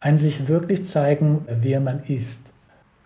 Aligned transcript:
ein 0.00 0.16
sich 0.16 0.48
wirklich 0.48 0.84
zeigen, 0.84 1.44
wer 1.46 1.78
man 1.80 2.00
ist. 2.08 2.40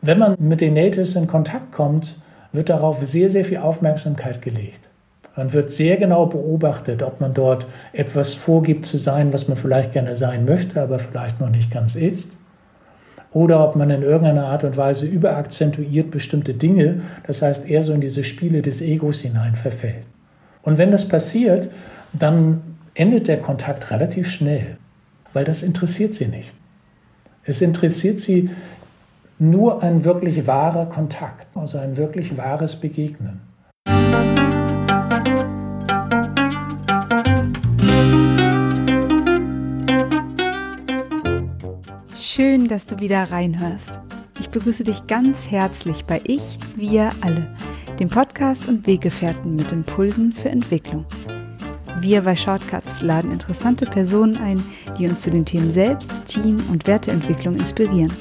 Wenn 0.00 0.18
man 0.18 0.36
mit 0.38 0.60
den 0.60 0.74
Natives 0.74 1.16
in 1.16 1.26
Kontakt 1.26 1.72
kommt, 1.72 2.20
wird 2.52 2.68
darauf 2.68 3.04
sehr, 3.04 3.30
sehr 3.30 3.44
viel 3.44 3.58
Aufmerksamkeit 3.58 4.40
gelegt. 4.40 4.88
Man 5.36 5.52
wird 5.52 5.72
sehr 5.72 5.96
genau 5.96 6.26
beobachtet, 6.26 7.02
ob 7.02 7.20
man 7.20 7.34
dort 7.34 7.66
etwas 7.92 8.34
vorgibt 8.34 8.86
zu 8.86 8.96
sein, 8.96 9.32
was 9.32 9.48
man 9.48 9.56
vielleicht 9.56 9.92
gerne 9.92 10.14
sein 10.14 10.44
möchte, 10.44 10.80
aber 10.80 11.00
vielleicht 11.00 11.40
noch 11.40 11.50
nicht 11.50 11.72
ganz 11.72 11.96
ist. 11.96 12.36
Oder 13.32 13.68
ob 13.68 13.74
man 13.74 13.90
in 13.90 14.02
irgendeiner 14.02 14.46
Art 14.46 14.62
und 14.62 14.76
Weise 14.76 15.06
überakzentuiert 15.06 16.12
bestimmte 16.12 16.54
Dinge, 16.54 17.00
das 17.26 17.42
heißt 17.42 17.68
eher 17.68 17.82
so 17.82 17.92
in 17.92 18.00
diese 18.00 18.22
Spiele 18.22 18.62
des 18.62 18.80
Egos 18.80 19.20
hinein 19.20 19.56
verfällt. 19.56 20.04
Und 20.62 20.78
wenn 20.78 20.92
das 20.92 21.08
passiert, 21.08 21.68
dann 22.12 22.62
endet 22.94 23.26
der 23.26 23.40
Kontakt 23.40 23.90
relativ 23.90 24.30
schnell, 24.30 24.76
weil 25.32 25.44
das 25.44 25.64
interessiert 25.64 26.14
sie 26.14 26.26
nicht. 26.26 26.54
Es 27.46 27.60
interessiert 27.60 28.20
sie 28.20 28.48
nur 29.38 29.82
ein 29.82 30.04
wirklich 30.04 30.46
wahrer 30.46 30.86
Kontakt, 30.86 31.46
also 31.54 31.76
ein 31.76 31.98
wirklich 31.98 32.38
wahres 32.38 32.76
Begegnen. 32.76 33.40
Schön, 42.18 42.66
dass 42.66 42.86
du 42.86 42.98
wieder 42.98 43.24
reinhörst. 43.30 44.00
Ich 44.40 44.48
begrüße 44.48 44.84
dich 44.84 45.06
ganz 45.06 45.50
herzlich 45.50 46.06
bei 46.06 46.22
Ich, 46.24 46.58
wir 46.76 47.10
alle, 47.20 47.54
dem 48.00 48.08
Podcast 48.08 48.66
und 48.66 48.86
Weggefährten 48.86 49.54
mit 49.54 49.70
Impulsen 49.70 50.32
für 50.32 50.48
Entwicklung. 50.48 51.04
Wir 52.04 52.20
bei 52.20 52.36
Shortcuts 52.36 53.00
laden 53.00 53.32
interessante 53.32 53.86
Personen 53.86 54.36
ein, 54.36 54.62
die 54.98 55.08
uns 55.08 55.22
zu 55.22 55.30
den 55.30 55.46
Themen 55.46 55.70
Selbst, 55.70 56.26
Team 56.26 56.58
und 56.70 56.86
Werteentwicklung 56.86 57.56
inspirieren. 57.56 58.12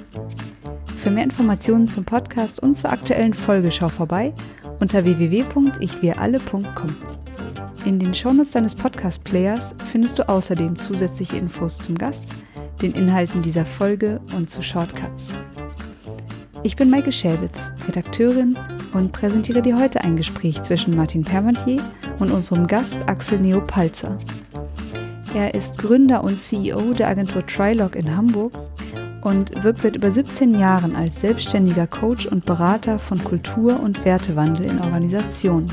Für 0.95 1.11
mehr 1.11 1.25
Informationen 1.25 1.89
zum 1.89 2.05
Podcast 2.05 2.61
und 2.61 2.75
zur 2.75 2.93
aktuellen 2.93 3.33
Folge 3.33 3.71
schau 3.71 3.89
vorbei 3.89 4.33
unter 4.79 5.03
www.ichwiralle.com. 5.03 6.95
In 7.83 7.99
den 7.99 8.13
Shownotes 8.13 8.51
deines 8.51 8.73
Podcast-Players 8.73 9.75
findest 9.91 10.17
du 10.17 10.29
außerdem 10.29 10.77
zusätzliche 10.77 11.35
Infos 11.35 11.77
zum 11.77 11.95
Gast– 11.95 12.31
den 12.81 12.93
Inhalten 12.93 13.41
dieser 13.41 13.65
Folge 13.65 14.21
und 14.33 14.49
zu 14.49 14.63
Shortcuts. 14.63 15.33
Ich 16.63 16.77
bin 16.77 16.89
Maike 16.89 17.11
Schäbitz, 17.11 17.69
Redakteurin 17.85 18.57
und 18.93 19.11
präsentiere 19.11 19.61
dir 19.61 19.79
heute 19.79 20.03
ein 20.03 20.15
Gespräch 20.15 20.61
zwischen 20.61 20.95
Martin 20.95 21.23
Permantier 21.23 21.81
und 22.19 22.31
unserem 22.31 22.67
Gast 22.67 22.97
Axel 23.07 23.39
Neopalzer. 23.39 24.17
Er 25.33 25.53
ist 25.55 25.77
Gründer 25.79 26.23
und 26.23 26.37
CEO 26.37 26.93
der 26.93 27.09
Agentur 27.09 27.45
Trilog 27.45 27.95
in 27.95 28.15
Hamburg 28.15 28.53
und 29.21 29.63
wirkt 29.63 29.81
seit 29.81 29.95
über 29.95 30.11
17 30.11 30.59
Jahren 30.59 30.95
als 30.95 31.21
selbstständiger 31.21 31.87
Coach 31.87 32.25
und 32.27 32.45
Berater 32.45 32.99
von 32.99 33.23
Kultur- 33.23 33.79
und 33.79 34.05
Wertewandel 34.05 34.65
in 34.65 34.79
Organisationen. 34.79 35.71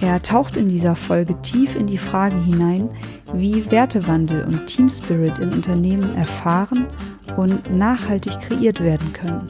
Er 0.00 0.22
taucht 0.22 0.56
in 0.56 0.68
dieser 0.68 0.94
Folge 0.94 1.40
tief 1.42 1.74
in 1.74 1.86
die 1.86 1.98
Frage 1.98 2.36
hinein, 2.36 2.88
wie 3.34 3.70
Wertewandel 3.70 4.44
und 4.44 4.66
Team 4.66 4.88
Spirit 4.88 5.38
in 5.38 5.52
Unternehmen 5.52 6.14
erfahren 6.16 6.86
und 7.36 7.74
nachhaltig 7.74 8.40
kreiert 8.40 8.82
werden 8.82 9.12
können. 9.12 9.48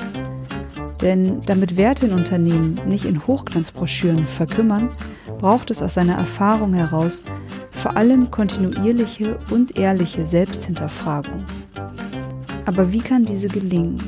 Denn 1.01 1.43
damit 1.45 1.77
Werte 1.77 2.07
in 2.07 2.13
Unternehmen 2.13 2.81
nicht 2.87 3.05
in 3.05 3.27
Hochglanzbroschüren 3.27 4.27
verkümmern, 4.27 4.91
braucht 5.39 5.71
es 5.71 5.83
aus 5.83 5.95
seiner 5.95 6.15
Erfahrung 6.17 6.73
heraus 6.73 7.25
vor 7.71 7.97
allem 7.97 8.31
kontinuierliche 8.31 9.39
und 9.51 9.79
ehrliche 9.79 10.25
Selbsthinterfragung. 10.25 11.45
Aber 12.65 12.93
wie 12.93 13.01
kann 13.01 13.25
diese 13.25 13.49
gelingen? 13.49 14.03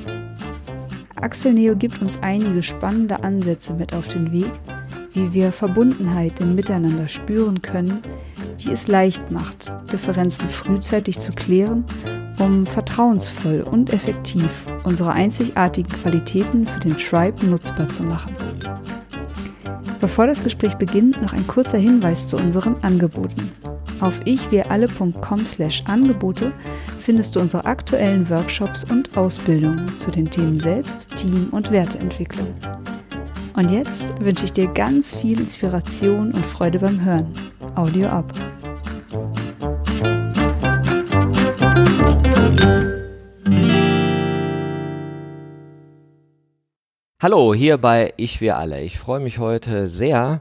Axel 1.17 1.53
Neo 1.53 1.77
gibt 1.77 2.01
uns 2.01 2.23
einige 2.23 2.63
spannende 2.63 3.23
Ansätze 3.23 3.75
mit 3.75 3.95
auf 3.95 4.09
den 4.09 4.33
Weg, 4.33 4.51
wie 5.13 5.33
wir 5.33 5.53
Verbundenheit 5.53 6.41
im 6.41 6.55
Miteinander 6.55 7.09
spüren 7.09 7.61
können, 7.61 8.03
die 8.61 8.71
es 8.71 8.89
leicht 8.89 9.31
macht, 9.31 9.73
Differenzen 9.93 10.49
frühzeitig 10.49 11.19
zu 11.19 11.33
klären, 11.33 11.85
um 12.39 12.67
vertrauensvoll 12.67 13.63
und 13.63 13.93
effektiv 13.93 14.67
unsere 14.85 15.13
einzigartigen 15.13 15.91
Qualitäten 15.91 16.67
für 16.67 16.81
den 16.81 16.97
Tribe 16.97 17.47
nutzbar 17.47 17.89
zu 17.89 18.03
machen. 18.03 18.35
Bevor 20.01 20.27
das 20.27 20.43
Gespräch 20.43 20.77
beginnt, 20.77 21.21
noch 21.21 21.33
ein 21.33 21.47
kurzer 21.47 21.79
Hinweis 21.79 22.29
zu 22.29 22.37
unseren 22.37 22.77
Angeboten. 22.83 23.51
Auf 24.01 24.21
ichwiralle.com/angebote 24.25 26.53
findest 26.99 27.35
du 27.35 27.41
unsere 27.41 27.65
aktuellen 27.65 28.31
Workshops 28.31 28.85
und 28.85 29.17
Ausbildungen 29.17 29.97
zu 29.97 30.13
den 30.13 30.31
Themen 30.31 30.57
Selbst, 30.57 31.13
Team 31.17 31.49
und 31.51 31.73
Werteentwicklung. 31.73 32.55
Und 33.57 33.73
jetzt 33.73 34.05
wünsche 34.21 34.45
ich 34.45 34.53
dir 34.53 34.69
ganz 34.69 35.13
viel 35.13 35.41
Inspiration 35.41 36.31
und 36.31 36.47
Freude 36.47 36.79
beim 36.79 37.05
Hören. 37.05 37.27
Audio 37.75 38.07
ab. 38.07 38.33
Hallo, 47.21 47.53
hier 47.53 47.79
bei 47.79 48.15
Ich 48.17 48.41
wir 48.41 48.57
alle. 48.59 48.81
Ich 48.81 48.97
freue 48.97 49.19
mich 49.19 49.41
heute 49.41 49.89
sehr, 49.89 50.39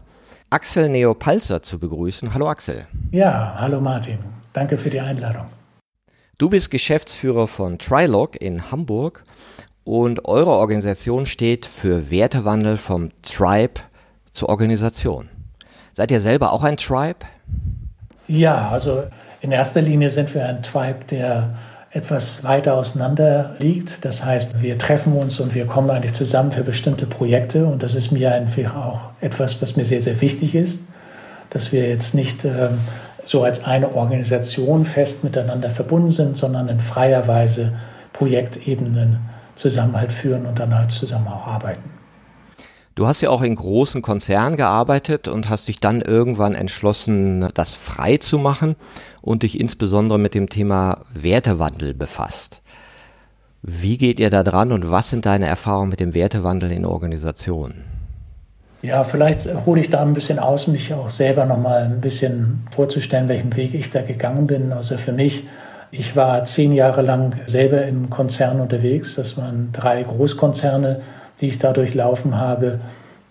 Axel 0.52 0.90
Neopalzer 0.90 1.64
zu 1.64 1.80
begrüßen. 1.80 2.36
Hallo 2.36 2.48
Axel. 2.48 2.86
Ja, 3.10 3.56
hallo 3.58 3.82
Martin. 3.82 4.20
Danke 4.54 4.78
für 4.78 4.92
die 4.92 5.00
Einladung. 5.00 5.48
Du 6.38 6.52
bist 6.52 6.70
Geschäftsführer 6.70 7.48
von 7.48 7.80
Trilog 7.80 8.40
in 8.40 8.70
Hamburg 8.70 9.24
und 9.86 10.26
eure 10.26 10.52
Organisation 10.52 11.26
steht 11.26 11.66
für 11.66 12.12
Wertewandel 12.12 12.78
vom 12.78 13.10
Tribe 13.24 13.82
zur 14.32 14.50
Organisation. 14.50 15.30
Seid 15.94 16.12
ihr 16.12 16.22
selber 16.22 16.54
auch 16.54 16.64
ein 16.64 16.78
Tribe? 16.78 17.26
Ja, 18.28 18.70
also 18.70 19.06
in 19.42 19.52
erster 19.52 19.82
Linie 19.82 20.12
sind 20.12 20.32
wir 20.36 20.46
ein 20.46 20.62
Tribe, 20.62 21.06
der 21.10 21.58
etwas 21.98 22.44
weiter 22.44 22.76
auseinander 22.76 23.56
liegt. 23.58 24.06
Das 24.06 24.24
heißt, 24.24 24.62
wir 24.62 24.78
treffen 24.78 25.14
uns 25.14 25.40
und 25.40 25.56
wir 25.56 25.66
kommen 25.66 25.90
eigentlich 25.90 26.14
zusammen 26.14 26.52
für 26.52 26.64
bestimmte 26.64 27.08
Projekte. 27.08 27.66
Und 27.66 27.82
das 27.82 27.96
ist 27.96 28.12
mir 28.12 28.32
einfach 28.34 28.76
auch 28.76 29.00
etwas, 29.20 29.62
was 29.64 29.76
mir 29.76 29.84
sehr, 29.84 30.00
sehr 30.00 30.22
wichtig 30.22 30.54
ist, 30.54 30.82
dass 31.50 31.72
wir 31.72 31.90
jetzt 31.90 32.14
nicht 32.14 32.46
ähm, 32.46 32.80
so 33.26 33.44
als 33.44 33.66
eine 33.66 33.96
Organisation 33.96 34.86
fest 34.86 35.24
miteinander 35.24 35.72
verbunden 35.72 36.10
sind, 36.10 36.38
sondern 36.38 36.70
in 36.70 36.80
freier 36.80 37.28
Weise 37.28 37.74
Projektebenen 38.14 39.20
zusammen 39.56 39.98
halt 39.98 40.12
führen 40.12 40.46
und 40.46 40.60
dann 40.60 40.78
halt 40.78 40.92
zusammen 40.92 41.28
auch 41.28 41.48
arbeiten. 41.48 41.98
Du 42.94 43.06
hast 43.06 43.22
ja 43.22 43.30
auch 43.30 43.44
in 43.44 43.54
großen 43.54 44.02
Konzernen 44.02 44.56
gearbeitet 44.56 45.28
und 45.28 45.50
hast 45.50 45.68
dich 45.68 45.80
dann 45.80 46.02
irgendwann 46.02 46.56
entschlossen, 46.56 47.48
das 47.54 47.72
frei 47.72 48.18
zu 48.18 48.40
machen 48.40 48.76
und 49.28 49.44
dich 49.44 49.60
insbesondere 49.60 50.18
mit 50.18 50.34
dem 50.34 50.50
Thema 50.50 51.02
Wertewandel 51.14 51.94
befasst. 51.94 52.62
Wie 53.62 53.98
geht 53.98 54.20
ihr 54.20 54.30
da 54.30 54.44
dran 54.44 54.72
und 54.72 54.90
was 54.90 55.10
sind 55.10 55.26
deine 55.26 55.46
Erfahrungen 55.46 55.90
mit 55.90 56.00
dem 56.00 56.14
Wertewandel 56.14 56.72
in 56.72 56.86
Organisationen? 56.86 57.84
Ja, 58.82 59.04
vielleicht 59.04 59.48
hole 59.66 59.82
ich 59.82 59.90
da 59.90 60.02
ein 60.02 60.14
bisschen 60.14 60.40
aus, 60.40 60.68
mich 60.68 60.94
auch 60.94 61.10
selber 61.10 61.46
nochmal 61.46 61.84
ein 61.84 62.00
bisschen 62.00 62.68
vorzustellen, 62.72 63.28
welchen 63.28 63.56
Weg 63.56 63.74
ich 63.74 63.90
da 63.90 64.02
gegangen 64.02 64.48
bin. 64.48 64.72
Also 64.72 64.98
für 64.98 65.12
mich 65.12 65.44
ich 65.92 66.16
war 66.16 66.44
zehn 66.44 66.74
Jahre 66.74 67.02
lang 67.02 67.40
selber 67.46 67.84
im 67.84 68.10
Konzern 68.10 68.60
unterwegs. 68.60 69.16
Das 69.16 69.38
waren 69.38 69.70
drei 69.72 70.04
Großkonzerne, 70.04 71.02
die 71.40 71.48
ich 71.48 71.60
da 71.60 71.72
durchlaufen 71.72 72.38
habe. 72.38 72.80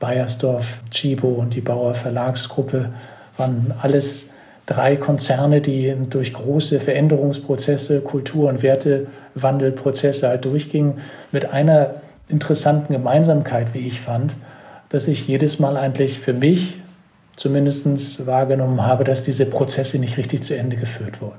Bayersdorf, 0.00 0.80
Chibo 0.90 1.28
und 1.28 1.54
die 1.54 1.60
Bauer 1.60 1.94
Verlagsgruppe 1.94 2.90
waren 3.36 3.74
alles 3.82 4.30
drei 4.66 4.96
Konzerne, 4.96 5.60
die 5.60 5.94
durch 6.10 6.32
große 6.32 6.80
Veränderungsprozesse, 6.80 8.00
Kultur- 8.00 8.48
und 8.48 8.62
Wertewandelprozesse 8.62 10.28
halt 10.28 10.44
durchgingen, 10.44 10.98
mit 11.32 11.50
einer 11.50 11.94
interessanten 12.28 12.92
Gemeinsamkeit, 12.92 13.74
wie 13.74 13.86
ich 13.86 14.00
fand, 14.00 14.36
dass 14.88 15.08
ich 15.08 15.26
jedes 15.28 15.60
Mal 15.60 15.76
eigentlich 15.76 16.18
für 16.18 16.32
mich 16.32 16.80
zumindest 17.36 18.26
wahrgenommen 18.26 18.84
habe, 18.84 19.04
dass 19.04 19.22
diese 19.22 19.46
Prozesse 19.46 19.98
nicht 19.98 20.16
richtig 20.16 20.42
zu 20.42 20.56
Ende 20.56 20.76
geführt 20.76 21.20
wurden. 21.20 21.38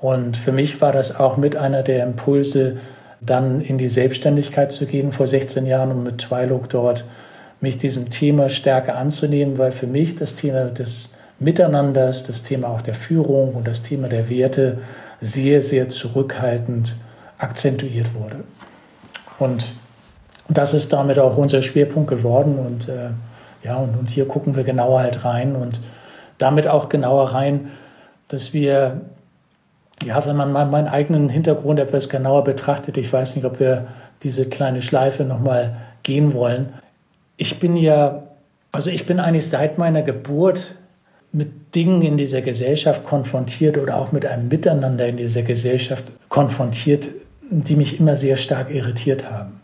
Und 0.00 0.36
für 0.36 0.52
mich 0.52 0.80
war 0.80 0.92
das 0.92 1.18
auch 1.18 1.36
mit 1.36 1.56
einer 1.56 1.82
der 1.82 2.04
Impulse, 2.04 2.78
dann 3.20 3.60
in 3.60 3.78
die 3.78 3.88
Selbstständigkeit 3.88 4.70
zu 4.70 4.86
gehen 4.86 5.12
vor 5.12 5.26
16 5.26 5.66
Jahren 5.66 5.90
und 5.90 6.02
mit 6.02 6.18
Twilog 6.18 6.68
dort 6.68 7.04
mich 7.60 7.78
diesem 7.78 8.10
Thema 8.10 8.48
stärker 8.48 8.96
anzunehmen, 8.96 9.58
weil 9.58 9.72
für 9.72 9.86
mich 9.86 10.16
das 10.16 10.34
Thema 10.34 10.66
des 10.66 11.13
Miteinanders, 11.38 12.24
das 12.24 12.42
Thema 12.42 12.68
auch 12.68 12.82
der 12.82 12.94
Führung 12.94 13.54
und 13.54 13.66
das 13.66 13.82
Thema 13.82 14.08
der 14.08 14.28
Werte 14.28 14.78
sehr, 15.20 15.62
sehr 15.62 15.88
zurückhaltend 15.88 16.96
akzentuiert 17.38 18.14
wurde. 18.14 18.44
Und 19.38 19.72
das 20.48 20.74
ist 20.74 20.92
damit 20.92 21.18
auch 21.18 21.36
unser 21.36 21.62
Schwerpunkt 21.62 22.08
geworden. 22.08 22.58
Und 22.58 22.88
äh, 22.88 23.10
ja, 23.62 23.76
und, 23.76 23.96
und 23.96 24.10
hier 24.10 24.28
gucken 24.28 24.54
wir 24.54 24.64
genauer 24.64 25.00
halt 25.00 25.24
rein 25.24 25.56
und 25.56 25.80
damit 26.38 26.68
auch 26.68 26.88
genauer 26.88 27.32
rein, 27.32 27.70
dass 28.28 28.52
wir 28.52 29.00
ja, 30.02 30.24
wenn 30.26 30.36
man 30.36 30.52
mal 30.52 30.66
meinen 30.66 30.88
eigenen 30.88 31.28
Hintergrund 31.28 31.78
etwas 31.78 32.08
genauer 32.08 32.44
betrachtet, 32.44 32.96
ich 32.96 33.12
weiß 33.12 33.36
nicht, 33.36 33.44
ob 33.44 33.60
wir 33.60 33.86
diese 34.22 34.46
kleine 34.46 34.82
Schleife 34.82 35.24
nochmal 35.24 35.76
gehen 36.02 36.32
wollen. 36.32 36.74
Ich 37.36 37.60
bin 37.60 37.76
ja, 37.76 38.24
also 38.72 38.90
ich 38.90 39.06
bin 39.06 39.20
eigentlich 39.20 39.48
seit 39.48 39.78
meiner 39.78 40.02
Geburt 40.02 40.74
mit 41.34 41.74
Dingen 41.74 42.02
in 42.02 42.16
dieser 42.16 42.42
Gesellschaft 42.42 43.04
konfrontiert 43.04 43.76
oder 43.76 43.96
auch 43.96 44.12
mit 44.12 44.24
einem 44.24 44.48
Miteinander 44.48 45.08
in 45.08 45.16
dieser 45.16 45.42
Gesellschaft 45.42 46.04
konfrontiert, 46.28 47.08
die 47.50 47.74
mich 47.74 47.98
immer 47.98 48.16
sehr 48.16 48.36
stark 48.36 48.72
irritiert 48.72 49.28
haben. 49.28 49.60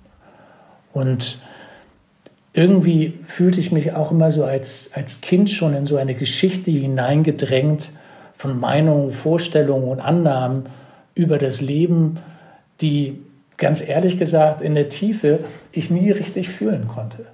Und 0.93 1.41
irgendwie 2.53 3.21
fühlte 3.23 3.61
ich 3.61 3.71
mich 3.71 3.93
auch 3.93 4.11
immer 4.11 4.33
so 4.33 4.45
als, 4.45 4.91
als 4.95 5.21
Kind 5.21 5.49
schon 5.49 5.75
in 5.75 5.85
so 5.85 5.97
eine 5.97 6.15
Geschichte 6.15 6.73
hineingedrängt 6.73 7.93
von 8.33 8.59
Meinungen, 8.59 9.13
Vorstellungen 9.13 9.89
und 9.89 10.01
Annahmen 10.01 10.65
über 11.15 11.39
das 11.39 11.61
Leben, 11.61 12.17
die 12.81 13.21
ganz 13.59 13.87
ehrlich 13.87 14.19
gesagt 14.19 14.61
in 14.61 14.75
der 14.75 14.89
Tiefe 14.89 15.41
ich 15.71 15.91
nie 15.91 16.11
richtig 16.11 16.49
fühlen 16.49 16.89
konnte. 16.89 17.27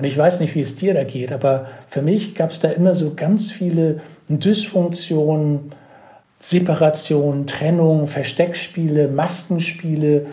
Und 0.00 0.06
ich 0.06 0.16
weiß 0.16 0.40
nicht, 0.40 0.54
wie 0.54 0.60
es 0.60 0.76
dir 0.76 0.94
da 0.94 1.04
geht, 1.04 1.30
aber 1.30 1.66
für 1.86 2.00
mich 2.00 2.34
gab 2.34 2.52
es 2.52 2.60
da 2.60 2.70
immer 2.70 2.94
so 2.94 3.12
ganz 3.14 3.50
viele 3.50 4.00
Dysfunktionen, 4.30 5.72
Separationen, 6.38 7.46
Trennungen, 7.46 8.06
Versteckspiele, 8.06 9.08
Maskenspiele, 9.08 10.24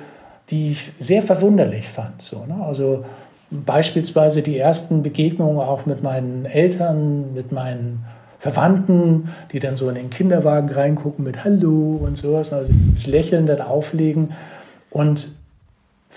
die 0.50 0.72
ich 0.72 0.94
sehr 1.00 1.22
verwunderlich 1.22 1.90
fand. 1.90 2.22
So, 2.22 2.46
ne? 2.46 2.64
Also 2.66 3.04
beispielsweise 3.52 4.42
die 4.42 4.58
ersten 4.58 5.04
Begegnungen 5.04 5.60
auch 5.60 5.86
mit 5.86 6.02
meinen 6.02 6.46
Eltern, 6.46 7.34
mit 7.34 7.52
meinen 7.52 8.06
Verwandten, 8.40 9.28
die 9.52 9.60
dann 9.60 9.76
so 9.76 9.90
in 9.90 9.96
den 9.96 10.10
Kinderwagen 10.10 10.70
reingucken 10.70 11.26
mit 11.26 11.44
Hallo 11.44 12.00
und 12.02 12.16
sowas, 12.16 12.54
also 12.54 12.72
das 12.94 13.06
Lächeln 13.06 13.46
dann 13.46 13.60
auflegen. 13.60 14.32
Und 14.92 15.37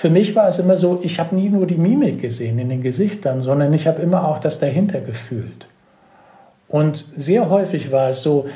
für 0.00 0.08
mich 0.08 0.34
war 0.34 0.48
es 0.48 0.58
immer 0.58 0.76
so, 0.76 0.98
ich 1.02 1.20
habe 1.20 1.36
nie 1.36 1.50
nur 1.50 1.66
die 1.66 1.76
Mimik 1.76 2.22
gesehen 2.22 2.58
in 2.58 2.70
den 2.70 2.82
Gesichtern, 2.82 3.42
sondern 3.42 3.70
ich 3.74 3.86
habe 3.86 4.00
immer 4.00 4.26
auch 4.26 4.38
das 4.38 4.58
dahinter 4.58 5.02
gefühlt. 5.02 5.66
Und 6.68 7.04
sehr 7.18 7.50
häufig 7.50 7.92
war 7.92 8.08
es 8.08 8.22
so, 8.22 8.46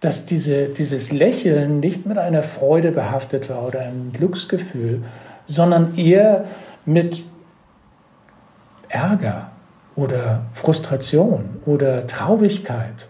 dass 0.00 0.24
diese, 0.24 0.70
dieses 0.70 1.12
Lächeln 1.12 1.80
nicht 1.80 2.06
mit 2.06 2.16
einer 2.16 2.42
Freude 2.42 2.90
behaftet 2.90 3.50
war 3.50 3.66
oder 3.66 3.80
einem 3.80 4.14
Glücksgefühl, 4.14 5.02
sondern 5.44 5.98
eher 5.98 6.44
mit 6.86 7.22
Ärger 8.88 9.50
oder 9.94 10.46
Frustration 10.54 11.50
oder 11.66 12.06
Traurigkeit. 12.06 13.08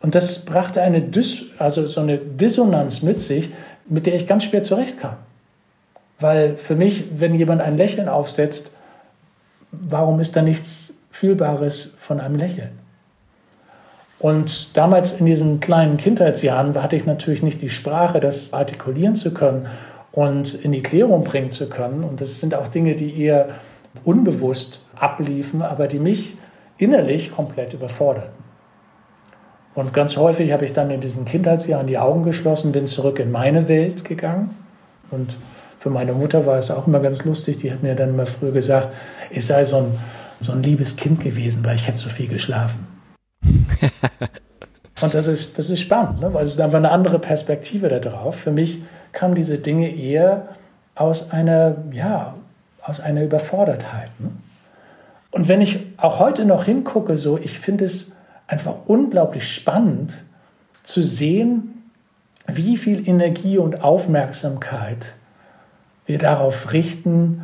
Und 0.00 0.14
das 0.14 0.44
brachte 0.44 0.82
eine 0.82 1.00
Dis 1.00 1.42
also 1.56 1.86
so 1.86 2.02
eine 2.02 2.18
Dissonanz 2.18 3.00
mit 3.00 3.22
sich, 3.22 3.48
mit 3.88 4.04
der 4.04 4.16
ich 4.16 4.26
ganz 4.26 4.44
schwer 4.44 4.62
zurechtkam. 4.62 5.16
Weil 6.18 6.56
für 6.56 6.76
mich, 6.76 7.20
wenn 7.20 7.34
jemand 7.34 7.62
ein 7.62 7.76
Lächeln 7.76 8.08
aufsetzt, 8.08 8.72
warum 9.70 10.20
ist 10.20 10.36
da 10.36 10.42
nichts 10.42 10.94
Fühlbares 11.10 11.96
von 11.98 12.20
einem 12.20 12.36
Lächeln? 12.36 12.78
Und 14.18 14.76
damals 14.76 15.12
in 15.12 15.26
diesen 15.26 15.60
kleinen 15.60 15.98
Kindheitsjahren 15.98 16.82
hatte 16.82 16.96
ich 16.96 17.04
natürlich 17.04 17.42
nicht 17.42 17.60
die 17.60 17.68
Sprache, 17.68 18.18
das 18.18 18.52
artikulieren 18.54 19.14
zu 19.14 19.34
können 19.34 19.66
und 20.12 20.54
in 20.54 20.72
die 20.72 20.82
Klärung 20.82 21.22
bringen 21.22 21.50
zu 21.50 21.68
können. 21.68 22.02
Und 22.02 22.22
das 22.22 22.40
sind 22.40 22.54
auch 22.54 22.68
Dinge, 22.68 22.94
die 22.94 23.22
eher 23.22 23.50
unbewusst 24.04 24.86
abliefen, 24.98 25.60
aber 25.60 25.86
die 25.86 25.98
mich 25.98 26.36
innerlich 26.78 27.32
komplett 27.32 27.74
überforderten. 27.74 28.46
Und 29.74 29.92
ganz 29.92 30.16
häufig 30.16 30.52
habe 30.52 30.64
ich 30.64 30.72
dann 30.72 30.90
in 30.90 31.02
diesen 31.02 31.26
Kindheitsjahren 31.26 31.86
die 31.86 31.98
Augen 31.98 32.24
geschlossen, 32.24 32.72
bin 32.72 32.86
zurück 32.86 33.18
in 33.18 33.30
meine 33.30 33.68
Welt 33.68 34.06
gegangen. 34.06 34.56
Und 35.10 35.36
für 35.86 35.90
meine 35.90 36.14
Mutter 36.14 36.46
war 36.46 36.58
es 36.58 36.72
auch 36.72 36.88
immer 36.88 36.98
ganz 36.98 37.24
lustig. 37.24 37.58
Die 37.58 37.70
hat 37.70 37.84
mir 37.84 37.94
dann 37.94 38.08
immer 38.08 38.26
früher 38.26 38.50
gesagt, 38.50 38.88
ich 39.30 39.46
sei 39.46 39.62
so 39.62 39.76
ein, 39.76 39.96
so 40.40 40.50
ein 40.50 40.60
liebes 40.60 40.96
Kind 40.96 41.20
gewesen, 41.20 41.64
weil 41.64 41.76
ich 41.76 41.86
hätte 41.86 41.98
so 41.98 42.08
viel 42.08 42.26
geschlafen. 42.26 42.88
Und 45.00 45.14
das 45.14 45.28
ist, 45.28 45.56
das 45.56 45.70
ist 45.70 45.78
spannend, 45.78 46.20
ne? 46.20 46.34
weil 46.34 46.44
es 46.44 46.50
ist 46.54 46.60
einfach 46.60 46.78
eine 46.78 46.90
andere 46.90 47.20
Perspektive 47.20 47.86
darauf. 48.00 48.34
Für 48.34 48.50
mich 48.50 48.82
kamen 49.12 49.36
diese 49.36 49.58
Dinge 49.58 49.94
eher 49.94 50.48
aus 50.96 51.30
einer, 51.30 51.76
ja, 51.92 52.34
aus 52.82 52.98
einer 52.98 53.22
Überfordertheit. 53.22 54.10
Ne? 54.18 54.30
Und 55.30 55.46
wenn 55.46 55.60
ich 55.60 55.78
auch 55.98 56.18
heute 56.18 56.46
noch 56.46 56.64
hingucke, 56.64 57.16
so, 57.16 57.38
ich 57.38 57.60
finde 57.60 57.84
es 57.84 58.10
einfach 58.48 58.74
unglaublich 58.86 59.52
spannend 59.52 60.24
zu 60.82 61.00
sehen, 61.00 61.92
wie 62.48 62.76
viel 62.76 63.08
Energie 63.08 63.58
und 63.58 63.84
Aufmerksamkeit 63.84 65.14
wir 66.06 66.18
darauf 66.18 66.72
richten, 66.72 67.42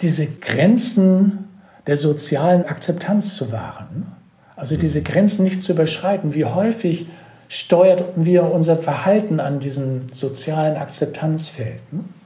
diese 0.00 0.26
Grenzen 0.26 1.48
der 1.86 1.96
sozialen 1.96 2.64
Akzeptanz 2.64 3.34
zu 3.34 3.50
wahren. 3.50 4.12
Also 4.56 4.76
diese 4.76 5.02
Grenzen 5.02 5.44
nicht 5.44 5.62
zu 5.62 5.72
überschreiten. 5.72 6.34
Wie 6.34 6.44
häufig 6.44 7.06
steuert 7.48 8.04
wir 8.16 8.50
unser 8.52 8.76
Verhalten 8.76 9.40
an 9.40 9.58
diesen 9.60 10.12
sozialen 10.12 10.76
Akzeptanzfelden? 10.76 12.18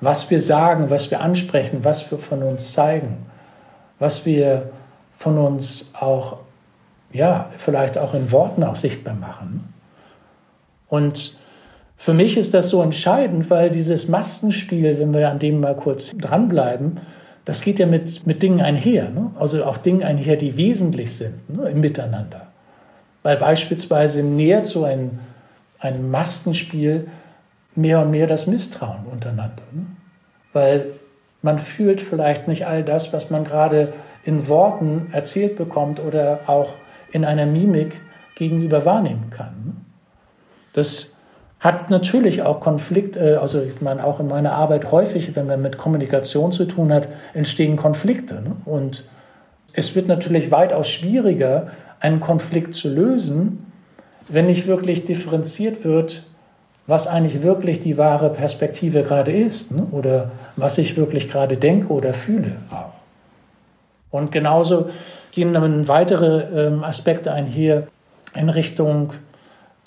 was 0.00 0.30
wir 0.30 0.40
sagen, 0.40 0.90
was 0.90 1.10
wir 1.10 1.20
ansprechen, 1.20 1.84
was 1.84 2.10
wir 2.10 2.18
von 2.18 2.42
uns 2.42 2.72
zeigen, 2.72 3.26
was 3.98 4.26
wir 4.26 4.70
von 5.14 5.38
uns 5.38 5.90
auch, 5.98 6.38
ja, 7.12 7.50
vielleicht 7.56 7.98
auch 7.98 8.14
in 8.14 8.30
Worten 8.30 8.62
auch 8.62 8.76
sichtbar 8.76 9.14
machen. 9.14 9.72
Und 10.88 11.38
für 12.00 12.14
mich 12.14 12.36
ist 12.36 12.54
das 12.54 12.70
so 12.70 12.80
entscheidend, 12.80 13.50
weil 13.50 13.70
dieses 13.70 14.06
Maskenspiel, 14.06 14.98
wenn 15.00 15.12
wir 15.12 15.28
an 15.28 15.40
dem 15.40 15.60
mal 15.60 15.74
kurz 15.74 16.16
dranbleiben, 16.16 17.00
das 17.44 17.60
geht 17.60 17.80
ja 17.80 17.86
mit, 17.86 18.24
mit 18.24 18.40
Dingen 18.40 18.60
einher. 18.60 19.10
Ne? 19.10 19.32
Also 19.38 19.64
auch 19.64 19.78
Dingen 19.78 20.04
einher, 20.04 20.36
die 20.36 20.56
wesentlich 20.56 21.16
sind 21.16 21.50
ne? 21.50 21.68
im 21.68 21.80
Miteinander. 21.80 22.46
Weil 23.24 23.36
beispielsweise 23.36 24.22
nähert 24.22 24.66
so 24.66 24.84
ein, 24.84 25.18
ein 25.80 26.08
Maskenspiel 26.08 27.08
mehr 27.74 28.00
und 28.00 28.12
mehr 28.12 28.28
das 28.28 28.46
Misstrauen 28.46 29.06
untereinander. 29.10 29.62
Ne? 29.72 29.86
Weil 30.52 30.86
man 31.42 31.58
fühlt 31.58 32.00
vielleicht 32.00 32.46
nicht 32.46 32.66
all 32.66 32.84
das, 32.84 33.12
was 33.12 33.28
man 33.30 33.42
gerade 33.42 33.92
in 34.22 34.46
Worten 34.48 35.08
erzählt 35.10 35.56
bekommt 35.56 35.98
oder 35.98 36.40
auch 36.46 36.74
in 37.10 37.24
einer 37.24 37.46
Mimik 37.46 38.00
gegenüber 38.36 38.84
wahrnehmen 38.84 39.30
kann. 39.30 39.54
Ne? 39.64 39.72
Das 40.74 41.07
hat 41.60 41.90
natürlich 41.90 42.42
auch 42.42 42.60
Konflikte, 42.60 43.34
äh, 43.34 43.36
also 43.36 43.60
ich 43.60 43.80
meine 43.80 44.04
auch 44.04 44.20
in 44.20 44.28
meiner 44.28 44.52
Arbeit 44.52 44.90
häufig, 44.92 45.34
wenn 45.34 45.46
man 45.46 45.60
mit 45.60 45.78
Kommunikation 45.78 46.52
zu 46.52 46.64
tun 46.64 46.92
hat, 46.92 47.08
entstehen 47.34 47.76
Konflikte. 47.76 48.34
Ne? 48.34 48.56
Und 48.64 49.04
es 49.72 49.94
wird 49.94 50.08
natürlich 50.08 50.50
weitaus 50.50 50.88
schwieriger, 50.88 51.68
einen 52.00 52.20
Konflikt 52.20 52.74
zu 52.74 52.88
lösen, 52.88 53.66
wenn 54.28 54.46
nicht 54.46 54.66
wirklich 54.66 55.04
differenziert 55.04 55.84
wird, 55.84 56.26
was 56.86 57.06
eigentlich 57.06 57.42
wirklich 57.42 57.80
die 57.80 57.98
wahre 57.98 58.30
Perspektive 58.30 59.02
gerade 59.02 59.32
ist 59.32 59.72
ne? 59.72 59.86
oder 59.90 60.30
was 60.56 60.78
ich 60.78 60.96
wirklich 60.96 61.28
gerade 61.28 61.56
denke 61.56 61.88
oder 61.92 62.14
fühle 62.14 62.52
auch. 62.70 62.92
Und 64.10 64.32
genauso 64.32 64.88
gehen 65.32 65.52
dann 65.52 65.86
weitere 65.86 66.66
ähm, 66.66 66.84
Aspekte 66.84 67.32
einher 67.32 67.88
in 68.34 68.48
Richtung, 68.48 69.12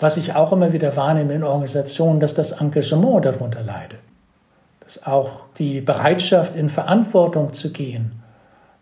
was 0.02 0.16
ich 0.16 0.34
auch 0.34 0.52
immer 0.52 0.72
wieder 0.72 0.96
wahrnehme 0.96 1.34
in 1.34 1.44
Organisationen, 1.44 2.20
dass 2.20 2.34
das 2.34 2.52
Engagement 2.52 3.24
darunter 3.24 3.62
leidet. 3.62 4.00
Dass 4.80 5.06
auch 5.06 5.42
die 5.58 5.80
Bereitschaft, 5.80 6.56
in 6.56 6.68
Verantwortung 6.68 7.52
zu 7.52 7.70
gehen, 7.70 8.12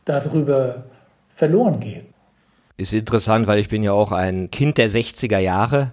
darüber 0.05 0.85
verloren 1.31 1.81
geht. 1.81 2.07
Ist 2.77 2.95
interessant, 2.95 3.47
weil 3.47 3.59
ich 3.59 3.69
bin 3.69 3.83
ja 3.83 3.93
auch 3.93 4.13
ein 4.13 4.51
Kind 4.51 4.79
der 4.79 4.89
60er 4.89 5.39
Jahre. 5.39 5.93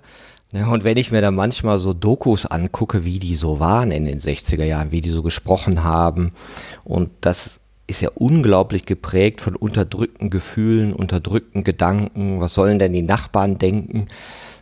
Ja, 0.53 0.67
und 0.67 0.85
wenn 0.85 0.95
ich 0.95 1.11
mir 1.11 1.21
da 1.21 1.31
manchmal 1.31 1.77
so 1.77 1.93
Dokus 1.93 2.45
angucke, 2.45 3.03
wie 3.03 3.19
die 3.19 3.35
so 3.35 3.59
waren 3.59 3.91
in 3.91 4.05
den 4.05 4.19
60er 4.19 4.63
Jahren, 4.63 4.91
wie 4.91 5.01
die 5.01 5.09
so 5.09 5.21
gesprochen 5.21 5.83
haben, 5.83 6.31
und 6.85 7.09
das 7.19 7.59
ist 7.87 8.01
ja 8.01 8.09
unglaublich 8.15 8.85
geprägt 8.85 9.41
von 9.41 9.57
unterdrückten 9.57 10.29
Gefühlen, 10.29 10.93
unterdrückten 10.93 11.65
Gedanken, 11.65 12.39
was 12.39 12.53
sollen 12.53 12.79
denn 12.79 12.93
die 12.93 13.01
Nachbarn 13.01 13.57
denken? 13.57 14.07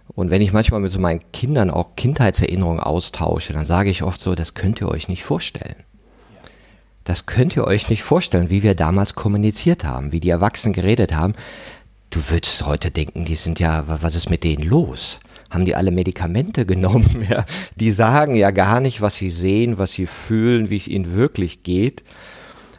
Und 0.08 0.30
wenn 0.30 0.42
ich 0.42 0.54
manchmal 0.54 0.80
mit 0.80 0.92
so 0.92 1.00
meinen 1.00 1.22
Kindern 1.32 1.70
auch 1.70 1.96
Kindheitserinnerungen 1.96 2.80
austausche, 2.80 3.54
dann 3.54 3.66
sage 3.66 3.90
ich 3.90 4.04
oft 4.04 4.20
so, 4.20 4.36
das 4.36 4.54
könnt 4.54 4.82
ihr 4.82 4.90
euch 4.90 5.08
nicht 5.08 5.24
vorstellen. 5.24 5.76
Das 7.04 7.26
könnt 7.26 7.56
ihr 7.56 7.66
euch 7.66 7.90
nicht 7.90 8.04
vorstellen, 8.04 8.50
wie 8.50 8.64
wir 8.64 8.76
damals 8.76 9.16
kommuniziert 9.16 9.84
haben, 9.84 10.12
wie 10.12 10.20
die 10.20 10.30
Erwachsenen 10.30 10.74
geredet 10.74 11.14
haben. 11.16 11.34
Du 12.10 12.30
würdest 12.30 12.66
heute 12.66 12.92
denken, 12.92 13.26
die 13.26 13.36
sind 13.36 13.60
ja, 13.60 13.84
was 13.88 14.16
ist 14.16 14.30
mit 14.30 14.44
denen 14.44 14.64
los? 14.64 15.20
haben 15.56 15.66
die 15.66 15.76
alle 15.76 15.92
Medikamente 15.92 16.66
genommen. 16.68 17.26
Ja? 17.30 17.46
Die 17.76 17.92
sagen 17.92 18.36
ja 18.36 18.52
gar 18.52 18.80
nicht, 18.80 19.02
was 19.02 19.16
sie 19.16 19.32
sehen, 19.32 19.78
was 19.78 19.94
sie 19.94 20.06
fühlen, 20.06 20.70
wie 20.70 20.78
es 20.78 20.88
ihnen 20.88 21.16
wirklich 21.16 21.64
geht. 21.64 22.04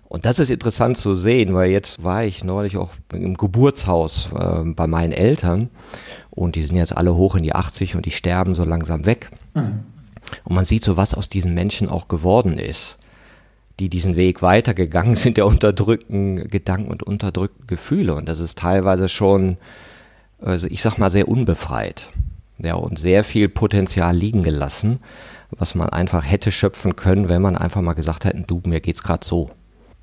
Und 0.08 0.24
das 0.24 0.38
ist 0.38 0.50
interessant 0.50 0.96
zu 0.96 1.16
sehen, 1.16 1.52
weil 1.52 1.70
jetzt 1.70 2.04
war 2.04 2.24
ich 2.24 2.44
neulich 2.44 2.76
auch 2.76 2.90
im 3.12 3.36
Geburtshaus 3.36 4.30
äh, 4.38 4.62
bei 4.64 4.86
meinen 4.86 5.12
Eltern 5.12 5.68
Und 6.36 6.54
die 6.54 6.62
sind 6.62 6.76
jetzt 6.76 6.96
alle 6.96 7.16
hoch 7.16 7.34
in 7.34 7.42
die 7.42 7.54
80 7.54 7.96
und 7.96 8.06
die 8.06 8.12
sterben 8.12 8.54
so 8.54 8.62
langsam 8.62 9.06
weg. 9.06 9.30
Mhm. 9.54 9.80
Und 10.44 10.54
man 10.54 10.64
sieht 10.64 10.84
so, 10.84 10.96
was 10.96 11.14
aus 11.14 11.28
diesen 11.28 11.54
Menschen 11.54 11.88
auch 11.88 12.08
geworden 12.08 12.58
ist, 12.58 12.98
die 13.80 13.88
diesen 13.88 14.16
Weg 14.16 14.42
weitergegangen 14.42 15.14
sind, 15.16 15.38
der 15.38 15.46
unterdrückten 15.46 16.48
Gedanken 16.48 16.90
und 16.90 17.02
unterdrückten 17.02 17.66
Gefühle. 17.66 18.14
Und 18.14 18.28
das 18.28 18.38
ist 18.38 18.58
teilweise 18.58 19.08
schon, 19.08 19.56
also 20.40 20.68
ich 20.68 20.82
sag 20.82 20.98
mal, 20.98 21.10
sehr 21.10 21.26
unbefreit. 21.26 22.08
Ja, 22.58 22.74
und 22.74 22.98
sehr 22.98 23.24
viel 23.24 23.48
Potenzial 23.48 24.16
liegen 24.16 24.42
gelassen, 24.42 25.00
was 25.50 25.74
man 25.74 25.90
einfach 25.90 26.24
hätte 26.24 26.52
schöpfen 26.52 26.96
können, 26.96 27.28
wenn 27.28 27.42
man 27.42 27.56
einfach 27.56 27.82
mal 27.82 27.92
gesagt 27.92 28.24
hätte, 28.24 28.42
du, 28.46 28.62
mir 28.64 28.80
geht's 28.80 29.02
gerade 29.02 29.26
so. 29.26 29.50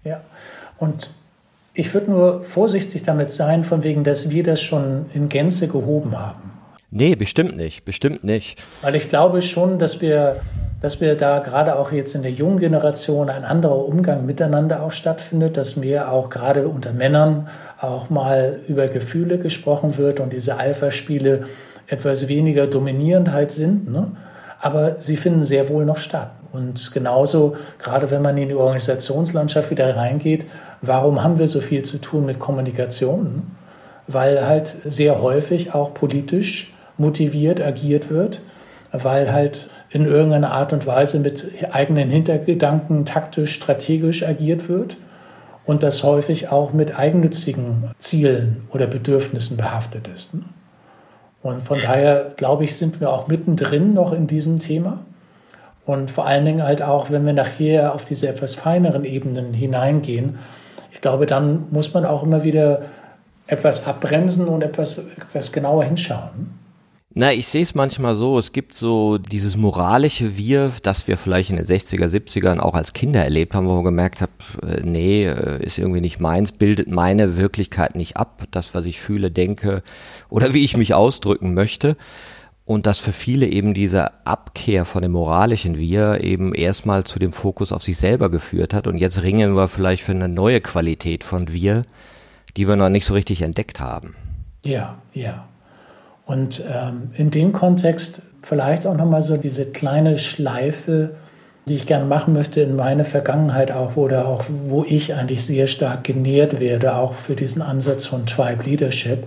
Ja, 0.03 0.21
und 0.77 1.15
ich 1.73 1.93
würde 1.93 2.11
nur 2.11 2.43
vorsichtig 2.43 3.03
damit 3.03 3.31
sein, 3.31 3.63
von 3.63 3.83
wegen, 3.83 4.03
dass 4.03 4.29
wir 4.29 4.43
das 4.43 4.61
schon 4.61 5.07
in 5.13 5.29
Gänze 5.29 5.67
gehoben 5.67 6.17
haben. 6.17 6.51
Nee, 6.91 7.15
bestimmt 7.15 7.57
nicht, 7.57 7.85
bestimmt 7.85 8.23
nicht. 8.23 8.61
Weil 8.83 8.93
ich 8.93 9.09
glaube 9.09 9.41
schon, 9.41 9.79
dass 9.79 9.99
wir, 9.99 10.41
dass 10.79 11.01
wir 11.01 11.15
da 11.15 11.39
gerade 11.39 11.75
auch 11.75 11.91
jetzt 11.91 12.13
in 12.13 12.21
der 12.21 12.31
jungen 12.31 12.59
Generation 12.59 13.31
ein 13.31 13.43
anderer 13.43 13.87
Umgang 13.87 14.27
miteinander 14.27 14.83
auch 14.83 14.91
stattfindet, 14.91 15.57
dass 15.57 15.75
mehr 15.75 16.11
auch 16.11 16.29
gerade 16.29 16.67
unter 16.67 16.93
Männern 16.93 17.47
auch 17.81 18.11
mal 18.11 18.59
über 18.67 18.87
Gefühle 18.87 19.39
gesprochen 19.39 19.97
wird 19.97 20.19
und 20.19 20.31
diese 20.31 20.57
Alpha-Spiele 20.57 21.47
etwas 21.87 22.27
weniger 22.27 22.67
dominierend 22.67 23.31
halt 23.31 23.49
sind. 23.49 23.91
Ne? 23.91 24.11
Aber 24.61 25.01
sie 25.01 25.17
finden 25.17 25.43
sehr 25.43 25.69
wohl 25.69 25.85
noch 25.85 25.97
statt. 25.97 26.29
Und 26.51 26.91
genauso, 26.93 27.55
gerade 27.79 28.11
wenn 28.11 28.21
man 28.21 28.37
in 28.37 28.49
die 28.49 28.55
Organisationslandschaft 28.55 29.71
wieder 29.71 29.95
reingeht, 29.95 30.45
warum 30.83 31.23
haben 31.23 31.39
wir 31.39 31.47
so 31.47 31.61
viel 31.61 31.81
zu 31.83 31.97
tun 31.97 32.25
mit 32.25 32.39
Kommunikation? 32.39 33.47
Weil 34.07 34.45
halt 34.45 34.77
sehr 34.85 35.21
häufig 35.21 35.73
auch 35.73 35.93
politisch 35.93 36.73
motiviert 36.97 37.61
agiert 37.61 38.09
wird, 38.09 38.41
weil 38.91 39.31
halt 39.31 39.67
in 39.89 40.05
irgendeiner 40.05 40.51
Art 40.51 40.73
und 40.73 40.85
Weise 40.85 41.19
mit 41.19 41.51
eigenen 41.71 42.09
Hintergedanken 42.09 43.05
taktisch, 43.05 43.53
strategisch 43.53 44.23
agiert 44.23 44.67
wird 44.67 44.97
und 45.65 45.83
das 45.83 46.03
häufig 46.03 46.49
auch 46.49 46.73
mit 46.73 46.99
eigennützigen 46.99 47.91
Zielen 47.97 48.67
oder 48.71 48.85
Bedürfnissen 48.85 49.55
behaftet 49.55 50.07
ist. 50.13 50.35
Und 51.41 51.61
von 51.61 51.79
daher, 51.79 52.33
glaube 52.35 52.65
ich, 52.65 52.75
sind 52.75 52.99
wir 52.99 53.09
auch 53.09 53.27
mittendrin 53.27 53.93
noch 53.93 54.11
in 54.11 54.27
diesem 54.27 54.59
Thema. 54.59 54.99
Und 55.85 56.11
vor 56.11 56.25
allen 56.25 56.45
Dingen 56.45 56.63
halt 56.63 56.81
auch, 56.81 57.09
wenn 57.09 57.25
wir 57.25 57.33
nachher 57.33 57.93
auf 57.93 58.05
diese 58.05 58.27
etwas 58.27 58.55
feineren 58.55 59.03
Ebenen 59.03 59.53
hineingehen, 59.53 60.39
ich 60.93 61.01
glaube, 61.01 61.25
dann 61.25 61.65
muss 61.71 61.93
man 61.93 62.05
auch 62.05 62.23
immer 62.23 62.43
wieder 62.43 62.83
etwas 63.47 63.85
abbremsen 63.85 64.47
und 64.47 64.63
etwas, 64.63 64.99
etwas 64.99 65.51
genauer 65.51 65.83
hinschauen. 65.83 66.59
Na, 67.15 67.31
ich 67.31 67.47
sehe 67.47 67.61
es 67.61 67.75
manchmal 67.75 68.15
so, 68.15 68.39
es 68.39 68.53
gibt 68.53 68.73
so 68.73 69.19
dieses 69.19 69.55
moralische 69.55 70.35
Wir, 70.37 70.71
das 70.81 71.07
wir 71.07 71.17
vielleicht 71.17 71.51
in 71.51 71.57
den 71.57 71.65
60er, 71.65 72.07
70ern 72.07 72.59
auch 72.59 72.73
als 72.73 72.93
Kinder 72.93 73.23
erlebt 73.23 73.53
haben, 73.53 73.67
wo 73.67 73.73
man 73.73 73.83
gemerkt 73.83 74.21
hat, 74.21 74.31
äh, 74.63 74.81
nee, 74.83 75.25
äh, 75.27 75.63
ist 75.63 75.77
irgendwie 75.77 76.01
nicht 76.01 76.19
meins, 76.19 76.51
bildet 76.51 76.89
meine 76.89 77.37
Wirklichkeit 77.37 77.95
nicht 77.95 78.17
ab, 78.17 78.43
das, 78.49 78.73
was 78.73 78.85
ich 78.85 78.99
fühle, 78.99 79.29
denke 79.29 79.83
oder 80.29 80.53
wie 80.55 80.63
ich 80.63 80.75
mich 80.75 80.95
ausdrücken 80.95 81.53
möchte. 81.53 81.97
Und 82.65 82.85
dass 82.85 82.97
für 82.99 83.11
viele 83.11 83.45
eben 83.45 83.73
diese 83.73 84.25
Abkehr 84.25 84.85
von 84.85 85.01
dem 85.01 85.11
moralischen 85.11 85.77
Wir 85.77 86.23
eben 86.23 86.55
erstmal 86.55 87.03
zu 87.03 87.19
dem 87.19 87.33
Fokus 87.33 87.73
auf 87.73 87.83
sich 87.83 87.97
selber 87.97 88.29
geführt 88.29 88.73
hat. 88.73 88.87
Und 88.87 88.97
jetzt 88.97 89.21
ringen 89.21 89.55
wir 89.55 89.67
vielleicht 89.67 90.03
für 90.03 90.13
eine 90.13 90.29
neue 90.29 90.61
Qualität 90.61 91.25
von 91.25 91.51
Wir, 91.51 91.83
die 92.55 92.67
wir 92.67 92.77
noch 92.77 92.89
nicht 92.89 93.05
so 93.05 93.13
richtig 93.13 93.41
entdeckt 93.41 93.81
haben. 93.81 94.15
Ja, 94.63 94.97
ja. 95.13 95.45
Und 96.25 96.63
ähm, 96.71 97.11
in 97.15 97.31
dem 97.31 97.51
Kontext 97.51 98.21
vielleicht 98.41 98.85
auch 98.87 98.95
nochmal 98.95 99.21
so 99.21 99.35
diese 99.35 99.65
kleine 99.65 100.17
Schleife, 100.17 101.15
die 101.67 101.75
ich 101.75 101.85
gerne 101.85 102.05
machen 102.05 102.33
möchte 102.33 102.61
in 102.61 102.75
meine 102.75 103.03
Vergangenheit 103.03 103.71
auch 103.71 103.97
oder 103.97 104.27
auch 104.27 104.43
wo 104.47 104.83
ich 104.83 105.13
eigentlich 105.13 105.43
sehr 105.43 105.67
stark 105.67 106.03
genährt 106.03 106.59
werde, 106.59 106.95
auch 106.95 107.13
für 107.13 107.35
diesen 107.35 107.61
Ansatz 107.61 108.05
von 108.05 108.25
Tribe 108.25 108.63
Leadership. 108.63 109.25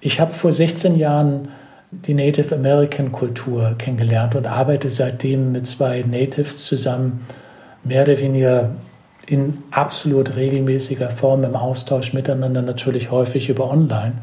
Ich 0.00 0.20
habe 0.20 0.32
vor 0.32 0.52
16 0.52 0.96
Jahren 0.96 1.48
die 1.92 2.14
Native 2.14 2.54
American 2.54 3.12
Kultur 3.12 3.74
kennengelernt 3.76 4.34
und 4.34 4.46
arbeite 4.46 4.90
seitdem 4.90 5.52
mit 5.52 5.66
zwei 5.66 6.02
Natives 6.02 6.64
zusammen, 6.64 7.26
mehr 7.84 8.04
oder 8.04 8.18
weniger 8.18 8.70
in 9.26 9.58
absolut 9.70 10.34
regelmäßiger 10.34 11.10
Form 11.10 11.44
im 11.44 11.54
Austausch 11.54 12.12
miteinander, 12.12 12.62
natürlich 12.62 13.10
häufig 13.10 13.50
über 13.50 13.70
Online. 13.70 14.14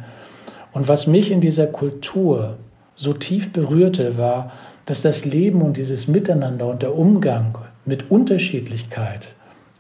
Und 0.74 0.88
was 0.88 1.08
mich 1.08 1.32
in 1.32 1.42
dieser 1.42 1.68
Kultur 1.68 2.58
so 2.96 3.14
tief 3.14 3.54
berührte, 3.54 4.18
war, 4.18 4.52
dass 4.86 5.02
das 5.02 5.24
Leben 5.26 5.62
und 5.62 5.78
dieses 5.78 6.08
Miteinander 6.08 6.68
und 6.68 6.82
der 6.82 6.96
Umgang 6.96 7.58
mit 7.86 8.10
Unterschiedlichkeit 8.10 9.36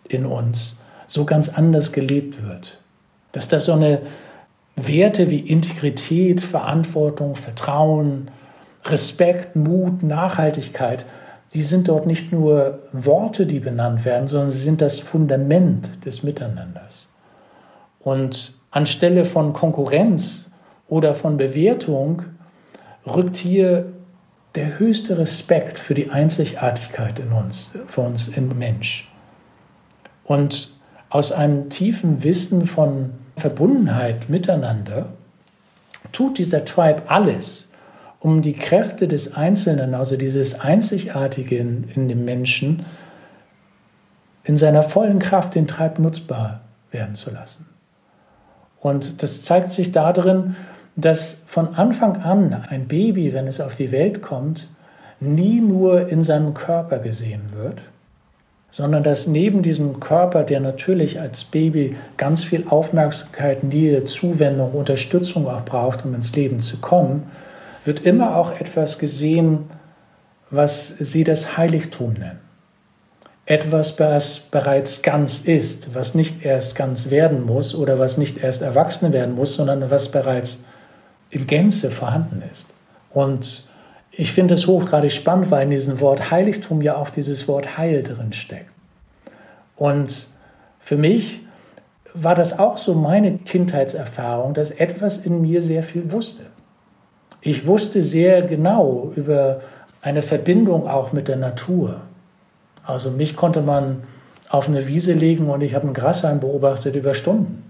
in 0.07 0.25
uns 0.25 0.81
so 1.07 1.25
ganz 1.25 1.49
anders 1.49 1.91
gelebt 1.91 2.47
wird. 2.47 2.79
Dass 3.31 3.47
das 3.47 3.65
so 3.65 3.73
eine 3.73 4.01
Werte 4.87 5.29
wie 5.29 5.39
Integrität, 5.39 6.41
Verantwortung, 6.41 7.35
Vertrauen, 7.35 8.29
Respekt, 8.85 9.55
Mut, 9.55 10.03
Nachhaltigkeit, 10.03 11.05
die 11.53 11.63
sind 11.63 11.87
dort 11.87 12.05
nicht 12.05 12.31
nur 12.31 12.79
Worte, 12.91 13.45
die 13.45 13.59
benannt 13.59 14.05
werden, 14.05 14.27
sondern 14.27 14.51
sie 14.51 14.59
sind 14.59 14.81
das 14.81 14.99
Fundament 14.99 16.05
des 16.05 16.23
Miteinanders. 16.23 17.09
Und 17.99 18.53
anstelle 18.71 19.25
von 19.25 19.53
Konkurrenz 19.53 20.51
oder 20.87 21.13
von 21.13 21.37
Bewertung 21.37 22.23
rückt 23.05 23.35
hier 23.35 23.91
der 24.55 24.79
höchste 24.79 25.17
Respekt 25.17 25.79
für 25.79 25.93
die 25.93 26.09
Einzigartigkeit 26.09 27.19
in 27.19 27.31
uns, 27.31 27.71
für 27.87 28.01
uns 28.01 28.27
im 28.29 28.57
Mensch. 28.57 29.11
Und 30.23 30.79
aus 31.09 31.31
einem 31.31 31.69
tiefen 31.69 32.23
Wissen 32.23 32.67
von 32.67 33.11
Verbundenheit 33.39 34.29
miteinander 34.29 35.07
tut 36.11 36.37
dieser 36.37 36.65
Tribe 36.65 37.03
alles, 37.07 37.69
um 38.19 38.41
die 38.41 38.53
Kräfte 38.53 39.07
des 39.07 39.35
Einzelnen, 39.35 39.93
also 39.93 40.17
dieses 40.17 40.59
Einzigartige 40.59 41.57
in, 41.57 41.89
in 41.95 42.07
dem 42.07 42.25
Menschen, 42.25 42.85
in 44.43 44.57
seiner 44.57 44.83
vollen 44.83 45.19
Kraft 45.19 45.55
den 45.55 45.67
Tribe 45.67 46.01
nutzbar 46.01 46.61
werden 46.91 47.15
zu 47.15 47.31
lassen. 47.31 47.67
Und 48.79 49.21
das 49.21 49.41
zeigt 49.41 49.71
sich 49.71 49.91
darin, 49.91 50.55
dass 50.95 51.43
von 51.45 51.75
Anfang 51.75 52.17
an 52.17 52.53
ein 52.53 52.87
Baby, 52.87 53.33
wenn 53.33 53.47
es 53.47 53.61
auf 53.61 53.73
die 53.73 53.91
Welt 53.91 54.21
kommt, 54.21 54.69
nie 55.19 55.61
nur 55.61 56.07
in 56.09 56.21
seinem 56.21 56.53
Körper 56.53 56.99
gesehen 56.99 57.53
wird, 57.53 57.81
sondern 58.71 59.03
dass 59.03 59.27
neben 59.27 59.61
diesem 59.63 59.99
Körper, 59.99 60.43
der 60.43 60.59
natürlich 60.59 61.19
als 61.19 61.43
Baby 61.43 61.95
ganz 62.17 62.43
viel 62.43 62.65
Aufmerksamkeit, 62.69 63.63
Nähe, 63.63 64.03
Zuwendung, 64.03 64.73
Unterstützung 64.73 65.47
auch 65.47 65.65
braucht, 65.65 66.05
um 66.05 66.13
ins 66.13 66.35
Leben 66.35 66.59
zu 66.59 66.77
kommen, 66.77 67.31
wird 67.85 68.01
immer 68.01 68.35
auch 68.35 68.51
etwas 68.59 68.99
gesehen, 68.99 69.69
was 70.51 70.89
sie 70.89 71.23
das 71.23 71.57
Heiligtum 71.57 72.13
nennen. 72.13 72.39
Etwas, 73.45 73.99
was 73.99 74.39
bereits 74.39 75.01
ganz 75.01 75.39
ist, 75.39 75.95
was 75.95 76.13
nicht 76.13 76.45
erst 76.45 76.75
ganz 76.75 77.09
werden 77.09 77.43
muss 77.43 77.73
oder 77.73 77.97
was 77.97 78.17
nicht 78.17 78.43
erst 78.43 78.61
erwachsen 78.61 79.11
werden 79.11 79.33
muss, 79.33 79.55
sondern 79.55 79.89
was 79.89 80.11
bereits 80.11 80.65
in 81.31 81.47
Gänze 81.47 81.89
vorhanden 81.89 82.43
ist. 82.51 82.71
Und 83.11 83.67
ich 84.11 84.31
finde 84.31 84.55
es 84.55 84.67
hochgradig 84.67 85.11
spannend, 85.11 85.51
weil 85.51 85.63
in 85.63 85.69
diesem 85.69 85.99
Wort 86.01 86.31
Heiligtum 86.31 86.81
ja 86.81 86.95
auch 86.95 87.09
dieses 87.09 87.47
Wort 87.47 87.77
Heil 87.77 88.03
drin 88.03 88.33
steckt. 88.33 88.71
Und 89.75 90.27
für 90.79 90.97
mich 90.97 91.41
war 92.13 92.35
das 92.35 92.57
auch 92.59 92.77
so 92.77 92.95
meine 92.95 93.37
Kindheitserfahrung, 93.37 94.53
dass 94.53 94.71
etwas 94.71 95.25
in 95.25 95.41
mir 95.41 95.61
sehr 95.61 95.83
viel 95.83 96.11
wusste. 96.11 96.43
Ich 97.41 97.65
wusste 97.67 98.03
sehr 98.03 98.41
genau 98.41 99.13
über 99.15 99.61
eine 100.01 100.21
Verbindung 100.21 100.87
auch 100.87 101.13
mit 101.13 101.27
der 101.27 101.37
Natur. 101.37 102.01
Also 102.83 103.11
mich 103.11 103.35
konnte 103.35 103.61
man 103.61 104.03
auf 104.49 104.67
eine 104.67 104.87
Wiese 104.87 105.13
legen 105.13 105.49
und 105.49 105.61
ich 105.61 105.75
habe 105.75 105.85
einen 105.85 105.93
Grashalm 105.93 106.39
beobachtet 106.39 106.95
über 106.95 107.13
Stunden 107.13 107.69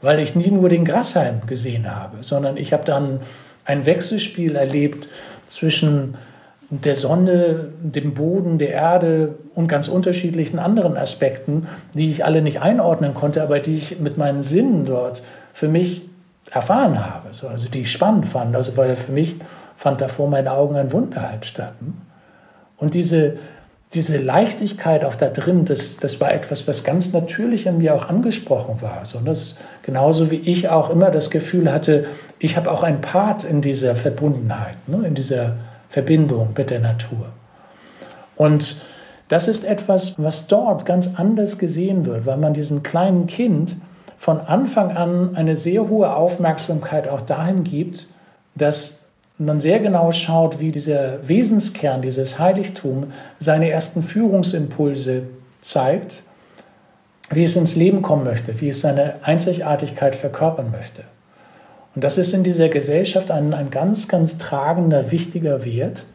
weil 0.00 0.20
ich 0.20 0.34
nie 0.34 0.50
nur 0.50 0.68
den 0.68 0.84
Grashalm 0.84 1.46
gesehen 1.46 1.92
habe, 1.94 2.18
sondern 2.20 2.56
ich 2.56 2.72
habe 2.72 2.84
dann 2.84 3.20
ein 3.64 3.86
Wechselspiel 3.86 4.56
erlebt 4.56 5.08
zwischen 5.46 6.16
der 6.68 6.94
Sonne, 6.94 7.68
dem 7.80 8.14
Boden, 8.14 8.58
der 8.58 8.72
Erde 8.72 9.36
und 9.54 9.68
ganz 9.68 9.86
unterschiedlichen 9.88 10.58
anderen 10.58 10.96
Aspekten, 10.96 11.68
die 11.94 12.10
ich 12.10 12.24
alle 12.24 12.42
nicht 12.42 12.60
einordnen 12.60 13.14
konnte, 13.14 13.42
aber 13.42 13.60
die 13.60 13.76
ich 13.76 14.00
mit 14.00 14.18
meinen 14.18 14.42
Sinnen 14.42 14.84
dort 14.84 15.22
für 15.52 15.68
mich 15.68 16.08
erfahren 16.50 17.04
habe, 17.04 17.28
also 17.28 17.68
die 17.68 17.82
ich 17.82 17.92
spannend 17.92 18.26
fand. 18.26 18.56
Also 18.56 18.76
weil 18.76 18.96
für 18.96 19.12
mich 19.12 19.36
fand 19.76 20.00
da 20.00 20.08
vor 20.08 20.28
meinen 20.28 20.48
Augen 20.48 20.76
ein 20.76 20.92
Wunder 20.92 21.30
halt 21.30 21.44
statt. 21.44 21.74
Und 22.78 22.94
diese, 22.94 23.38
diese 23.94 24.18
Leichtigkeit 24.18 25.04
auch 25.04 25.14
da 25.14 25.28
drin, 25.28 25.64
das, 25.64 25.96
das 25.96 26.20
war 26.20 26.32
etwas, 26.32 26.66
was 26.66 26.84
ganz 26.84 27.12
natürlich 27.12 27.68
an 27.68 27.78
mir 27.78 27.94
auch 27.94 28.08
angesprochen 28.08 28.82
war. 28.82 29.04
So, 29.04 29.20
das, 29.20 29.58
genauso 29.82 30.30
wie 30.30 30.36
ich 30.36 30.68
auch 30.68 30.90
immer 30.90 31.10
das 31.10 31.30
Gefühl 31.30 31.72
hatte, 31.72 32.06
ich 32.38 32.56
habe 32.56 32.70
auch 32.70 32.82
einen 32.82 33.00
Part 33.00 33.44
in 33.44 33.60
dieser 33.60 33.94
Verbundenheit, 33.94 34.76
ne, 34.88 35.06
in 35.06 35.14
dieser 35.14 35.56
Verbindung 35.88 36.50
mit 36.56 36.70
der 36.70 36.80
Natur. 36.80 37.28
Und 38.34 38.82
das 39.28 39.48
ist 39.48 39.64
etwas, 39.64 40.14
was 40.18 40.46
dort 40.46 40.84
ganz 40.84 41.14
anders 41.16 41.58
gesehen 41.58 42.06
wird, 42.06 42.26
weil 42.26 42.36
man 42.36 42.54
diesem 42.54 42.82
kleinen 42.82 43.26
Kind 43.26 43.76
von 44.18 44.40
Anfang 44.40 44.96
an 44.96 45.36
eine 45.36 45.56
sehr 45.56 45.88
hohe 45.88 46.14
Aufmerksamkeit 46.14 47.08
auch 47.08 47.20
dahin 47.20 47.64
gibt, 47.64 48.08
dass 48.54 49.05
man 49.38 49.60
sehr 49.60 49.80
genau 49.80 50.12
schaut, 50.12 50.60
wie 50.60 50.72
dieser 50.72 51.26
Wesenskern, 51.28 52.02
dieses 52.02 52.38
Heiligtum 52.38 53.12
seine 53.38 53.70
ersten 53.70 54.02
Führungsimpulse 54.02 55.24
zeigt, 55.60 56.22
wie 57.30 57.44
es 57.44 57.56
ins 57.56 57.76
Leben 57.76 58.02
kommen 58.02 58.24
möchte, 58.24 58.60
wie 58.60 58.68
es 58.68 58.80
seine 58.80 59.16
Einzigartigkeit 59.22 60.16
verkörpern 60.16 60.70
möchte. 60.70 61.02
Und 61.94 62.04
das 62.04 62.18
ist 62.18 62.32
in 62.32 62.44
dieser 62.44 62.68
Gesellschaft 62.68 63.30
ein, 63.30 63.52
ein 63.52 63.70
ganz, 63.70 64.08
ganz 64.08 64.38
tragender, 64.38 65.10
wichtiger 65.10 65.64
Wert, 65.64 66.06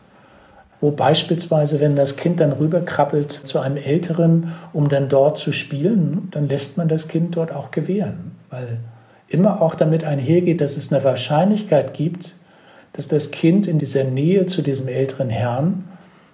wo 0.79 0.91
beispielsweise, 0.91 1.79
wenn 1.79 1.95
das 1.95 2.17
Kind 2.17 2.39
dann 2.39 2.53
rüberkrabbelt 2.53 3.31
zu 3.31 3.59
einem 3.59 3.77
Älteren, 3.77 4.53
um 4.73 4.89
dann 4.89 5.09
dort 5.09 5.37
zu 5.37 5.51
spielen, 5.51 6.29
dann 6.31 6.49
lässt 6.49 6.77
man 6.77 6.87
das 6.87 7.07
Kind 7.07 7.35
dort 7.35 7.51
auch 7.51 7.71
gewähren, 7.71 8.31
weil 8.49 8.79
immer 9.27 9.61
auch 9.61 9.75
damit 9.75 10.03
einhergeht, 10.03 10.61
dass 10.61 10.77
es 10.77 10.91
eine 10.91 11.03
Wahrscheinlichkeit 11.03 11.93
gibt, 11.93 12.35
dass 12.93 13.07
das 13.07 13.31
Kind 13.31 13.67
in 13.67 13.79
dieser 13.79 14.03
Nähe 14.03 14.45
zu 14.45 14.61
diesem 14.61 14.87
älteren 14.87 15.29
Herrn 15.29 15.87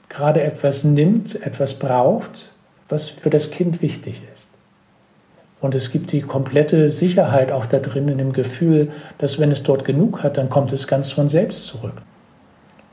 gerade 0.10 0.42
etwas 0.42 0.84
nimmt, 0.84 1.42
etwas 1.46 1.76
braucht, 1.76 2.52
was 2.90 3.08
für 3.08 3.30
das 3.30 3.52
Kind 3.52 3.82
wichtig 3.82 4.22
ist. 4.34 4.50
Und 5.60 5.76
es 5.76 5.92
gibt 5.92 6.12
die 6.12 6.22
komplette 6.22 6.90
Sicherheit 6.90 7.52
auch 7.52 7.66
da 7.66 7.80
drin 7.80 8.08
in 8.10 8.20
dem 8.20 8.32
Gefühl, 8.32 8.92
dass 9.18 9.40
wenn 9.40 9.52
es 9.52 9.64
dort 9.64 9.86
genug 9.86 10.22
hat, 10.22 10.38
dann 10.38 10.50
kommt 10.50 10.72
es 10.72 10.88
ganz 10.88 11.12
von 11.12 11.28
selbst 11.28 11.66
zurück. 11.66 12.02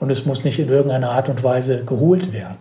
Und 0.00 0.10
es 0.10 0.24
muss 0.24 0.44
nicht 0.44 0.58
in 0.58 0.68
irgendeiner 0.68 1.10
Art 1.10 1.28
und 1.28 1.42
Weise 1.44 1.84
geholt 1.84 2.32
werden. 2.32 2.56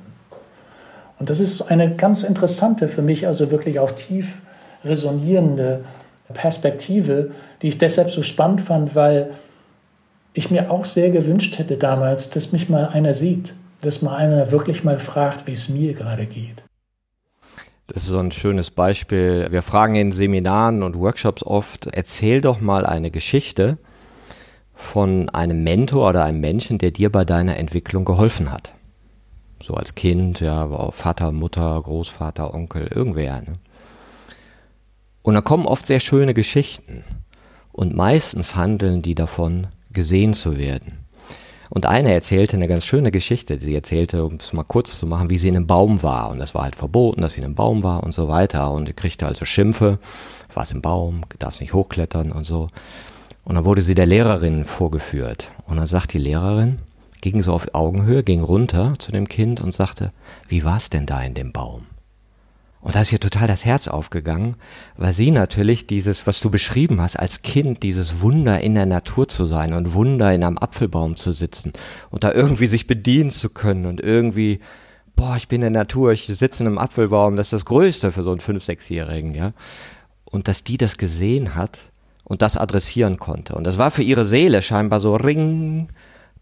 Und 1.19 1.29
das 1.29 1.39
ist 1.39 1.61
eine 1.61 1.95
ganz 1.95 2.23
interessante, 2.23 2.89
für 2.89 3.01
mich 3.01 3.27
also 3.27 3.49
wirklich 3.49 3.79
auch 3.79 3.91
tief 3.91 4.39
resonierende 4.83 5.85
Perspektive, 6.33 7.31
die 7.61 7.69
ich 7.69 7.77
deshalb 7.77 8.11
so 8.11 8.21
spannend 8.21 8.61
fand, 8.61 8.95
weil 8.95 9.31
ich 10.33 10.51
mir 10.51 10.71
auch 10.71 10.85
sehr 10.85 11.11
gewünscht 11.11 11.57
hätte 11.57 11.77
damals, 11.77 12.29
dass 12.29 12.51
mich 12.51 12.69
mal 12.69 12.85
einer 12.85 13.13
sieht, 13.13 13.53
dass 13.81 14.01
mal 14.01 14.15
einer 14.15 14.51
wirklich 14.51 14.83
mal 14.83 14.97
fragt, 14.97 15.47
wie 15.47 15.53
es 15.53 15.69
mir 15.69 15.93
gerade 15.93 16.25
geht. 16.25 16.63
Das 17.87 18.03
ist 18.03 18.09
so 18.09 18.19
ein 18.19 18.31
schönes 18.31 18.71
Beispiel. 18.71 19.47
Wir 19.51 19.61
fragen 19.61 19.95
in 19.95 20.11
Seminaren 20.11 20.83
und 20.83 20.97
Workshops 20.97 21.43
oft, 21.43 21.87
erzähl 21.87 22.41
doch 22.41 22.61
mal 22.61 22.85
eine 22.85 23.11
Geschichte 23.11 23.77
von 24.73 25.29
einem 25.29 25.63
Mentor 25.63 26.09
oder 26.09 26.23
einem 26.23 26.39
Menschen, 26.39 26.77
der 26.77 26.91
dir 26.91 27.11
bei 27.11 27.25
deiner 27.25 27.57
Entwicklung 27.57 28.05
geholfen 28.05 28.51
hat. 28.51 28.73
So 29.61 29.75
als 29.75 29.95
Kind, 29.95 30.39
ja, 30.39 30.91
Vater, 30.91 31.31
Mutter, 31.31 31.79
Großvater, 31.81 32.53
Onkel, 32.53 32.87
irgendwer. 32.87 33.41
Ne? 33.41 33.53
Und 35.21 35.35
da 35.35 35.41
kommen 35.41 35.65
oft 35.65 35.85
sehr 35.85 35.99
schöne 35.99 36.33
Geschichten. 36.33 37.03
Und 37.71 37.95
meistens 37.95 38.55
handeln 38.55 39.01
die 39.01 39.15
davon, 39.15 39.67
gesehen 39.93 40.33
zu 40.33 40.57
werden. 40.57 41.03
Und 41.69 41.87
eine 41.87 42.13
erzählte 42.13 42.55
eine 42.55 42.67
ganz 42.67 42.85
schöne 42.85 43.09
Geschichte. 43.09 43.59
Sie 43.59 43.73
erzählte, 43.73 44.25
um 44.25 44.35
es 44.35 44.53
mal 44.53 44.63
kurz 44.63 44.97
zu 44.97 45.07
machen, 45.07 45.31
wie 45.31 45.39
sie 45.39 45.47
in 45.47 45.55
einem 45.55 45.65
Baum 45.65 46.03
war. 46.03 46.29
Und 46.29 46.37
das 46.37 46.53
war 46.53 46.63
halt 46.63 46.75
verboten, 46.75 47.21
dass 47.21 47.33
sie 47.33 47.39
in 47.39 47.45
einem 47.45 47.55
Baum 47.55 47.81
war 47.81 48.03
und 48.03 48.13
so 48.13 48.27
weiter. 48.27 48.71
Und 48.71 48.85
sie 48.85 48.93
kriegte 48.93 49.25
also 49.25 49.45
Schimpfe. 49.45 49.97
War 50.53 50.63
es 50.63 50.71
im 50.71 50.83
Baum, 50.83 51.21
darf 51.39 51.59
nicht 51.59 51.73
hochklettern 51.73 52.31
und 52.31 52.43
so. 52.43 52.69
Und 53.43 53.55
dann 53.55 53.65
wurde 53.65 53.81
sie 53.81 53.95
der 53.95 54.05
Lehrerin 54.05 54.65
vorgeführt. 54.65 55.51
Und 55.65 55.77
dann 55.77 55.87
sagt 55.87 56.13
die 56.13 56.19
Lehrerin, 56.19 56.77
ging 57.21 57.41
so 57.41 57.53
auf 57.53 57.73
Augenhöhe, 57.73 58.21
ging 58.21 58.41
runter 58.41 58.93
zu 58.99 59.11
dem 59.11 59.27
Kind 59.27 59.59
und 59.59 59.73
sagte, 59.73 60.11
wie 60.47 60.63
war 60.63 60.77
es 60.77 60.91
denn 60.91 61.07
da 61.07 61.21
in 61.21 61.33
dem 61.33 61.53
Baum? 61.53 61.87
Und 62.83 62.95
da 62.95 63.01
ist 63.01 63.13
ihr 63.13 63.19
total 63.19 63.47
das 63.47 63.63
Herz 63.63 63.87
aufgegangen, 63.87 64.57
weil 64.97 65.13
sie 65.13 65.31
natürlich 65.31 65.87
dieses, 65.87 66.27
was 66.27 66.41
du 66.41 66.49
beschrieben 66.49 67.01
hast, 67.01 67.17
als 67.17 67.41
Kind, 67.41 67.81
dieses 67.81 68.19
Wunder 68.19 68.59
in 68.59 68.75
der 68.75 68.85
Natur 68.85 69.29
zu 69.29 69.45
sein 69.45 69.71
und 69.73 69.93
Wunder 69.93 70.33
in 70.33 70.43
einem 70.43 70.57
Apfelbaum 70.57 71.15
zu 71.15 71.31
sitzen 71.31 71.71
und 72.11 72.25
da 72.25 72.33
irgendwie 72.33 72.67
sich 72.67 72.85
bedienen 72.85 73.31
zu 73.31 73.49
können 73.49 73.85
und 73.85 74.01
irgendwie, 74.01 74.59
boah, 75.15 75.37
ich 75.37 75.47
bin 75.47 75.61
in 75.61 75.73
der 75.73 75.83
Natur, 75.83 76.11
ich 76.11 76.25
sitze 76.25 76.61
in 76.61 76.67
einem 76.67 76.77
Apfelbaum, 76.77 77.37
das 77.37 77.47
ist 77.47 77.53
das 77.53 77.65
Größte 77.65 78.11
für 78.11 78.21
so 78.21 78.31
einen 78.31 78.41
Fünf-, 78.41 78.65
Sechsjährigen, 78.65 79.33
ja. 79.33 79.53
Und 80.25 80.49
dass 80.49 80.65
die 80.65 80.77
das 80.77 80.97
gesehen 80.97 81.55
hat 81.55 81.77
und 82.25 82.41
das 82.41 82.57
adressieren 82.57 83.15
konnte. 83.15 83.55
Und 83.55 83.63
das 83.63 83.77
war 83.77 83.91
für 83.91 84.03
ihre 84.03 84.25
Seele 84.25 84.61
scheinbar 84.61 84.99
so 84.99 85.15
ring, 85.15 85.87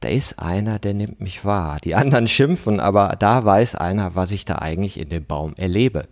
da 0.01 0.09
ist 0.09 0.39
einer, 0.39 0.79
der 0.79 0.93
nimmt 0.93 1.21
mich 1.21 1.45
wahr. 1.45 1.77
Die 1.83 1.95
anderen 1.95 2.27
schimpfen, 2.27 2.79
aber 2.79 3.15
da 3.19 3.45
weiß 3.45 3.75
einer, 3.75 4.15
was 4.15 4.31
ich 4.31 4.45
da 4.45 4.55
eigentlich 4.55 4.99
in 4.99 5.09
dem 5.09 5.25
Baum 5.25 5.53
erlebe. 5.57 6.03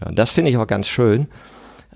Ja, 0.00 0.12
das 0.12 0.30
finde 0.30 0.50
ich 0.50 0.58
auch 0.58 0.66
ganz 0.66 0.86
schön. 0.86 1.26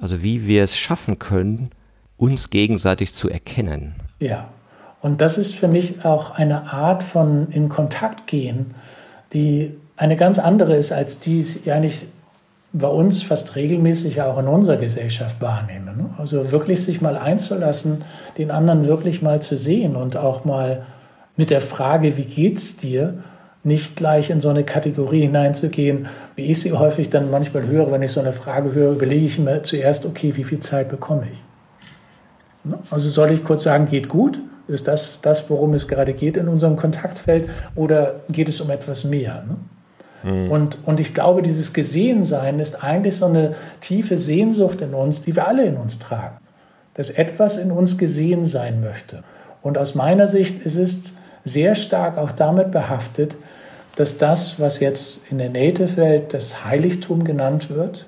Also 0.01 0.23
wie 0.23 0.47
wir 0.47 0.65
es 0.65 0.77
schaffen 0.77 1.19
können, 1.19 1.71
uns 2.17 2.51
gegenseitig 2.51 3.13
zu 3.13 3.29
erkennen. 3.29 3.95
Ja, 4.19 4.49
und 5.03 5.21
das 5.21 5.39
ist 5.39 5.55
für 5.55 5.69
mich 5.69 6.05
auch 6.05 6.31
eine 6.33 6.73
Art 6.73 7.03
von 7.03 7.49
in 7.51 7.69
Kontakt 7.69 8.27
gehen, 8.27 8.75
die 9.33 9.75
eine 9.97 10.17
ganz 10.17 10.39
andere 10.39 10.75
ist, 10.77 10.93
als 10.93 11.19
die 11.19 11.39
es 11.39 11.69
eigentlich 11.69 12.07
bei 12.73 12.89
uns 12.89 13.23
fast 13.23 13.57
regelmäßig 13.57 14.23
auch 14.23 14.39
in 14.39 14.47
unserer 14.47 14.77
Gesellschaft 14.77 15.41
wahrnehmen. 15.41 15.97
Ne? 15.97 16.11
Also 16.19 16.53
wirklich 16.53 16.83
sich 16.83 17.01
mal 17.01 17.19
einzulassen, 17.19 18.05
den 18.39 18.51
anderen 18.51 18.87
wirklich 18.87 19.23
mal 19.23 19.43
zu 19.43 19.57
sehen 19.57 19.97
und 19.97 20.17
auch 20.17 20.45
mal 20.45 20.87
mit 21.41 21.49
der 21.49 21.63
Frage, 21.63 22.19
wie 22.19 22.27
geht's 22.27 22.77
dir, 22.77 23.15
nicht 23.65 23.97
gleich 23.97 24.29
in 24.29 24.43
so 24.43 24.51
eine 24.51 24.63
Kategorie 24.63 25.23
hineinzugehen, 25.23 26.09
wie 26.37 26.51
ich 26.51 26.61
sie 26.61 26.73
häufig 26.73 27.09
dann 27.09 27.31
manchmal 27.31 27.67
höre, 27.67 27.91
wenn 27.91 28.03
ich 28.03 28.13
so 28.13 28.21
eine 28.21 28.35
Frage 28.35 28.75
höre, 28.75 28.93
überlege 28.93 29.25
ich 29.25 29.39
mir 29.39 29.63
zuerst, 29.63 30.05
okay, 30.05 30.37
wie 30.37 30.45
viel 30.45 30.61
Zeit 30.61 30.91
bekomme 30.91 31.29
ich? 31.33 32.71
Ne? 32.71 32.79
Also 32.91 33.09
soll 33.09 33.33
ich 33.33 33.43
kurz 33.43 33.63
sagen, 33.63 33.89
geht 33.89 34.11
gut? 34.11 34.39
Ist 34.69 34.87
das 34.87 35.23
das, 35.23 35.49
worum 35.49 35.73
es 35.73 35.89
gerade 35.89 36.13
geht 36.13 36.37
in 36.37 36.47
unserem 36.47 36.77
Kontaktfeld? 36.77 37.49
Oder 37.75 38.21
geht 38.29 38.51
es 38.51 38.61
um 38.61 38.69
etwas 38.69 39.05
mehr? 39.05 39.43
Ne? 39.49 40.31
Mhm. 40.31 40.51
Und, 40.51 40.79
und 40.85 41.01
ich 41.01 41.15
glaube, 41.15 41.41
dieses 41.41 41.73
Gesehensein 41.73 42.61
ist 42.61 42.85
eigentlich 42.85 43.17
so 43.17 43.25
eine 43.25 43.55
tiefe 43.81 44.19
Sehnsucht 44.19 44.83
in 44.83 44.93
uns, 44.93 45.23
die 45.23 45.35
wir 45.35 45.49
alle 45.49 45.65
in 45.65 45.79
uns 45.79 45.99
tragen. 45.99 46.37
Dass 46.93 47.09
etwas 47.09 47.57
in 47.57 47.73
uns 47.73 47.97
gesehen 47.97 48.45
sein 48.45 48.83
möchte. 48.83 49.23
Und 49.63 49.79
aus 49.79 49.95
meiner 49.95 50.27
Sicht 50.27 50.61
ist 50.61 50.77
es 50.77 51.15
sehr 51.45 51.75
stark 51.75 52.19
auch 52.19 52.33
damit 52.33 52.71
behaftet, 52.71 53.37
dass 53.97 54.19
das, 54.19 54.61
was 54.61 54.81
jetzt 54.81 55.31
in 55.31 55.39
der 55.39 55.51
Native-Welt 55.51 56.33
das 56.33 56.65
Heiligtum 56.65 57.25
genannt 57.25 57.71
wird, 57.71 58.07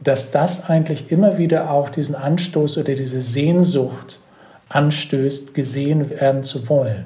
dass 0.00 0.30
das 0.30 0.68
eigentlich 0.68 1.10
immer 1.10 1.38
wieder 1.38 1.70
auch 1.70 1.88
diesen 1.90 2.14
Anstoß 2.14 2.78
oder 2.78 2.94
diese 2.94 3.20
Sehnsucht 3.20 4.20
anstößt, 4.68 5.54
gesehen 5.54 6.10
werden 6.10 6.42
zu 6.42 6.68
wollen. 6.68 7.04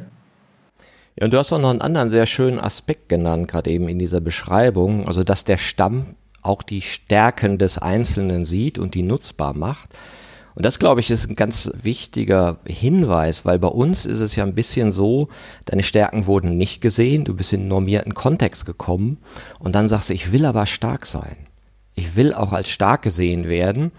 Ja, 1.16 1.24
und 1.24 1.34
du 1.34 1.38
hast 1.38 1.52
auch 1.52 1.58
noch 1.58 1.70
einen 1.70 1.80
anderen 1.80 2.08
sehr 2.08 2.26
schönen 2.26 2.60
Aspekt 2.60 3.08
genannt, 3.08 3.48
gerade 3.48 3.70
eben 3.70 3.88
in 3.88 3.98
dieser 3.98 4.20
Beschreibung, 4.20 5.06
also 5.06 5.24
dass 5.24 5.44
der 5.44 5.58
Stamm 5.58 6.14
auch 6.42 6.62
die 6.62 6.80
Stärken 6.80 7.58
des 7.58 7.78
Einzelnen 7.78 8.44
sieht 8.44 8.78
und 8.78 8.94
die 8.94 9.02
nutzbar 9.02 9.52
macht. 9.52 9.90
Und 10.58 10.66
das, 10.66 10.80
glaube 10.80 10.98
ich, 10.98 11.08
ist 11.12 11.30
ein 11.30 11.36
ganz 11.36 11.70
wichtiger 11.84 12.58
Hinweis, 12.66 13.44
weil 13.44 13.60
bei 13.60 13.68
uns 13.68 14.04
ist 14.04 14.18
es 14.18 14.34
ja 14.34 14.42
ein 14.42 14.56
bisschen 14.56 14.90
so, 14.90 15.28
deine 15.66 15.84
Stärken 15.84 16.26
wurden 16.26 16.56
nicht 16.56 16.80
gesehen, 16.80 17.22
du 17.22 17.36
bist 17.36 17.52
in 17.52 17.60
einen 17.60 17.68
normierten 17.68 18.12
Kontext 18.12 18.66
gekommen 18.66 19.18
und 19.60 19.76
dann 19.76 19.88
sagst 19.88 20.08
du, 20.08 20.14
ich 20.14 20.32
will 20.32 20.44
aber 20.44 20.66
stark 20.66 21.06
sein. 21.06 21.36
Ich 21.94 22.16
will 22.16 22.34
auch 22.34 22.52
als 22.52 22.70
stark 22.70 23.02
gesehen 23.02 23.48
werden 23.48 23.92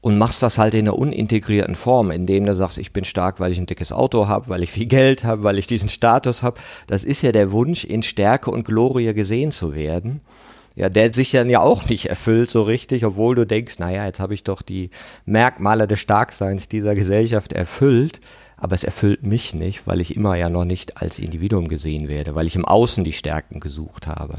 und 0.00 0.18
machst 0.18 0.42
das 0.42 0.58
halt 0.58 0.74
in 0.74 0.88
einer 0.88 0.98
unintegrierten 0.98 1.76
Form, 1.76 2.10
indem 2.10 2.46
du 2.46 2.56
sagst, 2.56 2.78
ich 2.78 2.92
bin 2.92 3.04
stark, 3.04 3.38
weil 3.38 3.52
ich 3.52 3.58
ein 3.58 3.66
dickes 3.66 3.92
Auto 3.92 4.26
habe, 4.26 4.48
weil 4.48 4.64
ich 4.64 4.72
viel 4.72 4.86
Geld 4.86 5.22
habe, 5.22 5.44
weil 5.44 5.56
ich 5.56 5.68
diesen 5.68 5.88
Status 5.88 6.42
habe. 6.42 6.58
Das 6.88 7.04
ist 7.04 7.22
ja 7.22 7.30
der 7.30 7.52
Wunsch, 7.52 7.84
in 7.84 8.02
Stärke 8.02 8.50
und 8.50 8.64
Glorie 8.64 9.14
gesehen 9.14 9.52
zu 9.52 9.72
werden 9.76 10.20
ja, 10.76 10.90
der 10.90 11.12
sich 11.12 11.30
dann 11.30 11.48
ja 11.48 11.60
auch 11.60 11.86
nicht 11.86 12.10
erfüllt 12.10 12.50
so 12.50 12.62
richtig, 12.62 13.04
obwohl 13.06 13.34
du 13.34 13.46
denkst, 13.46 13.78
naja, 13.78 14.04
jetzt 14.04 14.20
habe 14.20 14.34
ich 14.34 14.44
doch 14.44 14.60
die 14.60 14.90
Merkmale 15.24 15.86
des 15.86 16.00
Starkseins 16.00 16.68
dieser 16.68 16.94
Gesellschaft 16.94 17.54
erfüllt, 17.54 18.20
aber 18.58 18.74
es 18.74 18.84
erfüllt 18.84 19.22
mich 19.22 19.54
nicht, 19.54 19.86
weil 19.86 20.02
ich 20.02 20.16
immer 20.16 20.36
ja 20.36 20.50
noch 20.50 20.66
nicht 20.66 21.00
als 21.00 21.18
Individuum 21.18 21.68
gesehen 21.68 22.08
werde, 22.08 22.34
weil 22.34 22.46
ich 22.46 22.56
im 22.56 22.66
Außen 22.66 23.04
die 23.04 23.14
Stärken 23.14 23.58
gesucht 23.58 24.06
habe. 24.06 24.36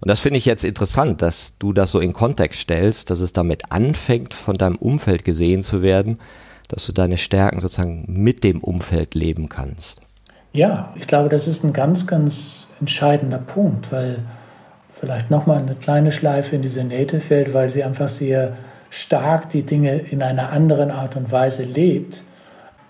Und 0.00 0.10
das 0.10 0.20
finde 0.20 0.38
ich 0.38 0.44
jetzt 0.44 0.64
interessant, 0.64 1.22
dass 1.22 1.56
du 1.58 1.72
das 1.72 1.92
so 1.92 2.00
in 2.00 2.12
Kontext 2.12 2.60
stellst, 2.60 3.10
dass 3.10 3.20
es 3.20 3.32
damit 3.32 3.70
anfängt, 3.70 4.34
von 4.34 4.56
deinem 4.56 4.76
Umfeld 4.76 5.24
gesehen 5.24 5.62
zu 5.62 5.82
werden, 5.82 6.18
dass 6.66 6.84
du 6.84 6.92
deine 6.92 7.16
Stärken 7.16 7.60
sozusagen 7.60 8.04
mit 8.08 8.42
dem 8.42 8.60
Umfeld 8.60 9.14
leben 9.14 9.48
kannst. 9.48 10.00
Ja, 10.52 10.92
ich 10.96 11.06
glaube, 11.06 11.28
das 11.28 11.46
ist 11.46 11.64
ein 11.64 11.72
ganz, 11.72 12.06
ganz 12.08 12.68
entscheidender 12.80 13.38
Punkt, 13.38 13.92
weil 13.92 14.24
vielleicht 15.04 15.30
nochmal 15.30 15.58
eine 15.58 15.74
kleine 15.74 16.12
Schleife 16.12 16.56
in 16.56 16.62
diese 16.62 16.82
Native-Welt, 16.82 17.52
weil 17.52 17.68
sie 17.68 17.84
einfach 17.84 18.08
sehr 18.08 18.56
stark 18.88 19.50
die 19.50 19.62
Dinge 19.62 19.98
in 19.98 20.22
einer 20.22 20.50
anderen 20.50 20.90
Art 20.90 21.14
und 21.14 21.30
Weise 21.30 21.64
lebt. 21.64 22.24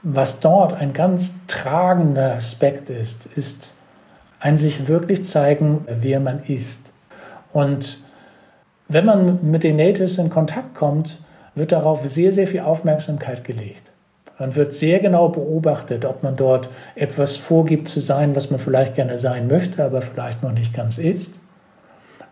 Was 0.05 0.39
dort 0.39 0.75
ein 0.75 0.93
ganz 0.93 1.35
tragender 1.49 2.35
Aspekt 2.35 2.89
ist, 2.89 3.27
ist 3.35 3.75
ein 4.39 4.57
sich 4.57 4.87
wirklich 4.87 5.25
zeigen, 5.25 5.85
wer 5.89 6.21
man 6.21 6.45
ist. 6.45 6.93
Und 7.53 8.05
wenn 8.87 9.07
man 9.07 9.51
mit 9.51 9.65
den 9.65 9.77
Natives 9.77 10.19
in 10.19 10.31
Kontakt 10.31 10.77
kommt, 10.77 11.19
wird 11.57 11.73
darauf 11.73 12.07
sehr, 12.07 12.33
sehr 12.33 12.47
viel 12.47 12.61
Aufmerksamkeit 12.61 13.43
gelegt. 13.43 13.91
Man 14.39 14.55
wird 14.55 14.73
sehr 14.73 15.01
genau 15.01 15.31
beobachtet, 15.31 16.05
ob 16.05 16.23
man 16.23 16.37
dort 16.37 16.69
etwas 16.95 17.37
vorgibt 17.37 17.89
zu 17.89 17.99
sein, 17.99 18.37
was 18.37 18.51
man 18.51 18.61
vielleicht 18.61 18.95
gerne 18.95 19.19
sein 19.19 19.49
möchte, 19.49 19.83
aber 19.83 20.01
vielleicht 20.01 20.45
noch 20.45 20.53
nicht 20.53 20.75
ganz 20.75 20.99
ist. 20.99 21.41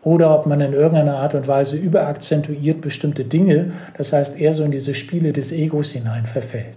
Oder 0.05 0.35
ob 0.35 0.47
man 0.47 0.61
in 0.61 0.73
irgendeiner 0.73 1.17
Art 1.19 1.35
und 1.35 1.47
Weise 1.47 1.77
überakzentuiert 1.77 2.81
bestimmte 2.81 3.25
Dinge, 3.25 3.73
das 3.97 4.13
heißt 4.13 4.39
eher 4.39 4.53
so 4.53 4.65
in 4.65 4.73
diese 4.73 4.95
Spiele 4.95 5.33
des 5.33 5.53
Egos 5.53 5.91
hinein 5.91 6.27
verfällt. 6.27 6.75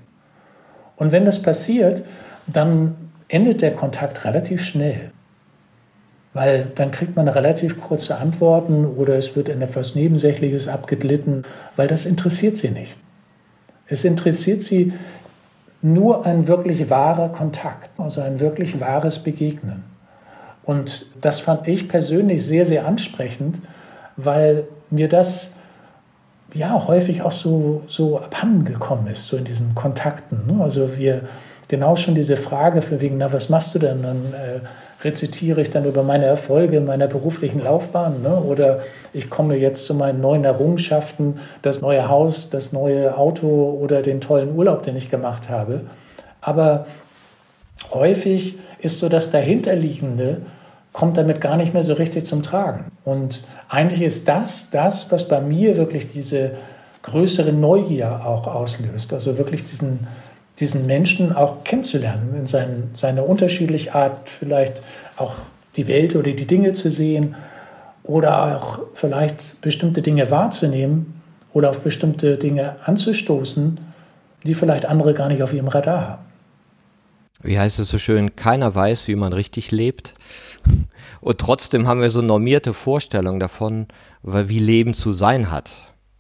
Und 0.96 1.12
wenn 1.12 1.26
das 1.26 1.42
passiert, 1.42 2.04
dann 2.48 2.96
endet 3.28 3.62
der 3.62 3.74
Kontakt 3.74 4.24
relativ 4.26 4.64
schnell. 4.64 5.12
Weil 6.34 6.68
dann 6.76 6.92
kriegt 6.92 7.16
man 7.16 7.28
relativ 7.28 7.82
kurze 7.82 8.18
Antworten 8.18 8.86
oder 8.86 9.18
es 9.18 9.36
wird 9.36 9.50
in 9.50 9.62
etwas 9.62 9.96
Nebensächliches 9.96 10.68
abgeglitten, 10.68 11.44
weil 11.76 11.88
das 11.88 12.06
interessiert 12.06 12.58
sie 12.58 12.70
nicht. 12.70 12.96
Es 13.88 14.04
interessiert 14.04 14.62
sie 14.62 14.94
nur 15.82 16.26
ein 16.26 16.48
wirklich 16.48 16.90
wahrer 16.90 17.30
Kontakt, 17.30 17.90
also 17.98 18.22
ein 18.22 18.40
wirklich 18.40 18.80
wahres 18.80 19.20
Begegnen. 19.20 19.95
Und 20.66 21.08
das 21.22 21.40
fand 21.40 21.68
ich 21.68 21.88
persönlich 21.88 22.46
sehr, 22.46 22.66
sehr 22.66 22.86
ansprechend, 22.86 23.60
weil 24.18 24.68
mir 24.90 25.08
das 25.08 25.54
ja 26.54 26.88
häufig 26.88 27.22
auch 27.22 27.32
so, 27.32 27.84
so 27.88 28.18
abhanden 28.20 28.66
gekommen 28.66 29.08
ist, 29.08 29.28
so 29.28 29.38
in 29.38 29.44
diesen 29.44 29.76
Kontakten. 29.76 30.48
Ne? 30.48 30.64
Also 30.64 30.98
wir 30.98 31.22
genau 31.68 31.96
schon 31.96 32.16
diese 32.16 32.38
Frage 32.38 32.82
für 32.82 33.02
wegen, 33.02 33.18
na, 33.18 33.32
was 33.34 33.50
machst 33.50 33.76
du 33.76 33.80
denn? 33.80 34.02
Dann 34.02 34.34
äh, 34.34 34.60
rezitiere 35.04 35.62
ich 35.62 35.70
dann 35.70 35.86
über 35.86 36.04
meine 36.04 36.26
Erfolge 36.26 36.78
in 36.78 36.86
meiner 36.86 37.08
beruflichen 37.08 37.62
Laufbahn 37.62 38.22
ne? 38.22 38.38
oder 38.38 38.82
ich 39.14 39.30
komme 39.30 39.56
jetzt 39.56 39.86
zu 39.86 39.94
meinen 39.94 40.22
neuen 40.22 40.46
Errungenschaften, 40.46 41.40
das 41.62 41.82
neue 41.82 42.08
Haus, 42.08 42.50
das 42.50 42.72
neue 42.72 43.18
Auto 43.18 43.78
oder 43.82 44.02
den 44.02 44.22
tollen 44.22 44.56
Urlaub, 44.56 44.84
den 44.84 44.96
ich 44.96 45.12
gemacht 45.12 45.50
habe. 45.50 45.82
Aber 46.42 46.86
häufig 47.92 48.58
ist 48.80 49.00
so 49.00 49.10
das 49.10 49.32
dahinterliegende, 49.32 50.42
kommt 50.96 51.18
damit 51.18 51.42
gar 51.42 51.58
nicht 51.58 51.74
mehr 51.74 51.84
so 51.84 51.92
richtig 51.92 52.26
zum 52.26 52.42
Tragen. 52.42 52.86
Und 53.04 53.44
eigentlich 53.68 54.02
ist 54.02 54.30
das 54.30 54.70
das, 54.70 55.12
was 55.12 55.28
bei 55.28 55.42
mir 55.42 55.76
wirklich 55.76 56.08
diese 56.08 56.52
größere 57.02 57.52
Neugier 57.52 58.26
auch 58.26 58.48
auslöst. 58.48 59.12
Also 59.12 59.38
wirklich 59.38 59.66
diesen, 59.66 60.08
diesen 60.58 60.86
Menschen 60.86 61.36
auch 61.36 61.66
kennenzulernen, 61.66 62.34
in 62.38 62.48
sein, 62.48 62.92
seine 62.94 63.24
unterschiedliche 63.24 63.94
Art 63.94 64.30
vielleicht 64.30 64.82
auch 65.18 65.34
die 65.76 65.90
Welt 65.90 66.16
oder 66.16 66.32
die 66.32 66.48
Dinge 66.48 66.72
zu 66.72 66.90
sehen 66.90 67.36
oder 68.04 68.58
auch 68.58 68.80
vielleicht 68.94 69.60
bestimmte 69.60 70.02
Dinge 70.02 70.32
wahrzunehmen 70.32 71.22
oder 71.52 71.72
auf 71.72 71.82
bestimmte 71.82 72.38
Dinge 72.38 72.78
anzustoßen, 72.86 73.82
die 74.46 74.54
vielleicht 74.54 74.86
andere 74.86 75.14
gar 75.14 75.28
nicht 75.28 75.44
auf 75.44 75.52
ihrem 75.52 75.68
Radar 75.68 76.08
haben. 76.08 76.26
Wie 77.44 77.60
heißt 77.60 77.80
es 77.80 77.90
so 77.90 78.00
schön, 78.00 78.38
keiner 78.38 78.74
weiß, 78.74 79.10
wie 79.10 79.16
man 79.16 79.34
richtig 79.34 79.72
lebt. 79.72 80.14
Und 81.22 81.40
trotzdem 81.40 81.88
haben 81.88 82.02
wir 82.02 82.12
so 82.12 82.22
normierte 82.22 82.74
Vorstellungen 82.74 83.40
davon, 83.40 83.88
wie 84.24 84.60
Leben 84.60 84.94
zu 84.94 85.14
sein 85.14 85.52
hat. 85.52 85.72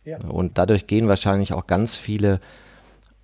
Ja. 0.03 0.19
Und 0.19 0.57
dadurch 0.57 0.87
gehen 0.87 1.07
wahrscheinlich 1.07 1.53
auch 1.53 1.67
ganz 1.67 1.95
viele 1.95 2.39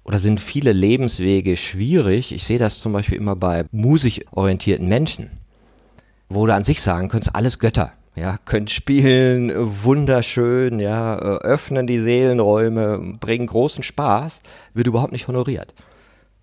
oder 0.03 0.19
sind 0.19 0.41
viele 0.41 0.73
Lebenswege 0.73 1.57
schwierig. 1.57 2.31
Ich 2.31 2.43
sehe 2.43 2.59
das 2.59 2.79
zum 2.79 2.91
Beispiel 2.93 3.17
immer 3.17 3.35
bei 3.35 3.65
musikorientierten 3.71 4.87
Menschen, 4.87 5.29
wo 6.29 6.45
du 6.45 6.53
an 6.53 6.63
sich 6.63 6.81
sagen 6.81 7.07
könntest, 7.07 7.35
alles 7.35 7.59
Götter. 7.59 7.93
Ja, 8.15 8.37
können 8.43 8.67
spielen, 8.67 9.53
wunderschön, 9.55 10.79
ja, 10.79 11.15
öffnen 11.17 11.87
die 11.87 11.99
Seelenräume, 11.99 13.15
bringen 13.21 13.47
großen 13.47 13.83
Spaß, 13.83 14.41
wird 14.73 14.87
überhaupt 14.87 15.13
nicht 15.13 15.29
honoriert. 15.29 15.73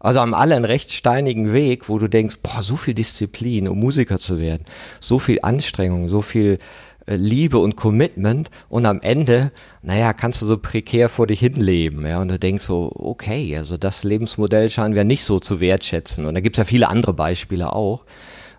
Also 0.01 0.21
haben 0.21 0.35
alle 0.35 0.63
recht 0.69 0.93
steinigen 0.93 1.53
Weg, 1.53 1.89
wo 1.89 1.99
du 1.99 2.09
denkst, 2.09 2.37
boah, 2.43 2.63
so 2.63 2.77
viel 2.77 2.95
Disziplin, 2.95 3.69
um 3.69 3.81
Musiker 3.81 4.19
zu 4.19 4.39
werden, 4.39 4.65
so 5.01 5.19
viel 5.19 5.41
Anstrengung, 5.43 6.09
so 6.09 6.23
viel 6.23 6.59
äh, 7.07 7.17
Liebe 7.17 7.59
und 7.59 7.75
Commitment 7.75 8.49
und 8.69 8.87
am 8.87 9.01
Ende, 9.01 9.51
naja, 9.83 10.13
kannst 10.13 10.41
du 10.41 10.47
so 10.47 10.57
prekär 10.59 11.09
vor 11.09 11.27
dich 11.27 11.41
hinleben, 11.41 12.07
ja, 12.07 12.21
und 12.21 12.29
du 12.29 12.39
denkst 12.39 12.65
so, 12.65 12.93
okay, 12.95 13.57
also 13.57 13.77
das 13.77 14.05
Lebensmodell 14.05 14.69
scheinen 14.71 14.95
wir 14.95 15.05
nicht 15.05 15.25
so 15.25 15.41
zu 15.41 15.61
wertschätzen. 15.61 16.27
Und 16.27 16.35
da 16.35 16.41
gibt 16.41 16.57
es 16.57 16.59
ja 16.59 16.65
viele 16.65 16.89
andere 16.89 17.15
Beispiele 17.15 17.73
auch, 17.73 18.05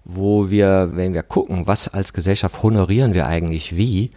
wo 0.03 0.49
wir, 0.49 0.91
wenn 0.93 1.13
wir 1.13 1.23
gucken, 1.23 1.67
was 1.67 1.87
als 1.87 2.11
Gesellschaft 2.13 2.63
honorieren 2.63 3.13
wir 3.13 3.27
eigentlich 3.27 3.77
wie, 3.77 4.11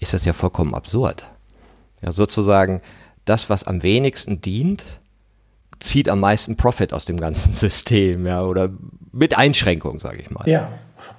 ist 0.00 0.14
das 0.14 0.24
ja 0.24 0.32
vollkommen 0.32 0.74
absurd. 0.74 1.30
Ja, 2.02 2.10
sozusagen 2.10 2.80
das, 3.24 3.48
was 3.48 3.64
am 3.64 3.82
wenigsten 3.82 4.40
dient, 4.40 4.84
zieht 5.84 6.08
am 6.08 6.20
meisten 6.20 6.56
Profit 6.56 6.92
aus 6.92 7.04
dem 7.04 7.18
ganzen 7.18 7.52
System, 7.54 8.26
ja, 8.26 8.42
oder 8.42 8.70
mit 9.12 9.38
Einschränkung, 9.38 10.00
sage 10.00 10.18
ich 10.20 10.30
mal. 10.30 10.48
Ja, 10.48 10.68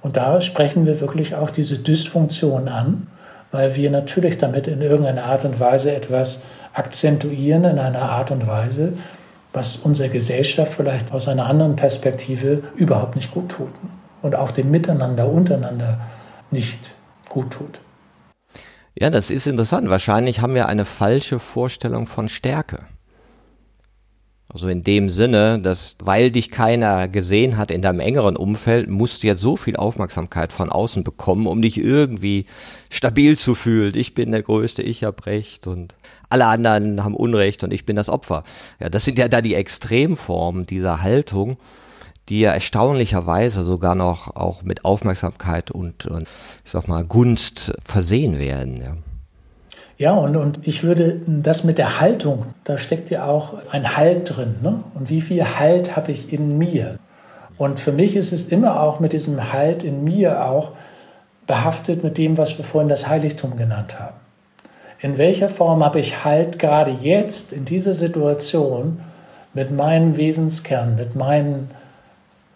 und 0.02 0.16
da 0.16 0.40
sprechen 0.40 0.86
wir 0.86 1.00
wirklich 1.00 1.34
auch 1.34 1.50
diese 1.50 1.78
Dysfunktion 1.78 2.68
an, 2.68 3.06
weil 3.52 3.76
wir 3.76 3.90
natürlich 3.90 4.38
damit 4.38 4.66
in 4.66 4.82
irgendeiner 4.82 5.24
Art 5.24 5.44
und 5.44 5.58
Weise 5.60 5.94
etwas 5.94 6.42
akzentuieren, 6.74 7.64
in 7.64 7.78
einer 7.78 8.02
Art 8.02 8.30
und 8.30 8.46
Weise, 8.46 8.92
was 9.52 9.76
unserer 9.76 10.08
Gesellschaft 10.08 10.74
vielleicht 10.74 11.12
aus 11.12 11.28
einer 11.28 11.46
anderen 11.46 11.76
Perspektive 11.76 12.62
überhaupt 12.74 13.16
nicht 13.16 13.30
gut 13.30 13.48
tut 13.50 13.70
und 14.20 14.34
auch 14.34 14.50
dem 14.50 14.70
Miteinander 14.70 15.28
untereinander 15.28 16.00
nicht 16.50 16.92
gut 17.28 17.52
tut. 17.52 17.80
Ja, 18.98 19.10
das 19.10 19.30
ist 19.30 19.46
interessant. 19.46 19.88
Wahrscheinlich 19.88 20.40
haben 20.40 20.54
wir 20.54 20.68
eine 20.68 20.84
falsche 20.84 21.38
Vorstellung 21.38 22.06
von 22.06 22.28
Stärke. 22.28 22.80
Also 24.48 24.68
in 24.68 24.84
dem 24.84 25.10
Sinne, 25.10 25.58
dass 25.58 25.96
weil 26.00 26.30
dich 26.30 26.50
keiner 26.50 27.08
gesehen 27.08 27.56
hat 27.56 27.72
in 27.72 27.82
deinem 27.82 27.98
engeren 27.98 28.36
Umfeld, 28.36 28.88
musst 28.88 29.22
du 29.22 29.26
jetzt 29.26 29.40
so 29.40 29.56
viel 29.56 29.76
Aufmerksamkeit 29.76 30.52
von 30.52 30.70
außen 30.70 31.02
bekommen, 31.02 31.48
um 31.48 31.60
dich 31.60 31.78
irgendwie 31.78 32.46
stabil 32.88 33.36
zu 33.36 33.56
fühlen. 33.56 33.96
Ich 33.96 34.14
bin 34.14 34.30
der 34.30 34.42
Größte, 34.42 34.82
ich 34.82 35.02
habe 35.02 35.26
Recht 35.26 35.66
und 35.66 35.96
alle 36.28 36.46
anderen 36.46 37.02
haben 37.02 37.16
Unrecht 37.16 37.64
und 37.64 37.72
ich 37.72 37.84
bin 37.84 37.96
das 37.96 38.08
Opfer. 38.08 38.44
Ja, 38.78 38.88
das 38.88 39.04
sind 39.04 39.18
ja 39.18 39.26
da 39.26 39.40
die 39.40 39.54
Extremformen 39.54 40.64
dieser 40.64 41.02
Haltung, 41.02 41.56
die 42.28 42.40
ja 42.40 42.52
erstaunlicherweise 42.52 43.64
sogar 43.64 43.96
noch 43.96 44.36
auch 44.36 44.62
mit 44.62 44.84
Aufmerksamkeit 44.84 45.72
und, 45.72 46.06
und 46.06 46.28
ich 46.64 46.70
sag 46.70 46.86
mal 46.86 47.04
Gunst 47.04 47.72
versehen 47.84 48.38
werden. 48.38 48.80
Ja. 48.80 48.96
Ja, 49.98 50.12
und, 50.12 50.36
und 50.36 50.66
ich 50.66 50.84
würde 50.84 51.20
das 51.26 51.64
mit 51.64 51.78
der 51.78 52.00
Haltung, 52.00 52.46
da 52.64 52.76
steckt 52.76 53.08
ja 53.08 53.24
auch 53.26 53.54
ein 53.72 53.96
Halt 53.96 54.36
drin. 54.36 54.56
Ne? 54.62 54.80
Und 54.94 55.08
wie 55.08 55.22
viel 55.22 55.42
Halt 55.58 55.96
habe 55.96 56.12
ich 56.12 56.32
in 56.32 56.58
mir? 56.58 56.98
Und 57.56 57.80
für 57.80 57.92
mich 57.92 58.14
ist 58.14 58.32
es 58.32 58.48
immer 58.48 58.82
auch 58.82 59.00
mit 59.00 59.14
diesem 59.14 59.52
Halt 59.52 59.82
in 59.82 60.04
mir 60.04 60.44
auch 60.44 60.72
behaftet 61.46 62.04
mit 62.04 62.18
dem, 62.18 62.36
was 62.36 62.58
wir 62.58 62.64
vorhin 62.64 62.90
das 62.90 63.08
Heiligtum 63.08 63.56
genannt 63.56 63.98
haben. 63.98 64.16
In 65.00 65.16
welcher 65.16 65.48
Form 65.48 65.82
habe 65.82 66.00
ich 66.00 66.24
Halt 66.24 66.58
gerade 66.58 66.90
jetzt 66.90 67.52
in 67.52 67.64
dieser 67.64 67.94
Situation 67.94 69.00
mit 69.54 69.70
meinem 69.70 70.18
Wesenskern, 70.18 70.96
mit, 70.96 71.14
meinen, 71.16 71.70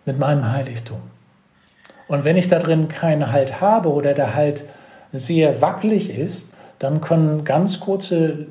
mit 0.05 0.19
meinem 0.19 0.51
Heiligtum? 0.53 1.01
Und 2.07 2.25
wenn 2.25 2.37
ich 2.37 2.49
da 2.49 2.59
drin 2.59 2.89
keinen 2.89 3.33
Halt 3.33 3.63
habe 3.63 3.91
oder 3.91 4.13
der 4.13 4.35
Halt 4.35 4.67
sehr 5.13 5.63
wackelig 5.63 6.11
ist, 6.11 6.51
dann 6.81 7.01
können 7.01 7.45
ganz 7.45 7.79
kurze 7.79 8.47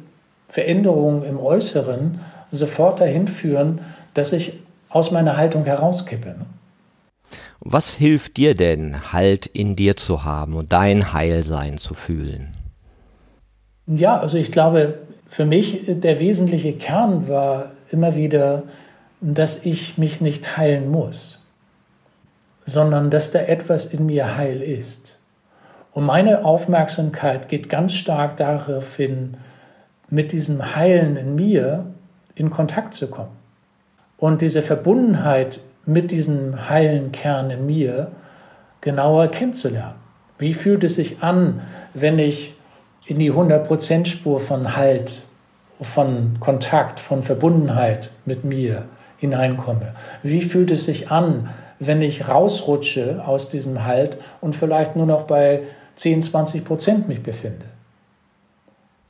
Veränderungen 0.47 1.23
im 1.23 1.37
Äußeren 1.37 2.21
sofort 2.51 3.01
dahin 3.01 3.27
führen, 3.27 3.81
dass 4.13 4.31
ich 4.31 4.59
aus 4.87 5.11
meiner 5.11 5.35
Haltung 5.35 5.65
herauskippe. 5.65 6.29
Ne? 6.29 6.45
Was 7.59 7.93
hilft 7.93 8.37
dir 8.37 8.55
denn, 8.55 9.11
Halt 9.11 9.45
in 9.45 9.75
dir 9.75 9.97
zu 9.97 10.23
haben 10.23 10.55
und 10.55 10.71
dein 10.71 11.11
Heilsein 11.11 11.77
zu 11.77 11.93
fühlen? 11.93 12.55
Ja, 13.85 14.19
also 14.19 14.37
ich 14.37 14.51
glaube, 14.51 14.99
für 15.27 15.45
mich 15.45 15.83
der 15.87 16.19
wesentliche 16.19 16.73
Kern 16.73 17.27
war 17.27 17.71
immer 17.91 18.15
wieder, 18.15 18.63
dass 19.21 19.65
ich 19.65 19.97
mich 19.97 20.21
nicht 20.21 20.57
heilen 20.57 20.89
muss, 20.89 21.43
sondern 22.65 23.09
dass 23.09 23.31
da 23.31 23.39
etwas 23.39 23.87
in 23.87 24.05
mir 24.05 24.37
heil 24.37 24.61
ist. 24.61 25.18
Und 25.91 26.05
meine 26.05 26.45
Aufmerksamkeit 26.45 27.49
geht 27.49 27.69
ganz 27.69 27.93
stark 27.93 28.37
darauf 28.37 28.95
hin, 28.95 29.37
mit 30.09 30.31
diesem 30.31 30.75
Heilen 30.75 31.17
in 31.17 31.35
mir 31.35 31.85
in 32.35 32.49
Kontakt 32.49 32.93
zu 32.93 33.09
kommen. 33.09 33.37
Und 34.17 34.41
diese 34.41 34.61
Verbundenheit 34.61 35.61
mit 35.85 36.11
diesem 36.11 36.69
heilen 36.69 37.11
Kern 37.11 37.49
in 37.49 37.65
mir 37.65 38.11
genauer 38.81 39.27
kennenzulernen. 39.27 39.95
Wie 40.37 40.53
fühlt 40.53 40.83
es 40.83 40.95
sich 40.95 41.21
an, 41.21 41.61
wenn 41.93 42.19
ich 42.19 42.55
in 43.05 43.19
die 43.19 43.31
100%-Spur 43.31 44.39
von 44.39 44.75
Halt, 44.75 45.23
von 45.81 46.37
Kontakt, 46.39 46.99
von 46.99 47.23
Verbundenheit 47.23 48.11
mit 48.25 48.43
mir 48.43 48.85
hineinkomme? 49.17 49.93
Wie 50.23 50.41
fühlt 50.41 50.71
es 50.71 50.85
sich 50.85 51.11
an, 51.11 51.49
wenn 51.79 52.01
ich 52.01 52.27
rausrutsche 52.27 53.23
aus 53.25 53.49
diesem 53.49 53.85
Halt 53.85 54.17
und 54.41 54.55
vielleicht 54.55 54.95
nur 54.95 55.05
noch 55.05 55.23
bei 55.23 55.61
10, 55.99 56.21
20 56.21 56.63
Prozent 56.63 57.09
mich 57.09 57.21
befinde? 57.21 57.65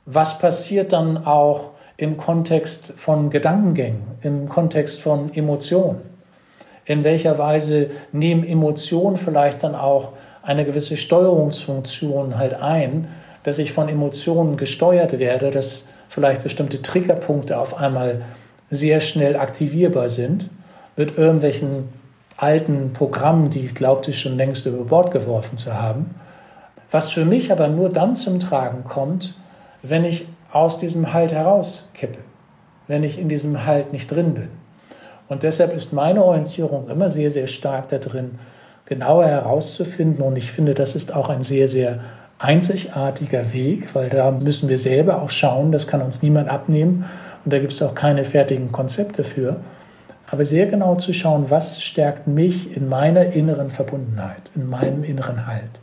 Was 0.06 0.40
passiert 0.40 0.92
dann 0.92 1.24
auch 1.24 1.70
im 1.96 2.16
Kontext 2.16 2.94
von 2.96 3.30
Gedankengängen, 3.30 4.02
im 4.22 4.48
Kontext 4.48 5.00
von 5.00 5.32
Emotionen? 5.32 6.00
In 6.84 7.04
welcher 7.04 7.38
Weise 7.38 7.90
nehmen 8.10 8.42
Emotionen 8.42 9.16
vielleicht 9.16 9.62
dann 9.62 9.76
auch 9.76 10.14
eine 10.42 10.64
gewisse 10.64 10.96
Steuerungsfunktion 10.96 12.36
halt 12.36 12.54
ein, 12.54 13.06
dass 13.44 13.60
ich 13.60 13.72
von 13.72 13.88
Emotionen 13.88 14.56
gesteuert 14.56 15.20
werde, 15.20 15.52
dass 15.52 15.86
vielleicht 16.08 16.42
bestimmte 16.42 16.82
Triggerpunkte 16.82 17.56
auf 17.56 17.78
einmal 17.78 18.22
sehr 18.68 18.98
schnell 18.98 19.36
aktivierbar 19.36 20.08
sind 20.08 20.50
mit 20.96 21.16
irgendwelchen 21.16 21.88
alten 22.36 22.92
Programmen, 22.94 23.50
die 23.50 23.60
ich 23.60 23.76
glaubte 23.76 24.12
schon 24.12 24.36
längst 24.36 24.66
über 24.66 24.84
Bord 24.84 25.12
geworfen 25.12 25.56
zu 25.56 25.80
haben. 25.80 26.16
Was 26.90 27.10
für 27.10 27.24
mich 27.24 27.52
aber 27.52 27.68
nur 27.68 27.88
dann 27.88 28.16
zum 28.16 28.40
Tragen 28.40 28.84
kommt, 28.84 29.34
wenn 29.82 30.04
ich 30.04 30.26
aus 30.52 30.78
diesem 30.78 31.12
Halt 31.12 31.32
herauskippe, 31.32 32.18
wenn 32.88 33.04
ich 33.04 33.18
in 33.18 33.28
diesem 33.28 33.64
Halt 33.64 33.92
nicht 33.92 34.10
drin 34.10 34.34
bin. 34.34 34.48
Und 35.28 35.44
deshalb 35.44 35.72
ist 35.72 35.92
meine 35.92 36.24
Orientierung 36.24 36.88
immer 36.88 37.08
sehr, 37.08 37.30
sehr 37.30 37.46
stark 37.46 37.88
da 37.88 37.98
drin, 37.98 38.40
genauer 38.86 39.26
herauszufinden. 39.26 40.24
Und 40.24 40.36
ich 40.36 40.50
finde, 40.50 40.74
das 40.74 40.96
ist 40.96 41.14
auch 41.14 41.28
ein 41.28 41.42
sehr, 41.42 41.68
sehr 41.68 42.00
einzigartiger 42.40 43.52
Weg, 43.52 43.94
weil 43.94 44.08
da 44.08 44.32
müssen 44.32 44.68
wir 44.68 44.78
selber 44.78 45.22
auch 45.22 45.30
schauen, 45.30 45.70
das 45.70 45.86
kann 45.86 46.02
uns 46.02 46.22
niemand 46.22 46.48
abnehmen. 46.48 47.04
Und 47.44 47.52
da 47.52 47.60
gibt 47.60 47.72
es 47.72 47.80
auch 47.80 47.94
keine 47.94 48.24
fertigen 48.24 48.72
Konzepte 48.72 49.22
für. 49.22 49.60
Aber 50.30 50.44
sehr 50.44 50.66
genau 50.66 50.96
zu 50.96 51.12
schauen, 51.12 51.50
was 51.50 51.82
stärkt 51.82 52.26
mich 52.26 52.76
in 52.76 52.88
meiner 52.88 53.26
inneren 53.26 53.70
Verbundenheit, 53.70 54.50
in 54.56 54.68
meinem 54.68 55.04
inneren 55.04 55.46
Halt. 55.46 55.79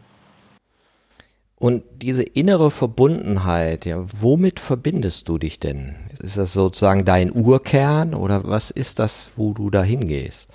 Und 1.60 1.84
diese 2.04 2.22
innere 2.22 2.70
Verbundenheit, 2.70 3.86
ja, 3.86 3.98
womit 4.22 4.60
verbindest 4.60 5.28
du 5.28 5.40
dich 5.40 5.60
denn? 5.60 5.96
Ist 6.22 6.38
das 6.38 6.54
sozusagen 6.54 7.04
dein 7.04 7.34
Urkern 7.34 8.14
oder 8.14 8.48
was 8.48 8.70
ist 8.70 9.00
das, 9.00 9.32
wo 9.38 9.54
du 9.54 9.72
da 9.72 9.82
hingehst? 9.82 10.48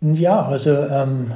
Ja, 0.00 0.44
also 0.44 0.72
ähm, 0.72 1.32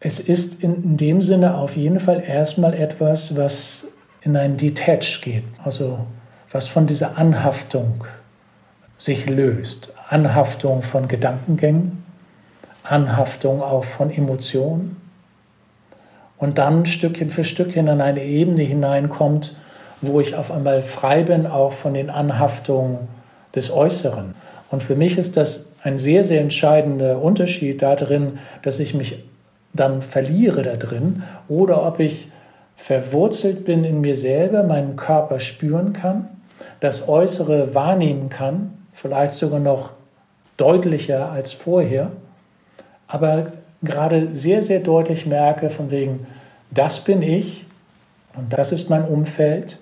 es 0.00 0.20
ist 0.20 0.62
in, 0.62 0.74
in, 0.84 0.96
dem 0.98 1.22
Sinne 1.22 1.56
auf 1.56 1.74
jeden 1.74 2.00
Fall 2.00 2.22
erstmal 2.22 2.74
etwas, 2.74 3.34
was 3.34 3.92
in 4.20 4.36
ein 4.36 4.58
Detach 4.58 5.22
geht, 5.22 5.44
also 5.64 6.06
was 6.50 6.66
von 6.68 6.86
dieser 6.86 7.16
Anhaftung 7.16 8.04
sich 8.98 9.28
löst. 9.28 9.94
Anhaftung 10.10 10.82
von 10.82 11.08
Gedankengängen, 11.08 12.04
Anhaftung 12.82 13.62
auch 13.62 13.84
von 13.84 14.10
Emotionen 14.10 15.01
und 16.42 16.58
dann 16.58 16.86
Stückchen 16.86 17.30
für 17.30 17.44
Stückchen 17.44 17.88
an 17.88 18.00
eine 18.00 18.24
Ebene 18.24 18.62
hineinkommt, 18.62 19.54
wo 20.00 20.18
ich 20.18 20.34
auf 20.34 20.50
einmal 20.50 20.82
frei 20.82 21.22
bin, 21.22 21.46
auch 21.46 21.70
von 21.70 21.94
den 21.94 22.10
Anhaftungen 22.10 23.06
des 23.54 23.70
Äußeren. 23.70 24.34
Und 24.68 24.82
für 24.82 24.96
mich 24.96 25.18
ist 25.18 25.36
das 25.36 25.70
ein 25.84 25.98
sehr, 25.98 26.24
sehr 26.24 26.40
entscheidender 26.40 27.22
Unterschied 27.22 27.80
darin, 27.80 28.40
dass 28.62 28.80
ich 28.80 28.92
mich 28.92 29.22
dann 29.72 30.02
verliere 30.02 30.64
da 30.64 30.74
drin 30.74 31.22
oder 31.48 31.86
ob 31.86 32.00
ich 32.00 32.26
verwurzelt 32.74 33.64
bin 33.64 33.84
in 33.84 34.00
mir 34.00 34.16
selber, 34.16 34.64
meinen 34.64 34.96
Körper 34.96 35.38
spüren 35.38 35.92
kann, 35.92 36.28
das 36.80 37.08
Äußere 37.08 37.76
wahrnehmen 37.76 38.30
kann, 38.30 38.72
vielleicht 38.92 39.34
sogar 39.34 39.60
noch 39.60 39.90
deutlicher 40.56 41.30
als 41.30 41.52
vorher, 41.52 42.10
aber 43.06 43.52
gerade 43.82 44.34
sehr, 44.34 44.62
sehr 44.62 44.80
deutlich 44.80 45.26
merke, 45.26 45.70
von 45.70 45.90
wegen, 45.90 46.26
das 46.70 47.00
bin 47.00 47.22
ich 47.22 47.66
und 48.34 48.52
das 48.52 48.72
ist 48.72 48.88
mein 48.90 49.04
Umfeld, 49.04 49.78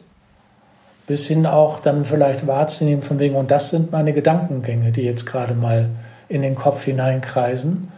bis 1.07 1.27
hin 1.27 1.47
auch 1.47 1.81
dann 1.81 2.05
vielleicht 2.05 2.47
wahrzunehmen, 2.47 3.03
von 3.03 3.19
wegen, 3.19 3.35
und 3.35 3.51
das 3.51 3.71
sind 3.71 3.93
meine 3.93 4.13
Gedankengänge, 4.13 4.93
die 4.93 5.03
jetzt 5.03 5.27
gerade 5.27 5.55
mal 5.55 5.91
in 6.29 6.43
den 6.43 6.55
Kopf 6.55 6.85
hineinkreisen. 6.85 7.89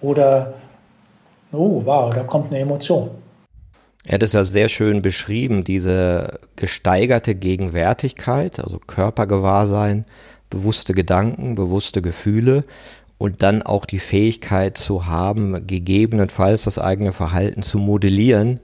Oder, 0.00 0.54
oh, 1.50 1.82
wow, 1.84 2.12
da 2.12 2.22
kommt 2.22 2.48
eine 2.48 2.60
Emotion. 2.60 3.10
Er 4.04 4.14
hat 4.14 4.22
es 4.22 4.32
ja 4.32 4.44
sehr 4.44 4.68
schön 4.68 5.02
beschrieben, 5.02 5.64
diese 5.64 6.40
gesteigerte 6.56 7.34
Gegenwärtigkeit, 7.34 8.60
also 8.60 8.78
Körpergewahrsein, 8.78 10.04
bewusste 10.50 10.94
Gedanken, 10.94 11.54
bewusste 11.54 12.00
Gefühle 12.00 12.64
und 13.18 13.42
dann 13.42 13.62
auch 13.62 13.84
die 13.84 13.98
Fähigkeit 13.98 14.78
zu 14.78 15.06
haben, 15.06 15.66
gegebenenfalls 15.66 16.64
das 16.64 16.78
eigene 16.78 17.12
Verhalten 17.12 17.62
zu 17.62 17.78
modellieren 17.78 18.60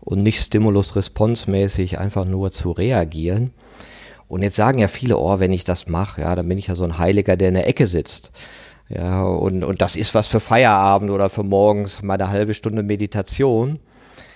und 0.00 0.22
nicht 0.22 0.40
Stimulus-Response-mäßig 0.40 1.98
einfach 1.98 2.24
nur 2.24 2.52
zu 2.52 2.70
reagieren. 2.70 3.52
Und 4.28 4.42
jetzt 4.42 4.56
sagen 4.56 4.78
ja 4.78 4.88
viele, 4.88 5.18
oh, 5.18 5.38
wenn 5.40 5.52
ich 5.52 5.64
das 5.64 5.88
mache, 5.88 6.22
ja, 6.22 6.34
dann 6.34 6.48
bin 6.48 6.58
ich 6.58 6.68
ja 6.68 6.74
so 6.76 6.84
ein 6.84 6.98
Heiliger, 6.98 7.36
der 7.36 7.48
in 7.48 7.54
der 7.54 7.68
Ecke 7.68 7.86
sitzt. 7.86 8.32
Ja, 8.88 9.24
und, 9.24 9.64
und 9.64 9.82
das 9.82 9.96
ist 9.96 10.14
was 10.14 10.28
für 10.28 10.38
Feierabend 10.38 11.10
oder 11.10 11.28
für 11.28 11.42
morgens 11.42 12.02
mal 12.02 12.14
eine 12.14 12.28
halbe 12.28 12.54
Stunde 12.54 12.84
Meditation. 12.84 13.80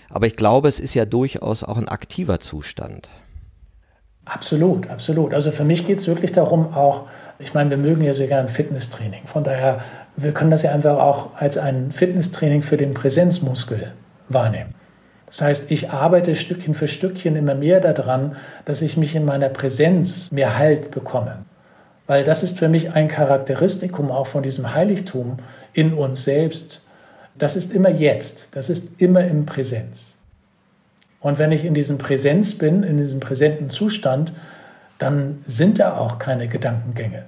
Aber 0.08 0.26
ich 0.26 0.34
glaube, 0.34 0.68
es 0.68 0.80
ist 0.80 0.94
ja 0.94 1.04
durchaus 1.04 1.62
auch 1.62 1.76
ein 1.76 1.88
aktiver 1.88 2.40
Zustand. 2.40 3.08
Absolut, 4.24 4.88
absolut. 4.88 5.34
Also 5.34 5.52
für 5.52 5.64
mich 5.64 5.86
geht 5.86 5.98
es 5.98 6.08
wirklich 6.08 6.32
darum, 6.32 6.74
auch, 6.74 7.06
ich 7.40 7.54
meine, 7.54 7.70
wir 7.70 7.76
mögen 7.76 8.02
ja 8.02 8.12
sehr 8.12 8.26
gerne 8.26 8.48
Fitnesstraining. 8.48 9.26
Von 9.26 9.44
daher, 9.44 9.80
wir 10.16 10.32
können 10.32 10.50
das 10.50 10.62
ja 10.62 10.72
einfach 10.72 10.98
auch 10.98 11.34
als 11.36 11.56
ein 11.58 11.92
Fitnesstraining 11.92 12.62
für 12.62 12.76
den 12.76 12.94
Präsenzmuskel 12.94 13.92
wahrnehmen. 14.28 14.74
Das 15.26 15.42
heißt, 15.42 15.70
ich 15.70 15.90
arbeite 15.90 16.34
Stückchen 16.34 16.74
für 16.74 16.88
Stückchen 16.88 17.36
immer 17.36 17.54
mehr 17.54 17.80
daran, 17.80 18.36
dass 18.64 18.82
ich 18.82 18.96
mich 18.96 19.14
in 19.14 19.24
meiner 19.24 19.48
Präsenz 19.48 20.30
mehr 20.32 20.58
Halt 20.58 20.90
bekomme. 20.90 21.44
Weil 22.06 22.24
das 22.24 22.42
ist 22.42 22.58
für 22.58 22.68
mich 22.68 22.92
ein 22.92 23.06
Charakteristikum 23.06 24.10
auch 24.10 24.26
von 24.26 24.42
diesem 24.42 24.74
Heiligtum 24.74 25.36
in 25.72 25.94
uns 25.94 26.24
selbst. 26.24 26.84
Das 27.38 27.54
ist 27.54 27.72
immer 27.72 27.90
jetzt, 27.90 28.48
das 28.52 28.68
ist 28.68 29.00
immer 29.00 29.24
im 29.24 29.46
Präsenz. 29.46 30.16
Und 31.20 31.38
wenn 31.38 31.52
ich 31.52 31.64
in 31.64 31.74
diesem 31.74 31.98
Präsenz 31.98 32.58
bin, 32.58 32.82
in 32.82 32.96
diesem 32.96 33.20
präsenten 33.20 33.70
Zustand, 33.70 34.32
dann 35.00 35.42
sind 35.46 35.78
da 35.78 35.96
auch 35.96 36.18
keine 36.18 36.46
Gedankengänge. 36.46 37.24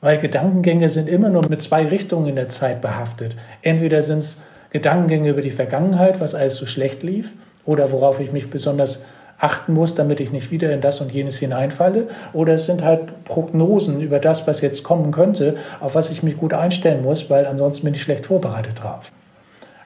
Weil 0.00 0.18
Gedankengänge 0.18 0.88
sind 0.88 1.08
immer 1.08 1.28
nur 1.28 1.48
mit 1.48 1.60
zwei 1.60 1.86
Richtungen 1.86 2.28
in 2.28 2.36
der 2.36 2.48
Zeit 2.48 2.80
behaftet. 2.80 3.34
Entweder 3.62 4.02
sind 4.02 4.18
es 4.18 4.42
Gedankengänge 4.70 5.30
über 5.30 5.40
die 5.40 5.50
Vergangenheit, 5.50 6.20
was 6.20 6.34
alles 6.34 6.56
so 6.56 6.66
schlecht 6.66 7.02
lief, 7.02 7.32
oder 7.64 7.90
worauf 7.90 8.20
ich 8.20 8.30
mich 8.30 8.50
besonders 8.50 9.02
achten 9.38 9.72
muss, 9.72 9.96
damit 9.96 10.20
ich 10.20 10.30
nicht 10.30 10.52
wieder 10.52 10.72
in 10.72 10.80
das 10.80 11.00
und 11.00 11.12
jenes 11.12 11.38
hineinfalle. 11.38 12.08
Oder 12.32 12.54
es 12.54 12.66
sind 12.66 12.84
halt 12.84 13.24
Prognosen 13.24 14.00
über 14.00 14.20
das, 14.20 14.46
was 14.46 14.60
jetzt 14.60 14.84
kommen 14.84 15.10
könnte, 15.10 15.56
auf 15.80 15.96
was 15.96 16.10
ich 16.10 16.22
mich 16.22 16.36
gut 16.36 16.52
einstellen 16.52 17.02
muss, 17.02 17.30
weil 17.30 17.46
ansonsten 17.46 17.84
bin 17.84 17.94
ich 17.94 18.02
schlecht 18.02 18.26
vorbereitet 18.26 18.82
drauf. 18.82 19.10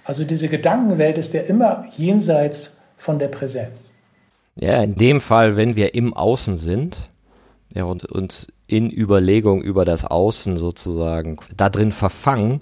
Also 0.04 0.24
diese 0.24 0.48
Gedankenwelt 0.48 1.16
ist 1.16 1.33
ja 1.33 1.40
immer 1.42 1.87
jenseits 1.96 2.76
von 2.98 3.18
der 3.18 3.28
Präsenz. 3.28 3.90
Ja, 4.61 4.83
in 4.83 4.97
dem 4.97 5.21
Fall, 5.21 5.57
wenn 5.57 5.77
wir 5.77 5.94
im 5.94 6.12
Außen 6.14 6.57
sind 6.57 7.09
ja, 7.75 7.85
und 7.85 8.05
uns 8.07 8.49
in 8.66 8.90
Überlegung 8.90 9.62
über 9.62 9.85
das 9.85 10.05
Außen 10.05 10.59
sozusagen 10.59 11.38
da 11.57 11.71
drin 11.71 11.92
verfangen 11.92 12.61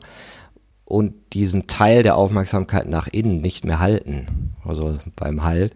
und 0.84 1.14
diesen 1.32 1.66
Teil 1.66 2.02
der 2.02 2.16
Aufmerksamkeit 2.16 2.88
nach 2.88 3.08
innen 3.08 3.40
nicht 3.40 3.64
mehr 3.64 3.80
halten, 3.80 4.52
also 4.64 4.94
beim 5.16 5.42
Halt. 5.42 5.74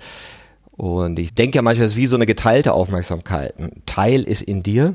Und 0.73 1.19
ich 1.19 1.35
denke 1.35 1.57
ja 1.57 1.63
manchmal, 1.63 1.87
es 1.87 1.93
ist 1.93 1.99
wie 1.99 2.07
so 2.07 2.17
eine 2.17 2.27
geteilte 2.27 2.75
Aufmerksamkeit. 2.75 3.59
Ein 3.59 3.83
Teil 3.87 4.23
ist 4.23 4.43
in 4.43 4.63
dir, 4.63 4.95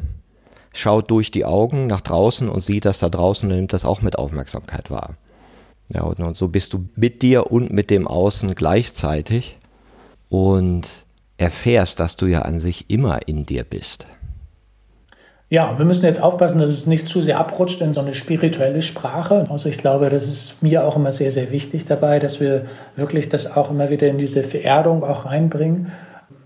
schaut 0.73 1.11
durch 1.11 1.31
die 1.31 1.45
Augen 1.45 1.87
nach 1.87 2.01
draußen 2.01 2.49
und 2.49 2.61
sieht 2.61 2.85
das 2.85 2.99
da 2.99 3.09
draußen 3.09 3.49
und 3.49 3.55
nimmt 3.55 3.73
das 3.73 3.85
auch 3.85 4.01
mit 4.01 4.17
Aufmerksamkeit 4.17 4.89
wahr. 4.89 5.15
Ja, 5.89 6.03
und, 6.03 6.19
und 6.19 6.35
so 6.37 6.47
bist 6.47 6.73
du 6.73 6.85
mit 6.95 7.21
dir 7.21 7.51
und 7.51 7.71
mit 7.71 7.89
dem 7.89 8.07
Außen 8.07 8.55
gleichzeitig 8.55 9.57
und 10.29 11.04
erfährst, 11.37 11.99
dass 11.99 12.15
du 12.15 12.27
ja 12.27 12.43
an 12.43 12.59
sich 12.59 12.89
immer 12.89 13.27
in 13.27 13.45
dir 13.45 13.63
bist. 13.63 14.05
Ja, 15.47 15.77
wir 15.77 15.85
müssen 15.85 16.05
jetzt 16.05 16.21
aufpassen, 16.21 16.57
dass 16.57 16.69
es 16.69 16.87
nicht 16.87 17.07
zu 17.07 17.21
sehr 17.21 17.39
abrutscht 17.39 17.79
in 17.79 17.93
so 17.93 18.01
eine 18.01 18.15
spirituelle 18.15 18.81
Sprache. 18.81 19.43
Also 19.49 19.69
ich 19.69 19.77
glaube, 19.77 20.09
das 20.09 20.27
ist 20.27 20.63
mir 20.63 20.83
auch 20.83 20.95
immer 20.95 21.11
sehr, 21.11 21.29
sehr 21.29 21.51
wichtig 21.51 21.85
dabei, 21.85 22.17
dass 22.17 22.39
wir 22.39 22.65
wirklich 22.95 23.29
das 23.29 23.55
auch 23.55 23.69
immer 23.69 23.91
wieder 23.91 24.07
in 24.07 24.17
diese 24.17 24.41
Vererdung 24.41 25.03
auch 25.03 25.25
reinbringen. 25.25 25.91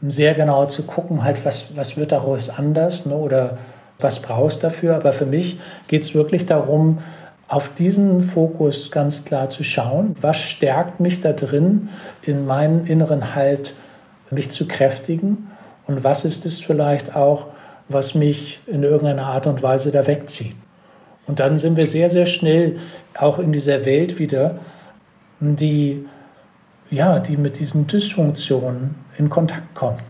Sehr 0.02 0.34
genau 0.34 0.66
zu 0.66 0.84
gucken, 0.84 1.24
halt, 1.24 1.46
was, 1.46 1.78
was 1.78 1.96
wird 1.96 2.12
daraus 2.12 2.50
anders 2.50 3.06
ne, 3.06 3.16
oder 3.16 3.58
was 4.00 4.22
brauchst 4.22 4.64
du 4.64 4.68
dafür. 4.68 4.96
Aber 4.96 5.14
für 5.14 5.26
mich 5.26 5.60
geht 5.88 6.04
es 6.04 6.14
wirklich 6.14 6.46
darum, 6.46 7.00
auf 7.48 7.74
diesen 7.74 8.22
Fokus 8.22 8.92
ganz 8.92 9.24
klar 9.24 9.50
zu 9.50 9.64
schauen, 9.64 10.16
was 10.20 10.38
stärkt 10.38 11.00
mich 11.00 11.22
da 11.22 11.32
drin, 11.32 11.88
in 12.22 12.46
meinen 12.46 12.86
inneren 12.86 13.34
Halt 13.34 13.74
mich 14.32 14.52
zu 14.52 14.68
kräftigen 14.68 15.50
und 15.88 16.04
was 16.04 16.26
ist 16.26 16.46
es 16.46 16.60
vielleicht 16.60 17.16
auch, 17.16 17.48
was 17.88 18.14
mich 18.14 18.62
in 18.68 18.84
irgendeiner 18.84 19.26
Art 19.26 19.48
und 19.48 19.64
Weise 19.64 19.92
da 19.92 20.06
wegzieht. 20.06 20.56
Und 21.26 21.40
dann 21.40 21.60
sind 21.60 21.78
wir 21.78 21.88
sehr, 21.88 22.10
sehr 22.10 22.26
schnell 22.26 22.78
auch 23.18 23.40
in 23.40 23.52
dieser 23.52 23.86
Welt 23.86 24.20
wieder, 24.20 24.60
die, 25.40 26.06
ja, 26.90 27.20
die 27.20 27.38
mit 27.38 27.60
diesen 27.60 27.88
Dysfunktionen 27.88 28.96
in 29.18 29.30
Kontakt 29.30 29.76
kommt. 29.76 30.02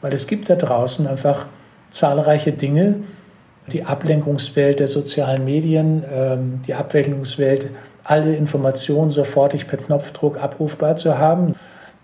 Weil 0.00 0.12
es 0.12 0.26
gibt 0.26 0.50
da 0.50 0.54
draußen 0.54 1.06
einfach 1.06 1.46
zahlreiche 1.90 2.52
Dinge, 2.52 2.96
die 3.72 3.84
Ablenkungswelt 3.84 4.80
der 4.80 4.86
sozialen 4.86 5.44
Medien, 5.44 6.04
ähm, 6.12 6.60
die 6.66 6.74
Ablenkungswelt, 6.74 7.70
alle 8.04 8.36
Informationen 8.36 9.10
sofortig 9.10 9.66
per 9.66 9.78
Knopfdruck 9.78 10.42
abrufbar 10.42 10.96
zu 10.96 11.18
haben. 11.18 11.54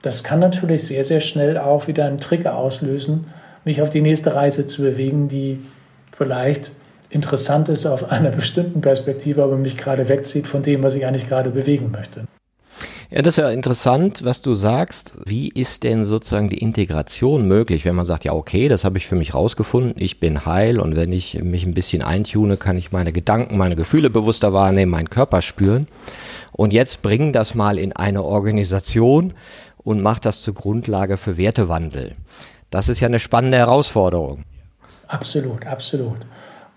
Das 0.02 0.24
kann 0.24 0.40
natürlich 0.40 0.82
sehr, 0.84 1.04
sehr 1.04 1.20
schnell 1.20 1.56
auch 1.56 1.86
wieder 1.86 2.06
einen 2.06 2.18
Trigger 2.18 2.56
auslösen, 2.56 3.26
mich 3.64 3.80
auf 3.80 3.90
die 3.90 4.00
nächste 4.00 4.34
Reise 4.34 4.66
zu 4.66 4.82
bewegen, 4.82 5.28
die 5.28 5.60
vielleicht 6.12 6.72
interessant 7.08 7.68
ist 7.68 7.86
auf 7.86 8.10
einer 8.10 8.30
bestimmten 8.36 8.80
Perspektive, 8.80 9.42
aber 9.42 9.56
mich 9.56 9.76
gerade 9.76 10.08
wegzieht 10.08 10.48
von 10.48 10.62
dem, 10.62 10.82
was 10.82 10.94
ich 10.94 11.06
eigentlich 11.06 11.28
gerade 11.28 11.50
bewegen 11.50 11.90
möchte. 11.92 12.24
Ja, 13.14 13.20
das 13.20 13.36
ist 13.36 13.44
ja 13.44 13.50
interessant, 13.50 14.24
was 14.24 14.40
du 14.40 14.54
sagst. 14.54 15.12
Wie 15.26 15.48
ist 15.50 15.82
denn 15.82 16.06
sozusagen 16.06 16.48
die 16.48 16.62
Integration 16.62 17.46
möglich, 17.46 17.84
wenn 17.84 17.94
man 17.94 18.06
sagt, 18.06 18.24
ja, 18.24 18.32
okay, 18.32 18.68
das 18.68 18.84
habe 18.84 18.96
ich 18.96 19.06
für 19.06 19.16
mich 19.16 19.34
rausgefunden, 19.34 19.92
ich 19.98 20.18
bin 20.18 20.46
heil 20.46 20.80
und 20.80 20.96
wenn 20.96 21.12
ich 21.12 21.42
mich 21.42 21.66
ein 21.66 21.74
bisschen 21.74 22.02
eintune, 22.02 22.56
kann 22.56 22.78
ich 22.78 22.90
meine 22.90 23.12
Gedanken, 23.12 23.58
meine 23.58 23.76
Gefühle 23.76 24.08
bewusster 24.08 24.54
wahrnehmen, 24.54 24.92
meinen 24.92 25.10
Körper 25.10 25.42
spüren. 25.42 25.88
Und 26.52 26.72
jetzt 26.72 27.02
bringen 27.02 27.34
das 27.34 27.54
mal 27.54 27.78
in 27.78 27.92
eine 27.92 28.24
Organisation 28.24 29.34
und 29.84 30.00
mach 30.00 30.18
das 30.18 30.42
zur 30.42 30.54
Grundlage 30.54 31.16
für 31.16 31.36
Wertewandel. 31.36 32.12
Das 32.70 32.88
ist 32.88 33.00
ja 33.00 33.08
eine 33.08 33.20
spannende 33.20 33.58
Herausforderung. 33.58 34.44
Absolut, 35.08 35.66
absolut. 35.66 36.18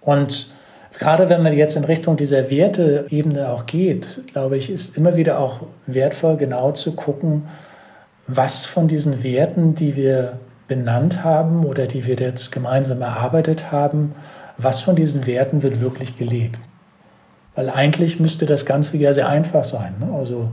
Und 0.01 0.55
Gerade 0.97 1.27
wenn 1.29 1.43
man 1.43 1.53
jetzt 1.53 1.75
in 1.75 1.83
Richtung 1.83 2.15
dieser 2.15 2.49
Werteebene 2.49 3.49
auch 3.49 3.65
geht, 3.65 4.21
glaube 4.27 4.55
ich, 4.55 4.69
ist 4.69 4.97
immer 4.97 5.17
wieder 5.17 5.39
auch 5.39 5.59
wertvoll, 5.87 6.37
genau 6.37 6.71
zu 6.71 6.95
gucken, 6.95 7.49
was 8.27 8.65
von 8.65 8.87
diesen 8.87 9.21
Werten, 9.23 9.75
die 9.75 9.95
wir 9.95 10.39
benannt 10.67 11.23
haben 11.23 11.65
oder 11.65 11.85
die 11.85 12.05
wir 12.05 12.15
jetzt 12.15 12.51
gemeinsam 12.51 13.01
erarbeitet 13.01 13.71
haben, 13.71 14.15
was 14.57 14.81
von 14.81 14.95
diesen 14.95 15.27
Werten 15.27 15.63
wird 15.63 15.81
wirklich 15.81 16.17
gelebt. 16.17 16.57
Weil 17.55 17.69
eigentlich 17.69 18.19
müsste 18.19 18.45
das 18.45 18.65
Ganze 18.65 18.97
ja 18.97 19.13
sehr 19.13 19.27
einfach 19.27 19.65
sein. 19.65 19.95
Ne? 19.99 20.13
Also 20.17 20.49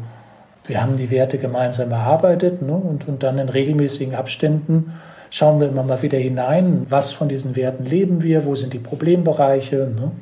wir 0.67 0.83
haben 0.83 0.97
die 0.97 1.11
Werte 1.11 1.39
gemeinsam 1.39 1.91
erarbeitet 1.91 2.63
ne? 2.63 2.73
und, 2.73 3.09
und 3.09 3.23
dann 3.23 3.39
in 3.39 3.49
regelmäßigen 3.49 4.15
Abständen 4.15 4.93
schauen 5.31 5.61
wir 5.61 5.69
immer 5.69 5.83
mal 5.83 6.03
wieder 6.03 6.19
hinein, 6.19 6.87
was 6.89 7.13
von 7.13 7.29
diesen 7.29 7.57
Werten 7.57 7.85
leben 7.85 8.23
wir, 8.23 8.45
wo 8.45 8.55
sind 8.55 8.73
die 8.73 8.79
Problembereiche. 8.79 9.91
Ne? 9.95 10.13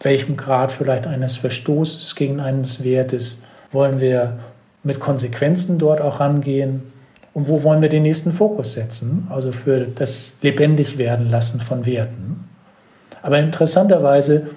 welchem 0.00 0.36
Grad 0.36 0.72
vielleicht 0.72 1.06
eines 1.06 1.36
Verstoßes 1.36 2.14
gegen 2.14 2.40
eines 2.40 2.84
Wertes 2.84 3.42
wollen 3.72 4.00
wir 4.00 4.38
mit 4.82 5.00
Konsequenzen 5.00 5.78
dort 5.78 6.00
auch 6.00 6.20
rangehen 6.20 6.82
und 7.34 7.48
wo 7.48 7.62
wollen 7.62 7.82
wir 7.82 7.88
den 7.88 8.02
nächsten 8.02 8.32
Fokus 8.32 8.72
setzen, 8.72 9.26
also 9.30 9.52
für 9.52 9.86
das 9.86 10.36
lebendig 10.42 10.98
werden 10.98 11.28
lassen 11.28 11.60
von 11.60 11.84
Werten. 11.84 12.48
Aber 13.22 13.38
interessanterweise 13.38 14.48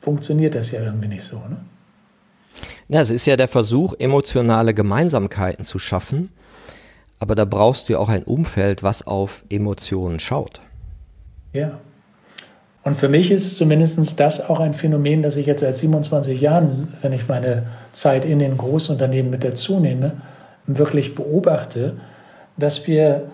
funktioniert 0.00 0.54
das 0.54 0.70
ja 0.70 0.80
irgendwie 0.82 1.08
nicht 1.08 1.24
so. 1.24 1.36
Ne? 1.36 1.56
Ja, 2.88 3.00
es 3.00 3.10
ist 3.10 3.26
ja 3.26 3.36
der 3.36 3.48
Versuch, 3.48 3.94
emotionale 3.98 4.74
Gemeinsamkeiten 4.74 5.64
zu 5.64 5.78
schaffen, 5.78 6.30
aber 7.18 7.34
da 7.34 7.44
brauchst 7.44 7.88
du 7.88 7.94
ja 7.94 7.98
auch 7.98 8.10
ein 8.10 8.24
Umfeld, 8.24 8.82
was 8.82 9.06
auf 9.06 9.44
Emotionen 9.48 10.20
schaut. 10.20 10.60
Ja. 11.52 11.78
Und 12.82 12.96
für 12.96 13.08
mich 13.08 13.30
ist 13.30 13.56
zumindest 13.56 14.20
das 14.20 14.46
auch 14.46 14.60
ein 14.60 14.74
Phänomen, 14.74 15.22
das 15.22 15.38
ich 15.38 15.46
jetzt 15.46 15.60
seit 15.60 15.76
27 15.78 16.38
Jahren, 16.38 16.92
wenn 17.00 17.14
ich 17.14 17.28
meine 17.28 17.66
Zeit 17.92 18.26
in 18.26 18.38
den 18.38 18.58
Großunternehmen 18.58 19.30
mit 19.30 19.42
dazu 19.42 19.80
nehme, 19.80 20.20
wirklich 20.66 21.14
beobachte, 21.14 21.96
dass 22.58 22.86
wir 22.86 23.30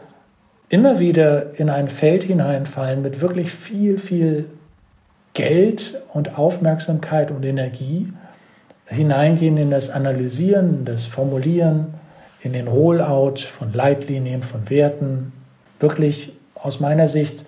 immer 0.68 1.00
wieder 1.00 1.58
in 1.58 1.68
ein 1.68 1.88
Feld 1.88 2.22
hineinfallen 2.22 3.02
mit 3.02 3.20
wirklich 3.20 3.50
viel, 3.50 3.98
viel 3.98 4.46
Geld 5.34 6.00
und 6.12 6.38
Aufmerksamkeit 6.38 7.32
und 7.32 7.44
Energie, 7.44 8.12
hineingehen 8.90 9.56
in 9.56 9.70
das 9.70 9.90
Analysieren, 9.90 10.84
das 10.84 11.06
Formulieren, 11.06 11.94
in 12.42 12.52
den 12.52 12.68
Rollout 12.68 13.38
von 13.38 13.72
Leitlinien, 13.72 14.42
von 14.42 14.68
Werten, 14.70 15.32
wirklich 15.78 16.32
aus 16.54 16.80
meiner 16.80 17.08
Sicht 17.08 17.44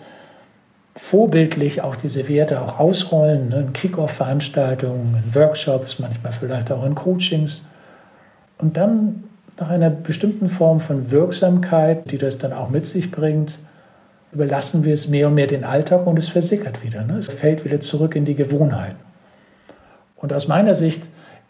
vorbildlich 0.95 1.83
auch 1.83 1.97
diese 1.97 2.29
Werte 2.29 2.61
auch 2.61 2.79
ausrollen, 2.79 3.49
ne, 3.49 3.61
in 3.61 3.73
Kick-Off-Veranstaltungen, 3.73 5.23
in 5.25 5.35
Workshops, 5.35 5.99
manchmal 5.99 6.33
vielleicht 6.33 6.71
auch 6.71 6.85
in 6.85 6.95
Coachings. 6.95 7.69
Und 8.59 8.77
dann 8.77 9.25
nach 9.59 9.71
einer 9.71 9.91
bestimmten 9.91 10.49
Form 10.49 10.81
von 10.81 11.11
Wirksamkeit, 11.11 12.11
die 12.11 12.19
das 12.19 12.39
dann 12.39 12.53
auch 12.53 12.69
mit 12.69 12.87
sich 12.87 13.11
bringt, 13.11 13.59
überlassen 14.33 14.85
wir 14.85 14.93
es 14.93 15.09
mehr 15.09 15.29
und 15.29 15.35
mehr 15.35 15.47
den 15.47 15.65
Alltag 15.65 16.07
und 16.07 16.19
es 16.19 16.29
versickert 16.29 16.83
wieder. 16.83 17.05
Ne? 17.05 17.19
Es 17.19 17.29
fällt 17.29 17.65
wieder 17.65 17.81
zurück 17.81 18.15
in 18.15 18.25
die 18.25 18.35
Gewohnheit. 18.35 18.97
Und 20.17 20.33
aus 20.33 20.49
meiner 20.49 20.75
Sicht 20.75 21.03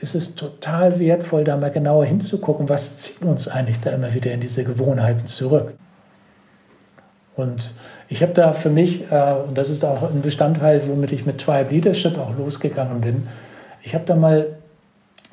ist 0.02 0.16
es 0.16 0.34
total 0.34 0.98
wertvoll, 0.98 1.44
da 1.44 1.56
mal 1.56 1.70
genauer 1.70 2.04
hinzugucken, 2.04 2.68
was 2.68 2.98
zieht 2.98 3.22
uns 3.22 3.46
eigentlich 3.46 3.80
da 3.80 3.90
immer 3.90 4.12
wieder 4.12 4.32
in 4.32 4.40
diese 4.40 4.64
Gewohnheiten 4.64 5.26
zurück. 5.26 5.74
Und 7.36 7.72
ich 8.08 8.20
habe 8.20 8.32
da 8.32 8.52
für 8.52 8.68
mich, 8.68 9.10
äh, 9.10 9.34
und 9.48 9.56
das 9.56 9.70
ist 9.70 9.84
auch 9.84 10.02
ein 10.02 10.20
Bestandteil, 10.20 10.86
womit 10.88 11.12
ich 11.12 11.24
mit 11.24 11.40
Tribe 11.40 11.70
Leadership 11.70 12.18
auch 12.18 12.36
losgegangen 12.36 13.00
bin, 13.00 13.28
ich 13.82 13.94
habe 13.94 14.04
da 14.04 14.16
mal 14.16 14.58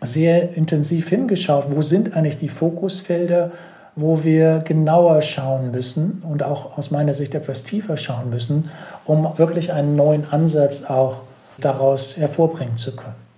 sehr 0.02 0.56
intensiv 0.56 1.10
hingeschaut, 1.10 1.66
wo 1.70 1.82
sind 1.82 2.16
eigentlich 2.16 2.38
die 2.38 2.48
Fokusfelder, 2.48 3.52
wo 3.96 4.24
wir 4.24 4.60
genauer 4.60 5.22
schauen 5.22 5.72
müssen 5.72 6.24
und 6.28 6.44
auch 6.44 6.78
aus 6.78 6.90
meiner 6.90 7.14
Sicht 7.14 7.36
etwas 7.36 7.64
tiefer 7.64 7.98
schauen 7.98 8.30
müssen, 8.30 8.70
um 9.06 9.38
wirklich 9.38 9.74
einen 9.74 9.96
neuen 9.96 10.32
Ansatz 10.32 10.84
auch 10.84 11.18
daraus 11.60 12.16
hervorbringen 12.18 12.78
zu 12.78 12.96
können. 12.96 13.29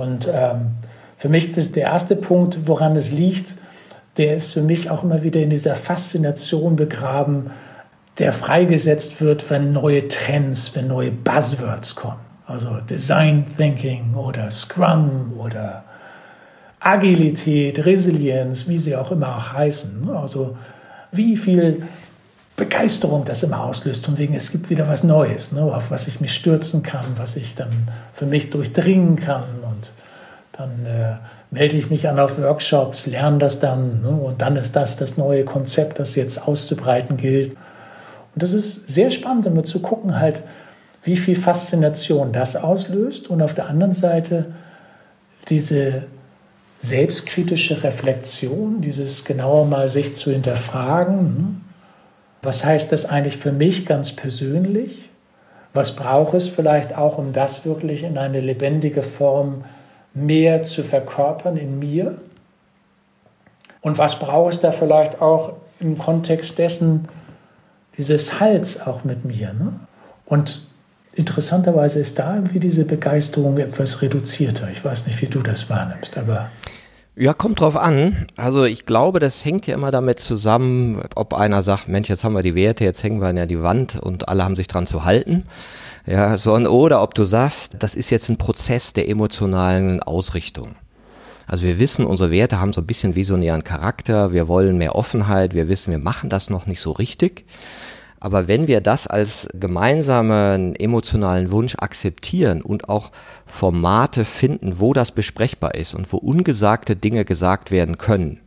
Und 0.00 0.28
ähm, 0.32 0.72
für 1.16 1.28
mich 1.28 1.56
ist 1.56 1.76
der 1.76 1.84
erste 1.84 2.16
Punkt, 2.16 2.66
woran 2.66 2.96
es 2.96 3.10
liegt, 3.10 3.54
der 4.16 4.34
ist 4.34 4.54
für 4.54 4.62
mich 4.62 4.90
auch 4.90 5.04
immer 5.04 5.22
wieder 5.22 5.40
in 5.40 5.50
dieser 5.50 5.74
Faszination 5.74 6.76
begraben, 6.76 7.50
der 8.18 8.32
freigesetzt 8.32 9.20
wird, 9.20 9.48
wenn 9.50 9.72
neue 9.72 10.08
Trends, 10.08 10.74
wenn 10.74 10.88
neue 10.88 11.10
Buzzwords 11.10 11.94
kommen. 11.94 12.20
Also 12.46 12.78
Design 12.88 13.46
Thinking 13.56 14.14
oder 14.14 14.50
Scrum 14.50 15.34
oder 15.38 15.84
Agilität, 16.80 17.84
Resilienz, 17.84 18.66
wie 18.66 18.78
sie 18.78 18.96
auch 18.96 19.12
immer 19.12 19.36
auch 19.36 19.52
heißen. 19.52 20.10
Also 20.10 20.56
wie 21.12 21.36
viel 21.36 21.82
Begeisterung 22.56 23.24
das 23.24 23.42
immer 23.42 23.62
auslöst, 23.64 24.06
und 24.08 24.18
wegen 24.18 24.34
es 24.34 24.52
gibt 24.52 24.68
wieder 24.68 24.88
was 24.88 25.04
Neues, 25.04 25.52
ne, 25.52 25.62
auf 25.62 25.90
was 25.90 26.08
ich 26.08 26.20
mich 26.20 26.34
stürzen 26.34 26.82
kann, 26.82 27.06
was 27.16 27.36
ich 27.36 27.54
dann 27.54 27.88
für 28.12 28.26
mich 28.26 28.50
durchdringen 28.50 29.16
kann 29.16 29.44
dann 30.60 30.84
äh, 30.84 31.16
melde 31.50 31.76
ich 31.76 31.88
mich 31.88 32.06
an 32.06 32.18
auf 32.18 32.38
Workshops, 32.38 33.06
lerne 33.06 33.38
das 33.38 33.60
dann 33.60 34.02
ne? 34.02 34.10
und 34.10 34.42
dann 34.42 34.56
ist 34.56 34.76
das 34.76 34.96
das 34.96 35.16
neue 35.16 35.44
Konzept, 35.44 35.98
das 35.98 36.14
jetzt 36.16 36.46
auszubreiten 36.46 37.16
gilt. 37.16 37.52
Und 37.52 38.42
das 38.42 38.52
ist 38.52 38.88
sehr 38.88 39.10
spannend, 39.10 39.46
immer 39.46 39.64
zu 39.64 39.80
gucken, 39.80 40.20
halt, 40.20 40.42
wie 41.02 41.16
viel 41.16 41.36
Faszination 41.36 42.32
das 42.32 42.56
auslöst 42.56 43.30
und 43.30 43.40
auf 43.40 43.54
der 43.54 43.68
anderen 43.70 43.94
Seite 43.94 44.46
diese 45.48 46.02
selbstkritische 46.78 47.82
Reflexion, 47.82 48.82
dieses 48.82 49.24
genauer 49.24 49.64
mal 49.64 49.88
sich 49.88 50.14
zu 50.14 50.30
hinterfragen. 50.30 51.36
Ne? 51.36 51.54
Was 52.42 52.64
heißt 52.66 52.92
das 52.92 53.06
eigentlich 53.06 53.38
für 53.38 53.52
mich 53.52 53.86
ganz 53.86 54.12
persönlich? 54.12 55.08
Was 55.72 55.96
braucht 55.96 56.34
es 56.34 56.48
vielleicht 56.48 56.96
auch, 56.96 57.16
um 57.16 57.32
das 57.32 57.64
wirklich 57.64 58.02
in 58.02 58.18
eine 58.18 58.40
lebendige 58.40 59.02
Form 59.02 59.64
zu 59.64 59.79
mehr 60.14 60.62
zu 60.62 60.82
verkörpern 60.82 61.56
in 61.56 61.78
mir? 61.78 62.18
Und 63.80 63.98
was 63.98 64.18
braucht 64.18 64.52
es 64.52 64.60
da 64.60 64.72
vielleicht 64.72 65.22
auch 65.22 65.54
im 65.78 65.96
Kontext 65.98 66.58
dessen, 66.58 67.08
dieses 67.96 68.40
Hals 68.40 68.86
auch 68.86 69.04
mit 69.04 69.24
mir? 69.24 69.52
Ne? 69.52 69.72
Und 70.26 70.62
interessanterweise 71.14 72.00
ist 72.00 72.18
da 72.18 72.34
irgendwie 72.34 72.60
diese 72.60 72.84
Begeisterung 72.84 73.58
etwas 73.58 74.02
reduzierter. 74.02 74.70
Ich 74.70 74.84
weiß 74.84 75.06
nicht, 75.06 75.20
wie 75.22 75.26
du 75.26 75.40
das 75.40 75.70
wahrnimmst, 75.70 76.16
aber. 76.16 76.50
Ja, 77.16 77.34
kommt 77.34 77.60
drauf 77.60 77.76
an. 77.76 78.26
Also 78.36 78.64
ich 78.64 78.86
glaube, 78.86 79.18
das 79.18 79.44
hängt 79.44 79.66
ja 79.66 79.74
immer 79.74 79.90
damit 79.90 80.20
zusammen, 80.20 81.02
ob 81.16 81.34
einer 81.34 81.62
sagt, 81.62 81.88
Mensch, 81.88 82.08
jetzt 82.08 82.22
haben 82.24 82.34
wir 82.34 82.42
die 82.42 82.54
Werte, 82.54 82.84
jetzt 82.84 83.02
hängen 83.02 83.20
wir 83.20 83.28
an 83.28 83.48
die 83.48 83.62
Wand 83.62 84.00
und 84.00 84.28
alle 84.28 84.44
haben 84.44 84.56
sich 84.56 84.68
dran 84.68 84.86
zu 84.86 85.04
halten. 85.04 85.44
Ja, 86.10 86.36
so, 86.38 86.54
oder 86.56 87.04
ob 87.04 87.14
du 87.14 87.24
sagst, 87.24 87.76
das 87.78 87.94
ist 87.94 88.10
jetzt 88.10 88.28
ein 88.28 88.36
Prozess 88.36 88.92
der 88.92 89.08
emotionalen 89.08 90.02
Ausrichtung. 90.02 90.74
Also 91.46 91.64
wir 91.64 91.78
wissen, 91.78 92.04
unsere 92.04 92.32
Werte 92.32 92.60
haben 92.60 92.72
so 92.72 92.80
ein 92.80 92.86
bisschen 92.88 93.14
visionären 93.14 93.62
Charakter, 93.62 94.32
wir 94.32 94.48
wollen 94.48 94.76
mehr 94.76 94.96
Offenheit, 94.96 95.54
wir 95.54 95.68
wissen, 95.68 95.92
wir 95.92 96.00
machen 96.00 96.28
das 96.28 96.50
noch 96.50 96.66
nicht 96.66 96.80
so 96.80 96.90
richtig. 96.90 97.44
Aber 98.18 98.48
wenn 98.48 98.66
wir 98.66 98.80
das 98.80 99.06
als 99.06 99.46
gemeinsamen 99.54 100.74
emotionalen 100.74 101.52
Wunsch 101.52 101.76
akzeptieren 101.78 102.60
und 102.60 102.88
auch 102.88 103.12
Formate 103.46 104.24
finden, 104.24 104.80
wo 104.80 104.92
das 104.92 105.12
besprechbar 105.12 105.76
ist 105.76 105.94
und 105.94 106.12
wo 106.12 106.16
ungesagte 106.16 106.96
Dinge 106.96 107.24
gesagt 107.24 107.70
werden 107.70 107.98
können, 107.98 108.40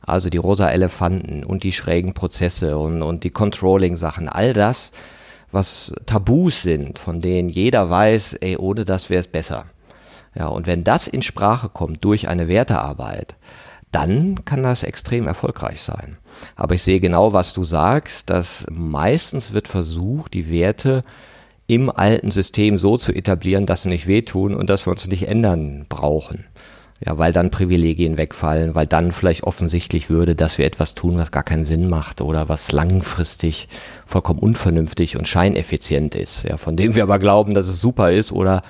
also 0.00 0.30
die 0.30 0.38
rosa 0.38 0.70
Elefanten 0.70 1.44
und 1.44 1.64
die 1.64 1.72
schrägen 1.72 2.14
Prozesse 2.14 2.78
und, 2.78 3.02
und 3.02 3.24
die 3.24 3.30
Controlling-Sachen, 3.30 4.30
all 4.30 4.54
das, 4.54 4.92
was 5.52 5.92
Tabus 6.06 6.62
sind, 6.62 6.98
von 6.98 7.20
denen 7.20 7.48
jeder 7.48 7.90
weiß, 7.90 8.34
ey, 8.34 8.56
ohne 8.56 8.84
das 8.84 9.10
wäre 9.10 9.20
es 9.20 9.28
besser. 9.28 9.66
Ja, 10.34 10.46
und 10.46 10.66
wenn 10.66 10.84
das 10.84 11.08
in 11.08 11.22
Sprache 11.22 11.68
kommt 11.68 12.04
durch 12.04 12.28
eine 12.28 12.46
Wertearbeit, 12.46 13.34
dann 13.90 14.44
kann 14.44 14.62
das 14.62 14.84
extrem 14.84 15.26
erfolgreich 15.26 15.80
sein. 15.80 16.16
Aber 16.54 16.74
ich 16.76 16.82
sehe 16.82 17.00
genau, 17.00 17.32
was 17.32 17.52
du 17.52 17.64
sagst, 17.64 18.30
dass 18.30 18.66
meistens 18.70 19.52
wird 19.52 19.66
versucht, 19.66 20.34
die 20.34 20.48
Werte 20.48 21.02
im 21.66 21.90
alten 21.90 22.30
System 22.30 22.78
so 22.78 22.96
zu 22.96 23.12
etablieren, 23.12 23.66
dass 23.66 23.82
sie 23.82 23.88
nicht 23.88 24.06
wehtun 24.06 24.54
und 24.54 24.70
dass 24.70 24.86
wir 24.86 24.92
uns 24.92 25.06
nicht 25.06 25.26
ändern 25.28 25.86
brauchen. 25.88 26.44
Ja, 27.04 27.16
weil 27.16 27.32
dann 27.32 27.50
Privilegien 27.50 28.18
wegfallen, 28.18 28.74
weil 28.74 28.86
dann 28.86 29.10
vielleicht 29.10 29.44
offensichtlich 29.44 30.10
würde, 30.10 30.34
dass 30.34 30.58
wir 30.58 30.66
etwas 30.66 30.94
tun, 30.94 31.16
was 31.16 31.32
gar 31.32 31.42
keinen 31.42 31.64
Sinn 31.64 31.88
macht 31.88 32.20
oder 32.20 32.50
was 32.50 32.72
langfristig 32.72 33.68
vollkommen 34.04 34.38
unvernünftig 34.38 35.16
und 35.16 35.26
scheineffizient 35.26 36.14
ist, 36.14 36.42
ja, 36.42 36.58
von 36.58 36.76
dem 36.76 36.94
wir 36.94 37.02
aber 37.02 37.18
glauben, 37.18 37.54
dass 37.54 37.68
es 37.68 37.80
super 37.80 38.12
ist 38.12 38.32
oder 38.32 38.60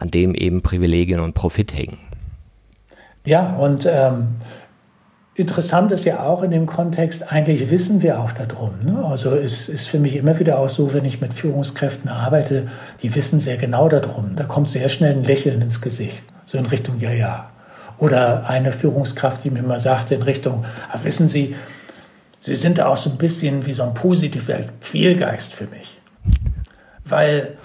an 0.00 0.10
dem 0.10 0.34
eben 0.34 0.62
Privilegien 0.62 1.20
und 1.20 1.34
Profit 1.34 1.72
hängen. 1.72 1.98
Ja, 3.24 3.54
und 3.54 3.86
ähm, 3.86 4.36
interessant 5.34 5.92
ist 5.92 6.04
ja 6.04 6.24
auch 6.24 6.42
in 6.42 6.50
dem 6.50 6.66
Kontext, 6.66 7.30
eigentlich 7.30 7.70
wissen 7.70 8.02
wir 8.02 8.20
auch 8.20 8.32
darum. 8.32 8.72
Ne? 8.82 9.04
Also 9.04 9.34
es 9.34 9.68
ist 9.68 9.86
für 9.86 9.98
mich 9.98 10.16
immer 10.16 10.38
wieder 10.38 10.58
auch 10.58 10.68
so, 10.68 10.92
wenn 10.92 11.04
ich 11.04 11.20
mit 11.20 11.34
Führungskräften 11.34 12.08
arbeite, 12.08 12.68
die 13.02 13.14
wissen 13.14 13.38
sehr 13.38 13.58
genau 13.58 13.88
darum. 13.88 14.36
Da 14.36 14.44
kommt 14.44 14.70
sehr 14.70 14.88
schnell 14.88 15.12
ein 15.12 15.24
Lächeln 15.24 15.60
ins 15.62 15.80
Gesicht, 15.80 16.24
so 16.46 16.58
in 16.58 16.66
Richtung, 16.66 16.98
ja, 16.98 17.12
ja. 17.12 17.50
Oder 18.00 18.48
eine 18.48 18.72
Führungskraft, 18.72 19.44
die 19.44 19.50
mir 19.50 19.62
mal 19.62 19.78
sagte 19.78 20.14
in 20.14 20.22
Richtung, 20.22 20.64
ah, 20.90 20.98
wissen 21.02 21.28
Sie, 21.28 21.54
Sie 22.38 22.54
sind 22.54 22.78
da 22.78 22.86
auch 22.86 22.96
so 22.96 23.10
ein 23.10 23.18
bisschen 23.18 23.66
wie 23.66 23.74
so 23.74 23.82
ein 23.82 23.92
positiver 23.92 24.60
Quälgeist 24.80 25.54
für 25.54 25.66
mich. 25.66 26.00
Weil 27.04 27.58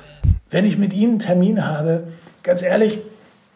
wenn 0.51 0.65
ich 0.65 0.77
mit 0.77 0.91
Ihnen 0.91 1.11
einen 1.11 1.19
Termin 1.19 1.65
habe, 1.65 2.07
ganz 2.43 2.61
ehrlich, 2.61 2.99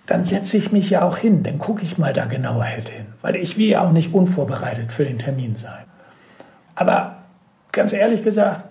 dann 0.05 0.23
setze 0.23 0.57
ich 0.57 0.71
mich 0.71 0.89
ja 0.89 1.03
auch 1.03 1.17
hin, 1.17 1.43
dann 1.43 1.59
gucke 1.59 1.83
ich 1.83 1.97
mal 1.97 2.13
da 2.13 2.25
genauer 2.25 2.63
hin, 2.63 3.07
weil 3.21 3.35
ich 3.35 3.57
will 3.57 3.67
ja 3.67 3.81
auch 3.81 3.91
nicht 3.91 4.13
unvorbereitet 4.13 4.91
für 4.91 5.05
den 5.05 5.19
Termin 5.19 5.55
sein. 5.55 5.83
Aber 6.73 7.17
ganz 7.73 7.91
ehrlich 7.93 8.23
gesagt, 8.23 8.63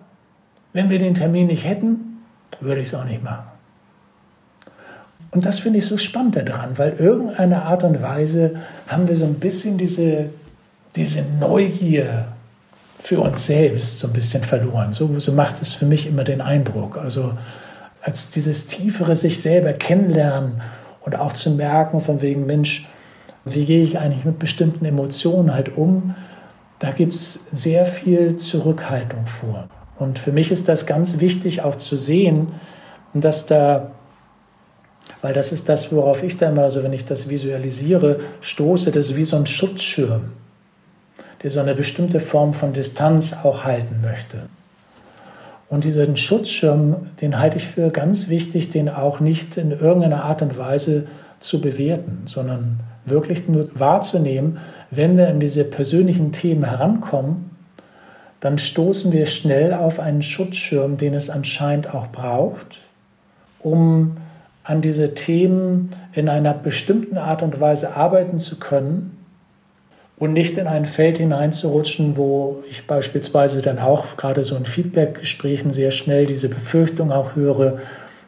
wenn 0.73 0.91
wir 0.91 0.99
den 0.99 1.15
Termin 1.15 1.47
nicht 1.47 1.65
hätten, 1.65 2.23
würde 2.61 2.81
ich 2.81 2.89
es 2.89 2.95
auch 2.95 3.05
nicht 3.05 3.23
machen. 3.23 3.47
Und 5.31 5.45
das 5.45 5.59
finde 5.59 5.79
ich 5.79 5.87
so 5.87 5.97
spannend 5.97 6.37
daran, 6.37 6.79
weil 6.79 6.93
irgendeine 6.93 7.62
Art 7.62 7.85
und 7.85 8.01
Weise 8.03 8.57
haben 8.87 9.09
wir 9.09 9.16
so 9.16 9.26
ein 9.26 9.35
bisschen 9.35 9.76
diese, 9.76 10.31
diese 10.97 11.22
Neugier 11.39 12.26
für 12.99 13.20
uns 13.20 13.47
selbst 13.47 13.99
so 13.99 14.09
ein 14.09 14.12
bisschen 14.12 14.43
verloren. 14.43 14.93
So, 14.93 15.18
so 15.18 15.33
macht 15.33 15.62
es 15.62 15.74
für 15.74 15.87
mich 15.87 16.07
immer 16.07 16.24
den 16.24 16.41
Eindruck. 16.41 16.97
Also 16.97 17.33
als 18.03 18.31
dieses 18.31 18.66
tiefere 18.66 19.14
sich 19.14 19.41
selber 19.41 19.72
kennenlernen 19.72 20.62
und 21.03 21.16
auch 21.16 21.33
zu 21.33 21.51
merken, 21.51 22.01
von 22.01 22.22
wegen, 22.22 22.47
Mensch, 22.47 22.89
wie 23.45 23.64
gehe 23.64 23.83
ich 23.83 23.99
eigentlich 23.99 24.24
mit 24.24 24.39
bestimmten 24.39 24.85
Emotionen 24.85 25.55
halt 25.55 25.76
um, 25.76 26.14
da 26.79 26.91
gibt 26.91 27.14
es 27.14 27.47
sehr 27.53 27.87
viel 27.87 28.37
Zurückhaltung 28.37 29.26
vor. 29.26 29.68
Und 29.99 30.18
für 30.18 30.33
mich 30.33 30.53
ist 30.53 30.68
das 30.68 30.87
ganz 30.87 31.20
wichtig 31.20 31.62
auch 31.62 31.76
zu 31.76 31.97
sehen, 31.97 32.53
dass 33.14 33.47
da, 33.47 33.91
weil 35.23 35.35
das 35.35 35.53
ist 35.53 35.69
das, 35.69 35.93
worauf 35.93 36.23
ich 36.23 36.37
da 36.37 36.49
immer, 36.49 36.71
so 36.71 36.83
wenn 36.83 36.93
ich 36.93 37.05
das 37.05 37.29
visualisiere, 37.29 38.21
stoße, 38.41 38.91
das 38.91 39.11
ist 39.11 39.16
wie 39.16 39.25
so 39.25 39.37
ein 39.37 39.47
Schutzschirm, 39.47 40.33
der 41.43 41.51
so 41.51 41.61
eine 41.61 41.75
bestimmte 41.75 42.21
Form 42.21 42.55
von 42.55 42.73
Distanz 42.73 43.37
auch 43.43 43.64
halten 43.64 44.01
möchte. 44.03 44.49
Und 45.69 45.85
diesen 45.85 46.16
Schutzschirm, 46.16 47.09
den 47.21 47.39
halte 47.39 47.59
ich 47.59 47.66
für 47.66 47.91
ganz 47.91 48.29
wichtig, 48.29 48.71
den 48.71 48.89
auch 48.89 49.21
nicht 49.21 49.57
in 49.57 49.71
irgendeiner 49.71 50.25
Art 50.25 50.41
und 50.41 50.57
Weise 50.57 51.07
zu 51.41 51.61
bewerten, 51.61 52.23
sondern 52.25 52.81
wirklich 53.05 53.49
nur 53.49 53.69
wahrzunehmen, 53.75 54.59
wenn 54.91 55.16
wir 55.16 55.29
in 55.29 55.41
diese 55.41 55.64
persönlichen 55.64 56.33
Themen 56.33 56.64
herankommen, 56.64 57.51
dann 58.41 58.57
stoßen 58.57 59.12
wir 59.12 59.27
schnell 59.27 59.75
auf 59.75 60.01
einen 60.01 60.23
Schutzschirm, 60.23 60.97
den 60.97 61.12
es 61.14 61.29
anscheinend 61.29 61.93
auch 61.95 62.07
braucht, 62.09 62.81
um 63.59 64.16
an 64.69 64.81
diese 64.83 65.14
Themen 65.14 65.91
in 66.12 66.29
einer 66.29 66.55
bestimmten 66.55 67.16
Art 67.16 67.43
und 67.43 67.59
Weise 67.59 67.97
arbeiten 67.97 68.39
zu 68.39 68.59
können, 68.59 69.19
und 70.19 70.33
nicht 70.33 70.59
in 70.59 70.66
ein 70.66 70.85
Feld 70.85 71.19
hineinzurutschen, 71.19 72.16
wo 72.16 72.62
ich 72.69 72.87
beispielsweise 72.87 73.62
dann 73.62 73.79
auch 73.79 74.16
gerade 74.16 74.43
so 74.43 74.57
in 74.57 74.66
Feedback-Gesprächen 74.66 75.73
sehr 75.73 75.91
schnell 75.91 76.27
diese 76.27 76.49
Befürchtung 76.49 77.12
auch 77.12 77.37
höre, 77.37 77.79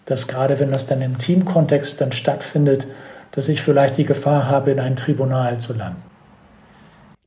dass 0.05 0.29
gerade 0.29 0.61
wenn 0.61 0.71
das 0.71 0.87
dann 0.87 1.03
im 1.03 1.19
Teamkontext 1.19 2.01
dann 2.01 2.13
stattfindet, 2.13 2.87
dass 3.33 3.49
ich 3.49 3.61
vielleicht 3.61 3.97
die 3.97 4.05
Gefahr 4.05 4.49
habe, 4.49 4.71
in 4.71 4.81
ein 4.81 4.97
Tribunal 4.97 5.59
zu 5.59 5.73
landen. 5.73 6.03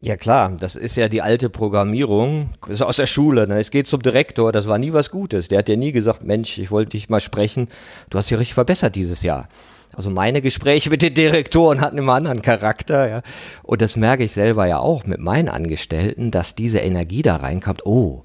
Ja 0.06 0.18
klar, 0.18 0.52
das 0.60 0.76
ist 0.76 0.98
ja 0.98 1.08
die 1.08 1.22
alte 1.22 1.50
Programmierung, 1.50 2.50
das 2.64 2.72
ist 2.72 2.82
aus 2.82 2.98
der 2.98 3.08
Schule. 3.08 3.48
Ne? 3.48 3.58
Es 3.58 3.72
geht 3.72 3.88
zum 3.88 4.02
Direktor, 4.02 4.52
das 4.52 4.68
war 4.68 4.78
nie 4.78 4.92
was 4.92 5.12
Gutes. 5.12 5.48
Der 5.48 5.60
hat 5.60 5.70
ja 5.70 5.78
nie 5.78 5.94
gesagt, 5.94 6.26
Mensch, 6.26 6.58
ich 6.58 6.72
wollte 6.72 6.90
dich 6.90 7.08
mal 7.08 7.22
sprechen. 7.22 7.70
Du 8.10 8.18
hast 8.18 8.30
dich 8.30 8.38
richtig 8.38 8.54
verbessert 8.54 8.96
dieses 8.96 9.24
Jahr. 9.24 9.48
Also 9.96 10.10
meine 10.10 10.42
Gespräche 10.42 10.90
mit 10.90 11.04
den 11.04 11.14
Direktoren 11.14 11.80
hatten 11.80 11.98
immer 11.98 12.16
anderen 12.16 12.42
Charakter, 12.42 13.08
ja. 13.08 13.22
Und 13.62 13.82
das 13.82 13.96
merke 13.96 14.26
ich 14.26 14.34
selber 14.34 14.68
ja 14.68 14.80
auch 14.80 15.06
mit 15.06 15.22
meinen 15.22 15.48
Angestellten, 15.48 16.32
dass 16.32 16.54
diese 16.54 16.80
Energie 16.80 17.22
da 17.22 17.38
reinkommt. 17.38 17.86
Oh, 17.86 18.24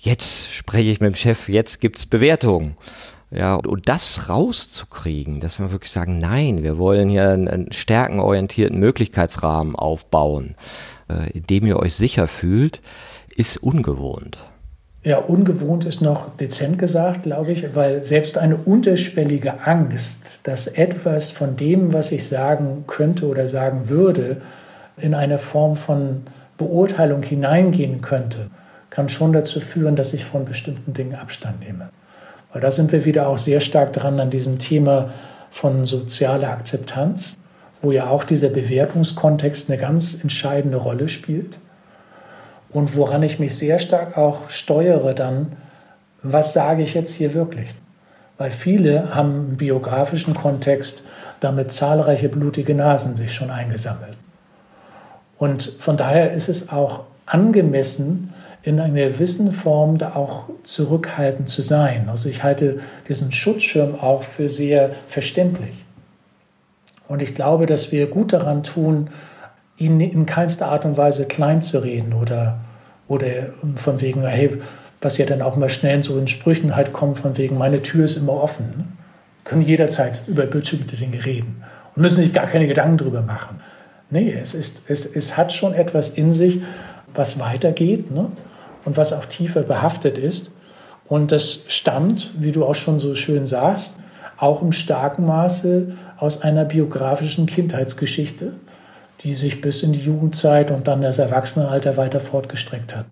jetzt 0.00 0.54
spreche 0.54 0.90
ich 0.90 1.00
mit 1.02 1.12
dem 1.12 1.16
Chef, 1.16 1.50
jetzt 1.50 1.82
gibt's 1.82 2.06
Bewertungen. 2.06 2.78
Ja, 3.34 3.56
und 3.56 3.88
das 3.88 4.28
rauszukriegen, 4.28 5.40
dass 5.40 5.58
wir 5.58 5.72
wirklich 5.72 5.90
sagen, 5.90 6.18
nein, 6.18 6.62
wir 6.62 6.78
wollen 6.78 7.08
hier 7.08 7.30
einen 7.30 7.72
stärkenorientierten 7.72 8.78
Möglichkeitsrahmen 8.78 9.74
aufbauen, 9.74 10.54
in 11.32 11.42
dem 11.44 11.66
ihr 11.66 11.78
euch 11.78 11.94
sicher 11.94 12.28
fühlt, 12.28 12.80
ist 13.36 13.56
ungewohnt. 13.56 14.38
Ja, 15.02 15.18
ungewohnt 15.18 15.84
ist 15.84 16.00
noch 16.00 16.30
dezent 16.30 16.78
gesagt, 16.78 17.24
glaube 17.24 17.52
ich, 17.52 17.74
weil 17.74 18.02
selbst 18.02 18.38
eine 18.38 18.56
unterschwellige 18.56 19.66
Angst, 19.66 20.40
dass 20.44 20.66
etwas 20.66 21.30
von 21.30 21.56
dem, 21.56 21.92
was 21.92 22.10
ich 22.10 22.26
sagen 22.26 22.84
könnte 22.86 23.26
oder 23.26 23.46
sagen 23.46 23.90
würde, 23.90 24.40
in 24.96 25.14
eine 25.14 25.36
Form 25.36 25.76
von 25.76 26.22
Beurteilung 26.56 27.22
hineingehen 27.22 28.00
könnte, 28.00 28.50
kann 28.88 29.10
schon 29.10 29.34
dazu 29.34 29.60
führen, 29.60 29.94
dass 29.94 30.14
ich 30.14 30.24
von 30.24 30.46
bestimmten 30.46 30.94
Dingen 30.94 31.16
Abstand 31.16 31.60
nehme. 31.60 31.90
Weil 32.52 32.62
da 32.62 32.70
sind 32.70 32.90
wir 32.90 33.04
wieder 33.04 33.28
auch 33.28 33.38
sehr 33.38 33.60
stark 33.60 33.92
dran 33.92 34.20
an 34.20 34.30
diesem 34.30 34.58
Thema 34.58 35.12
von 35.50 35.84
sozialer 35.84 36.50
Akzeptanz, 36.50 37.38
wo 37.84 37.92
ja 37.92 38.08
auch 38.08 38.24
dieser 38.24 38.48
Bewertungskontext 38.48 39.70
eine 39.70 39.78
ganz 39.78 40.14
entscheidende 40.20 40.78
Rolle 40.78 41.08
spielt 41.08 41.58
und 42.70 42.96
woran 42.96 43.22
ich 43.22 43.38
mich 43.38 43.56
sehr 43.56 43.78
stark 43.78 44.18
auch 44.18 44.48
steuere 44.50 45.14
dann, 45.14 45.52
was 46.22 46.54
sage 46.54 46.82
ich 46.82 46.94
jetzt 46.94 47.14
hier 47.14 47.34
wirklich? 47.34 47.68
Weil 48.38 48.50
viele 48.50 49.14
haben 49.14 49.50
im 49.50 49.56
biografischen 49.58 50.34
Kontext 50.34 51.04
damit 51.38 51.72
zahlreiche 51.72 52.28
blutige 52.28 52.74
Nasen 52.74 53.14
sich 53.14 53.32
schon 53.32 53.50
eingesammelt. 53.50 54.16
Und 55.38 55.76
von 55.78 55.96
daher 55.96 56.32
ist 56.32 56.48
es 56.48 56.70
auch 56.70 57.04
angemessen, 57.26 58.32
in 58.62 58.80
einer 58.80 59.10
gewissen 59.10 59.52
Form 59.52 59.98
da 59.98 60.16
auch 60.16 60.44
zurückhaltend 60.62 61.50
zu 61.50 61.60
sein. 61.60 62.08
Also 62.08 62.30
ich 62.30 62.42
halte 62.42 62.80
diesen 63.08 63.30
Schutzschirm 63.30 64.00
auch 64.00 64.22
für 64.22 64.48
sehr 64.48 64.92
verständlich. 65.06 65.83
Und 67.08 67.22
ich 67.22 67.34
glaube, 67.34 67.66
dass 67.66 67.92
wir 67.92 68.06
gut 68.06 68.32
daran 68.32 68.62
tun, 68.62 69.10
ihn 69.76 70.00
in 70.00 70.26
keinster 70.26 70.68
Art 70.68 70.84
und 70.84 70.96
Weise 70.96 71.26
klein 71.26 71.60
zu 71.60 71.78
reden 71.78 72.12
oder, 72.14 72.60
oder 73.08 73.26
von 73.76 74.00
wegen, 74.00 74.22
hey, 74.26 74.58
was 75.00 75.18
ja 75.18 75.26
dann 75.26 75.42
auch 75.42 75.56
mal 75.56 75.68
schnell 75.68 76.02
so 76.02 76.18
in 76.18 76.28
Sprüchen 76.28 76.74
halt 76.74 76.92
kommt, 76.92 77.18
von 77.18 77.36
wegen, 77.36 77.58
meine 77.58 77.82
Tür 77.82 78.06
ist 78.06 78.16
immer 78.16 78.32
offen. 78.32 78.96
Wir 79.42 79.50
können 79.50 79.62
jederzeit 79.62 80.22
über 80.26 80.46
bestimmte 80.46 80.96
Dinge 80.96 81.24
reden 81.24 81.62
und 81.94 82.02
müssen 82.02 82.22
sich 82.22 82.32
gar 82.32 82.46
keine 82.46 82.66
Gedanken 82.66 82.96
drüber 82.98 83.20
machen. 83.20 83.60
Nee, 84.10 84.32
es, 84.40 84.54
ist, 84.54 84.82
es, 84.88 85.04
es 85.04 85.36
hat 85.36 85.52
schon 85.52 85.74
etwas 85.74 86.10
in 86.10 86.32
sich, 86.32 86.62
was 87.12 87.38
weitergeht 87.38 88.10
ne? 88.10 88.30
und 88.84 88.96
was 88.96 89.12
auch 89.12 89.26
tiefer 89.26 89.62
behaftet 89.62 90.18
ist. 90.18 90.52
Und 91.06 91.32
das 91.32 91.64
stammt, 91.68 92.32
wie 92.38 92.52
du 92.52 92.64
auch 92.64 92.74
schon 92.74 92.98
so 92.98 93.14
schön 93.14 93.46
sagst, 93.46 93.98
auch 94.44 94.60
im 94.60 94.72
starken 94.72 95.24
Maße 95.24 95.92
aus 96.18 96.42
einer 96.42 96.66
biografischen 96.66 97.46
Kindheitsgeschichte, 97.46 98.52
die 99.20 99.34
sich 99.34 99.62
bis 99.62 99.82
in 99.82 99.94
die 99.94 100.04
Jugendzeit 100.04 100.70
und 100.70 100.86
dann 100.86 101.00
das 101.00 101.18
Erwachsenenalter 101.18 101.96
weiter 101.96 102.20
fortgestreckt 102.20 102.94
hat. 102.94 103.06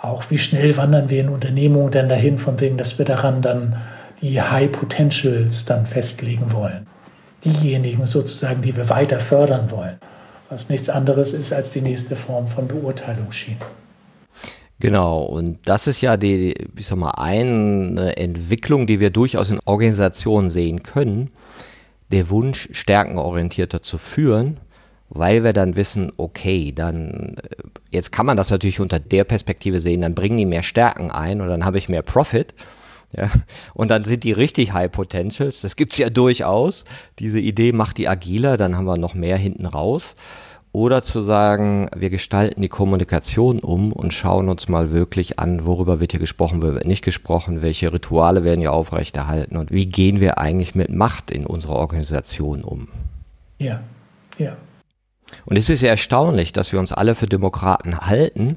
Auch 0.00 0.30
wie 0.30 0.38
schnell 0.38 0.76
wandern 0.76 1.10
wir 1.10 1.20
in 1.20 1.28
Unternehmungen 1.28 1.90
denn 1.90 2.08
dahin, 2.08 2.38
von 2.38 2.60
wegen, 2.60 2.76
dass 2.76 2.98
wir 2.98 3.04
daran 3.04 3.42
dann 3.42 3.76
die 4.20 4.40
High 4.40 4.70
Potentials 4.70 5.64
dann 5.64 5.84
festlegen 5.84 6.52
wollen. 6.52 6.86
Diejenigen 7.44 8.06
sozusagen, 8.06 8.62
die 8.62 8.76
wir 8.76 8.88
weiter 8.88 9.18
fördern 9.18 9.72
wollen. 9.72 9.98
Was 10.48 10.68
nichts 10.68 10.88
anderes 10.88 11.32
ist 11.32 11.52
als 11.52 11.72
die 11.72 11.80
nächste 11.80 12.14
Form 12.14 12.46
von 12.46 12.68
Beurteilungsschiene. 12.68 13.58
Genau, 14.82 15.22
und 15.22 15.60
das 15.66 15.86
ist 15.86 16.00
ja 16.00 16.16
die, 16.16 16.56
ich 16.74 16.86
sag 16.86 16.98
mal, 16.98 17.12
eine 17.12 18.16
Entwicklung, 18.16 18.88
die 18.88 18.98
wir 18.98 19.10
durchaus 19.10 19.48
in 19.48 19.60
Organisationen 19.64 20.48
sehen 20.48 20.82
können. 20.82 21.30
Der 22.10 22.30
Wunsch, 22.30 22.68
stärkenorientierter 22.72 23.80
zu 23.80 23.96
führen, 23.96 24.56
weil 25.08 25.44
wir 25.44 25.52
dann 25.52 25.76
wissen, 25.76 26.10
okay, 26.16 26.72
dann, 26.74 27.36
äh, 27.36 27.54
jetzt 27.92 28.10
kann 28.10 28.26
man 28.26 28.36
das 28.36 28.50
natürlich 28.50 28.80
unter 28.80 28.98
der 28.98 29.22
Perspektive 29.22 29.80
sehen, 29.80 30.00
dann 30.00 30.16
bringen 30.16 30.36
die 30.36 30.46
mehr 30.46 30.64
Stärken 30.64 31.12
ein 31.12 31.40
und 31.40 31.46
dann 31.46 31.64
habe 31.64 31.78
ich 31.78 31.88
mehr 31.88 32.02
Profit. 32.02 32.52
Ja, 33.14 33.28
und 33.74 33.90
dann 33.90 34.06
sind 34.06 34.24
die 34.24 34.32
richtig 34.32 34.72
High 34.72 34.90
Potentials. 34.90 35.60
Das 35.60 35.76
gibt's 35.76 35.98
ja 35.98 36.08
durchaus. 36.08 36.86
Diese 37.18 37.40
Idee 37.40 37.72
macht 37.72 37.98
die 37.98 38.08
agiler, 38.08 38.56
dann 38.56 38.74
haben 38.74 38.86
wir 38.86 38.96
noch 38.96 39.12
mehr 39.12 39.36
hinten 39.36 39.66
raus. 39.66 40.16
Oder 40.74 41.02
zu 41.02 41.20
sagen, 41.20 41.90
wir 41.94 42.08
gestalten 42.08 42.62
die 42.62 42.70
Kommunikation 42.70 43.58
um 43.58 43.92
und 43.92 44.14
schauen 44.14 44.48
uns 44.48 44.68
mal 44.68 44.90
wirklich 44.90 45.38
an, 45.38 45.66
worüber 45.66 46.00
wird 46.00 46.12
hier 46.12 46.20
gesprochen, 46.20 46.62
worüber 46.62 46.76
wird 46.76 46.86
nicht 46.86 47.04
gesprochen, 47.04 47.60
welche 47.60 47.92
Rituale 47.92 48.42
werden 48.42 48.60
hier 48.60 48.72
aufrechterhalten 48.72 49.58
und 49.58 49.70
wie 49.70 49.84
gehen 49.84 50.20
wir 50.20 50.38
eigentlich 50.38 50.74
mit 50.74 50.88
Macht 50.88 51.30
in 51.30 51.44
unserer 51.44 51.74
Organisation 51.74 52.62
um. 52.62 52.88
Ja, 53.58 53.82
ja. 54.38 54.56
Und 55.44 55.58
es 55.58 55.68
ist 55.68 55.82
ja 55.82 55.90
erstaunlich, 55.90 56.52
dass 56.54 56.72
wir 56.72 56.78
uns 56.78 56.92
alle 56.92 57.14
für 57.14 57.26
Demokraten 57.26 58.00
halten, 58.00 58.56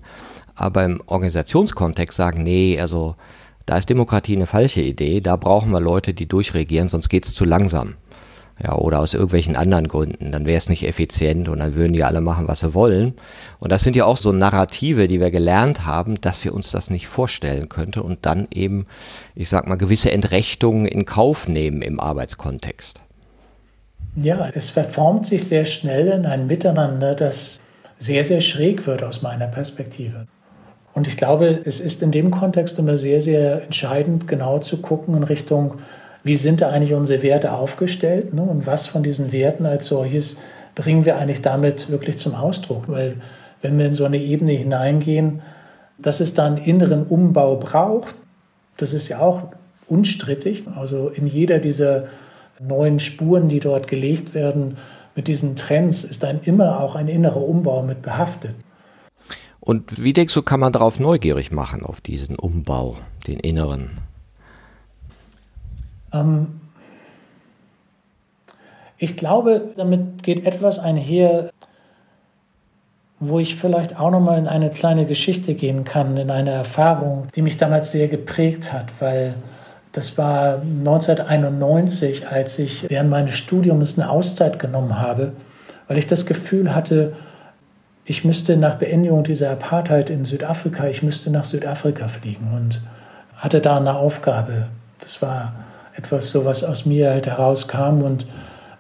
aber 0.56 0.86
im 0.86 1.02
Organisationskontext 1.06 2.16
sagen, 2.16 2.44
nee, 2.44 2.80
also 2.80 3.16
da 3.66 3.78
ist 3.78 3.90
Demokratie 3.90 4.38
eine 4.38 4.48
falsche 4.48 4.82
Idee, 4.82 5.20
da 5.20 5.36
brauchen 5.36 5.72
wir 5.72 5.82
Leute, 5.82 6.14
die 6.14 6.28
durchregieren, 6.28 6.88
sonst 6.88 7.10
geht 7.10 7.26
es 7.26 7.34
zu 7.34 7.44
langsam 7.44 7.96
ja, 8.64 8.74
oder 8.74 9.00
aus 9.00 9.14
irgendwelchen 9.14 9.56
anderen 9.56 9.88
Gründen, 9.88 10.32
dann 10.32 10.46
wäre 10.46 10.58
es 10.58 10.70
nicht 10.70 10.88
effizient 10.88 11.50
und 11.50 11.60
dann 11.60 11.76
würden 11.76 11.94
die 11.94 12.04
alle 12.04 12.22
machen, 12.22 12.48
was 12.48 12.62
sie 12.62 12.74
wollen. 12.74 13.14
Und 13.60 13.72
das 13.72 13.84
sind 13.84 13.96
ja 13.96 14.06
auch 14.06 14.18
so 14.18 14.32
Narrative, 14.32 15.08
die 15.08 15.20
wir 15.20 15.30
gelernt 15.30 15.86
haben, 15.86 16.20
dass 16.22 16.44
wir 16.46 16.54
uns 16.54 16.72
das 16.72 16.90
nicht 16.90 17.08
vorstellen 17.08 17.68
könnten 17.68 18.00
und 18.00 18.26
dann 18.26 18.48
eben, 18.52 18.86
ich 19.36 19.50
sag 19.50 19.68
mal, 19.68 19.76
gewisse 19.76 20.12
Entrechtungen 20.12 20.86
in 20.86 21.06
Kauf 21.06 21.50
nehmen 21.50 21.82
im 21.82 22.00
Arbeitskontext. 22.00 23.02
Ja, 24.16 24.50
es 24.54 24.70
verformt 24.70 25.26
sich 25.26 25.44
sehr 25.44 25.66
schnell 25.66 26.08
in 26.08 26.26
ein 26.26 26.48
Miteinander, 26.48 27.16
das 27.16 27.60
sehr, 27.98 28.24
sehr 28.24 28.40
schräg 28.40 28.88
wird 28.88 29.04
aus 29.04 29.22
meiner 29.22 29.48
Perspektive. 29.48 30.28
Und 30.94 31.08
ich 31.08 31.18
glaube, 31.18 31.60
es 31.66 31.82
ist 31.82 32.02
in 32.02 32.12
dem 32.12 32.32
Kontext 32.32 32.80
immer 32.80 32.96
sehr, 32.96 33.20
sehr 33.20 33.64
entscheidend, 33.64 34.30
genau 34.30 34.60
zu 34.60 34.82
gucken 34.82 35.14
in 35.16 35.24
Richtung, 35.24 35.76
wie 36.26 36.36
sind 36.36 36.62
da 36.62 36.70
eigentlich 36.72 36.94
unsere 36.96 37.22
Werte 37.22 37.54
aufgestellt 37.54 38.34
ne? 38.34 38.42
und 38.42 38.66
was 38.66 38.88
von 38.88 39.04
diesen 39.04 39.32
Werten 39.32 39.66
als 39.68 39.86
solches 39.86 40.38
bringen 40.74 41.06
wir 41.06 41.18
eigentlich 41.18 41.44
damit 41.44 41.90
wirklich 41.90 42.18
zum 42.18 42.34
Ausdruck. 42.34 42.90
Weil 42.90 43.18
wenn 43.62 43.78
wir 43.78 43.86
in 43.86 43.94
so 43.94 44.06
eine 44.06 44.18
Ebene 44.18 44.54
hineingehen, 44.54 45.44
dass 46.00 46.20
es 46.20 46.34
da 46.34 46.48
einen 46.48 46.58
inneren 46.58 47.04
Umbau 47.04 47.58
braucht, 47.58 48.16
das 48.78 48.92
ist 48.92 49.08
ja 49.08 49.20
auch 49.20 49.44
unstrittig. 49.88 50.64
Also 50.76 51.10
in 51.10 51.28
jeder 51.28 51.60
dieser 51.60 52.08
neuen 52.60 52.98
Spuren, 53.00 53.48
die 53.48 53.60
dort 53.60 53.88
gelegt 53.88 54.34
werden, 54.34 54.78
mit 55.16 55.28
diesen 55.28 55.56
Trends, 55.56 56.04
ist 56.04 56.24
dann 56.24 56.42
immer 56.42 56.80
auch 56.80 56.96
ein 56.96 57.08
innerer 57.08 57.48
Umbau 57.48 57.84
mit 57.84 58.02
behaftet. 58.02 58.56
Und 59.60 60.04
wie 60.04 60.14
denkst 60.14 60.34
du, 60.34 60.42
kann 60.42 60.60
man 60.60 60.74
darauf 60.74 61.00
neugierig 61.00 61.52
machen, 61.52 61.84
auf 61.84 62.02
diesen 62.02 62.36
Umbau, 62.36 62.98
den 63.28 63.40
inneren? 63.40 63.92
Ähm, 66.16 66.62
ich 68.98 69.18
glaube, 69.18 69.74
damit 69.76 70.24
geht 70.24 70.46
etwas 70.46 70.80
einher, 70.80 71.50
wo 73.20 73.40
ich 73.40 73.56
vielleicht 73.56 74.00
auch 74.00 74.12
noch 74.12 74.20
mal 74.20 74.38
in 74.38 74.48
eine 74.48 74.70
kleine 74.70 75.06
Geschichte 75.06 75.54
gehen 75.54 75.84
kann, 75.84 76.18
in 76.18 76.32
eine 76.32 76.52
Erfahrung, 76.52 77.28
die 77.36 77.42
mich 77.42 77.58
damals 77.58 77.92
sehr 77.92 78.08
geprägt 78.08 78.72
hat, 78.72 78.86
weil 79.00 79.36
das 79.92 80.18
war 80.18 80.62
1991, 80.62 82.28
als 82.28 82.60
ich 82.60 82.90
während 82.90 83.10
meines 83.10 83.36
Studiums 83.36 83.98
eine 83.98 84.10
Auszeit 84.10 84.60
genommen 84.60 85.00
habe, 85.00 85.34
weil 85.88 85.98
ich 85.98 86.08
das 86.08 86.26
Gefühl 86.26 86.76
hatte, 86.76 87.14
ich 88.04 88.24
müsste 88.24 88.58
nach 88.58 88.76
Beendigung 88.76 89.24
dieser 89.24 89.52
Apartheid 89.52 90.10
in 90.10 90.26
Südafrika, 90.26 90.88
ich 90.88 91.02
müsste 91.02 91.32
nach 91.32 91.46
Südafrika 91.46 92.08
fliegen 92.08 92.52
und 92.54 92.82
hatte 93.36 93.62
da 93.62 93.78
eine 93.78 93.96
Aufgabe. 93.96 94.68
Das 95.00 95.22
war 95.22 95.54
etwas 95.98 96.32
so, 96.32 96.46
was 96.46 96.64
aus 96.64 96.86
mir 96.86 97.10
halt 97.10 97.28
herauskam 97.28 98.02
und 98.02 98.28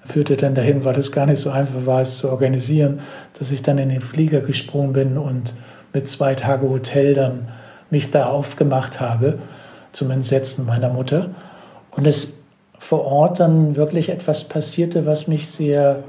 führte 0.03 0.38
dann 0.38 0.55
dahin, 0.55 0.86
weil 0.86 0.97
es 0.97 1.11
gar 1.11 1.26
nicht 1.26 1.39
so 1.39 1.49
einfach 1.49 1.86
war, 1.86 2.01
es 2.01 2.18
zu 2.18 2.30
organisieren, 2.30 2.99
dass 3.38 3.51
ich 3.51 3.63
dann 3.63 3.78
in 3.78 3.89
den 3.89 4.01
Flieger 4.01 4.41
gesprungen 4.41 4.93
bin 4.93 5.18
und 5.18 5.53
mit 5.93 6.07
zwei 6.07 6.36
Tage 6.36 6.70
Hotel 6.70 7.13
dann 7.13 7.49
mich 7.89 8.11
da 8.11 8.28
aufgemacht 8.28 8.99
habe 8.99 9.39
zum 9.91 10.11
Entsetzen 10.11 10.66
meiner 10.66 10.89
Mutter. 10.89 11.30
Und 11.91 12.05
es 12.05 12.43
vor 12.78 13.05
Ort 13.05 13.39
dann 13.39 13.76
wirklich 13.76 14.09
etwas 14.09 14.43
passierte, 14.43 15.05
was 15.05 15.28
mich 15.28 15.47
sehr 15.47 16.03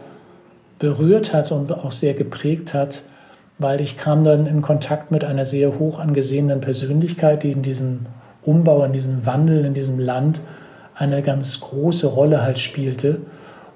berührt 0.78 1.32
hat 1.32 1.52
und 1.52 1.72
auch 1.72 1.92
sehr 1.92 2.14
geprägt 2.14 2.74
hat, 2.74 3.02
weil 3.58 3.80
ich 3.80 3.96
kam 3.96 4.24
dann 4.24 4.46
in 4.46 4.60
Kontakt 4.60 5.10
mit 5.10 5.24
einer 5.24 5.44
sehr 5.44 5.78
hoch 5.78 5.98
angesehenen 5.98 6.60
Persönlichkeit, 6.60 7.44
die 7.44 7.52
in 7.52 7.62
diesem 7.62 8.06
Umbau, 8.42 8.84
in 8.84 8.92
diesem 8.92 9.24
Wandel, 9.24 9.64
in 9.64 9.72
diesem 9.72 9.98
Land 9.98 10.40
eine 10.96 11.22
ganz 11.22 11.60
große 11.60 12.06
Rolle 12.06 12.42
halt 12.42 12.58
spielte 12.58 13.18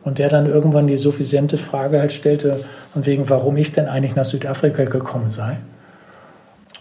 und 0.02 0.18
der 0.18 0.28
dann 0.28 0.46
irgendwann 0.46 0.86
die 0.86 0.96
suffisante 0.96 1.58
Frage 1.58 2.00
halt 2.00 2.12
stellte, 2.12 2.60
von 2.92 3.04
wegen, 3.06 3.28
warum 3.28 3.56
ich 3.56 3.72
denn 3.72 3.88
eigentlich 3.88 4.16
nach 4.16 4.24
Südafrika 4.24 4.84
gekommen 4.84 5.30
sei. 5.30 5.58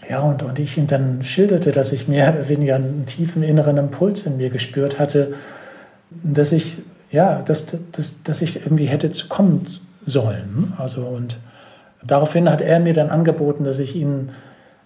Ja, 0.08 0.20
und, 0.20 0.42
und 0.42 0.58
ich 0.58 0.76
ihm 0.76 0.86
dann 0.86 1.22
schilderte, 1.22 1.72
dass 1.72 1.92
ich 1.92 2.08
mehr 2.08 2.34
oder 2.34 2.48
weniger 2.48 2.76
einen 2.76 3.06
tiefen 3.06 3.42
inneren 3.42 3.76
Impuls 3.76 4.26
in 4.26 4.38
mir 4.38 4.50
gespürt 4.50 4.98
hatte, 4.98 5.34
dass 6.10 6.52
ich, 6.52 6.78
ja, 7.12 7.42
dass, 7.42 7.66
dass, 7.92 8.22
dass 8.22 8.42
ich 8.42 8.64
irgendwie 8.64 8.86
hätte 8.86 9.10
zu 9.12 9.28
kommen 9.28 9.66
sollen. 10.06 10.72
Also, 10.78 11.02
und 11.02 11.36
daraufhin 12.02 12.50
hat 12.50 12.60
er 12.60 12.80
mir 12.80 12.94
dann 12.94 13.10
angeboten, 13.10 13.62
dass 13.64 13.78
ich 13.78 13.94
ihn 13.94 14.30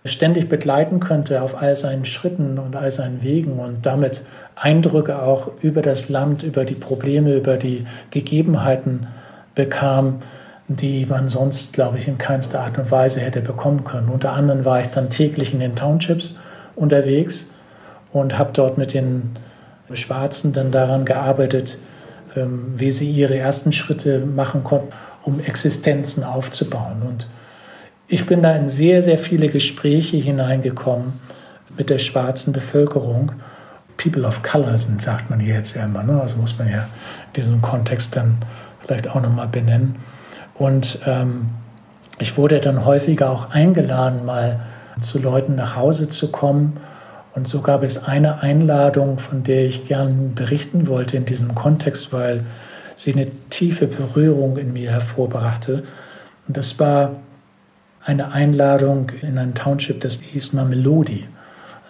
ständig 0.04 0.48
begleiten 0.50 1.00
könnte 1.00 1.40
auf 1.40 1.60
all 1.60 1.74
seinen 1.76 2.04
Schritten 2.04 2.58
und 2.58 2.76
all 2.76 2.90
seinen 2.90 3.22
Wegen 3.22 3.58
und 3.58 3.86
damit 3.86 4.22
Eindrücke 4.54 5.22
auch 5.22 5.50
über 5.62 5.80
das 5.80 6.10
Land, 6.10 6.42
über 6.42 6.64
die 6.64 6.74
Probleme, 6.74 7.34
über 7.34 7.56
die 7.56 7.86
Gegebenheiten 8.10 9.06
bekam, 9.54 10.18
die 10.68 11.06
man 11.06 11.28
sonst, 11.28 11.72
glaube 11.72 11.98
ich, 11.98 12.08
in 12.08 12.18
keinster 12.18 12.60
Art 12.60 12.78
und 12.78 12.90
Weise 12.90 13.20
hätte 13.20 13.40
bekommen 13.40 13.84
können. 13.84 14.08
Unter 14.08 14.32
anderem 14.32 14.64
war 14.64 14.80
ich 14.80 14.88
dann 14.88 15.08
täglich 15.10 15.54
in 15.54 15.60
den 15.60 15.74
Townships 15.74 16.38
unterwegs 16.76 17.46
und 18.12 18.38
habe 18.38 18.52
dort 18.52 18.76
mit 18.76 18.92
den 18.92 19.30
Schwarzen 19.92 20.52
dann 20.52 20.70
daran 20.70 21.04
gearbeitet, 21.04 21.78
ähm, 22.36 22.74
wie 22.76 22.90
sie 22.90 23.10
ihre 23.10 23.36
ersten 23.36 23.72
Schritte 23.72 24.20
machen 24.20 24.64
konnten, 24.64 24.88
um 25.22 25.40
Existenzen 25.40 26.24
aufzubauen. 26.24 27.02
Und 27.06 27.26
ich 28.14 28.26
bin 28.26 28.44
da 28.44 28.54
in 28.54 28.68
sehr, 28.68 29.02
sehr 29.02 29.18
viele 29.18 29.48
Gespräche 29.48 30.16
hineingekommen 30.16 31.14
mit 31.76 31.90
der 31.90 31.98
schwarzen 31.98 32.52
Bevölkerung. 32.52 33.32
People 33.96 34.24
of 34.24 34.40
Color 34.44 34.78
sind, 34.78 35.02
sagt 35.02 35.30
man 35.30 35.40
hier 35.40 35.54
jetzt 35.54 35.74
ja 35.74 35.84
immer. 35.84 36.04
Ne? 36.04 36.20
Also 36.20 36.36
muss 36.36 36.56
man 36.56 36.70
ja 36.70 36.84
in 37.26 37.32
diesem 37.34 37.60
Kontext 37.60 38.14
dann 38.14 38.36
vielleicht 38.80 39.08
auch 39.08 39.20
nochmal 39.20 39.48
benennen. 39.48 39.96
Und 40.54 41.00
ähm, 41.06 41.50
ich 42.20 42.36
wurde 42.36 42.60
dann 42.60 42.84
häufiger 42.84 43.30
auch 43.30 43.50
eingeladen, 43.50 44.24
mal 44.24 44.60
zu 45.00 45.18
Leuten 45.18 45.56
nach 45.56 45.74
Hause 45.74 46.08
zu 46.08 46.30
kommen. 46.30 46.76
Und 47.34 47.48
so 47.48 47.62
gab 47.62 47.82
es 47.82 48.04
eine 48.04 48.42
Einladung, 48.42 49.18
von 49.18 49.42
der 49.42 49.64
ich 49.64 49.88
gern 49.88 50.36
berichten 50.36 50.86
wollte 50.86 51.16
in 51.16 51.24
diesem 51.24 51.56
Kontext, 51.56 52.12
weil 52.12 52.44
sie 52.94 53.12
eine 53.12 53.26
tiefe 53.50 53.88
Berührung 53.88 54.56
in 54.56 54.72
mir 54.72 54.92
hervorbrachte. 54.92 55.82
Und 56.46 56.56
das 56.56 56.78
war 56.78 57.16
eine 58.04 58.32
Einladung 58.32 59.10
in 59.22 59.38
ein 59.38 59.54
Township, 59.54 60.00
das 60.00 60.20
hieß 60.20 60.52
Mamelodi. 60.52 61.26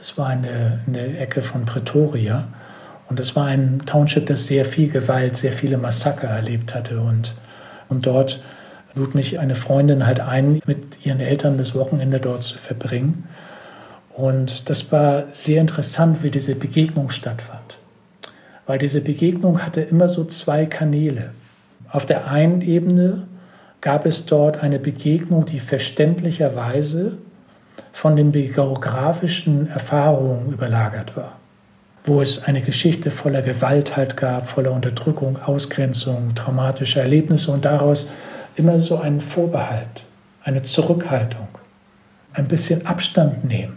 Es 0.00 0.16
war 0.16 0.28
eine, 0.28 0.80
eine 0.86 1.18
Ecke 1.18 1.42
von 1.42 1.64
Pretoria. 1.64 2.46
Und 3.08 3.20
es 3.20 3.36
war 3.36 3.46
ein 3.46 3.82
Township, 3.86 4.26
das 4.26 4.46
sehr 4.46 4.64
viel 4.64 4.88
Gewalt, 4.88 5.36
sehr 5.36 5.52
viele 5.52 5.76
Massaker 5.76 6.28
erlebt 6.28 6.74
hatte. 6.74 7.00
Und, 7.00 7.34
und 7.88 8.06
dort 8.06 8.42
lud 8.94 9.14
mich 9.14 9.38
eine 9.38 9.54
Freundin 9.54 10.06
halt 10.06 10.20
ein, 10.20 10.60
mit 10.66 11.04
ihren 11.04 11.20
Eltern 11.20 11.58
das 11.58 11.74
Wochenende 11.74 12.20
dort 12.20 12.44
zu 12.44 12.58
verbringen. 12.58 13.28
Und 14.10 14.70
das 14.70 14.92
war 14.92 15.24
sehr 15.32 15.60
interessant, 15.60 16.22
wie 16.22 16.30
diese 16.30 16.54
Begegnung 16.54 17.10
stattfand. 17.10 17.78
Weil 18.66 18.78
diese 18.78 19.00
Begegnung 19.00 19.60
hatte 19.60 19.80
immer 19.80 20.08
so 20.08 20.24
zwei 20.24 20.66
Kanäle. 20.66 21.30
Auf 21.90 22.06
der 22.06 22.30
einen 22.30 22.60
Ebene 22.60 23.26
gab 23.84 24.06
es 24.06 24.24
dort 24.24 24.62
eine 24.62 24.78
Begegnung, 24.78 25.44
die 25.44 25.60
verständlicherweise 25.60 27.18
von 27.92 28.16
den 28.16 28.32
biografischen 28.32 29.68
Erfahrungen 29.68 30.50
überlagert 30.50 31.14
war, 31.18 31.36
wo 32.04 32.22
es 32.22 32.44
eine 32.44 32.62
Geschichte 32.62 33.10
voller 33.10 33.42
Gewalt 33.42 33.94
halt 33.94 34.16
gab, 34.16 34.48
voller 34.48 34.72
Unterdrückung, 34.72 35.36
Ausgrenzung, 35.36 36.34
traumatischer 36.34 37.02
Erlebnisse 37.02 37.52
und 37.52 37.66
daraus 37.66 38.08
immer 38.56 38.78
so 38.78 38.96
ein 38.96 39.20
Vorbehalt, 39.20 40.06
eine 40.44 40.62
Zurückhaltung, 40.62 41.48
ein 42.32 42.48
bisschen 42.48 42.86
Abstand 42.86 43.44
nehmen, 43.44 43.76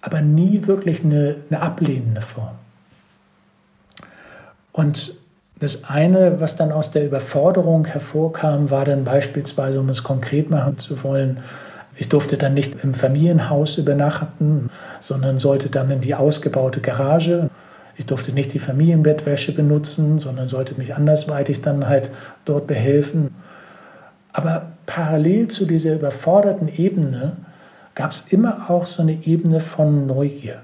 aber 0.00 0.20
nie 0.20 0.64
wirklich 0.68 1.02
eine, 1.02 1.38
eine 1.50 1.60
ablehnende 1.60 2.20
Form. 2.20 2.54
Und 4.70 5.23
das 5.64 5.84
eine, 5.84 6.40
was 6.40 6.56
dann 6.56 6.70
aus 6.72 6.90
der 6.90 7.06
Überforderung 7.06 7.86
hervorkam, 7.86 8.70
war 8.70 8.84
dann 8.84 9.04
beispielsweise, 9.04 9.80
um 9.80 9.88
es 9.88 10.02
konkret 10.02 10.50
machen 10.50 10.78
zu 10.78 11.02
wollen, 11.02 11.38
ich 11.96 12.08
durfte 12.08 12.36
dann 12.36 12.54
nicht 12.54 12.76
im 12.82 12.92
Familienhaus 12.92 13.78
übernachten, 13.78 14.70
sondern 15.00 15.38
sollte 15.38 15.70
dann 15.70 15.90
in 15.90 16.00
die 16.00 16.14
ausgebaute 16.14 16.80
Garage. 16.80 17.50
Ich 17.96 18.06
durfte 18.06 18.32
nicht 18.32 18.52
die 18.52 18.58
Familienbettwäsche 18.58 19.52
benutzen, 19.52 20.18
sondern 20.18 20.48
sollte 20.48 20.74
mich 20.74 20.94
andersweitig 20.94 21.62
dann 21.62 21.88
halt 21.88 22.10
dort 22.44 22.66
behelfen. 22.66 23.34
Aber 24.32 24.72
parallel 24.86 25.46
zu 25.46 25.66
dieser 25.66 25.94
überforderten 25.94 26.68
Ebene 26.68 27.36
gab 27.94 28.10
es 28.10 28.24
immer 28.28 28.68
auch 28.68 28.86
so 28.86 29.02
eine 29.02 29.24
Ebene 29.24 29.60
von 29.60 30.06
Neugier. 30.08 30.62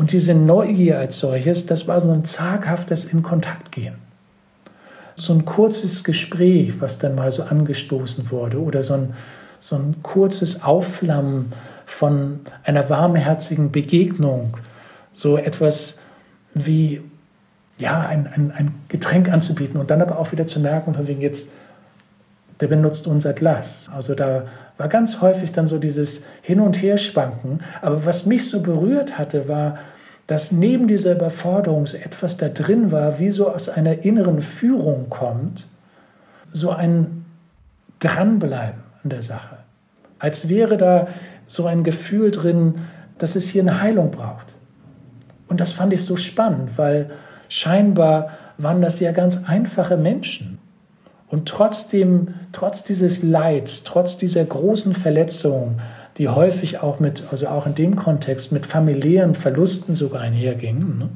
Und 0.00 0.12
diese 0.12 0.32
Neugier 0.32 0.98
als 0.98 1.18
solches, 1.18 1.66
das 1.66 1.86
war 1.86 2.00
so 2.00 2.10
ein 2.10 2.24
zaghaftes 2.24 3.04
In 3.04 3.22
Kontakt 3.22 3.70
gehen. 3.70 3.96
So 5.14 5.34
ein 5.34 5.44
kurzes 5.44 6.04
Gespräch, 6.04 6.80
was 6.80 6.98
dann 6.98 7.16
mal 7.16 7.30
so 7.30 7.42
angestoßen 7.42 8.30
wurde, 8.30 8.62
oder 8.62 8.82
so 8.82 8.94
ein, 8.94 9.12
so 9.58 9.76
ein 9.76 9.96
kurzes 10.02 10.62
Aufflammen 10.62 11.52
von 11.84 12.40
einer 12.64 12.88
warmherzigen 12.88 13.72
Begegnung, 13.72 14.56
so 15.12 15.36
etwas 15.36 15.98
wie 16.54 17.02
ja, 17.76 18.00
ein, 18.00 18.26
ein, 18.26 18.52
ein 18.52 18.74
Getränk 18.88 19.30
anzubieten 19.30 19.78
und 19.78 19.90
dann 19.90 20.00
aber 20.00 20.18
auch 20.18 20.32
wieder 20.32 20.46
zu 20.46 20.60
merken, 20.60 20.94
von 20.94 21.08
wegen 21.08 21.20
jetzt, 21.20 21.50
der 22.60 22.68
benutzt 22.68 23.06
unser 23.06 23.32
Glas. 23.32 23.88
Also 23.94 24.14
da 24.14 24.44
war 24.76 24.88
ganz 24.88 25.20
häufig 25.20 25.52
dann 25.52 25.66
so 25.66 25.78
dieses 25.78 26.24
Hin- 26.42 26.60
und 26.60 26.80
Herschwanken. 26.80 27.60
Aber 27.82 28.04
was 28.04 28.26
mich 28.26 28.48
so 28.48 28.60
berührt 28.60 29.18
hatte, 29.18 29.48
war, 29.48 29.78
dass 30.26 30.52
neben 30.52 30.86
dieser 30.86 31.12
Überforderung 31.12 31.86
so 31.86 31.96
etwas 31.96 32.36
da 32.36 32.48
drin 32.48 32.92
war, 32.92 33.18
wie 33.18 33.30
so 33.30 33.52
aus 33.52 33.68
einer 33.68 34.04
inneren 34.04 34.40
Führung 34.42 35.10
kommt, 35.10 35.66
so 36.52 36.70
ein 36.70 37.24
Dranbleiben 37.98 38.80
an 39.02 39.10
der 39.10 39.22
Sache. 39.22 39.56
Als 40.20 40.48
wäre 40.48 40.76
da 40.76 41.08
so 41.48 41.66
ein 41.66 41.82
Gefühl 41.82 42.30
drin, 42.30 42.76
dass 43.18 43.34
es 43.34 43.48
hier 43.48 43.62
eine 43.62 43.80
Heilung 43.80 44.12
braucht. 44.12 44.54
Und 45.48 45.60
das 45.60 45.72
fand 45.72 45.92
ich 45.92 46.04
so 46.04 46.16
spannend, 46.16 46.78
weil 46.78 47.10
scheinbar 47.48 48.30
waren 48.56 48.80
das 48.80 49.00
ja 49.00 49.10
ganz 49.10 49.42
einfache 49.46 49.96
Menschen. 49.96 50.59
Und 51.30 51.48
trotzdem, 51.48 52.34
trotz 52.52 52.82
dieses 52.82 53.22
Leids, 53.22 53.84
trotz 53.84 54.16
dieser 54.16 54.44
großen 54.44 54.94
Verletzungen, 54.94 55.80
die 56.18 56.28
häufig 56.28 56.80
auch 56.82 56.98
mit, 56.98 57.24
also 57.30 57.46
auch 57.46 57.66
in 57.66 57.74
dem 57.74 57.96
Kontext 57.96 58.50
mit 58.50 58.66
familiären 58.66 59.34
Verlusten 59.34 59.94
sogar 59.94 60.22
einhergingen, 60.22 60.98
ne, 60.98 61.08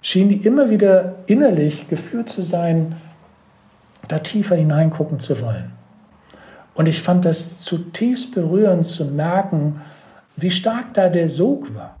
schien 0.00 0.28
die 0.28 0.46
immer 0.46 0.70
wieder 0.70 1.16
innerlich 1.26 1.88
geführt 1.88 2.28
zu 2.28 2.42
sein, 2.42 2.94
da 4.06 4.20
tiefer 4.20 4.54
hineingucken 4.54 5.18
zu 5.18 5.40
wollen. 5.40 5.72
Und 6.74 6.86
ich 6.86 7.02
fand 7.02 7.24
das 7.24 7.58
zutiefst 7.58 8.32
berührend 8.34 8.86
zu 8.86 9.06
merken, 9.06 9.80
wie 10.36 10.50
stark 10.50 10.94
da 10.94 11.08
der 11.08 11.28
Sog 11.28 11.74
war. 11.74 11.96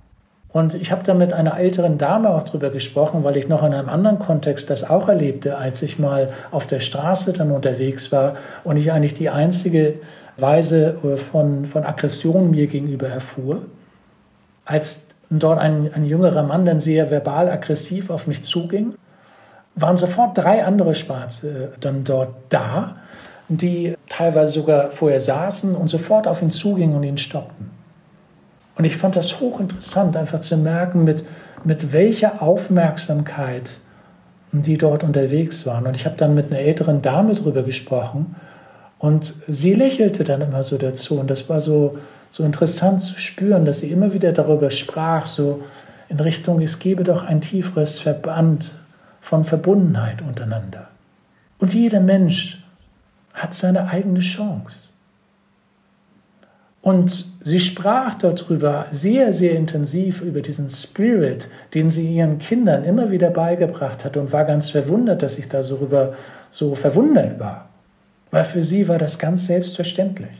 Und 0.56 0.72
ich 0.74 0.90
habe 0.90 1.02
da 1.02 1.12
mit 1.12 1.34
einer 1.34 1.58
älteren 1.58 1.98
Dame 1.98 2.30
auch 2.30 2.42
drüber 2.42 2.70
gesprochen, 2.70 3.24
weil 3.24 3.36
ich 3.36 3.46
noch 3.46 3.62
in 3.62 3.74
einem 3.74 3.90
anderen 3.90 4.18
Kontext 4.18 4.70
das 4.70 4.88
auch 4.88 5.06
erlebte, 5.06 5.58
als 5.58 5.82
ich 5.82 5.98
mal 5.98 6.30
auf 6.50 6.66
der 6.66 6.80
Straße 6.80 7.34
dann 7.34 7.50
unterwegs 7.50 8.10
war 8.10 8.36
und 8.64 8.78
ich 8.78 8.90
eigentlich 8.90 9.12
die 9.12 9.28
einzige 9.28 9.96
Weise 10.38 10.96
äh, 11.04 11.18
von, 11.18 11.66
von 11.66 11.84
Aggression 11.84 12.50
mir 12.50 12.68
gegenüber 12.68 13.06
erfuhr. 13.06 13.66
Als 14.64 15.08
dort 15.28 15.58
ein, 15.58 15.92
ein 15.92 16.06
jüngerer 16.06 16.44
Mann 16.44 16.64
dann 16.64 16.80
sehr 16.80 17.10
verbal 17.10 17.50
aggressiv 17.50 18.08
auf 18.08 18.26
mich 18.26 18.42
zuging, 18.42 18.94
waren 19.74 19.98
sofort 19.98 20.38
drei 20.38 20.64
andere 20.64 20.94
Schwarze 20.94 21.50
äh, 21.50 21.78
dann 21.80 22.02
dort 22.02 22.30
da, 22.48 22.96
die 23.50 23.94
teilweise 24.08 24.52
sogar 24.52 24.90
vorher 24.90 25.20
saßen 25.20 25.76
und 25.76 25.88
sofort 25.88 26.26
auf 26.26 26.40
ihn 26.40 26.50
zugingen 26.50 26.96
und 26.96 27.02
ihn 27.02 27.18
stoppten. 27.18 27.75
Und 28.76 28.84
ich 28.84 28.96
fand 28.96 29.16
das 29.16 29.40
hochinteressant, 29.40 30.16
einfach 30.16 30.40
zu 30.40 30.56
merken, 30.56 31.04
mit, 31.04 31.24
mit 31.64 31.92
welcher 31.92 32.42
Aufmerksamkeit 32.42 33.78
die 34.52 34.78
dort 34.78 35.02
unterwegs 35.02 35.66
waren. 35.66 35.86
Und 35.86 35.96
ich 35.96 36.04
habe 36.06 36.16
dann 36.16 36.34
mit 36.34 36.50
einer 36.50 36.60
älteren 36.60 37.02
Dame 37.02 37.34
drüber 37.34 37.62
gesprochen 37.62 38.36
und 38.98 39.34
sie 39.48 39.74
lächelte 39.74 40.24
dann 40.24 40.40
immer 40.40 40.62
so 40.62 40.78
dazu. 40.78 41.18
Und 41.18 41.30
das 41.30 41.48
war 41.48 41.60
so, 41.60 41.98
so 42.30 42.44
interessant 42.44 43.00
zu 43.00 43.18
spüren, 43.18 43.64
dass 43.64 43.80
sie 43.80 43.90
immer 43.90 44.14
wieder 44.14 44.32
darüber 44.32 44.70
sprach, 44.70 45.26
so 45.26 45.62
in 46.08 46.20
Richtung, 46.20 46.62
es 46.62 46.78
gebe 46.78 47.02
doch 47.02 47.24
ein 47.24 47.40
tieferes 47.40 47.98
Verband 47.98 48.72
von 49.20 49.44
Verbundenheit 49.44 50.22
untereinander. 50.22 50.88
Und 51.58 51.74
jeder 51.74 52.00
Mensch 52.00 52.62
hat 53.34 53.54
seine 53.54 53.88
eigene 53.88 54.20
Chance. 54.20 54.85
Und 56.86 57.26
sie 57.42 57.58
sprach 57.58 58.14
darüber 58.14 58.86
sehr, 58.92 59.32
sehr 59.32 59.56
intensiv 59.56 60.20
über 60.20 60.40
diesen 60.40 60.70
Spirit, 60.70 61.48
den 61.74 61.90
sie 61.90 62.14
ihren 62.14 62.38
Kindern 62.38 62.84
immer 62.84 63.10
wieder 63.10 63.30
beigebracht 63.30 64.04
hat 64.04 64.16
und 64.16 64.32
war 64.32 64.44
ganz 64.44 64.70
verwundert, 64.70 65.20
dass 65.20 65.36
ich 65.36 65.48
darüber 65.48 66.14
so 66.48 66.76
verwundert 66.76 67.40
war. 67.40 67.70
Weil 68.30 68.44
für 68.44 68.62
sie 68.62 68.86
war 68.86 68.98
das 68.98 69.18
ganz 69.18 69.46
selbstverständlich. 69.46 70.30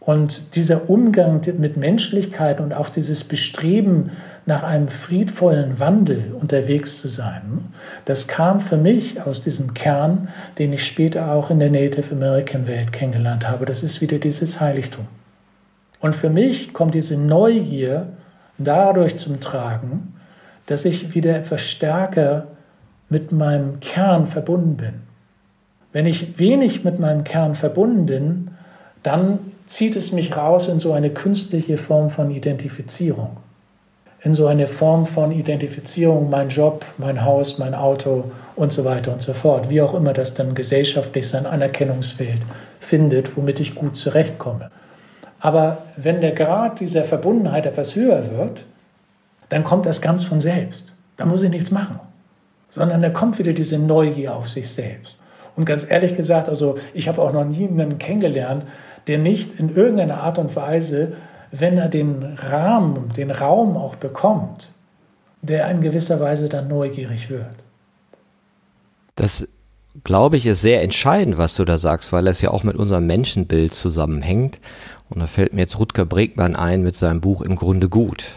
Und 0.00 0.56
dieser 0.56 0.88
Umgang 0.88 1.42
mit 1.58 1.76
Menschlichkeit 1.76 2.58
und 2.58 2.72
auch 2.72 2.88
dieses 2.88 3.22
Bestreben 3.22 4.12
nach 4.46 4.62
einem 4.62 4.88
friedvollen 4.88 5.78
Wandel 5.78 6.32
unterwegs 6.40 6.98
zu 6.98 7.08
sein, 7.08 7.74
das 8.06 8.26
kam 8.26 8.60
für 8.60 8.78
mich 8.78 9.20
aus 9.20 9.42
diesem 9.42 9.74
Kern, 9.74 10.28
den 10.58 10.72
ich 10.72 10.86
später 10.86 11.30
auch 11.32 11.50
in 11.50 11.58
der 11.58 11.70
Native 11.70 12.14
American 12.14 12.66
Welt 12.66 12.90
kennengelernt 12.90 13.46
habe. 13.46 13.66
Das 13.66 13.82
ist 13.82 14.00
wieder 14.00 14.18
dieses 14.18 14.60
Heiligtum. 14.62 15.06
Und 16.00 16.14
für 16.14 16.30
mich 16.30 16.72
kommt 16.72 16.94
diese 16.94 17.16
Neugier 17.16 18.08
dadurch 18.58 19.16
zum 19.16 19.40
Tragen, 19.40 20.14
dass 20.66 20.84
ich 20.84 21.14
wieder 21.14 21.36
etwas 21.36 21.62
stärker 21.62 22.48
mit 23.08 23.32
meinem 23.32 23.80
Kern 23.80 24.26
verbunden 24.26 24.76
bin. 24.76 24.94
Wenn 25.92 26.06
ich 26.06 26.38
wenig 26.38 26.84
mit 26.84 26.98
meinem 26.98 27.24
Kern 27.24 27.54
verbunden 27.54 28.06
bin, 28.06 28.50
dann 29.02 29.38
zieht 29.66 29.96
es 29.96 30.12
mich 30.12 30.36
raus 30.36 30.68
in 30.68 30.78
so 30.78 30.92
eine 30.92 31.10
künstliche 31.10 31.76
Form 31.76 32.10
von 32.10 32.30
Identifizierung. 32.30 33.36
In 34.22 34.32
so 34.32 34.46
eine 34.46 34.66
Form 34.66 35.06
von 35.06 35.30
Identifizierung, 35.30 36.28
mein 36.30 36.48
Job, 36.48 36.84
mein 36.98 37.24
Haus, 37.24 37.58
mein 37.58 37.74
Auto 37.74 38.24
und 38.56 38.72
so 38.72 38.84
weiter 38.84 39.12
und 39.12 39.22
so 39.22 39.32
fort. 39.32 39.70
Wie 39.70 39.80
auch 39.80 39.94
immer 39.94 40.12
das 40.12 40.34
dann 40.34 40.54
gesellschaftlich 40.54 41.28
sein 41.28 41.46
Anerkennungsfeld 41.46 42.40
findet, 42.80 43.36
womit 43.36 43.60
ich 43.60 43.76
gut 43.76 43.96
zurechtkomme. 43.96 44.70
Aber 45.46 45.78
wenn 45.96 46.20
der 46.22 46.32
Grad 46.32 46.80
dieser 46.80 47.04
Verbundenheit 47.04 47.66
etwas 47.66 47.94
höher 47.94 48.32
wird, 48.36 48.64
dann 49.48 49.62
kommt 49.62 49.86
das 49.86 50.02
ganz 50.02 50.24
von 50.24 50.40
selbst. 50.40 50.92
Da 51.16 51.24
muss 51.24 51.44
ich 51.44 51.50
nichts 51.50 51.70
machen. 51.70 52.00
Sondern 52.68 53.00
da 53.00 53.10
kommt 53.10 53.38
wieder 53.38 53.52
diese 53.52 53.78
Neugier 53.78 54.34
auf 54.34 54.48
sich 54.48 54.68
selbst. 54.68 55.22
Und 55.54 55.64
ganz 55.64 55.88
ehrlich 55.88 56.16
gesagt, 56.16 56.48
also 56.48 56.78
ich 56.94 57.06
habe 57.06 57.22
auch 57.22 57.32
noch 57.32 57.44
niemanden 57.44 57.98
kennengelernt, 57.98 58.66
der 59.06 59.18
nicht 59.18 59.60
in 59.60 59.68
irgendeiner 59.68 60.20
Art 60.20 60.40
und 60.40 60.56
Weise, 60.56 61.12
wenn 61.52 61.78
er 61.78 61.88
den 61.88 62.24
Rahmen, 62.24 63.12
den 63.16 63.30
Raum 63.30 63.76
auch 63.76 63.94
bekommt, 63.94 64.72
der 65.42 65.70
in 65.70 65.80
gewisser 65.80 66.18
Weise 66.18 66.48
dann 66.48 66.66
neugierig 66.66 67.30
wird. 67.30 67.54
Das 69.14 69.46
glaube 70.04 70.36
ich, 70.36 70.46
ist 70.46 70.60
sehr 70.60 70.82
entscheidend, 70.82 71.38
was 71.38 71.54
du 71.54 71.64
da 71.64 71.78
sagst, 71.78 72.12
weil 72.12 72.26
es 72.26 72.40
ja 72.40 72.50
auch 72.50 72.62
mit 72.62 72.76
unserem 72.76 73.06
Menschenbild 73.06 73.74
zusammenhängt. 73.74 74.58
Und 75.08 75.20
da 75.20 75.26
fällt 75.26 75.52
mir 75.52 75.60
jetzt 75.60 75.78
Rutger 75.78 76.04
Bregmann 76.04 76.56
ein 76.56 76.82
mit 76.82 76.96
seinem 76.96 77.20
Buch 77.20 77.42
Im 77.42 77.56
Grunde 77.56 77.88
gut. 77.88 78.32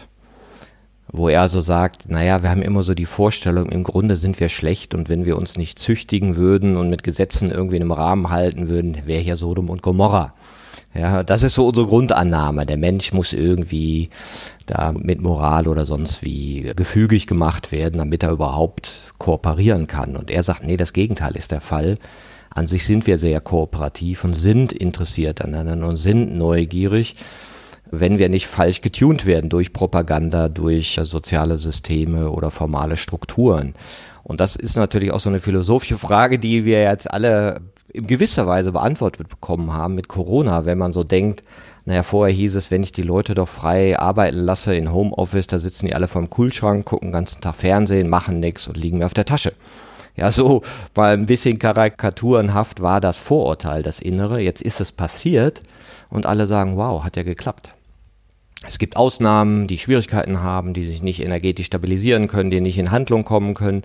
wo 1.12 1.28
er 1.28 1.48
so 1.48 1.60
sagt, 1.60 2.08
naja, 2.08 2.42
wir 2.42 2.50
haben 2.50 2.62
immer 2.62 2.82
so 2.82 2.94
die 2.94 3.06
Vorstellung, 3.06 3.68
im 3.70 3.82
Grunde 3.82 4.16
sind 4.16 4.38
wir 4.38 4.48
schlecht 4.48 4.94
und 4.94 5.08
wenn 5.08 5.24
wir 5.24 5.36
uns 5.36 5.56
nicht 5.56 5.78
züchtigen 5.78 6.36
würden 6.36 6.76
und 6.76 6.88
mit 6.88 7.02
Gesetzen 7.02 7.50
irgendwie 7.50 7.76
in 7.76 7.82
einem 7.82 7.92
Rahmen 7.92 8.30
halten 8.30 8.68
würden, 8.68 8.96
wäre 9.06 9.20
hier 9.20 9.36
Sodom 9.36 9.70
und 9.70 9.82
Gomorra. 9.82 10.34
Ja, 10.94 11.22
das 11.22 11.42
ist 11.44 11.54
so 11.54 11.68
unsere 11.68 11.86
Grundannahme. 11.86 12.66
Der 12.66 12.76
Mensch 12.76 13.12
muss 13.12 13.32
irgendwie 13.32 14.10
da 14.66 14.92
mit 14.92 15.20
Moral 15.20 15.68
oder 15.68 15.84
sonst 15.84 16.22
wie 16.22 16.72
gefügig 16.74 17.28
gemacht 17.28 17.70
werden, 17.70 17.98
damit 17.98 18.24
er 18.24 18.32
überhaupt 18.32 19.12
kooperieren 19.18 19.86
kann. 19.86 20.16
Und 20.16 20.30
er 20.32 20.42
sagt, 20.42 20.64
nee, 20.64 20.76
das 20.76 20.92
Gegenteil 20.92 21.36
ist 21.36 21.52
der 21.52 21.60
Fall. 21.60 21.98
An 22.50 22.66
sich 22.66 22.84
sind 22.84 23.06
wir 23.06 23.16
sehr 23.16 23.40
kooperativ 23.40 24.24
und 24.24 24.34
sind 24.34 24.72
interessiert 24.72 25.42
aneinander 25.42 25.88
und 25.88 25.96
sind 25.96 26.36
neugierig 26.36 27.16
wenn 27.90 28.18
wir 28.18 28.28
nicht 28.28 28.46
falsch 28.46 28.80
getunt 28.80 29.26
werden 29.26 29.50
durch 29.50 29.72
Propaganda, 29.72 30.48
durch 30.48 30.98
soziale 31.02 31.58
Systeme 31.58 32.30
oder 32.30 32.50
formale 32.50 32.96
Strukturen. 32.96 33.74
Und 34.22 34.40
das 34.40 34.56
ist 34.56 34.76
natürlich 34.76 35.12
auch 35.12 35.20
so 35.20 35.28
eine 35.28 35.40
philosophische 35.40 35.98
Frage, 35.98 36.38
die 36.38 36.64
wir 36.64 36.82
jetzt 36.82 37.10
alle 37.10 37.60
in 37.92 38.06
gewisser 38.06 38.46
Weise 38.46 38.70
beantwortet 38.70 39.28
bekommen 39.28 39.72
haben 39.72 39.96
mit 39.96 40.06
Corona, 40.06 40.64
wenn 40.64 40.78
man 40.78 40.92
so 40.92 41.02
denkt, 41.02 41.42
naja, 41.84 42.04
vorher 42.04 42.34
hieß 42.34 42.54
es, 42.54 42.70
wenn 42.70 42.84
ich 42.84 42.92
die 42.92 43.02
Leute 43.02 43.34
doch 43.34 43.48
frei 43.48 43.98
arbeiten 43.98 44.36
lasse 44.36 44.74
in 44.74 44.92
Homeoffice, 44.92 45.48
da 45.48 45.58
sitzen 45.58 45.86
die 45.86 45.94
alle 45.94 46.06
vorm 46.06 46.30
Kühlschrank, 46.30 46.84
gucken 46.84 47.08
den 47.08 47.12
ganzen 47.12 47.40
Tag 47.40 47.56
Fernsehen, 47.56 48.08
machen 48.08 48.38
nichts 48.38 48.68
und 48.68 48.76
liegen 48.76 48.98
mir 48.98 49.06
auf 49.06 49.14
der 49.14 49.24
Tasche. 49.24 49.52
Ja, 50.16 50.32
so 50.32 50.62
mal 50.94 51.14
ein 51.14 51.26
bisschen 51.26 51.58
karikaturenhaft 51.58 52.80
war 52.80 53.00
das 53.00 53.16
Vorurteil, 53.16 53.82
das 53.82 54.00
Innere. 54.00 54.40
Jetzt 54.40 54.62
ist 54.62 54.80
es 54.80 54.92
passiert 54.92 55.62
und 56.10 56.26
alle 56.26 56.46
sagen, 56.46 56.76
wow, 56.76 57.04
hat 57.04 57.16
ja 57.16 57.22
geklappt. 57.22 57.70
Es 58.66 58.78
gibt 58.78 58.96
Ausnahmen, 58.96 59.66
die 59.66 59.78
Schwierigkeiten 59.78 60.42
haben, 60.42 60.74
die 60.74 60.86
sich 60.86 61.02
nicht 61.02 61.22
energetisch 61.22 61.66
stabilisieren 61.66 62.28
können, 62.28 62.50
die 62.50 62.60
nicht 62.60 62.76
in 62.76 62.90
Handlung 62.90 63.24
kommen 63.24 63.54
können. 63.54 63.82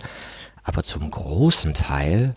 Aber 0.64 0.82
zum 0.82 1.10
großen 1.10 1.72
Teil 1.72 2.34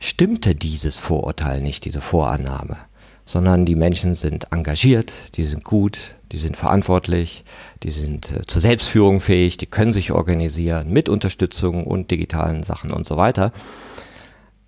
stimmte 0.00 0.54
dieses 0.54 0.96
Vorurteil 0.96 1.60
nicht, 1.60 1.84
diese 1.84 2.00
Vorannahme, 2.00 2.76
sondern 3.24 3.64
die 3.64 3.76
Menschen 3.76 4.14
sind 4.14 4.48
engagiert, 4.50 5.36
die 5.36 5.44
sind 5.44 5.62
gut, 5.62 6.16
die 6.34 6.40
sind 6.40 6.56
verantwortlich, 6.56 7.44
die 7.84 7.92
sind 7.92 8.32
äh, 8.32 8.44
zur 8.46 8.60
Selbstführung 8.60 9.20
fähig, 9.20 9.56
die 9.56 9.66
können 9.66 9.92
sich 9.92 10.10
organisieren 10.10 10.90
mit 10.90 11.08
Unterstützung 11.08 11.84
und 11.84 12.10
digitalen 12.10 12.64
Sachen 12.64 12.90
und 12.90 13.06
so 13.06 13.16
weiter. 13.16 13.52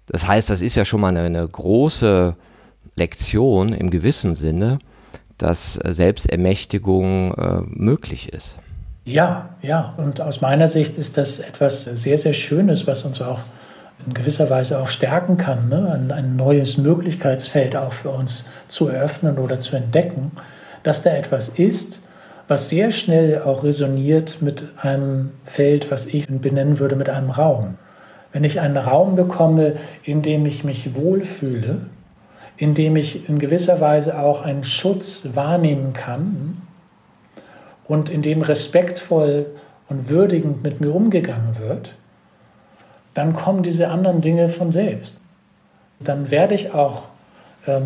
Das 0.07 0.29
heißt, 0.29 0.49
das 0.49 0.61
ist 0.61 0.77
ja 0.77 0.85
schon 0.85 1.01
mal 1.01 1.09
eine, 1.09 1.23
eine 1.23 1.47
große 1.47 2.37
Lektion 2.95 3.73
im 3.73 3.91
gewissen 3.91 4.33
Sinne, 4.33 4.79
dass 5.39 5.75
Selbstermächtigung 5.75 7.35
äh, 7.35 7.61
möglich 7.67 8.33
ist. 8.33 8.57
Ja, 9.05 9.57
ja. 9.61 9.95
Und 9.97 10.21
aus 10.21 10.41
meiner 10.41 10.69
Sicht 10.69 10.97
ist 10.97 11.17
das 11.17 11.41
etwas 11.41 11.83
sehr, 11.83 12.17
sehr 12.17 12.33
Schönes, 12.33 12.87
was 12.87 13.05
uns 13.05 13.21
auch 13.21 13.41
in 14.07 14.14
gewisser 14.14 14.49
Weise 14.51 14.79
auch 14.79 14.89
stärken 14.89 15.37
kann, 15.37 15.69
ne? 15.69 15.91
ein, 15.93 16.12
ein 16.12 16.37
neues 16.37 16.79
Möglichkeitsfeld 16.79 17.75
auch 17.75 17.93
für 17.93 18.11
uns 18.11 18.49
zu 18.69 18.87
eröffnen 18.89 19.39
oder 19.39 19.61
zu 19.61 19.75
entdecken, 19.75 20.31
dass 20.87 21.03
da 21.03 21.11
etwas 21.11 21.49
ist, 21.49 22.01
was 22.47 22.68
sehr 22.68 22.93
schnell 22.93 23.43
auch 23.43 23.64
resoniert 23.64 24.41
mit 24.41 24.64
einem 24.80 25.32
Feld, 25.45 25.91
was 25.91 26.07
ich 26.07 26.28
benennen 26.28 26.78
würde, 26.78 26.95
mit 26.95 27.09
einem 27.09 27.30
Raum. 27.30 27.74
Wenn 28.32 28.45
ich 28.45 28.61
einen 28.61 28.76
Raum 28.76 29.16
bekomme, 29.16 29.74
in 30.05 30.22
dem 30.22 30.47
ich 30.47 30.62
mich 30.62 30.95
wohlfühle, 30.95 31.80
indem 32.57 32.95
ich 32.95 33.28
in 33.28 33.41
gewisser 33.41 33.80
Weise 33.80 34.16
auch 34.16 34.43
einen 34.43 34.62
Schutz 34.62 35.30
wahrnehmen 35.34 35.93
kann 35.93 36.62
und 37.89 38.09
in 38.09 38.22
dem 38.22 38.43
respektvoll 38.43 39.47
und 39.89 40.09
würdigend 40.09 40.62
mit 40.62 40.80
mir 40.80 40.95
umgegangen 40.95 41.59
wird, 41.59 41.97
dann 43.12 43.32
kommen 43.32 43.64
diese 43.64 43.89
anderen 43.89 44.20
Dinge 44.20 44.51
von 44.51 44.70
selbst. 44.70 45.20
Dann 45.99 46.30
werde 46.30 46.55
ich 46.55 46.74
auch 46.74 47.09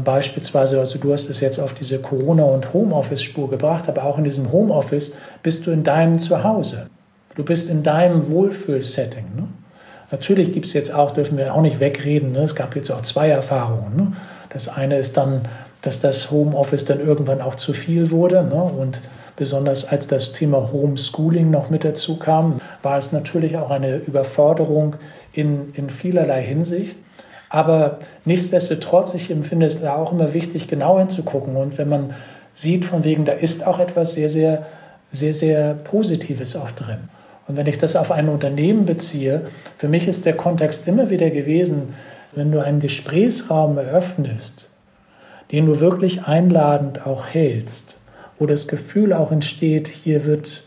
beispielsweise, 0.05 0.79
also 0.79 0.99
du 0.99 1.13
hast 1.13 1.31
es 1.31 1.41
jetzt 1.41 1.59
auf 1.59 1.73
diese 1.73 1.99
Corona- 1.99 2.45
und 2.45 2.73
Homeoffice-Spur 2.75 3.49
gebracht, 3.49 3.89
aber 3.89 4.05
auch 4.05 4.19
in 4.19 4.25
diesem 4.25 4.53
Homeoffice 4.53 5.17
bist 5.43 5.67
du 5.67 5.71
in 5.71 5.85
deinem 5.85 6.19
Zuhause. 6.19 6.89
Du 7.35 7.45
bist 7.45 7.71
in 7.71 7.83
deinem 7.83 8.29
Wohlfühlsetting. 8.29 9.25
Ne? 9.37 9.49
Natürlich 10.11 10.53
gibt 10.53 10.67
es 10.67 10.73
jetzt 10.73 10.93
auch, 10.93 11.13
dürfen 11.13 11.39
wir 11.39 11.55
auch 11.55 11.63
nicht 11.63 11.81
wegreden, 11.81 12.33
ne? 12.33 12.41
es 12.41 12.55
gab 12.55 12.77
jetzt 12.77 12.91
auch 12.91 13.01
zwei 13.03 13.31
Erfahrungen. 13.31 13.97
Ne? 13.97 14.13
Das 14.51 14.69
eine 14.69 14.99
ist 14.99 15.17
dann, 15.17 15.49
dass 15.83 16.01
das 16.01 16.31
Homeoffice 16.31 16.85
dann 16.85 17.01
irgendwann 17.01 17.41
auch 17.41 17.55
zu 17.55 17.73
viel 17.73 18.11
wurde. 18.11 18.43
Ne? 18.45 18.63
Und 18.63 19.01
besonders 19.37 19.87
als 19.87 20.07
das 20.07 20.33
Thema 20.33 20.71
Homeschooling 20.73 21.51
noch 21.51 21.71
mit 21.71 21.85
dazu 21.85 22.19
kam, 22.19 22.61
war 22.83 22.99
es 22.99 23.13
natürlich 23.13 23.57
auch 23.57 23.71
eine 23.71 23.97
Überforderung 23.97 24.97
in, 25.33 25.73
in 25.75 25.89
vielerlei 25.89 26.43
Hinsicht. 26.43 26.97
Aber 27.51 27.99
nichtsdestotrotz, 28.25 29.13
ich 29.15 29.31
empfinde 29.31 29.67
es 29.67 29.83
da 29.83 29.97
auch 29.97 30.13
immer 30.13 30.33
wichtig, 30.33 30.69
genau 30.69 30.99
hinzugucken. 30.99 31.57
Und 31.57 31.77
wenn 31.77 31.89
man 31.89 32.15
sieht, 32.55 32.85
von 32.85 33.05
wegen, 33.05 33.25
da 33.25 33.33
ist 33.33 33.67
auch 33.67 33.81
etwas 33.81 34.15
sehr, 34.15 34.31
sehr, 34.31 34.67
sehr, 35.11 35.35
sehr 35.35 35.75
Positives 35.75 36.57
auch 36.57 36.71
drin. 36.71 37.09
Und 37.49 37.57
wenn 37.57 37.67
ich 37.67 37.79
das 37.79 37.97
auf 37.97 38.13
ein 38.13 38.29
Unternehmen 38.29 38.87
beziehe, 38.87 39.43
für 39.77 39.89
mich 39.89 40.07
ist 40.07 40.25
der 40.25 40.37
Kontext 40.37 40.87
immer 40.87 41.11
wieder 41.11 41.31
gewesen, 41.31 41.89
wenn 42.33 42.53
du 42.53 42.61
einen 42.61 42.79
Gesprächsraum 42.79 43.77
eröffnest, 43.77 44.71
den 45.51 45.67
du 45.67 45.81
wirklich 45.81 46.23
einladend 46.23 47.05
auch 47.05 47.27
hältst, 47.27 48.01
wo 48.39 48.47
das 48.47 48.69
Gefühl 48.69 49.13
auch 49.13 49.33
entsteht, 49.33 49.89
hier 49.89 50.25
wird 50.25 50.65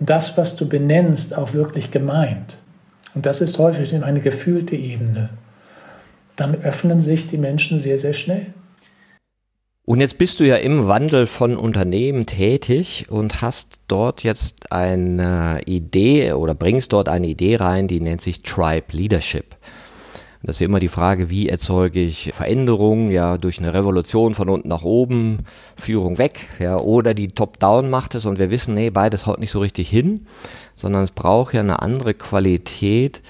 das, 0.00 0.38
was 0.38 0.56
du 0.56 0.66
benennst, 0.66 1.36
auch 1.36 1.52
wirklich 1.52 1.90
gemeint. 1.90 2.56
Und 3.14 3.26
das 3.26 3.42
ist 3.42 3.58
häufig 3.58 3.92
in 3.92 4.02
eine 4.02 4.20
gefühlte 4.20 4.74
Ebene. 4.74 5.28
Dann 6.42 6.60
öffnen 6.60 6.98
sich 6.98 7.28
die 7.28 7.38
Menschen 7.38 7.78
sehr, 7.78 7.98
sehr 7.98 8.14
schnell. 8.14 8.46
Und 9.84 10.00
jetzt 10.00 10.18
bist 10.18 10.40
du 10.40 10.44
ja 10.44 10.56
im 10.56 10.88
Wandel 10.88 11.26
von 11.26 11.56
Unternehmen 11.56 12.26
tätig 12.26 13.06
und 13.10 13.42
hast 13.42 13.78
dort 13.86 14.24
jetzt 14.24 14.72
eine 14.72 15.60
Idee 15.66 16.32
oder 16.32 16.56
bringst 16.56 16.94
dort 16.94 17.08
eine 17.08 17.28
Idee 17.28 17.54
rein, 17.54 17.86
die 17.86 18.00
nennt 18.00 18.20
sich 18.20 18.42
Tribe 18.42 18.86
Leadership. 18.90 19.54
Das 20.42 20.56
ist 20.56 20.60
ja 20.60 20.66
immer 20.66 20.80
die 20.80 20.88
Frage, 20.88 21.30
wie 21.30 21.48
erzeuge 21.48 22.00
ich 22.00 22.32
Veränderungen, 22.34 23.12
ja, 23.12 23.38
durch 23.38 23.60
eine 23.60 23.72
Revolution 23.72 24.34
von 24.34 24.48
unten 24.48 24.66
nach 24.66 24.82
oben, 24.82 25.44
Führung 25.76 26.18
weg, 26.18 26.48
ja, 26.58 26.76
oder 26.76 27.14
die 27.14 27.28
Top-Down 27.28 27.88
macht 27.88 28.16
es 28.16 28.24
und 28.24 28.40
wir 28.40 28.50
wissen, 28.50 28.74
nee, 28.74 28.90
beides 28.90 29.26
haut 29.26 29.38
nicht 29.38 29.52
so 29.52 29.60
richtig 29.60 29.88
hin, 29.88 30.26
sondern 30.74 31.04
es 31.04 31.12
braucht 31.12 31.54
ja 31.54 31.60
eine 31.60 31.82
andere 31.82 32.14
Qualität 32.14 33.22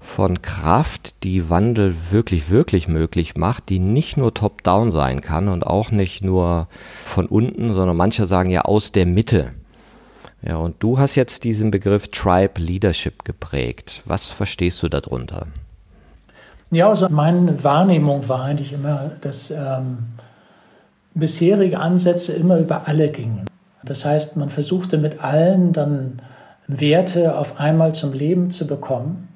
von 0.00 0.40
Kraft, 0.40 1.22
die 1.24 1.50
Wandel 1.50 1.94
wirklich, 2.10 2.50
wirklich 2.50 2.88
möglich 2.88 3.36
macht, 3.36 3.68
die 3.68 3.78
nicht 3.78 4.16
nur 4.16 4.32
Top-Down 4.32 4.90
sein 4.90 5.20
kann 5.20 5.48
und 5.48 5.66
auch 5.66 5.90
nicht 5.90 6.24
nur 6.24 6.68
von 7.04 7.26
unten, 7.26 7.74
sondern 7.74 7.96
manche 7.96 8.26
sagen 8.26 8.50
ja 8.50 8.62
aus 8.62 8.92
der 8.92 9.06
Mitte. 9.06 9.52
Ja, 10.42 10.56
und 10.56 10.76
du 10.78 10.98
hast 10.98 11.16
jetzt 11.16 11.44
diesen 11.44 11.70
Begriff 11.70 12.08
Tribe 12.08 12.60
Leadership 12.60 13.24
geprägt. 13.24 14.02
Was 14.06 14.30
verstehst 14.30 14.82
du 14.82 14.88
darunter? 14.88 15.46
Ja, 16.70 16.88
also 16.88 17.08
meine 17.10 17.62
Wahrnehmung 17.62 18.26
war 18.28 18.44
eigentlich 18.44 18.72
immer, 18.72 19.10
dass 19.20 19.50
ähm, 19.50 19.98
bisherige 21.14 21.78
Ansätze 21.78 22.32
immer 22.32 22.58
über 22.58 22.88
alle 22.88 23.10
gingen. 23.10 23.44
Das 23.82 24.04
heißt, 24.04 24.36
man 24.36 24.48
versuchte 24.48 24.96
mit 24.96 25.22
allen 25.22 25.72
dann 25.72 26.22
Werte 26.66 27.36
auf 27.36 27.58
einmal 27.58 27.94
zum 27.94 28.12
Leben 28.12 28.50
zu 28.50 28.66
bekommen. 28.66 29.29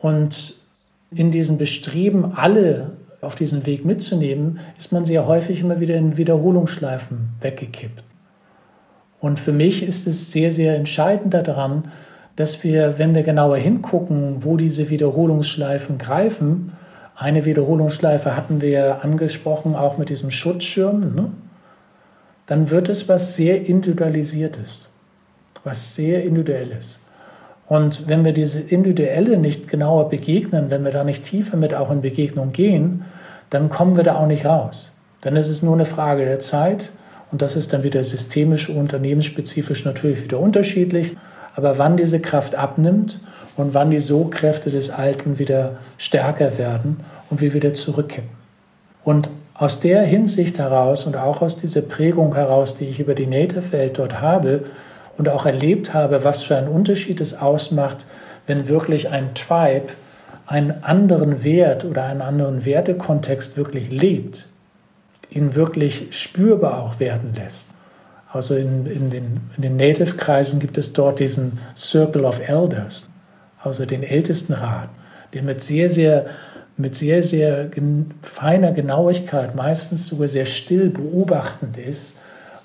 Und 0.00 0.54
in 1.10 1.30
diesem 1.30 1.58
Bestreben, 1.58 2.32
alle 2.36 2.92
auf 3.20 3.34
diesen 3.34 3.66
Weg 3.66 3.84
mitzunehmen, 3.84 4.60
ist 4.78 4.92
man 4.92 5.04
sehr 5.04 5.26
häufig 5.26 5.60
immer 5.60 5.80
wieder 5.80 5.96
in 5.96 6.16
Wiederholungsschleifen 6.16 7.30
weggekippt. 7.40 8.02
Und 9.20 9.38
für 9.38 9.52
mich 9.52 9.82
ist 9.82 10.06
es 10.06 10.32
sehr, 10.32 10.50
sehr 10.50 10.76
entscheidend 10.76 11.34
daran, 11.34 11.92
dass 12.36 12.64
wir, 12.64 12.98
wenn 12.98 13.14
wir 13.14 13.22
genauer 13.22 13.58
hingucken, 13.58 14.42
wo 14.44 14.56
diese 14.56 14.88
Wiederholungsschleifen 14.88 15.98
greifen, 15.98 16.72
eine 17.14 17.44
Wiederholungsschleife 17.44 18.34
hatten 18.34 18.62
wir 18.62 19.04
angesprochen, 19.04 19.74
auch 19.74 19.98
mit 19.98 20.08
diesem 20.08 20.30
Schutzschirm, 20.30 21.14
ne? 21.14 21.30
dann 22.46 22.70
wird 22.70 22.88
es 22.88 23.10
was 23.10 23.36
sehr 23.36 23.66
Individualisiertes, 23.66 24.88
was 25.64 25.94
sehr 25.94 26.24
Individuelles. 26.24 27.00
Und 27.70 28.08
wenn 28.08 28.24
wir 28.24 28.32
diese 28.32 28.60
Individuelle 28.60 29.36
nicht 29.36 29.68
genauer 29.68 30.08
begegnen, 30.08 30.70
wenn 30.70 30.84
wir 30.84 30.90
da 30.90 31.04
nicht 31.04 31.22
tiefer 31.22 31.56
mit 31.56 31.72
auch 31.72 31.88
in 31.92 32.00
Begegnung 32.00 32.50
gehen, 32.50 33.04
dann 33.48 33.68
kommen 33.68 33.96
wir 33.96 34.02
da 34.02 34.16
auch 34.16 34.26
nicht 34.26 34.44
raus. 34.44 34.96
Dann 35.20 35.36
ist 35.36 35.48
es 35.48 35.62
nur 35.62 35.74
eine 35.74 35.84
Frage 35.84 36.24
der 36.24 36.40
Zeit 36.40 36.90
und 37.30 37.42
das 37.42 37.54
ist 37.54 37.72
dann 37.72 37.84
wieder 37.84 38.02
systemisch, 38.02 38.68
unternehmensspezifisch 38.68 39.84
natürlich 39.84 40.24
wieder 40.24 40.40
unterschiedlich. 40.40 41.16
Aber 41.54 41.78
wann 41.78 41.96
diese 41.96 42.18
Kraft 42.18 42.56
abnimmt 42.56 43.20
und 43.56 43.72
wann 43.72 43.92
die 43.92 44.00
So-Kräfte 44.00 44.70
des 44.70 44.90
Alten 44.90 45.38
wieder 45.38 45.76
stärker 45.96 46.58
werden 46.58 46.96
und 47.30 47.40
wir 47.40 47.54
wieder 47.54 47.72
zurückkippen. 47.72 48.30
Und 49.04 49.30
aus 49.54 49.78
der 49.78 50.02
Hinsicht 50.02 50.58
heraus 50.58 51.06
und 51.06 51.16
auch 51.16 51.40
aus 51.40 51.56
dieser 51.56 51.82
Prägung 51.82 52.34
heraus, 52.34 52.76
die 52.76 52.86
ich 52.86 52.98
über 52.98 53.14
die 53.14 53.28
Native-Welt 53.28 53.96
dort 53.96 54.20
habe 54.20 54.64
und 55.20 55.28
auch 55.28 55.44
erlebt 55.44 55.92
habe, 55.92 56.24
was 56.24 56.42
für 56.42 56.56
einen 56.56 56.68
Unterschied 56.68 57.20
es 57.20 57.34
ausmacht, 57.34 58.06
wenn 58.46 58.68
wirklich 58.68 59.10
ein 59.10 59.34
Tribe 59.34 59.88
einen 60.46 60.82
anderen 60.82 61.44
Wert 61.44 61.84
oder 61.84 62.06
einen 62.06 62.22
anderen 62.22 62.64
Wertekontext 62.64 63.58
wirklich 63.58 63.90
lebt, 63.90 64.48
ihn 65.28 65.54
wirklich 65.54 66.06
spürbar 66.18 66.82
auch 66.82 67.00
werden 67.00 67.34
lässt. 67.34 67.68
Also 68.32 68.54
in, 68.54 68.86
in 68.86 69.10
den, 69.10 69.40
in 69.58 69.62
den 69.62 69.76
Native-Kreisen 69.76 70.58
gibt 70.58 70.78
es 70.78 70.94
dort 70.94 71.20
diesen 71.20 71.58
Circle 71.76 72.24
of 72.24 72.40
Elders, 72.48 73.10
also 73.62 73.84
den 73.84 74.02
Ältestenrat, 74.02 74.88
der 75.34 75.42
mit 75.42 75.60
sehr, 75.60 75.90
sehr, 75.90 76.28
mit 76.78 76.96
sehr, 76.96 77.22
sehr 77.22 77.68
feiner 78.22 78.72
Genauigkeit, 78.72 79.54
meistens 79.54 80.06
sogar 80.06 80.28
sehr 80.28 80.46
still 80.46 80.88
beobachtend 80.88 81.76
ist, 81.76 82.14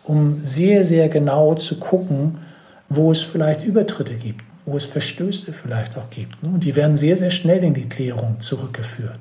um 0.05 0.39
sehr, 0.45 0.85
sehr 0.85 1.09
genau 1.09 1.55
zu 1.55 1.79
gucken, 1.79 2.37
wo 2.95 3.11
es 3.11 3.21
vielleicht 3.21 3.63
Übertritte 3.63 4.15
gibt 4.15 4.43
wo 4.65 4.77
es 4.77 4.85
Verstöße 4.85 5.53
vielleicht 5.53 5.97
auch 5.97 6.09
gibt. 6.09 6.41
Ne? 6.41 6.49
Und 6.49 6.63
die 6.63 6.75
werden 6.75 6.97
sehr, 6.97 7.17
sehr 7.17 7.31
schnell 7.31 7.63
in 7.63 7.73
die 7.73 7.87
Klärung 7.87 8.39
zurückgeführt. 8.39 9.19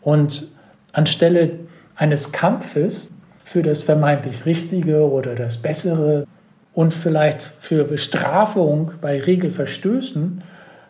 Und 0.00 0.48
anstelle 0.92 1.60
eines 1.96 2.32
Kampfes 2.32 3.12
für 3.44 3.62
das 3.62 3.82
vermeintlich 3.82 4.46
Richtige 4.46 5.08
oder 5.08 5.34
das 5.34 5.58
Bessere 5.58 6.26
und 6.72 6.94
vielleicht 6.94 7.42
für 7.42 7.84
Bestrafung 7.84 8.92
bei 9.00 9.20
Regelverstößen, 9.20 10.42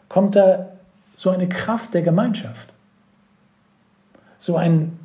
kommt 0.09 0.37
da 0.37 0.69
so 1.17 1.31
eine 1.31 1.49
Kraft 1.49 1.95
der 1.95 2.03
Gemeinschaft. 2.03 2.73
So 4.39 4.57
ein, 4.57 4.99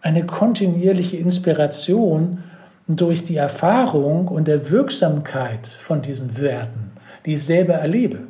eine 0.00 0.24
kontinuierliche 0.24 1.16
Inspiration 1.16 2.44
durch 2.88 3.24
die 3.24 3.36
Erfahrung 3.36 4.28
und 4.28 4.48
der 4.48 4.70
Wirksamkeit 4.70 5.66
von 5.66 6.02
diesen 6.02 6.40
Werten 6.40 6.92
die 7.26 7.34
ich 7.34 7.44
selber 7.44 7.74
erlebe. 7.74 8.20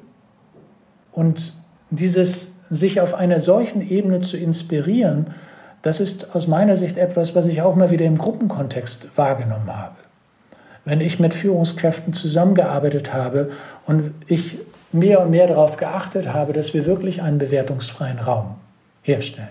Und 1.12 1.54
dieses 1.90 2.58
sich 2.70 3.00
auf 3.00 3.14
einer 3.14 3.38
solchen 3.38 3.82
Ebene 3.82 4.20
zu 4.20 4.36
inspirieren, 4.36 5.34
das 5.82 6.00
ist 6.00 6.34
aus 6.34 6.46
meiner 6.46 6.76
Sicht 6.76 6.96
etwas, 6.96 7.34
was 7.34 7.46
ich 7.46 7.60
auch 7.60 7.74
mal 7.74 7.90
wieder 7.90 8.06
im 8.06 8.16
Gruppenkontext 8.16 9.08
wahrgenommen 9.16 9.76
habe. 9.76 9.96
Wenn 10.84 11.00
ich 11.00 11.20
mit 11.20 11.34
Führungskräften 11.34 12.12
zusammengearbeitet 12.12 13.12
habe 13.12 13.50
und 13.86 14.14
ich 14.26 14.58
mehr 14.90 15.20
und 15.20 15.30
mehr 15.30 15.46
darauf 15.46 15.76
geachtet 15.76 16.32
habe, 16.32 16.52
dass 16.52 16.74
wir 16.74 16.86
wirklich 16.86 17.22
einen 17.22 17.38
bewertungsfreien 17.38 18.18
Raum 18.18 18.56
herstellen. 19.02 19.48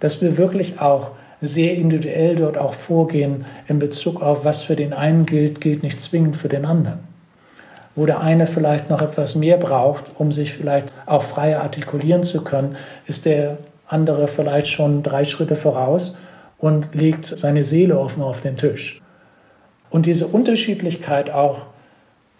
Dass 0.00 0.20
wir 0.22 0.36
wirklich 0.36 0.80
auch 0.80 1.12
sehr 1.40 1.74
individuell 1.74 2.36
dort 2.36 2.58
auch 2.58 2.74
vorgehen 2.74 3.44
in 3.66 3.78
Bezug 3.78 4.22
auf, 4.22 4.44
was 4.44 4.62
für 4.62 4.76
den 4.76 4.92
einen 4.92 5.26
gilt, 5.26 5.60
gilt 5.60 5.82
nicht 5.82 6.00
zwingend 6.00 6.36
für 6.36 6.48
den 6.48 6.64
anderen 6.64 7.10
wo 7.94 8.06
der 8.06 8.20
eine 8.20 8.46
vielleicht 8.46 8.88
noch 8.88 9.02
etwas 9.02 9.34
mehr 9.34 9.56
braucht, 9.56 10.12
um 10.16 10.32
sich 10.32 10.52
vielleicht 10.52 10.94
auch 11.06 11.22
frei 11.22 11.58
artikulieren 11.58 12.22
zu 12.22 12.42
können, 12.42 12.76
ist 13.06 13.26
der 13.26 13.58
andere 13.86 14.28
vielleicht 14.28 14.68
schon 14.68 15.02
drei 15.02 15.24
Schritte 15.24 15.56
voraus 15.56 16.16
und 16.58 16.94
legt 16.94 17.26
seine 17.26 17.64
Seele 17.64 17.98
offen 17.98 18.22
auf 18.22 18.40
den 18.40 18.56
Tisch. 18.56 19.02
Und 19.90 20.06
diese 20.06 20.28
Unterschiedlichkeit 20.28 21.30
auch 21.30 21.66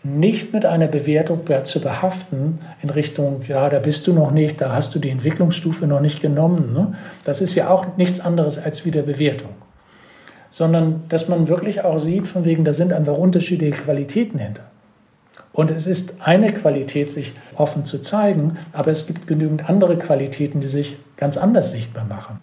nicht 0.03 0.55
mit 0.55 0.65
einer 0.65 0.89
Bewertung 0.89 1.41
zu 1.65 1.81
behaften 1.81 2.61
in 2.83 2.89
Richtung, 2.89 3.43
ja, 3.47 3.69
da 3.69 3.79
bist 3.79 4.07
du 4.07 4.15
noch 4.15 4.31
nicht, 4.31 4.61
da 4.61 4.73
hast 4.73 4.95
du 4.95 4.99
die 4.99 5.11
Entwicklungsstufe 5.11 5.87
noch 5.87 6.01
nicht 6.01 6.23
genommen. 6.23 6.73
Ne? 6.73 6.95
Das 7.25 7.41
ist 7.41 7.55
ja 7.55 7.69
auch 7.69 7.97
nichts 7.97 8.21
anderes 8.21 8.59
als 8.59 8.87
wieder 8.87 9.03
Bewertung. 9.03 9.51
Sondern 10.49 11.03
dass 11.09 11.29
man 11.29 11.49
wirklich 11.49 11.85
auch 11.85 11.99
sieht, 11.99 12.27
von 12.27 12.45
wegen, 12.45 12.65
da 12.65 12.73
sind 12.73 12.93
einfach 12.93 13.17
unterschiedliche 13.17 13.83
Qualitäten 13.83 14.39
hinter. 14.39 14.65
Und 15.53 15.71
es 15.71 15.87
ist 15.87 16.15
eine 16.21 16.53
Qualität, 16.53 17.11
sich 17.11 17.35
offen 17.57 17.85
zu 17.85 18.01
zeigen, 18.01 18.57
aber 18.73 18.91
es 18.91 19.07
gibt 19.07 19.27
genügend 19.27 19.69
andere 19.69 19.99
Qualitäten, 19.99 20.61
die 20.61 20.69
sich 20.69 20.97
ganz 21.17 21.37
anders 21.37 21.73
sichtbar 21.73 22.05
machen. 22.05 22.41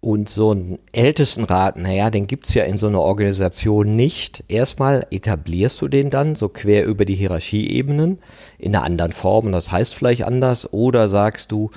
Und 0.00 0.28
so 0.28 0.52
einen 0.52 0.78
Ältestenrat, 0.92 1.76
naja, 1.76 2.10
den 2.10 2.28
gibt 2.28 2.46
es 2.46 2.54
ja 2.54 2.62
in 2.64 2.78
so 2.78 2.86
einer 2.86 3.00
Organisation 3.00 3.96
nicht. 3.96 4.44
Erstmal 4.46 5.06
etablierst 5.10 5.80
du 5.80 5.88
den 5.88 6.10
dann 6.10 6.36
so 6.36 6.48
quer 6.48 6.86
über 6.86 7.04
die 7.04 7.16
Hierarchieebenen 7.16 8.18
in 8.58 8.76
einer 8.76 8.84
anderen 8.84 9.10
Form, 9.10 9.50
das 9.50 9.72
heißt 9.72 9.94
vielleicht 9.94 10.22
anders, 10.22 10.72
oder 10.72 11.08
sagst 11.08 11.50
du, 11.50 11.70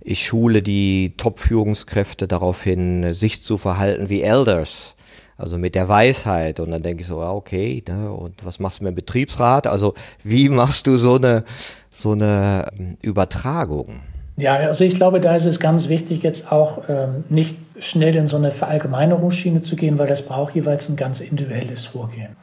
ich 0.00 0.24
schule 0.24 0.62
die 0.62 1.14
Top-Führungskräfte 1.16 2.28
darauf 2.28 2.62
hin, 2.62 3.12
sich 3.12 3.42
zu 3.42 3.58
verhalten 3.58 4.08
wie 4.08 4.22
Elders 4.22 4.96
also 5.36 5.58
mit 5.58 5.74
der 5.74 5.88
Weisheit. 5.88 6.60
Und 6.60 6.70
dann 6.70 6.82
denke 6.82 7.02
ich 7.02 7.08
so, 7.08 7.20
okay, 7.20 7.82
ne, 7.86 8.12
und 8.12 8.44
was 8.44 8.58
machst 8.58 8.80
du 8.80 8.84
mit 8.84 8.92
dem 8.92 8.96
Betriebsrat? 8.96 9.66
Also 9.66 9.94
wie 10.22 10.48
machst 10.48 10.86
du 10.86 10.96
so 10.96 11.16
eine, 11.16 11.44
so 11.90 12.12
eine 12.12 12.70
ähm, 12.78 12.96
Übertragung? 13.02 14.00
Ja, 14.36 14.54
also 14.56 14.84
ich 14.84 14.94
glaube, 14.94 15.20
da 15.20 15.34
ist 15.34 15.46
es 15.46 15.60
ganz 15.60 15.88
wichtig, 15.88 16.22
jetzt 16.22 16.52
auch 16.52 16.82
ähm, 16.88 17.24
nicht 17.30 17.56
schnell 17.78 18.14
in 18.16 18.26
so 18.26 18.36
eine 18.36 18.50
Verallgemeinerungsschiene 18.50 19.62
zu 19.62 19.76
gehen, 19.76 19.98
weil 19.98 20.06
das 20.06 20.22
braucht 20.22 20.54
jeweils 20.54 20.88
ein 20.88 20.96
ganz 20.96 21.20
individuelles 21.20 21.86
Vorgehen. 21.86 22.36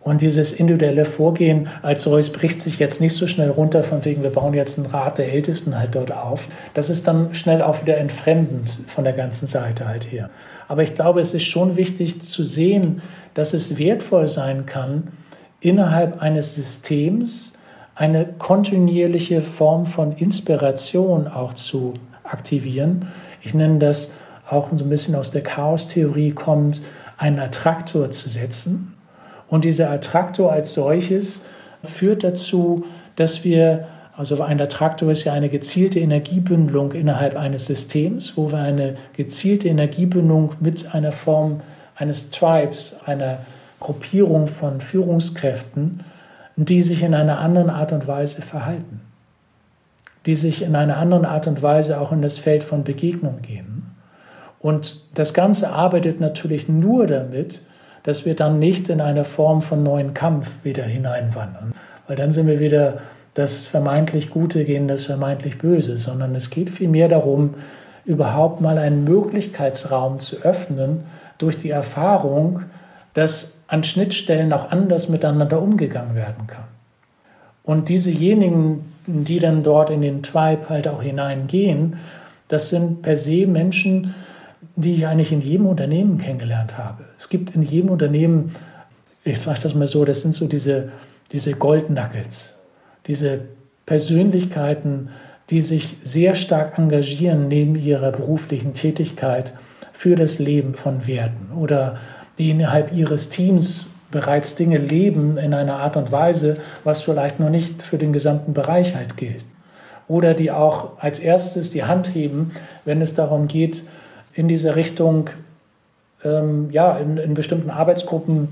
Und 0.00 0.22
dieses 0.22 0.52
individuelle 0.52 1.04
Vorgehen 1.04 1.68
als 1.82 2.04
solches 2.04 2.32
bricht 2.32 2.62
sich 2.62 2.78
jetzt 2.78 3.02
nicht 3.02 3.14
so 3.14 3.26
schnell 3.26 3.50
runter, 3.50 3.82
von 3.82 4.06
wegen, 4.06 4.22
wir 4.22 4.30
bauen 4.30 4.54
jetzt 4.54 4.78
einen 4.78 4.86
Rat 4.86 5.18
der 5.18 5.30
Ältesten 5.30 5.78
halt 5.78 5.94
dort 5.94 6.12
auf. 6.12 6.48
Das 6.72 6.88
ist 6.88 7.06
dann 7.06 7.34
schnell 7.34 7.60
auch 7.60 7.82
wieder 7.82 7.98
entfremdend 7.98 8.78
von 8.86 9.04
der 9.04 9.12
ganzen 9.12 9.46
Seite 9.46 9.86
halt 9.86 10.10
her. 10.10 10.30
Aber 10.66 10.82
ich 10.82 10.94
glaube, 10.94 11.20
es 11.20 11.34
ist 11.34 11.44
schon 11.44 11.76
wichtig 11.76 12.22
zu 12.22 12.42
sehen, 12.42 13.02
dass 13.34 13.52
es 13.52 13.78
wertvoll 13.78 14.28
sein 14.28 14.64
kann, 14.64 15.08
innerhalb 15.60 16.22
eines 16.22 16.54
Systems 16.54 17.57
eine 17.98 18.26
kontinuierliche 18.26 19.42
Form 19.42 19.84
von 19.84 20.12
Inspiration 20.12 21.26
auch 21.26 21.52
zu 21.54 21.94
aktivieren. 22.22 23.08
Ich 23.42 23.54
nenne 23.54 23.80
das 23.80 24.12
auch 24.48 24.68
so 24.70 24.84
ein 24.84 24.88
bisschen 24.88 25.16
aus 25.16 25.32
der 25.32 25.42
Chaos-Theorie 25.42 26.30
kommt, 26.30 26.80
einen 27.16 27.40
Attraktor 27.40 28.10
zu 28.12 28.28
setzen. 28.28 28.94
Und 29.48 29.64
dieser 29.64 29.90
Attraktor 29.90 30.52
als 30.52 30.74
solches 30.74 31.44
führt 31.82 32.22
dazu, 32.22 32.84
dass 33.16 33.42
wir 33.42 33.88
also 34.16 34.42
ein 34.42 34.60
Attraktor 34.60 35.12
ist 35.12 35.24
ja 35.24 35.32
eine 35.32 35.48
gezielte 35.48 36.00
Energiebündelung 36.00 36.92
innerhalb 36.92 37.36
eines 37.36 37.66
Systems, 37.66 38.36
wo 38.36 38.50
wir 38.50 38.58
eine 38.58 38.96
gezielte 39.12 39.68
Energiebündelung 39.68 40.54
mit 40.60 40.92
einer 40.92 41.12
Form 41.12 41.60
eines 41.94 42.30
Tribes, 42.30 42.98
einer 43.06 43.38
Gruppierung 43.78 44.48
von 44.48 44.80
Führungskräften, 44.80 46.00
die 46.64 46.82
sich 46.82 47.02
in 47.04 47.14
einer 47.14 47.38
anderen 47.38 47.70
Art 47.70 47.92
und 47.92 48.08
Weise 48.08 48.42
verhalten, 48.42 49.00
die 50.26 50.34
sich 50.34 50.62
in 50.62 50.74
einer 50.74 50.96
anderen 50.96 51.24
Art 51.24 51.46
und 51.46 51.62
Weise 51.62 52.00
auch 52.00 52.10
in 52.10 52.20
das 52.20 52.36
Feld 52.36 52.64
von 52.64 52.82
Begegnung 52.82 53.42
gehen. 53.42 53.94
Und 54.58 55.04
das 55.14 55.34
Ganze 55.34 55.70
arbeitet 55.70 56.20
natürlich 56.20 56.68
nur 56.68 57.06
damit, 57.06 57.62
dass 58.02 58.26
wir 58.26 58.34
dann 58.34 58.58
nicht 58.58 58.88
in 58.88 59.00
eine 59.00 59.22
Form 59.22 59.62
von 59.62 59.84
neuen 59.84 60.14
Kampf 60.14 60.64
wieder 60.64 60.82
hineinwandern, 60.82 61.74
weil 62.08 62.16
dann 62.16 62.32
sind 62.32 62.48
wir 62.48 62.58
wieder 62.58 63.02
das 63.34 63.68
vermeintlich 63.68 64.30
Gute 64.30 64.64
gegen 64.64 64.88
das 64.88 65.04
vermeintlich 65.04 65.58
Böse, 65.58 65.96
sondern 65.96 66.34
es 66.34 66.50
geht 66.50 66.70
vielmehr 66.70 67.08
darum, 67.08 67.54
überhaupt 68.04 68.60
mal 68.60 68.78
einen 68.78 69.04
Möglichkeitsraum 69.04 70.18
zu 70.18 70.42
öffnen 70.42 71.04
durch 71.36 71.56
die 71.56 71.70
Erfahrung, 71.70 72.62
dass 73.14 73.62
an 73.66 73.84
Schnittstellen 73.84 74.52
auch 74.52 74.70
anders 74.70 75.08
miteinander 75.08 75.60
umgegangen 75.60 76.14
werden 76.14 76.46
kann. 76.46 76.64
Und 77.62 77.88
diesejenigen, 77.88 78.92
die 79.06 79.38
dann 79.38 79.62
dort 79.62 79.90
in 79.90 80.00
den 80.00 80.22
Tribe 80.22 80.68
halt 80.68 80.88
auch 80.88 81.02
hineingehen, 81.02 81.96
das 82.48 82.70
sind 82.70 83.02
per 83.02 83.16
se 83.16 83.46
Menschen, 83.46 84.14
die 84.76 84.94
ich 84.94 85.06
eigentlich 85.06 85.32
in 85.32 85.40
jedem 85.40 85.66
Unternehmen 85.66 86.18
kennengelernt 86.18 86.78
habe. 86.78 87.04
Es 87.18 87.28
gibt 87.28 87.54
in 87.54 87.62
jedem 87.62 87.90
Unternehmen, 87.90 88.54
ich 89.24 89.40
sage 89.40 89.60
das 89.62 89.74
mal 89.74 89.86
so, 89.86 90.04
das 90.04 90.22
sind 90.22 90.34
so 90.34 90.46
diese, 90.46 90.90
diese 91.32 91.52
Goldnuggets 91.54 92.58
diese 93.08 93.40
Persönlichkeiten, 93.86 95.08
die 95.50 95.62
sich 95.62 95.96
sehr 96.02 96.34
stark 96.34 96.78
engagieren 96.78 97.48
neben 97.48 97.74
ihrer 97.74 98.12
beruflichen 98.12 98.74
Tätigkeit 98.74 99.54
für 99.92 100.14
das 100.14 100.38
Leben 100.38 100.74
von 100.74 101.06
Werten 101.06 101.50
oder 101.56 101.98
die 102.38 102.50
innerhalb 102.50 102.92
ihres 102.92 103.28
Teams 103.28 103.86
bereits 104.10 104.54
Dinge 104.54 104.78
leben 104.78 105.36
in 105.36 105.52
einer 105.52 105.76
Art 105.76 105.96
und 105.96 106.10
Weise, 106.10 106.54
was 106.84 107.02
vielleicht 107.02 107.40
noch 107.40 107.50
nicht 107.50 107.82
für 107.82 107.98
den 107.98 108.12
gesamten 108.12 108.54
Bereich 108.54 108.94
halt 108.94 109.16
gilt. 109.16 109.44
Oder 110.06 110.32
die 110.32 110.50
auch 110.50 110.98
als 110.98 111.18
erstes 111.18 111.70
die 111.70 111.84
Hand 111.84 112.14
heben, 112.14 112.52
wenn 112.84 113.02
es 113.02 113.14
darum 113.14 113.48
geht, 113.48 113.82
in 114.32 114.48
dieser 114.48 114.76
Richtung, 114.76 115.28
ähm, 116.24 116.70
ja, 116.70 116.96
in, 116.96 117.18
in 117.18 117.34
bestimmten 117.34 117.70
Arbeitsgruppen 117.70 118.48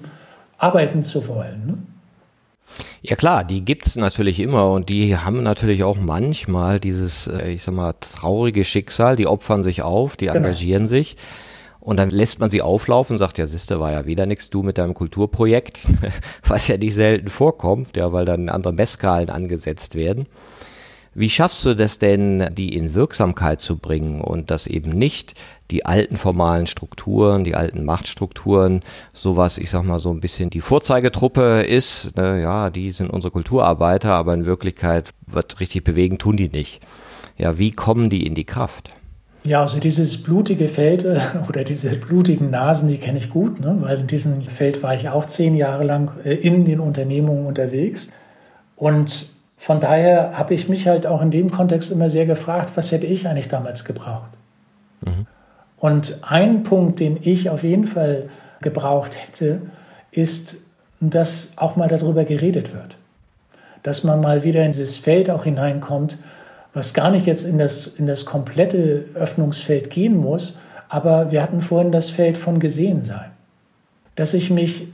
arbeiten 0.58 1.04
zu 1.04 1.26
wollen. 1.28 1.66
Ne? 1.66 1.78
Ja 3.00 3.16
klar, 3.16 3.44
die 3.44 3.64
gibt's 3.64 3.96
natürlich 3.96 4.40
immer 4.40 4.70
und 4.72 4.88
die 4.88 5.16
haben 5.16 5.42
natürlich 5.42 5.84
auch 5.84 5.96
manchmal 5.96 6.80
dieses, 6.80 7.28
äh, 7.28 7.50
ich 7.50 7.62
sag 7.62 7.74
mal, 7.74 7.94
traurige 8.00 8.64
Schicksal, 8.64 9.16
die 9.16 9.26
opfern 9.26 9.62
sich 9.62 9.82
auf, 9.82 10.16
die 10.16 10.26
genau. 10.26 10.38
engagieren 10.38 10.88
sich 10.88 11.16
Und 11.86 11.98
dann 11.98 12.10
lässt 12.10 12.40
man 12.40 12.50
sie 12.50 12.62
auflaufen 12.62 13.16
sagt, 13.16 13.38
ja, 13.38 13.46
Sister, 13.46 13.78
war 13.78 13.92
ja 13.92 14.06
wieder 14.06 14.26
nichts, 14.26 14.50
du 14.50 14.64
mit 14.64 14.76
deinem 14.76 14.92
Kulturprojekt, 14.92 15.86
was 16.44 16.66
ja 16.66 16.76
nicht 16.76 16.94
selten 16.94 17.28
vorkommt, 17.28 17.96
ja, 17.96 18.12
weil 18.12 18.24
dann 18.24 18.48
andere 18.48 18.72
Messskalen 18.72 19.30
angesetzt 19.30 19.94
werden. 19.94 20.26
Wie 21.14 21.30
schaffst 21.30 21.64
du 21.64 21.76
das 21.76 22.00
denn, 22.00 22.52
die 22.52 22.74
in 22.74 22.94
Wirksamkeit 22.94 23.60
zu 23.60 23.76
bringen 23.76 24.20
und 24.20 24.50
dass 24.50 24.66
eben 24.66 24.90
nicht 24.90 25.34
die 25.70 25.86
alten 25.86 26.16
formalen 26.16 26.66
Strukturen, 26.66 27.44
die 27.44 27.54
alten 27.54 27.84
Machtstrukturen, 27.84 28.80
sowas, 29.12 29.56
ich 29.56 29.70
sag 29.70 29.84
mal, 29.84 30.00
so 30.00 30.10
ein 30.10 30.18
bisschen 30.18 30.50
die 30.50 30.62
Vorzeigetruppe 30.62 31.60
ist, 31.60 32.16
ne, 32.16 32.42
ja, 32.42 32.70
die 32.70 32.90
sind 32.90 33.10
unsere 33.10 33.30
Kulturarbeiter, 33.30 34.12
aber 34.12 34.34
in 34.34 34.44
Wirklichkeit 34.44 35.14
wird 35.28 35.60
richtig 35.60 35.84
bewegen, 35.84 36.18
tun 36.18 36.36
die 36.36 36.48
nicht. 36.48 36.80
Ja, 37.38 37.58
wie 37.58 37.70
kommen 37.70 38.10
die 38.10 38.26
in 38.26 38.34
die 38.34 38.44
Kraft? 38.44 38.90
Ja, 39.46 39.60
also 39.60 39.78
dieses 39.78 40.20
blutige 40.20 40.66
Feld 40.66 41.04
äh, 41.04 41.20
oder 41.48 41.62
diese 41.62 41.90
blutigen 41.90 42.50
Nasen, 42.50 42.88
die 42.88 42.98
kenne 42.98 43.18
ich 43.18 43.30
gut, 43.30 43.60
ne? 43.60 43.76
weil 43.80 44.00
in 44.00 44.06
diesem 44.08 44.42
Feld 44.42 44.82
war 44.82 44.94
ich 44.94 45.08
auch 45.08 45.26
zehn 45.26 45.54
Jahre 45.54 45.84
lang 45.84 46.10
äh, 46.24 46.34
in 46.34 46.64
den 46.64 46.80
Unternehmungen 46.80 47.46
unterwegs. 47.46 48.10
Und 48.74 49.30
von 49.56 49.80
daher 49.80 50.36
habe 50.36 50.52
ich 50.54 50.68
mich 50.68 50.88
halt 50.88 51.06
auch 51.06 51.22
in 51.22 51.30
dem 51.30 51.50
Kontext 51.50 51.92
immer 51.92 52.10
sehr 52.10 52.26
gefragt, 52.26 52.72
was 52.74 52.90
hätte 52.90 53.06
ich 53.06 53.26
eigentlich 53.28 53.48
damals 53.48 53.84
gebraucht? 53.84 54.30
Mhm. 55.02 55.26
Und 55.78 56.18
ein 56.22 56.64
Punkt, 56.64 56.98
den 56.98 57.18
ich 57.22 57.48
auf 57.48 57.62
jeden 57.62 57.86
Fall 57.86 58.28
gebraucht 58.60 59.16
hätte, 59.16 59.60
ist, 60.10 60.56
dass 61.00 61.52
auch 61.56 61.76
mal 61.76 61.88
darüber 61.88 62.24
geredet 62.24 62.74
wird. 62.74 62.96
Dass 63.82 64.02
man 64.02 64.20
mal 64.20 64.42
wieder 64.42 64.64
in 64.64 64.72
dieses 64.72 64.96
Feld 64.96 65.30
auch 65.30 65.44
hineinkommt, 65.44 66.18
was 66.76 66.92
gar 66.92 67.10
nicht 67.10 67.24
jetzt 67.26 67.44
in 67.44 67.56
das, 67.56 67.86
in 67.86 68.06
das 68.06 68.26
komplette 68.26 69.06
Öffnungsfeld 69.14 69.88
gehen 69.88 70.14
muss, 70.16 70.58
aber 70.90 71.30
wir 71.30 71.42
hatten 71.42 71.62
vorhin 71.62 71.90
das 71.90 72.10
Feld 72.10 72.36
von 72.36 72.60
Gesehensein. 72.60 73.30
Dass 74.14 74.34
ich 74.34 74.50
mich 74.50 74.88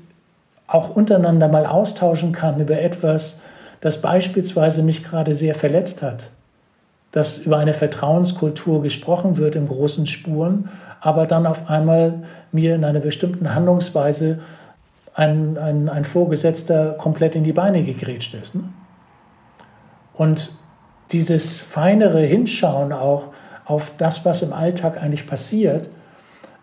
auch 0.68 0.90
untereinander 0.90 1.48
mal 1.48 1.66
austauschen 1.66 2.30
kann 2.30 2.60
über 2.60 2.80
etwas, 2.80 3.40
das 3.80 4.00
beispielsweise 4.00 4.84
mich 4.84 5.02
gerade 5.02 5.34
sehr 5.34 5.56
verletzt 5.56 6.02
hat 6.02 6.30
dass 7.12 7.38
über 7.38 7.58
eine 7.58 7.74
Vertrauenskultur 7.74 8.82
gesprochen 8.82 9.36
wird 9.36 9.54
in 9.54 9.68
großen 9.68 10.06
Spuren, 10.06 10.70
aber 11.00 11.26
dann 11.26 11.46
auf 11.46 11.68
einmal 11.68 12.24
mir 12.50 12.74
in 12.74 12.84
einer 12.84 13.00
bestimmten 13.00 13.54
Handlungsweise 13.54 14.40
ein, 15.14 15.58
ein, 15.58 15.90
ein 15.90 16.04
Vorgesetzter 16.04 16.92
komplett 16.92 17.36
in 17.36 17.44
die 17.44 17.52
Beine 17.52 17.82
gegrätscht 17.82 18.34
ist. 18.34 18.54
Ne? 18.54 18.64
Und 20.14 20.54
dieses 21.12 21.60
feinere 21.60 22.20
Hinschauen 22.20 22.92
auch 22.92 23.28
auf 23.64 23.92
das, 23.98 24.24
was 24.24 24.42
im 24.42 24.52
Alltag 24.52 25.00
eigentlich 25.00 25.26
passiert, 25.26 25.88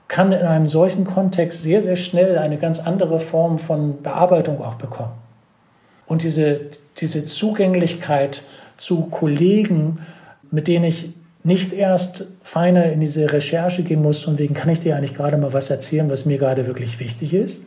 kann 0.07 0.31
in 0.31 0.45
einem 0.45 0.67
solchen 0.67 1.05
Kontext 1.05 1.61
sehr, 1.61 1.81
sehr 1.81 1.95
schnell 1.95 2.37
eine 2.37 2.57
ganz 2.57 2.79
andere 2.79 3.19
Form 3.19 3.59
von 3.59 4.01
Bearbeitung 4.01 4.61
auch 4.61 4.75
bekommen. 4.75 5.13
Und 6.07 6.23
diese, 6.23 6.61
diese 6.97 7.25
Zugänglichkeit 7.25 8.43
zu 8.75 9.03
Kollegen, 9.03 9.99
mit 10.49 10.67
denen 10.67 10.85
ich 10.85 11.13
nicht 11.43 11.71
erst 11.71 12.25
feiner 12.43 12.85
in 12.85 12.99
diese 12.99 13.31
Recherche 13.31 13.83
gehen 13.83 14.01
muss, 14.01 14.23
von 14.23 14.39
wegen, 14.39 14.55
kann 14.55 14.69
ich 14.69 14.79
dir 14.79 14.95
eigentlich 14.95 15.15
gerade 15.15 15.37
mal 15.37 15.53
was 15.53 15.69
erzählen, 15.69 16.09
was 16.09 16.25
mir 16.25 16.37
gerade 16.37 16.65
wirklich 16.65 16.99
wichtig 16.99 17.33
ist? 17.33 17.65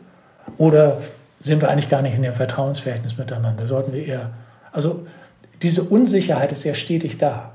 Oder 0.57 0.99
sind 1.39 1.61
wir 1.61 1.69
eigentlich 1.69 1.89
gar 1.89 2.01
nicht 2.01 2.15
in 2.15 2.21
dem 2.21 2.33
Vertrauensverhältnis 2.33 3.17
miteinander? 3.17 3.65
Sollten 3.65 3.93
wir 3.93 4.05
eher, 4.05 4.31
also 4.71 5.07
diese 5.63 5.83
Unsicherheit 5.83 6.51
ist 6.51 6.63
ja 6.63 6.73
stetig 6.73 7.17
da. 7.17 7.51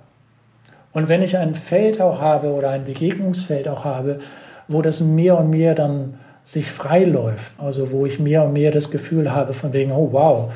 Und 0.93 1.09
wenn 1.09 1.23
ich 1.23 1.37
ein 1.37 1.55
Feld 1.55 2.01
auch 2.01 2.21
habe 2.21 2.53
oder 2.53 2.71
ein 2.71 2.85
Begegnungsfeld 2.85 3.69
auch 3.69 3.85
habe, 3.85 4.19
wo 4.67 4.83
das 4.83 5.01
mehr 5.01 5.39
und 5.39 5.51
mehr 5.51 5.75
dann 5.75 6.19
sich 6.43 6.71
freiläuft, 6.71 7.53
also 7.59 7.93
wo 7.93 8.07
ich 8.07 8.19
mehr 8.19 8.45
und 8.45 8.55
mehr 8.55 8.71
das 8.71 8.91
Gefühl 8.91 9.33
habe 9.33 9.53
von 9.53 9.73
wegen, 9.73 9.93
oh 9.93 10.09
wow, 10.13 10.53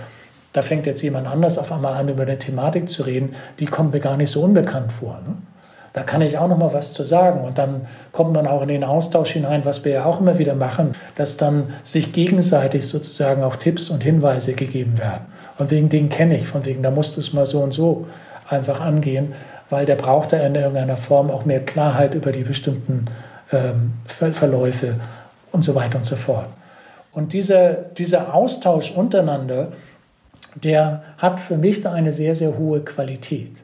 da 0.52 0.62
fängt 0.62 0.86
jetzt 0.86 1.02
jemand 1.02 1.26
anders 1.26 1.58
auf 1.58 1.70
einmal 1.70 1.94
an, 1.94 2.08
über 2.08 2.22
eine 2.22 2.38
Thematik 2.38 2.88
zu 2.88 3.02
reden, 3.02 3.34
die 3.58 3.66
kommt 3.66 3.92
mir 3.92 4.00
gar 4.00 4.16
nicht 4.16 4.30
so 4.30 4.42
unbekannt 4.42 4.90
vor. 4.90 5.20
Ne? 5.26 5.34
Da 5.92 6.02
kann 6.02 6.22
ich 6.22 6.38
auch 6.38 6.48
noch 6.48 6.58
mal 6.58 6.72
was 6.72 6.92
zu 6.92 7.04
sagen. 7.04 7.44
Und 7.44 7.58
dann 7.58 7.86
kommt 8.12 8.32
man 8.32 8.46
auch 8.46 8.62
in 8.62 8.68
den 8.68 8.84
Austausch 8.84 9.30
hinein, 9.32 9.64
was 9.64 9.84
wir 9.84 9.92
ja 9.92 10.04
auch 10.04 10.20
immer 10.20 10.38
wieder 10.38 10.54
machen, 10.54 10.92
dass 11.16 11.36
dann 11.36 11.74
sich 11.82 12.12
gegenseitig 12.12 12.86
sozusagen 12.86 13.42
auch 13.42 13.56
Tipps 13.56 13.90
und 13.90 14.02
Hinweise 14.02 14.54
gegeben 14.54 14.98
werden. 14.98 15.26
Und 15.58 15.70
wegen 15.70 15.88
den 15.88 16.08
kenne 16.08 16.36
ich, 16.36 16.46
von 16.46 16.64
wegen, 16.64 16.82
da 16.82 16.90
musst 16.90 17.16
du 17.16 17.20
es 17.20 17.32
mal 17.32 17.46
so 17.46 17.60
und 17.60 17.72
so 17.72 18.06
einfach 18.48 18.80
angehen, 18.80 19.34
weil 19.70 19.86
der 19.86 19.96
braucht 19.96 20.32
da 20.32 20.38
in 20.38 20.54
irgendeiner 20.54 20.96
Form 20.96 21.30
auch 21.30 21.44
mehr 21.44 21.60
Klarheit 21.64 22.14
über 22.14 22.32
die 22.32 22.42
bestimmten 22.42 23.06
ähm, 23.52 23.92
Verläufe 24.06 24.94
und 25.50 25.62
so 25.62 25.74
weiter 25.74 25.98
und 25.98 26.04
so 26.04 26.16
fort. 26.16 26.48
Und 27.12 27.34
dieser, 27.34 27.74
dieser 27.74 28.34
Austausch 28.34 28.90
untereinander, 28.90 29.68
der 30.54 31.02
hat 31.18 31.40
für 31.40 31.58
mich 31.58 31.82
da 31.82 31.92
eine 31.92 32.12
sehr, 32.12 32.34
sehr 32.34 32.56
hohe 32.56 32.80
Qualität. 32.80 33.62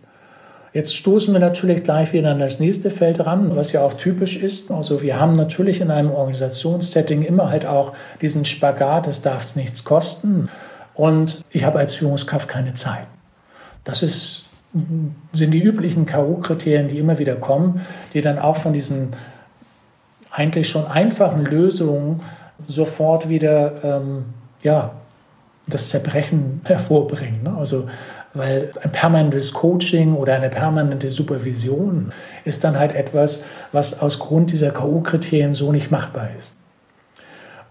Jetzt 0.73 0.95
stoßen 0.95 1.33
wir 1.33 1.41
natürlich 1.41 1.83
gleich 1.83 2.12
wieder 2.12 2.31
an 2.31 2.41
das 2.41 2.61
nächste 2.61 2.91
Feld 2.91 3.25
ran, 3.25 3.57
was 3.57 3.73
ja 3.73 3.81
auch 3.83 3.95
typisch 3.95 4.37
ist. 4.37 4.71
Also 4.71 5.03
wir 5.03 5.19
haben 5.19 5.33
natürlich 5.33 5.81
in 5.81 5.91
einem 5.91 6.11
Organisationssetting 6.11 7.23
immer 7.23 7.51
halt 7.51 7.66
auch 7.66 7.95
diesen 8.21 8.45
Spagat, 8.45 9.07
es 9.07 9.23
darf 9.23 9.57
nichts 9.57 9.85
kosten. 9.85 10.49
Und 10.95 11.45
ich 11.51 11.64
habe 11.64 11.79
als 11.79 11.95
Führungskraft 11.95 12.49
keine 12.49 12.75
Zeit. 12.75 13.07
Das 13.85 14.03
ist, 14.03 14.45
sind 15.33 15.53
die 15.53 15.62
üblichen 15.62 16.05
K.O.-Kriterien, 16.05 16.89
die 16.89 16.99
immer 16.99 17.19
wieder 17.19 17.37
kommen, 17.37 17.81
die 18.12 18.21
dann 18.21 18.39
auch 18.39 18.57
von 18.57 18.73
diesen 18.73 19.14
eigentlich 20.31 20.69
schon 20.69 20.87
einfachen 20.87 21.45
Lösungen 21.45 22.21
sofort 22.66 23.29
wieder 23.29 23.73
ähm, 23.83 24.27
ja, 24.62 24.93
das 25.66 25.89
Zerbrechen 25.89 26.61
hervorbringen. 26.64 27.43
Ne? 27.43 27.57
Also, 27.57 27.89
weil 28.39 28.72
ein 28.82 28.93
permanentes 28.93 29.53
Coaching 29.53 30.14
oder 30.14 30.34
eine 30.34 30.49
permanente 30.49 31.11
Supervision 31.11 32.12
ist 32.45 32.64
dann 32.64 32.78
halt 32.78 32.95
etwas, 32.95 33.45
was 33.72 34.01
aus 34.01 34.18
Grund 34.18 34.53
dieser 34.53 34.70
K.O.-Kriterien 34.70 35.55
so 35.55 35.72
nicht 35.72 35.91
machbar 35.91 36.28
ist. 36.39 36.57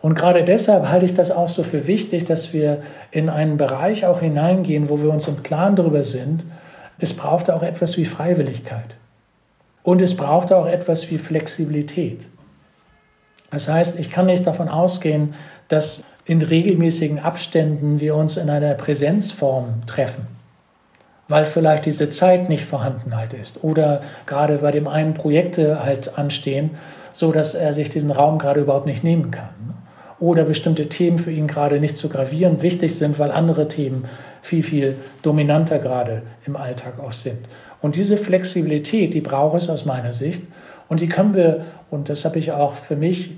Und 0.01 0.13
gerade 0.13 0.43
deshalb 0.43 0.89
halte 0.89 1.05
ich 1.05 1.13
das 1.13 1.31
auch 1.31 1.49
so 1.49 1.63
für 1.63 1.87
wichtig, 1.87 2.25
dass 2.25 2.53
wir 2.53 2.81
in 3.11 3.29
einen 3.29 3.57
Bereich 3.57 4.05
auch 4.05 4.19
hineingehen, 4.19 4.89
wo 4.89 5.01
wir 5.01 5.09
uns 5.09 5.27
im 5.27 5.41
Klaren 5.41 5.75
darüber 5.75 6.03
sind, 6.03 6.45
es 6.99 7.13
braucht 7.15 7.49
auch 7.49 7.63
etwas 7.63 7.97
wie 7.97 8.05
Freiwilligkeit. 8.05 8.95
Und 9.83 10.01
es 10.01 10.15
braucht 10.15 10.51
auch 10.51 10.67
etwas 10.67 11.09
wie 11.09 11.17
Flexibilität. 11.17 12.27
Das 13.51 13.69
heißt, 13.69 13.99
ich 13.99 14.09
kann 14.09 14.25
nicht 14.25 14.45
davon 14.45 14.67
ausgehen, 14.67 15.33
dass 15.69 16.03
in 16.25 16.41
regelmäßigen 16.41 17.19
Abständen 17.19 17.99
wir 17.99 18.15
uns 18.15 18.35
in 18.35 18.49
einer 18.49 18.73
Präsenzform 18.73 19.85
treffen, 19.87 20.27
weil 21.27 21.45
vielleicht 21.45 21.85
diese 21.85 22.09
Zeit 22.09 22.49
nicht 22.49 22.65
vorhanden 22.65 23.15
halt 23.15 23.33
ist 23.33 23.63
oder 23.63 24.01
gerade 24.25 24.59
bei 24.59 24.71
dem 24.71 24.87
einen 24.87 25.13
Projekte 25.13 25.83
halt 25.83 26.17
anstehen, 26.17 26.71
so 27.11 27.31
dass 27.31 27.55
er 27.55 27.73
sich 27.73 27.89
diesen 27.89 28.11
Raum 28.11 28.37
gerade 28.37 28.61
überhaupt 28.61 28.85
nicht 28.85 29.03
nehmen 29.03 29.31
kann. 29.31 29.75
Oder 30.19 30.45
bestimmte 30.45 30.89
Themen 30.89 31.19
für 31.19 31.31
ihn 31.31 31.47
gerade 31.47 31.79
nicht 31.79 31.97
zu 31.97 32.09
gravierend 32.09 32.63
wichtig 32.63 32.95
sind, 32.95 33.19
weil 33.19 33.31
andere 33.31 33.67
Themen 33.67 34.05
viel, 34.41 34.63
viel 34.63 34.95
dominanter 35.21 35.77
gerade 35.77 36.23
im 36.45 36.55
Alltag 36.55 36.99
auch 36.99 37.11
sind. 37.11 37.39
Und 37.81 37.95
diese 37.95 38.17
Flexibilität, 38.17 39.13
die 39.13 39.21
braucht 39.21 39.57
es 39.57 39.69
aus 39.69 39.85
meiner 39.85 40.13
Sicht. 40.13 40.43
Und 40.89 41.01
die 41.01 41.07
können 41.07 41.35
wir, 41.35 41.65
und 41.91 42.09
das 42.09 42.25
habe 42.25 42.39
ich 42.39 42.51
auch 42.51 42.73
für 42.73 42.95
mich 42.95 43.35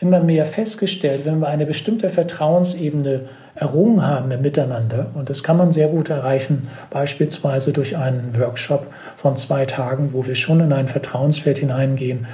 immer 0.00 0.20
mehr 0.20 0.46
festgestellt, 0.46 1.26
wenn 1.26 1.40
wir 1.40 1.48
eine 1.48 1.66
bestimmte 1.66 2.08
Vertrauensebene 2.08 3.22
errungen 3.54 4.06
haben 4.06 4.30
im 4.30 4.42
Miteinander, 4.42 5.10
und 5.14 5.28
das 5.28 5.42
kann 5.42 5.56
man 5.56 5.72
sehr 5.72 5.88
gut 5.88 6.08
erreichen, 6.08 6.68
beispielsweise 6.90 7.72
durch 7.72 7.96
einen 7.96 8.38
Workshop 8.38 8.86
von 9.16 9.36
zwei 9.36 9.66
Tagen, 9.66 10.12
wo 10.12 10.26
wir 10.26 10.36
schon 10.36 10.60
in 10.60 10.72
ein 10.72 10.86
Vertrauensfeld 10.86 11.58
hineingehen, 11.58 12.26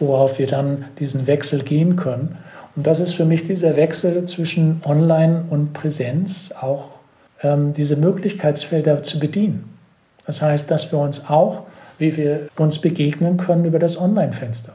worauf 0.00 0.38
wir 0.40 0.48
dann 0.48 0.86
diesen 0.98 1.28
Wechsel 1.28 1.62
gehen 1.62 1.94
können. 1.94 2.38
Und 2.74 2.86
das 2.86 2.98
ist 2.98 3.14
für 3.14 3.24
mich 3.24 3.44
dieser 3.44 3.76
Wechsel 3.76 4.26
zwischen 4.26 4.80
Online 4.84 5.44
und 5.48 5.72
Präsenz, 5.74 6.52
auch 6.60 6.86
ähm, 7.42 7.72
diese 7.72 7.96
Möglichkeitsfelder 7.96 9.04
zu 9.04 9.20
bedienen. 9.20 9.72
Das 10.26 10.42
heißt, 10.42 10.70
dass 10.70 10.90
wir 10.90 10.98
uns 10.98 11.28
auch, 11.28 11.64
wie 11.98 12.16
wir 12.16 12.48
uns 12.56 12.80
begegnen 12.80 13.36
können, 13.36 13.64
über 13.64 13.78
das 13.78 14.00
Online-Fenster. 14.00 14.72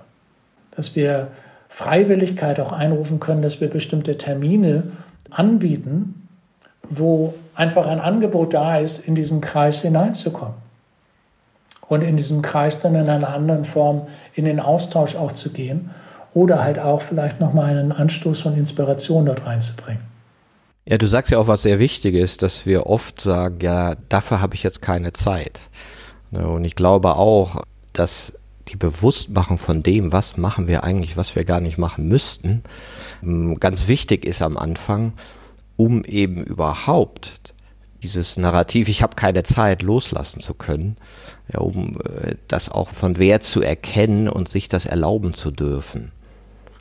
Dass 0.76 0.96
wir 0.96 1.28
Freiwilligkeit 1.70 2.60
auch 2.60 2.72
einrufen 2.72 3.20
können, 3.20 3.42
dass 3.42 3.62
wir 3.62 3.70
bestimmte 3.70 4.18
Termine 4.18 4.92
anbieten, 5.30 6.28
wo 6.90 7.34
einfach 7.56 7.88
ein 7.88 8.00
Angebot 8.00 8.54
da 8.54 8.78
ist, 8.78 9.08
in 9.08 9.16
diesen 9.16 9.42
Kreis 9.42 9.82
hineinzukommen. 9.82 10.56
Und 11.90 12.02
in 12.02 12.18
diesem 12.18 12.42
Kreis 12.42 12.82
dann 12.82 12.96
in 12.96 13.10
einer 13.10 13.30
anderen 13.30 13.64
Form 13.64 14.08
in 14.36 14.46
den 14.46 14.60
Austausch 14.60 15.16
auch 15.16 15.32
zu 15.32 15.52
gehen 15.52 15.90
oder 16.34 16.62
halt 16.62 16.80
auch 16.80 17.02
vielleicht 17.02 17.40
nochmal 17.40 17.70
einen 17.70 17.92
Anstoß 17.92 18.42
von 18.42 18.58
Inspiration 18.58 19.26
dort 19.26 19.46
reinzubringen. 19.46 20.04
Ja, 20.86 20.98
du 20.98 21.08
sagst 21.08 21.32
ja 21.32 21.38
auch 21.38 21.48
was 21.48 21.64
sehr 21.64 21.80
Wichtiges, 21.80 22.38
dass 22.38 22.66
wir 22.66 22.88
oft 22.88 23.20
sagen, 23.22 23.60
ja, 23.62 23.96
dafür 24.10 24.42
habe 24.42 24.56
ich 24.56 24.64
jetzt 24.64 24.82
keine 24.82 25.14
Zeit. 25.14 25.60
Und 26.32 26.64
ich 26.64 26.76
glaube 26.76 27.16
auch, 27.16 27.62
dass 27.94 28.34
die 28.70 28.76
Bewusstmachung 28.76 29.58
von 29.58 29.84
dem, 29.84 30.12
was 30.12 30.38
machen 30.38 30.68
wir 30.68 30.84
eigentlich, 30.84 31.18
was 31.18 31.36
wir 31.36 31.44
gar 31.44 31.62
nicht 31.62 31.78
machen 31.78 32.08
müssten, 32.08 32.64
ähm, 33.24 33.60
ganz 33.60 33.88
wichtig 33.88 34.26
ist 34.26 34.42
am 34.42 34.58
Anfang, 34.58 35.14
um 35.76 36.04
eben 36.04 36.44
überhaupt 36.44 37.54
dieses 38.04 38.38
Narrativ, 38.38 38.90
ich 38.90 39.02
habe 39.02 39.16
keine 39.16 39.44
Zeit, 39.44 39.82
loslassen 39.82 40.40
zu 40.40 40.54
können, 40.54 40.98
ja, 41.52 41.60
um 41.60 41.98
äh, 42.02 42.36
das 42.48 42.70
auch 42.70 42.90
von 42.90 43.18
Wert 43.18 43.44
zu 43.44 43.62
erkennen 43.62 44.30
und 44.30 44.48
sich 44.48 44.68
das 44.68 44.86
erlauben 44.86 45.34
zu 45.34 45.52
dürfen. 45.52 46.12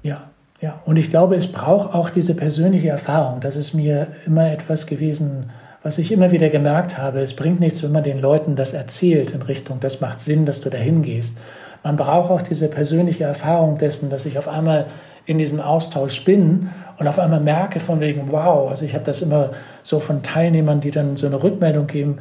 Ja, 0.02 0.30
ja. 0.60 0.80
Und 0.84 0.96
ich 0.96 1.10
glaube, 1.10 1.36
es 1.36 1.50
braucht 1.50 1.94
auch 1.94 2.10
diese 2.10 2.34
persönliche 2.34 2.88
Erfahrung. 2.88 3.40
Das 3.40 3.56
ist 3.56 3.74
mir 3.74 4.08
immer 4.26 4.50
etwas 4.50 4.86
gewesen, 4.86 5.50
was 5.82 5.98
ich 5.98 6.12
immer 6.12 6.32
wieder 6.32 6.48
gemerkt 6.48 6.98
habe. 6.98 7.20
Es 7.20 7.34
bringt 7.34 7.60
nichts, 7.60 7.82
wenn 7.82 7.92
man 7.92 8.04
den 8.04 8.18
Leuten 8.18 8.56
das 8.56 8.72
erzählt 8.72 9.32
in 9.32 9.42
Richtung, 9.42 9.80
das 9.80 10.00
macht 10.00 10.20
Sinn, 10.20 10.46
dass 10.46 10.60
du 10.60 10.70
dahin 10.70 11.02
gehst. 11.02 11.38
Man 11.86 11.94
braucht 11.94 12.32
auch 12.32 12.42
diese 12.42 12.66
persönliche 12.66 13.22
Erfahrung 13.22 13.78
dessen, 13.78 14.10
dass 14.10 14.26
ich 14.26 14.38
auf 14.38 14.48
einmal 14.48 14.88
in 15.24 15.38
diesem 15.38 15.60
Austausch 15.60 16.24
bin 16.24 16.68
und 16.98 17.06
auf 17.06 17.20
einmal 17.20 17.38
merke 17.38 17.78
von 17.78 18.00
wegen, 18.00 18.32
wow, 18.32 18.68
also 18.68 18.84
ich 18.84 18.94
habe 18.94 19.04
das 19.04 19.22
immer 19.22 19.52
so 19.84 20.00
von 20.00 20.24
Teilnehmern, 20.24 20.80
die 20.80 20.90
dann 20.90 21.16
so 21.16 21.28
eine 21.28 21.40
Rückmeldung 21.40 21.86
geben, 21.86 22.18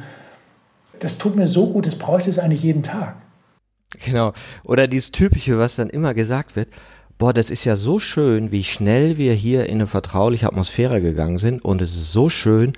das 1.00 1.18
tut 1.18 1.34
mir 1.34 1.48
so 1.48 1.66
gut, 1.66 1.84
das 1.84 1.96
bräuchte 1.96 2.30
es 2.30 2.38
eigentlich 2.38 2.62
jeden 2.62 2.84
Tag. 2.84 3.16
Genau. 4.04 4.34
Oder 4.62 4.86
dieses 4.86 5.10
Typische, 5.10 5.58
was 5.58 5.74
dann 5.74 5.90
immer 5.90 6.14
gesagt 6.14 6.54
wird, 6.54 6.68
boah, 7.18 7.32
das 7.32 7.50
ist 7.50 7.64
ja 7.64 7.74
so 7.74 7.98
schön, 7.98 8.52
wie 8.52 8.62
schnell 8.62 9.18
wir 9.18 9.32
hier 9.32 9.66
in 9.66 9.78
eine 9.78 9.88
vertrauliche 9.88 10.46
Atmosphäre 10.46 11.00
gegangen 11.00 11.38
sind 11.38 11.64
und 11.64 11.82
es 11.82 11.96
ist 11.96 12.12
so 12.12 12.28
schön, 12.28 12.72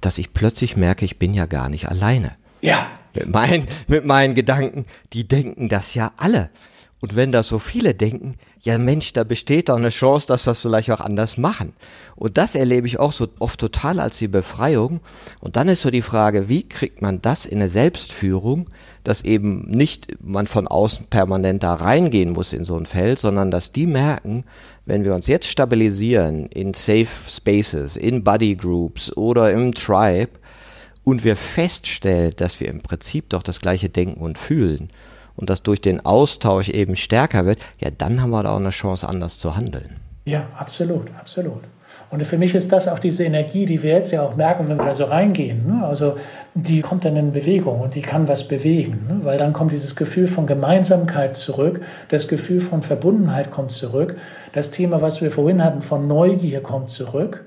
dass 0.00 0.18
ich 0.18 0.34
plötzlich 0.34 0.76
merke, 0.76 1.04
ich 1.04 1.20
bin 1.20 1.34
ja 1.34 1.46
gar 1.46 1.68
nicht 1.68 1.88
alleine. 1.88 2.32
Ja. 2.62 2.88
Mit, 3.14 3.28
mein, 3.28 3.66
mit 3.88 4.04
meinen 4.04 4.34
Gedanken, 4.34 4.86
die 5.12 5.26
denken 5.26 5.68
das 5.68 5.94
ja 5.94 6.12
alle. 6.16 6.50
Und 7.02 7.16
wenn 7.16 7.32
das 7.32 7.48
so 7.48 7.58
viele 7.58 7.94
denken, 7.94 8.36
ja 8.60 8.78
Mensch, 8.78 9.12
da 9.12 9.24
besteht 9.24 9.68
doch 9.68 9.76
eine 9.76 9.88
Chance, 9.88 10.28
dass 10.28 10.46
wir 10.46 10.52
es 10.52 10.60
vielleicht 10.60 10.88
auch 10.92 11.00
anders 11.00 11.36
machen. 11.36 11.72
Und 12.14 12.38
das 12.38 12.54
erlebe 12.54 12.86
ich 12.86 13.00
auch 13.00 13.12
so 13.12 13.26
oft 13.40 13.58
total 13.58 13.98
als 13.98 14.18
die 14.18 14.28
Befreiung. 14.28 15.00
Und 15.40 15.56
dann 15.56 15.66
ist 15.66 15.80
so 15.80 15.90
die 15.90 16.00
Frage, 16.00 16.48
wie 16.48 16.62
kriegt 16.62 17.02
man 17.02 17.20
das 17.20 17.44
in 17.44 17.58
eine 17.58 17.66
Selbstführung, 17.66 18.68
dass 19.02 19.24
eben 19.24 19.62
nicht 19.68 20.22
man 20.22 20.46
von 20.46 20.68
außen 20.68 21.06
permanent 21.06 21.64
da 21.64 21.74
reingehen 21.74 22.30
muss 22.30 22.52
in 22.52 22.62
so 22.62 22.76
ein 22.76 22.86
Feld, 22.86 23.18
sondern 23.18 23.50
dass 23.50 23.72
die 23.72 23.88
merken, 23.88 24.44
wenn 24.86 25.04
wir 25.04 25.16
uns 25.16 25.26
jetzt 25.26 25.48
stabilisieren 25.48 26.46
in 26.46 26.72
Safe 26.72 27.08
Spaces, 27.28 27.96
in 27.96 28.22
Buddy 28.22 28.54
Groups 28.54 29.16
oder 29.16 29.50
im 29.50 29.72
Tribe 29.72 30.30
und 31.04 31.24
wir 31.24 31.36
feststellen, 31.36 32.32
dass 32.36 32.60
wir 32.60 32.68
im 32.68 32.80
Prinzip 32.80 33.30
doch 33.30 33.42
das 33.42 33.60
gleiche 33.60 33.88
denken 33.88 34.20
und 34.20 34.38
fühlen, 34.38 34.90
und 35.36 35.50
das 35.50 35.62
durch 35.62 35.80
den 35.80 36.04
Austausch 36.04 36.68
eben 36.68 36.96
stärker 36.96 37.46
wird, 37.46 37.58
ja, 37.78 37.90
dann 37.90 38.20
haben 38.20 38.30
wir 38.30 38.42
da 38.42 38.52
auch 38.52 38.60
eine 38.60 38.70
Chance, 38.70 39.08
anders 39.08 39.38
zu 39.38 39.56
handeln. 39.56 39.96
Ja, 40.24 40.46
absolut, 40.56 41.08
absolut. 41.18 41.62
Und 42.10 42.24
für 42.26 42.36
mich 42.36 42.54
ist 42.54 42.72
das 42.72 42.88
auch 42.88 42.98
diese 42.98 43.24
Energie, 43.24 43.64
die 43.64 43.82
wir 43.82 43.90
jetzt 43.90 44.12
ja 44.12 44.22
auch 44.22 44.36
merken, 44.36 44.68
wenn 44.68 44.76
wir 44.76 44.84
da 44.84 44.94
so 44.94 45.04
reingehen. 45.04 45.66
Ne? 45.66 45.84
Also 45.84 46.16
die 46.54 46.82
kommt 46.82 47.04
dann 47.04 47.16
in 47.16 47.32
Bewegung 47.32 47.80
und 47.80 47.94
die 47.94 48.02
kann 48.02 48.28
was 48.28 48.48
bewegen, 48.48 49.06
ne? 49.08 49.20
weil 49.22 49.38
dann 49.38 49.52
kommt 49.52 49.72
dieses 49.72 49.96
Gefühl 49.96 50.26
von 50.26 50.46
Gemeinsamkeit 50.46 51.36
zurück, 51.36 51.80
das 52.10 52.28
Gefühl 52.28 52.60
von 52.60 52.82
Verbundenheit 52.82 53.50
kommt 53.50 53.72
zurück, 53.72 54.16
das 54.52 54.70
Thema, 54.70 55.00
was 55.00 55.22
wir 55.22 55.30
vorhin 55.30 55.64
hatten, 55.64 55.80
von 55.80 56.06
Neugier 56.06 56.62
kommt 56.62 56.90
zurück 56.90 57.44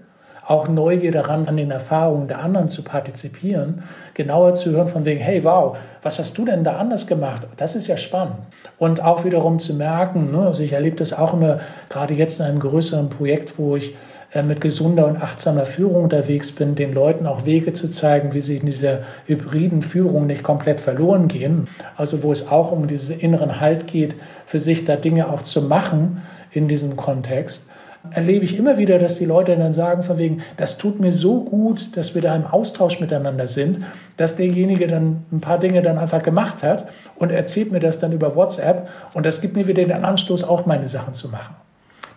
auch 0.47 0.67
Neugier 0.67 1.11
daran, 1.11 1.47
an 1.47 1.57
den 1.57 1.71
Erfahrungen 1.71 2.27
der 2.27 2.39
anderen 2.39 2.69
zu 2.69 2.83
partizipieren, 2.83 3.83
genauer 4.13 4.53
zu 4.53 4.71
hören 4.71 4.87
von 4.87 5.05
wegen, 5.05 5.19
hey, 5.19 5.43
wow, 5.43 5.77
was 6.01 6.19
hast 6.19 6.37
du 6.37 6.45
denn 6.45 6.63
da 6.63 6.77
anders 6.77 7.07
gemacht? 7.07 7.43
Das 7.57 7.75
ist 7.75 7.87
ja 7.87 7.97
spannend. 7.97 8.35
Und 8.77 9.03
auch 9.03 9.25
wiederum 9.25 9.59
zu 9.59 9.73
merken, 9.73 10.31
ne, 10.31 10.45
also 10.45 10.61
ich 10.61 10.73
erlebe 10.73 10.95
das 10.97 11.13
auch 11.13 11.33
immer, 11.33 11.59
gerade 11.89 12.13
jetzt 12.13 12.39
in 12.39 12.45
einem 12.45 12.59
größeren 12.59 13.09
Projekt, 13.09 13.57
wo 13.57 13.75
ich 13.75 13.95
äh, 14.35 14.43
mit 14.43 14.61
gesunder 14.61 15.07
und 15.07 15.21
achtsamer 15.21 15.65
Führung 15.65 16.03
unterwegs 16.03 16.51
bin, 16.51 16.75
den 16.75 16.93
Leuten 16.93 17.25
auch 17.25 17.45
Wege 17.45 17.73
zu 17.73 17.89
zeigen, 17.89 18.33
wie 18.33 18.41
sie 18.41 18.57
in 18.57 18.65
dieser 18.65 18.99
hybriden 19.25 19.81
Führung 19.81 20.27
nicht 20.27 20.43
komplett 20.43 20.81
verloren 20.81 21.27
gehen. 21.27 21.67
Also 21.95 22.21
wo 22.21 22.31
es 22.31 22.51
auch 22.51 22.71
um 22.71 22.85
diesen 22.85 23.19
inneren 23.19 23.59
Halt 23.59 23.87
geht, 23.87 24.15
für 24.45 24.59
sich 24.59 24.85
da 24.85 24.95
Dinge 24.95 25.29
auch 25.29 25.41
zu 25.41 25.61
machen 25.61 26.21
in 26.51 26.67
diesem 26.67 26.97
Kontext 26.97 27.67
erlebe 28.11 28.45
ich 28.45 28.57
immer 28.57 28.77
wieder, 28.77 28.99
dass 28.99 29.17
die 29.17 29.25
Leute 29.25 29.55
dann 29.57 29.73
sagen 29.73 30.03
von 30.03 30.17
wegen, 30.17 30.41
das 30.57 30.77
tut 30.77 30.99
mir 30.99 31.11
so 31.11 31.43
gut, 31.43 31.95
dass 31.97 32.15
wir 32.15 32.21
da 32.21 32.35
im 32.35 32.45
Austausch 32.45 32.99
miteinander 32.99 33.47
sind, 33.47 33.79
dass 34.17 34.35
derjenige 34.35 34.87
dann 34.87 35.25
ein 35.31 35.41
paar 35.41 35.59
Dinge 35.59 35.81
dann 35.81 35.97
einfach 35.97 36.23
gemacht 36.23 36.63
hat 36.63 36.87
und 37.15 37.31
erzählt 37.31 37.71
mir 37.71 37.79
das 37.79 37.99
dann 37.99 38.11
über 38.11 38.35
WhatsApp 38.35 38.89
und 39.13 39.25
das 39.25 39.41
gibt 39.41 39.55
mir 39.55 39.67
wieder 39.67 39.83
den 39.83 40.03
Anstoß, 40.03 40.43
auch 40.43 40.65
meine 40.65 40.87
Sachen 40.87 41.13
zu 41.13 41.29
machen. 41.29 41.55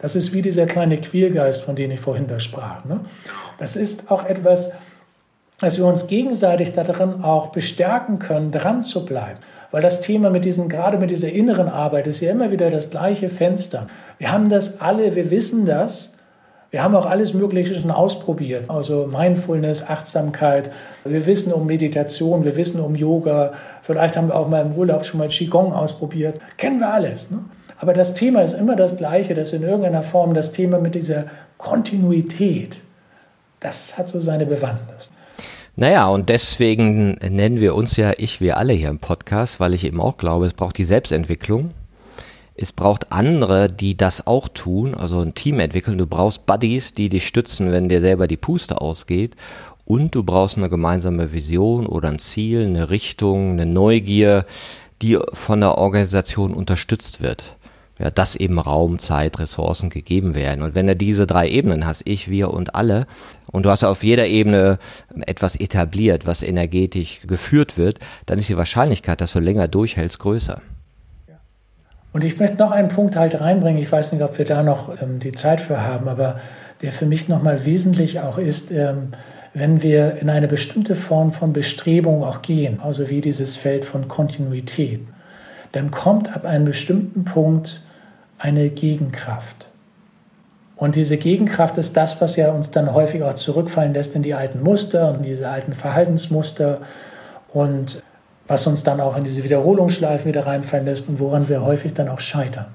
Das 0.01 0.15
ist 0.15 0.33
wie 0.33 0.43
dieser 0.43 0.67
kleine 0.67 0.97
Quälgeist, 0.99 1.63
von 1.63 1.75
dem 1.75 1.91
ich 1.91 2.01
vorhin 2.01 2.29
da 2.29 2.39
sprach. 2.39 2.85
Ne? 2.85 3.01
Das 3.59 3.77
ist 3.77 4.11
auch 4.11 4.25
etwas, 4.25 4.73
dass 5.61 5.79
wir 5.79 5.87
uns 5.87 6.07
gegenseitig 6.07 6.73
darin 6.73 7.25
auch 7.25 7.49
bestärken 7.49 8.19
können, 8.19 8.53
dran 8.53 8.83
zu 8.83 9.05
bleiben. 9.05 9.41
Weil 9.71 9.83
das 9.83 10.01
Thema 10.01 10.31
mit 10.31 10.45
diesen, 10.45 10.69
gerade 10.69 10.99
mit 10.99 11.11
dieser 11.11 11.31
inneren 11.31 11.69
Arbeit 11.69 12.07
ist 12.07 12.21
ja 12.21 12.31
immer 12.31 12.51
wieder 12.51 12.71
das 12.71 12.91
gleiche 12.91 13.29
Fenster. 13.29 13.87
Wir 14.19 14.33
haben 14.33 14.49
das 14.49 14.81
alle, 14.81 15.15
wir 15.15 15.31
wissen 15.31 15.67
das. 15.67 16.15
Wir 16.71 16.83
haben 16.83 16.95
auch 16.95 17.07
alles 17.07 17.33
Mögliche 17.33 17.75
schon 17.75 17.91
ausprobiert. 17.91 18.69
Also 18.69 19.07
Mindfulness, 19.07 19.89
Achtsamkeit. 19.89 20.71
Wir 21.05 21.27
wissen 21.27 21.53
um 21.53 21.67
Meditation, 21.67 22.45
wir 22.45 22.57
wissen 22.57 22.81
um 22.81 22.95
Yoga. 22.95 23.53
Vielleicht 23.83 24.17
haben 24.17 24.29
wir 24.29 24.37
auch 24.37 24.49
mal 24.49 24.63
im 24.63 24.75
Urlaub 24.75 25.05
schon 25.05 25.19
mal 25.19 25.29
Qigong 25.29 25.73
ausprobiert. 25.73 26.39
Kennen 26.59 26.81
wir 26.81 26.93
alles. 26.93 27.31
Ne? 27.31 27.39
Aber 27.79 27.95
das 27.95 28.13
Thema 28.15 28.43
ist 28.43 28.55
immer 28.55 28.77
das 28.77 28.97
gleiche, 28.97 29.35
dass 29.35 29.53
in 29.53 29.63
irgendeiner 29.63 30.03
Form 30.03 30.35
das 30.35 30.53
Thema 30.53 30.79
mit 30.79 30.95
dieser 30.95 31.25
Kontinuität, 31.59 32.79
das 33.61 33.97
hat 33.97 34.09
so 34.09 34.21
seine 34.21 34.47
Bewandtnis. 34.47 35.11
Naja, 35.81 36.09
und 36.09 36.29
deswegen 36.29 37.13
nennen 37.21 37.61
wir 37.61 37.77
uns 37.77 37.97
ja 37.97 38.13
ich, 38.19 38.41
wir 38.41 38.57
alle 38.57 38.73
hier 38.73 38.89
im 38.89 38.99
Podcast, 38.99 39.61
weil 39.61 39.75
ich 39.75 39.85
eben 39.85 40.01
auch 40.01 40.17
glaube, 40.17 40.47
es 40.47 40.55
braucht 40.55 40.77
die 40.77 40.85
Selbstentwicklung. 40.85 41.71
Es 42.57 42.73
braucht 42.73 43.13
andere, 43.13 43.69
die 43.69 43.97
das 43.97 44.27
auch 44.27 44.49
tun, 44.49 44.97
also 44.97 45.21
ein 45.21 45.37
Team 45.37 45.61
entwickeln. 45.61 45.97
Du 45.97 46.09
brauchst 46.09 46.47
Buddies, 46.47 46.95
die 46.95 47.09
dich 47.09 47.29
stützen, 47.29 47.71
wenn 47.71 47.89
dir 47.89 48.01
selber 48.01 48.27
die 48.27 48.37
Puste 48.37 48.81
ausgeht. 48.81 49.37
Und 49.85 50.17
du 50.17 50.25
brauchst 50.25 50.59
eine 50.59 50.69
gemeinsame 50.69 51.33
Vision 51.33 51.87
oder 51.87 52.09
ein 52.09 52.19
Ziel, 52.19 52.67
eine 52.67 52.91
Richtung, 52.91 53.53
eine 53.53 53.65
Neugier, 53.65 54.47
die 55.01 55.17
von 55.33 55.61
der 55.61 55.79
Organisation 55.79 56.55
unterstützt 56.55 57.21
wird 57.21 57.57
ja, 57.99 58.11
dass 58.11 58.37
eben 58.37 58.59
Raum, 58.59 58.99
Zeit, 58.99 59.39
Ressourcen 59.39 59.91
gegeben 59.91 60.35
werden. 60.35 60.63
Und 60.63 60.75
wenn 60.75 60.87
du 60.87 60.95
diese 60.95 61.27
drei 61.27 61.49
Ebenen 61.49 61.87
hast, 61.87 62.03
ich, 62.07 62.31
wir 62.31 62.51
und 62.51 62.75
alle, 62.75 63.07
und 63.53 63.65
du 63.65 63.71
hast 63.71 63.85
auf 63.85 64.05
jeder 64.05 64.27
Ebene 64.27 64.79
etwas 65.27 65.57
etabliert, 65.57 66.27
was 66.27 66.43
energetisch 66.43 67.21
geführt 67.27 67.77
wird, 67.77 67.99
dann 68.27 68.39
ist 68.39 68.49
die 68.49 68.57
Wahrscheinlichkeit, 68.57 69.21
dass 69.21 69.33
du 69.33 69.41
länger 69.41 69.69
durchhältst, 69.69 70.19
größer. 70.19 70.61
Und 72.13 72.25
ich 72.25 72.39
möchte 72.39 72.57
noch 72.57 72.71
einen 72.71 72.89
Punkt 72.89 73.17
halt 73.17 73.41
reinbringen. 73.41 73.83
Ich 73.83 73.93
weiß 73.93 74.13
nicht, 74.13 74.23
ob 74.23 74.39
wir 74.39 74.45
da 74.45 74.63
noch 74.63 75.01
ähm, 75.01 75.19
die 75.19 75.33
Zeit 75.33 75.61
für 75.61 75.83
haben, 75.83 76.09
aber 76.09 76.41
der 76.83 76.93
für 76.93 77.07
mich 77.07 77.29
nochmal 77.29 77.65
wesentlich 77.65 78.21
auch 78.21 78.39
ist, 78.39 78.71
ähm, 78.71 79.09
wenn 79.55 79.83
wir 79.83 80.17
in 80.17 80.31
eine 80.31 80.47
bestimmte 80.47 80.95
Form 80.95 81.33
von 81.33 81.53
Bestrebung 81.53 82.23
auch 82.23 82.43
gehen, 82.43 82.81
also 82.81 83.11
wie 83.11 83.21
dieses 83.21 83.57
Feld 83.57 83.85
von 83.85 84.09
Kontinuität, 84.09 85.01
dann 85.73 85.91
kommt 85.91 86.35
ab 86.35 86.45
einem 86.45 86.65
bestimmten 86.65 87.25
Punkt 87.25 87.83
eine 88.39 88.71
Gegenkraft. 88.71 89.69
Und 90.77 90.95
diese 90.95 91.17
Gegenkraft 91.17 91.77
ist 91.77 91.97
das, 91.97 92.21
was 92.21 92.37
ja 92.37 92.53
uns 92.53 92.71
dann 92.71 92.95
häufig 92.95 93.23
auch 93.25 93.35
zurückfallen 93.35 93.95
lässt 93.95 94.15
in 94.15 94.23
die 94.23 94.35
alten 94.35 94.63
Muster 94.63 95.13
und 95.13 95.25
diese 95.25 95.49
alten 95.49 95.73
Verhaltensmuster 95.73 96.83
und 97.53 98.03
was 98.47 98.67
uns 98.67 98.85
dann 98.85 99.01
auch 99.01 99.17
in 99.17 99.25
diese 99.25 99.43
Wiederholungsschleifen 99.43 100.27
wieder 100.27 100.47
reinfallen 100.47 100.87
lässt 100.87 101.09
und 101.09 101.19
woran 101.19 101.49
wir 101.49 101.63
häufig 101.63 101.95
dann 101.95 102.09
auch 102.09 102.21
scheitern. 102.21 102.67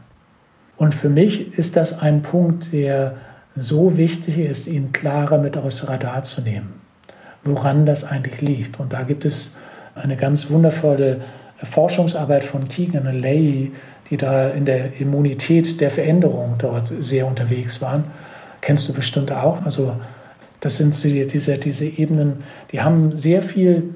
Und 0.76 0.94
für 0.94 1.10
mich 1.10 1.58
ist 1.58 1.78
das 1.78 2.00
ein 2.00 2.22
Punkt, 2.22 2.74
der 2.74 3.16
so 3.56 3.98
wichtig 3.98 4.38
ist, 4.38 4.68
ihn 4.68 4.92
klarer 4.92 5.38
mit 5.38 5.56
aufs 5.56 5.88
Radar 5.88 6.24
zu 6.24 6.42
nehmen, 6.42 6.82
woran 7.44 7.86
das 7.86 8.04
eigentlich 8.04 8.42
liegt. 8.42 8.80
Und 8.80 8.92
da 8.92 9.04
gibt 9.04 9.26
es 9.26 9.56
eine 9.96 10.18
ganz 10.18 10.50
wundervolle 10.50 11.22
Forschungsarbeit 11.64 12.44
von 12.44 12.68
Keegan 12.68 13.08
und 13.08 13.20
Leahy, 13.20 13.72
die 14.10 14.18
da 14.18 14.50
in 14.50 14.66
der 14.66 15.00
Immunität 15.00 15.80
der 15.82 15.90
Veränderung 15.90 16.56
dort 16.58 16.92
sehr 17.00 17.26
unterwegs 17.26 17.82
waren. 17.82 18.06
Kennst 18.62 18.88
du 18.88 18.94
bestimmt 18.94 19.32
auch. 19.32 19.64
Also 19.66 19.96
das 20.60 20.78
sind 20.78 21.02
diese, 21.04 21.58
diese 21.58 21.86
Ebenen, 21.86 22.44
die 22.72 22.82
haben 22.82 23.18
sehr 23.18 23.42
viel 23.42 23.94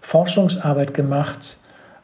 Forschungsarbeit 0.00 0.94
gemacht, 0.94 1.58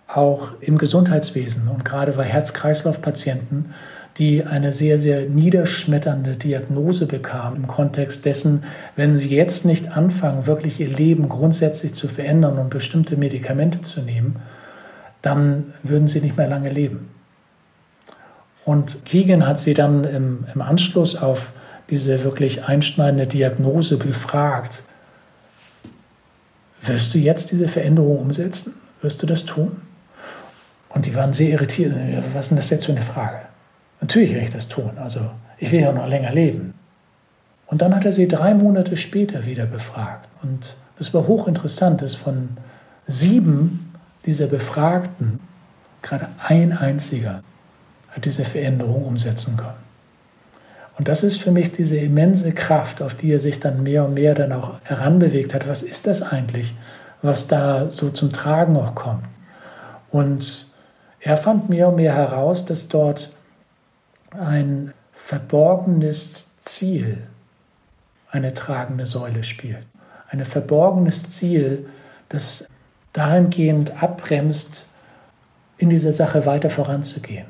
auch 0.07 0.53
im 0.61 0.79
Gesundheitswesen 0.79 1.69
und 1.69 1.85
gerade 1.85 2.12
bei 2.12 2.25
Herz-Kreislauf-Patienten, 2.25 3.75
die 4.19 4.45
eine 4.45 4.73
sehr, 4.73 4.99
sehr 4.99 5.23
niederschmetternde 5.23 6.37
Diagnose 6.37 7.07
bekamen 7.07 7.57
im 7.57 7.66
Kontext 7.66 8.25
dessen, 8.25 8.65
wenn 8.97 9.16
sie 9.16 9.29
jetzt 9.29 9.65
nicht 9.65 9.97
anfangen, 9.97 10.47
wirklich 10.47 10.81
ihr 10.81 10.89
Leben 10.89 11.29
grundsätzlich 11.29 11.95
zu 11.95 12.09
verändern 12.09 12.59
und 12.59 12.70
bestimmte 12.70 13.16
Medikamente 13.16 13.81
zu 13.81 14.01
nehmen, 14.01 14.37
dann 15.23 15.74
würden 15.82 16.09
sie 16.09 16.20
nicht 16.20 16.36
mehr 16.36 16.49
lange 16.49 16.70
leben. 16.70 17.11
Und 18.65 19.05
Keegan 19.05 19.47
hat 19.47 19.61
sie 19.61 19.74
dann 19.74 20.05
im, 20.05 20.45
im 20.55 20.61
Anschluss 20.61 21.16
auf 21.16 21.53
diese 21.90 22.23
wirklich 22.23 22.65
einschneidende 22.65 23.27
Diagnose 23.27 23.97
befragt. 23.97 24.82
Wirst 26.82 27.15
du 27.15 27.19
jetzt 27.19 27.51
diese 27.51 27.66
Veränderung 27.66 28.19
umsetzen? 28.19 28.74
Wirst 29.01 29.23
du 29.23 29.27
das 29.27 29.45
tun? 29.45 29.81
Und 30.90 31.07
die 31.07 31.15
waren 31.15 31.32
sehr 31.32 31.51
irritiert. 31.51 31.95
Was 32.35 32.45
ist 32.45 32.51
denn 32.51 32.57
das 32.57 32.70
jetzt 32.70 32.86
für 32.86 32.93
eine 32.93 33.03
Frage? 33.03 33.40
Natürlich 34.01 34.31
werde 34.32 34.45
ich 34.45 34.51
das 34.51 34.69
tun. 34.69 34.93
Also 34.97 35.31
ich 35.59 35.73
will 35.73 35.81
ja 35.81 35.93
noch 35.93 36.09
länger 36.09 36.32
leben. 36.32 36.74
Und 37.66 37.82
dann 37.82 37.95
hat 37.95 38.05
er 38.05 38.12
sie 38.12 38.28
drei 38.28 38.55
Monate 38.55 38.97
später 38.97 39.45
wieder 39.45 39.66
befragt. 39.66 40.28
Und 40.43 40.77
es 40.99 41.12
war 41.12 41.27
hochinteressant, 41.27 42.03
dass 42.03 42.15
von 42.15 42.57
sieben 43.07 43.88
dieser 44.28 44.46
Befragten 44.46 45.40
gerade 46.02 46.28
ein 46.46 46.76
einziger 46.76 47.42
hat 48.10 48.26
diese 48.26 48.44
Veränderung 48.44 49.06
umsetzen 49.06 49.56
können. 49.56 49.88
Und 50.98 51.09
das 51.09 51.22
ist 51.22 51.40
für 51.40 51.50
mich 51.50 51.72
diese 51.72 51.96
immense 51.96 52.52
Kraft, 52.52 53.00
auf 53.00 53.14
die 53.14 53.32
er 53.32 53.38
sich 53.38 53.59
dann 53.59 53.82
mehr 53.82 54.05
und 54.05 54.12
mehr 54.12 54.34
dann 54.34 54.52
auch 54.52 54.74
heranbewegt 54.82 55.55
hat. 55.55 55.66
Was 55.66 55.82
ist 55.82 56.06
das 56.06 56.20
eigentlich, 56.20 56.74
was 57.22 57.48
da 57.48 57.90
so 57.90 58.10
zum 58.10 58.30
Tragen 58.30 58.76
auch 58.76 58.94
kommt? 58.94 59.24
Und 60.10 60.70
er 61.20 61.38
fand 61.38 61.70
mehr 61.70 61.88
und 61.88 61.96
mehr 61.96 62.14
heraus, 62.14 62.66
dass 62.66 62.88
dort 62.88 63.32
ein 64.38 64.92
verborgenes 65.12 66.50
Ziel 66.59 67.16
eine 68.30 68.52
tragende 68.52 69.06
Säule 69.06 69.42
spielt. 69.42 69.86
Ein 70.28 70.44
verborgenes 70.44 71.30
Ziel, 71.30 71.88
das 72.28 72.68
dahingehend 73.12 74.02
abbremst, 74.02 74.86
in 75.78 75.90
dieser 75.90 76.12
Sache 76.12 76.44
weiter 76.44 76.70
voranzugehen. 76.70 77.47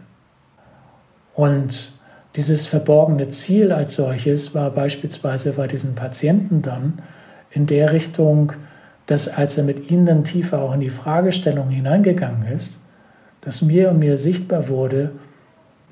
Und 1.34 1.92
dieses 2.36 2.66
verborgene 2.66 3.28
Ziel 3.28 3.72
als 3.72 3.94
solches 3.94 4.54
war 4.54 4.70
beispielsweise 4.70 5.52
bei 5.52 5.66
diesen 5.66 5.94
Patienten 5.94 6.62
dann 6.62 7.02
in 7.50 7.66
der 7.66 7.92
Richtung, 7.92 8.52
dass 9.06 9.28
als 9.28 9.56
er 9.56 9.64
mit 9.64 9.90
ihnen 9.90 10.04
dann 10.04 10.24
tiefer 10.24 10.60
auch 10.60 10.74
in 10.74 10.80
die 10.80 10.90
Fragestellung 10.90 11.70
hineingegangen 11.70 12.46
ist, 12.52 12.80
dass 13.40 13.62
mir 13.62 13.90
und 13.90 13.98
mir 13.98 14.18
sichtbar 14.18 14.68
wurde, 14.68 15.12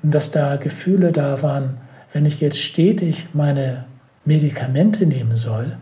dass 0.03 0.31
da 0.31 0.57
Gefühle 0.57 1.11
da 1.11 1.41
waren, 1.41 1.77
wenn 2.13 2.25
ich 2.25 2.39
jetzt 2.39 2.59
stetig 2.59 3.27
meine 3.33 3.85
Medikamente 4.25 5.05
nehmen 5.05 5.35
soll, 5.35 5.77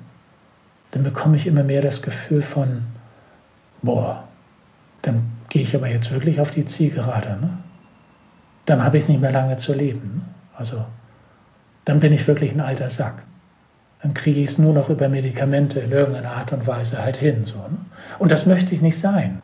dann 0.92 1.04
bekomme 1.04 1.36
ich 1.36 1.48
immer 1.48 1.64
mehr 1.64 1.82
das 1.82 2.02
Gefühl 2.02 2.42
von, 2.42 2.84
boah, 3.86 4.24
dann 5.02 5.32
gehe 5.50 5.62
ich 5.62 5.76
aber 5.76 5.88
jetzt 5.88 6.12
wirklich 6.12 6.40
auf 6.42 6.52
die 6.52 6.66
Zielgerade. 6.66 7.38
Ne? 7.40 7.58
Dann 8.66 8.84
habe 8.84 8.98
ich 8.98 9.08
nicht 9.08 9.22
mehr 9.22 9.32
lange 9.32 9.58
zu 9.58 9.74
leben. 9.74 10.16
Ne? 10.16 10.22
Also 10.58 10.86
dann 11.86 12.00
bin 12.00 12.12
ich 12.12 12.28
wirklich 12.28 12.54
ein 12.54 12.62
alter 12.62 12.90
Sack. 12.90 13.24
Dann 14.02 14.14
kriege 14.14 14.42
ich 14.42 14.50
es 14.50 14.58
nur 14.58 14.74
noch 14.74 14.90
über 14.90 15.08
Medikamente 15.08 15.80
in 15.80 15.92
irgendeiner 15.92 16.32
Art 16.32 16.52
und 16.52 16.68
Weise 16.68 17.02
halt 17.02 17.18
hin. 17.18 17.46
So, 17.46 17.58
ne? 17.58 17.78
Und 18.20 18.32
das 18.32 18.46
möchte 18.46 18.76
ich 18.76 18.82
nicht 18.82 19.00
sein. 19.00 19.42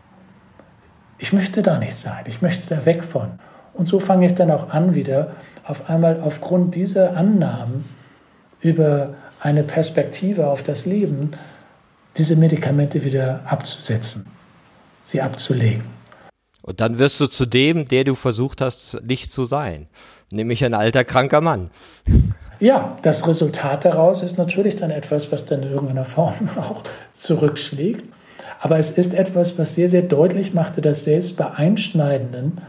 Ich 1.17 1.33
möchte 1.33 1.61
da 1.61 1.77
nicht 1.77 1.95
sein. 1.95 2.25
Ich 2.25 2.41
möchte 2.41 2.67
da 2.73 2.85
weg 2.85 3.03
von. 3.03 3.39
Und 3.73 3.85
so 3.85 3.99
fange 3.99 4.25
ich 4.25 4.35
dann 4.35 4.51
auch 4.51 4.71
an, 4.71 4.95
wieder 4.95 5.31
auf 5.65 5.89
einmal 5.89 6.19
aufgrund 6.19 6.75
dieser 6.75 7.15
Annahmen 7.15 7.85
über 8.59 9.13
eine 9.39 9.63
Perspektive 9.63 10.47
auf 10.47 10.63
das 10.63 10.85
Leben, 10.85 11.31
diese 12.17 12.35
Medikamente 12.35 13.03
wieder 13.03 13.41
abzusetzen, 13.45 14.25
sie 15.03 15.21
abzulegen. 15.21 15.83
Und 16.61 16.79
dann 16.79 16.99
wirst 16.99 17.19
du 17.19 17.27
zu 17.27 17.45
dem, 17.45 17.85
der 17.85 18.03
du 18.03 18.15
versucht 18.15 18.61
hast, 18.61 19.01
nicht 19.03 19.31
zu 19.31 19.45
sein, 19.45 19.87
nämlich 20.31 20.63
ein 20.63 20.73
alter, 20.73 21.03
kranker 21.03 21.41
Mann. 21.41 21.71
Ja, 22.59 22.97
das 23.01 23.27
Resultat 23.27 23.85
daraus 23.85 24.21
ist 24.21 24.37
natürlich 24.37 24.75
dann 24.75 24.91
etwas, 24.91 25.31
was 25.31 25.45
dann 25.45 25.63
in 25.63 25.71
irgendeiner 25.71 26.05
Form 26.05 26.33
auch 26.57 26.83
zurückschlägt. 27.11 28.05
Aber 28.59 28.77
es 28.77 28.91
ist 28.91 29.15
etwas, 29.15 29.57
was 29.57 29.73
sehr, 29.73 29.89
sehr 29.89 30.03
deutlich 30.03 30.53
machte, 30.53 30.81
dass 30.81 31.03
selbst 31.03 31.37
bei 31.37 31.49
einschneidenden, 31.49 32.61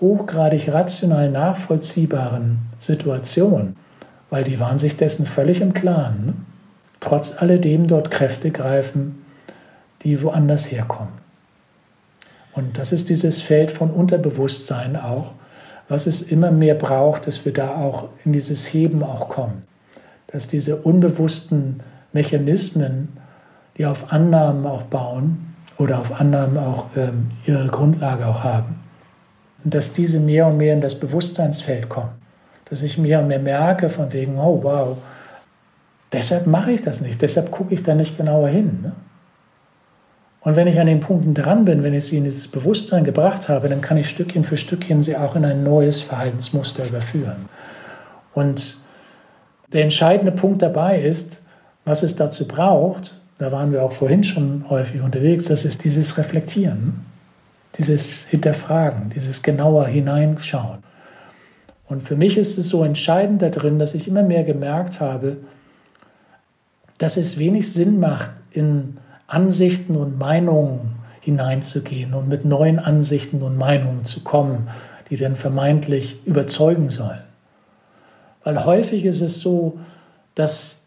hochgradig 0.00 0.72
rational 0.72 1.28
nachvollziehbaren 1.28 2.60
Situationen, 2.78 3.76
weil 4.30 4.44
die 4.44 4.60
waren 4.60 4.78
sich 4.78 4.96
dessen 4.96 5.26
völlig 5.26 5.60
im 5.60 5.74
Klaren, 5.74 6.26
ne? 6.26 6.34
Trotz 7.00 7.40
alledem 7.40 7.86
dort 7.86 8.10
Kräfte 8.10 8.50
greifen, 8.50 9.24
die 10.02 10.22
woanders 10.22 10.70
herkommen. 10.70 11.20
Und 12.52 12.78
das 12.78 12.92
ist 12.92 13.08
dieses 13.08 13.42
Feld 13.42 13.70
von 13.70 13.90
Unterbewusstsein 13.90 14.96
auch, 14.96 15.32
was 15.88 16.06
es 16.06 16.22
immer 16.22 16.50
mehr 16.50 16.74
braucht, 16.74 17.26
dass 17.26 17.44
wir 17.44 17.52
da 17.52 17.74
auch 17.76 18.08
in 18.24 18.32
dieses 18.32 18.72
Heben 18.72 19.02
auch 19.02 19.28
kommen. 19.28 19.62
Dass 20.28 20.46
diese 20.46 20.76
unbewussten 20.76 21.80
Mechanismen, 22.12 23.08
die 23.76 23.86
auf 23.86 24.12
Annahmen 24.12 24.66
auch 24.66 24.82
bauen 24.82 25.54
oder 25.78 25.98
auf 25.98 26.20
Annahmen 26.20 26.58
auch 26.58 26.86
ähm, 26.96 27.30
ihre 27.46 27.66
Grundlage 27.66 28.26
auch 28.26 28.44
haben, 28.44 28.76
dass 29.64 29.92
diese 29.92 30.20
mehr 30.20 30.46
und 30.46 30.58
mehr 30.58 30.74
in 30.74 30.80
das 30.80 30.98
Bewusstseinsfeld 30.98 31.88
kommen. 31.88 32.10
Dass 32.66 32.82
ich 32.82 32.98
mehr 32.98 33.20
und 33.20 33.28
mehr 33.28 33.40
merke 33.40 33.88
von 33.88 34.12
wegen, 34.12 34.38
oh 34.38 34.60
wow, 34.62 34.96
deshalb 36.12 36.46
mache 36.46 36.72
ich 36.72 36.82
das 36.82 37.00
nicht, 37.00 37.22
deshalb 37.22 37.50
gucke 37.50 37.74
ich 37.74 37.82
da 37.82 37.94
nicht 37.94 38.16
genauer 38.16 38.48
hin. 38.48 38.80
Ne? 38.82 38.92
Und 40.42 40.56
wenn 40.56 40.66
ich 40.66 40.80
an 40.80 40.86
den 40.86 41.00
Punkten 41.00 41.34
dran 41.34 41.64
bin, 41.64 41.82
wenn 41.82 41.92
ich 41.92 42.04
sie 42.04 42.16
in 42.16 42.24
dieses 42.24 42.48
Bewusstsein 42.48 43.04
gebracht 43.04 43.48
habe, 43.48 43.68
dann 43.68 43.82
kann 43.82 43.98
ich 43.98 44.08
Stückchen 44.08 44.42
für 44.42 44.56
Stückchen 44.56 45.02
sie 45.02 45.16
auch 45.16 45.36
in 45.36 45.44
ein 45.44 45.62
neues 45.62 46.00
Verhaltensmuster 46.00 46.86
überführen. 46.86 47.48
Und 48.32 48.78
der 49.72 49.82
entscheidende 49.82 50.32
Punkt 50.32 50.62
dabei 50.62 51.00
ist, 51.00 51.42
was 51.84 52.02
es 52.02 52.16
dazu 52.16 52.48
braucht, 52.48 53.16
da 53.38 53.52
waren 53.52 53.72
wir 53.72 53.82
auch 53.82 53.92
vorhin 53.92 54.24
schon 54.24 54.64
häufig 54.68 55.00
unterwegs, 55.00 55.46
das 55.46 55.64
ist 55.64 55.84
dieses 55.84 56.16
Reflektieren, 56.18 57.06
dieses 57.78 58.24
Hinterfragen, 58.26 59.10
dieses 59.10 59.42
genauer 59.42 59.86
Hineinschauen. 59.86 60.78
Und 61.86 62.02
für 62.02 62.16
mich 62.16 62.38
ist 62.38 62.56
es 62.56 62.68
so 62.68 62.84
entscheidend 62.84 63.42
da 63.42 63.48
drin, 63.48 63.78
dass 63.78 63.94
ich 63.94 64.08
immer 64.08 64.22
mehr 64.22 64.44
gemerkt 64.44 65.00
habe, 65.00 65.38
dass 67.00 67.16
es 67.16 67.38
wenig 67.38 67.72
Sinn 67.72 67.98
macht, 67.98 68.30
in 68.50 68.98
Ansichten 69.26 69.96
und 69.96 70.18
Meinungen 70.18 70.96
hineinzugehen 71.22 72.12
und 72.12 72.28
mit 72.28 72.44
neuen 72.44 72.78
Ansichten 72.78 73.42
und 73.42 73.56
Meinungen 73.56 74.04
zu 74.04 74.20
kommen, 74.20 74.68
die 75.08 75.16
dann 75.16 75.34
vermeintlich 75.34 76.20
überzeugen 76.26 76.90
sollen. 76.90 77.22
Weil 78.44 78.66
häufig 78.66 79.06
ist 79.06 79.22
es 79.22 79.40
so, 79.40 79.80
dass 80.34 80.82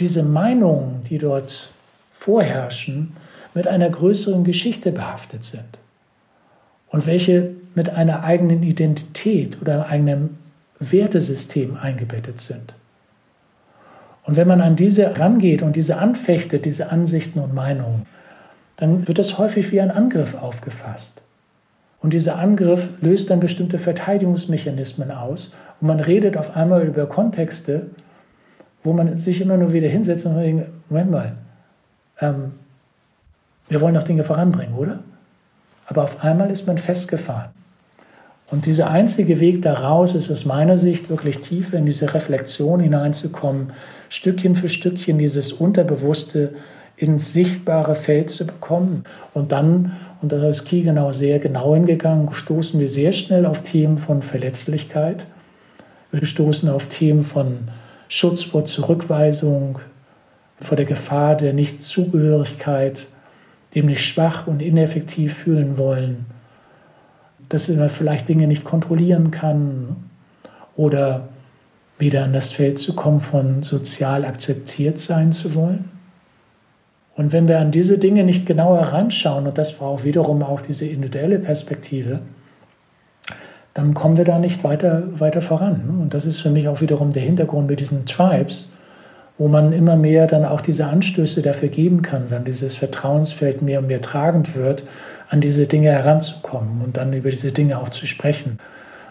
diese 0.00 0.24
Meinungen, 0.24 1.04
die 1.04 1.18
dort 1.18 1.70
vorherrschen, 2.10 3.16
mit 3.54 3.68
einer 3.68 3.90
größeren 3.90 4.42
Geschichte 4.42 4.90
behaftet 4.90 5.44
sind 5.44 5.78
und 6.88 7.06
welche 7.06 7.50
mit 7.76 7.90
einer 7.90 8.24
eigenen 8.24 8.64
Identität 8.64 9.62
oder 9.62 9.86
eigenem 9.86 10.30
Wertesystem 10.80 11.76
eingebettet 11.76 12.40
sind. 12.40 12.74
Und 14.24 14.36
wenn 14.36 14.48
man 14.48 14.60
an 14.60 14.76
diese 14.76 15.18
rangeht 15.18 15.62
und 15.62 15.76
diese 15.76 15.98
anfechtet, 15.98 16.64
diese 16.64 16.90
Ansichten 16.90 17.38
und 17.38 17.54
Meinungen, 17.54 18.06
dann 18.76 19.06
wird 19.06 19.18
das 19.18 19.38
häufig 19.38 19.70
wie 19.70 19.80
ein 19.80 19.90
Angriff 19.90 20.34
aufgefasst. 20.34 21.22
Und 22.00 22.12
dieser 22.12 22.38
Angriff 22.38 22.90
löst 23.00 23.30
dann 23.30 23.40
bestimmte 23.40 23.78
Verteidigungsmechanismen 23.78 25.10
aus 25.10 25.52
und 25.80 25.88
man 25.88 26.00
redet 26.00 26.36
auf 26.36 26.56
einmal 26.56 26.86
über 26.86 27.06
Kontexte, 27.06 27.86
wo 28.82 28.92
man 28.92 29.16
sich 29.16 29.40
immer 29.40 29.56
nur 29.56 29.72
wieder 29.72 29.88
hinsetzt 29.88 30.26
und 30.26 30.36
denkt, 30.36 30.68
Moment 30.90 31.10
mal, 31.10 31.32
ähm, 32.20 32.52
wir 33.68 33.80
wollen 33.80 33.94
doch 33.94 34.02
Dinge 34.02 34.24
voranbringen, 34.24 34.74
oder? 34.74 35.00
Aber 35.86 36.02
auf 36.02 36.22
einmal 36.22 36.50
ist 36.50 36.66
man 36.66 36.76
festgefahren. 36.76 37.50
Und 38.54 38.66
dieser 38.66 38.88
einzige 38.88 39.40
Weg 39.40 39.62
daraus 39.62 40.14
ist 40.14 40.30
aus 40.30 40.44
meiner 40.44 40.76
Sicht 40.76 41.10
wirklich 41.10 41.40
tiefer 41.40 41.76
in 41.76 41.86
diese 41.86 42.14
Reflexion 42.14 42.78
hineinzukommen, 42.78 43.72
Stückchen 44.08 44.54
für 44.54 44.68
Stückchen 44.68 45.18
dieses 45.18 45.52
Unterbewusste 45.52 46.54
ins 46.96 47.32
sichtbare 47.32 47.96
Feld 47.96 48.30
zu 48.30 48.46
bekommen. 48.46 49.02
Und 49.32 49.50
dann, 49.50 49.96
und 50.22 50.30
da 50.30 50.48
ist 50.48 50.66
Key 50.66 50.82
genau 50.82 51.10
sehr 51.10 51.40
genau 51.40 51.74
hingegangen, 51.74 52.32
stoßen 52.32 52.78
wir 52.78 52.88
sehr 52.88 53.10
schnell 53.10 53.44
auf 53.44 53.64
Themen 53.64 53.98
von 53.98 54.22
Verletzlichkeit. 54.22 55.26
Wir 56.12 56.24
stoßen 56.24 56.68
auf 56.68 56.86
Themen 56.86 57.24
von 57.24 57.58
Schutz 58.06 58.44
vor 58.44 58.64
Zurückweisung, 58.64 59.80
vor 60.60 60.76
der 60.76 60.86
Gefahr 60.86 61.34
der 61.34 61.54
Nichtzugehörigkeit, 61.54 63.08
dem 63.74 63.86
nicht 63.86 64.04
schwach 64.04 64.46
und 64.46 64.62
ineffektiv 64.62 65.34
fühlen 65.34 65.76
wollen, 65.76 66.26
dass 67.54 67.68
man 67.68 67.88
vielleicht 67.88 68.28
Dinge 68.28 68.48
nicht 68.48 68.64
kontrollieren 68.64 69.30
kann 69.30 69.96
oder 70.76 71.28
wieder 71.98 72.24
an 72.24 72.32
das 72.32 72.50
Feld 72.50 72.78
zu 72.80 72.94
kommen 72.94 73.20
von 73.20 73.62
sozial 73.62 74.24
akzeptiert 74.24 74.98
sein 74.98 75.32
zu 75.32 75.54
wollen. 75.54 75.88
Und 77.16 77.32
wenn 77.32 77.46
wir 77.46 77.60
an 77.60 77.70
diese 77.70 77.98
Dinge 77.98 78.24
nicht 78.24 78.44
genauer 78.44 78.80
heranschauen, 78.80 79.46
und 79.46 79.56
das 79.56 79.74
braucht 79.74 80.02
wiederum 80.02 80.42
auch 80.42 80.62
diese 80.62 80.86
individuelle 80.86 81.38
Perspektive, 81.38 82.18
dann 83.72 83.94
kommen 83.94 84.16
wir 84.16 84.24
da 84.24 84.40
nicht 84.40 84.64
weiter, 84.64 85.04
weiter 85.20 85.40
voran. 85.40 85.98
Und 86.02 86.12
das 86.12 86.26
ist 86.26 86.40
für 86.40 86.50
mich 86.50 86.66
auch 86.66 86.80
wiederum 86.80 87.12
der 87.12 87.22
Hintergrund 87.22 87.68
mit 87.68 87.78
diesen 87.78 88.04
Tribes, 88.04 88.72
wo 89.38 89.46
man 89.46 89.72
immer 89.72 89.94
mehr 89.94 90.26
dann 90.26 90.44
auch 90.44 90.60
diese 90.60 90.86
Anstöße 90.86 91.40
dafür 91.40 91.68
geben 91.68 92.02
kann, 92.02 92.30
wenn 92.30 92.44
dieses 92.44 92.74
Vertrauensfeld 92.74 93.62
mehr 93.62 93.78
und 93.78 93.86
mehr 93.86 94.00
tragend 94.00 94.56
wird, 94.56 94.82
an 95.34 95.40
diese 95.40 95.66
Dinge 95.66 95.90
heranzukommen 95.90 96.80
und 96.84 96.96
dann 96.96 97.12
über 97.12 97.28
diese 97.28 97.50
Dinge 97.50 97.80
auch 97.80 97.88
zu 97.88 98.06
sprechen, 98.06 98.60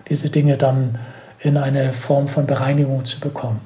diese 0.09 0.29
Dinge 0.29 0.55
dann 0.55 0.97
in 1.41 1.57
eine 1.57 1.91
Form 1.91 2.29
von 2.29 2.47
Bereinigung 2.47 3.03
zu 3.03 3.19
bekommen. 3.19 3.59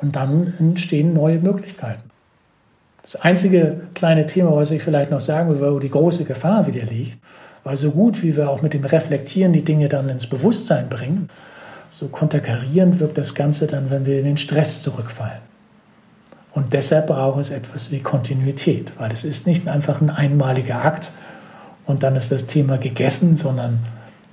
Und 0.00 0.16
dann 0.16 0.54
entstehen 0.58 1.12
neue 1.12 1.38
Möglichkeiten. 1.38 2.10
Das 3.02 3.16
einzige 3.16 3.82
kleine 3.92 4.24
Thema, 4.24 4.56
was 4.56 4.70
ich 4.70 4.82
vielleicht 4.82 5.10
noch 5.10 5.20
sagen 5.20 5.50
will, 5.50 5.74
wo 5.74 5.78
die 5.78 5.90
große 5.90 6.24
Gefahr 6.24 6.66
wieder 6.66 6.84
liegt, 6.84 7.18
weil 7.64 7.76
so 7.76 7.90
gut 7.90 8.22
wie 8.22 8.34
wir 8.34 8.48
auch 8.48 8.62
mit 8.62 8.72
dem 8.72 8.86
Reflektieren 8.86 9.52
die 9.52 9.64
Dinge 9.64 9.90
dann 9.90 10.08
ins 10.08 10.26
Bewusstsein 10.26 10.88
bringen, 10.88 11.28
so 11.90 12.08
konterkarierend 12.08 12.98
wirkt 12.98 13.18
das 13.18 13.34
Ganze 13.34 13.66
dann, 13.66 13.90
wenn 13.90 14.06
wir 14.06 14.18
in 14.20 14.24
den 14.24 14.36
Stress 14.38 14.82
zurückfallen. 14.82 15.42
Und 16.56 16.72
deshalb 16.72 17.08
braucht 17.08 17.38
es 17.38 17.50
etwas 17.50 17.90
wie 17.90 18.00
Kontinuität, 18.00 18.90
weil 18.98 19.12
es 19.12 19.24
ist 19.24 19.46
nicht 19.46 19.68
einfach 19.68 20.00
ein 20.00 20.08
einmaliger 20.08 20.82
Akt 20.82 21.12
und 21.84 22.02
dann 22.02 22.16
ist 22.16 22.32
das 22.32 22.46
Thema 22.46 22.78
gegessen, 22.78 23.36
sondern 23.36 23.80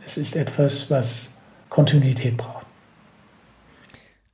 es 0.05 0.15
ist 0.15 0.37
etwas, 0.37 0.89
was 0.89 1.35
Kontinuität 1.67 2.37
braucht. 2.37 2.65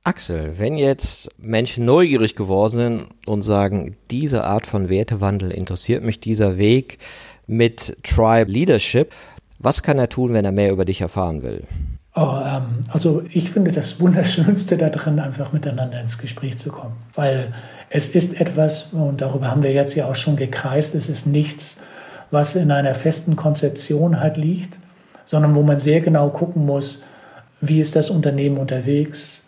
Axel, 0.04 0.54
wenn 0.56 0.76
jetzt 0.76 1.30
Menschen 1.36 1.84
neugierig 1.84 2.36
geworden 2.36 2.78
sind 2.78 3.06
und 3.26 3.42
sagen, 3.42 3.96
diese 4.12 4.44
Art 4.44 4.68
von 4.68 4.88
Wertewandel 4.88 5.50
interessiert 5.50 6.04
mich, 6.04 6.20
dieser 6.20 6.58
Weg 6.58 6.98
mit 7.48 7.96
Tribe 8.04 8.52
Leadership, 8.52 9.12
was 9.58 9.82
kann 9.82 9.98
er 9.98 10.08
tun, 10.08 10.32
wenn 10.32 10.44
er 10.44 10.52
mehr 10.52 10.70
über 10.70 10.84
dich 10.84 11.00
erfahren 11.00 11.42
will? 11.42 11.64
Ähm, 12.16 12.80
also 12.88 13.22
ich 13.32 13.50
finde 13.50 13.72
das 13.72 14.00
Wunderschönste 14.00 14.76
darin, 14.76 15.20
einfach 15.20 15.52
miteinander 15.52 16.00
ins 16.00 16.18
Gespräch 16.18 16.58
zu 16.58 16.70
kommen. 16.70 16.96
Weil 17.14 17.52
es 17.88 18.08
ist 18.08 18.40
etwas, 18.40 18.92
und 18.92 19.20
darüber 19.20 19.50
haben 19.50 19.62
wir 19.62 19.72
jetzt 19.72 19.94
ja 19.94 20.06
auch 20.06 20.14
schon 20.14 20.36
gekreist, 20.36 20.94
es 20.94 21.08
ist 21.08 21.26
nichts, 21.26 21.80
was 22.30 22.54
in 22.54 22.70
einer 22.70 22.94
festen 22.94 23.36
Konzeption 23.36 24.20
halt 24.20 24.36
liegt, 24.36 24.78
sondern 25.24 25.54
wo 25.54 25.62
man 25.62 25.78
sehr 25.78 26.00
genau 26.00 26.28
gucken 26.30 26.64
muss, 26.64 27.02
wie 27.60 27.80
ist 27.80 27.96
das 27.96 28.10
Unternehmen 28.10 28.58
unterwegs, 28.58 29.44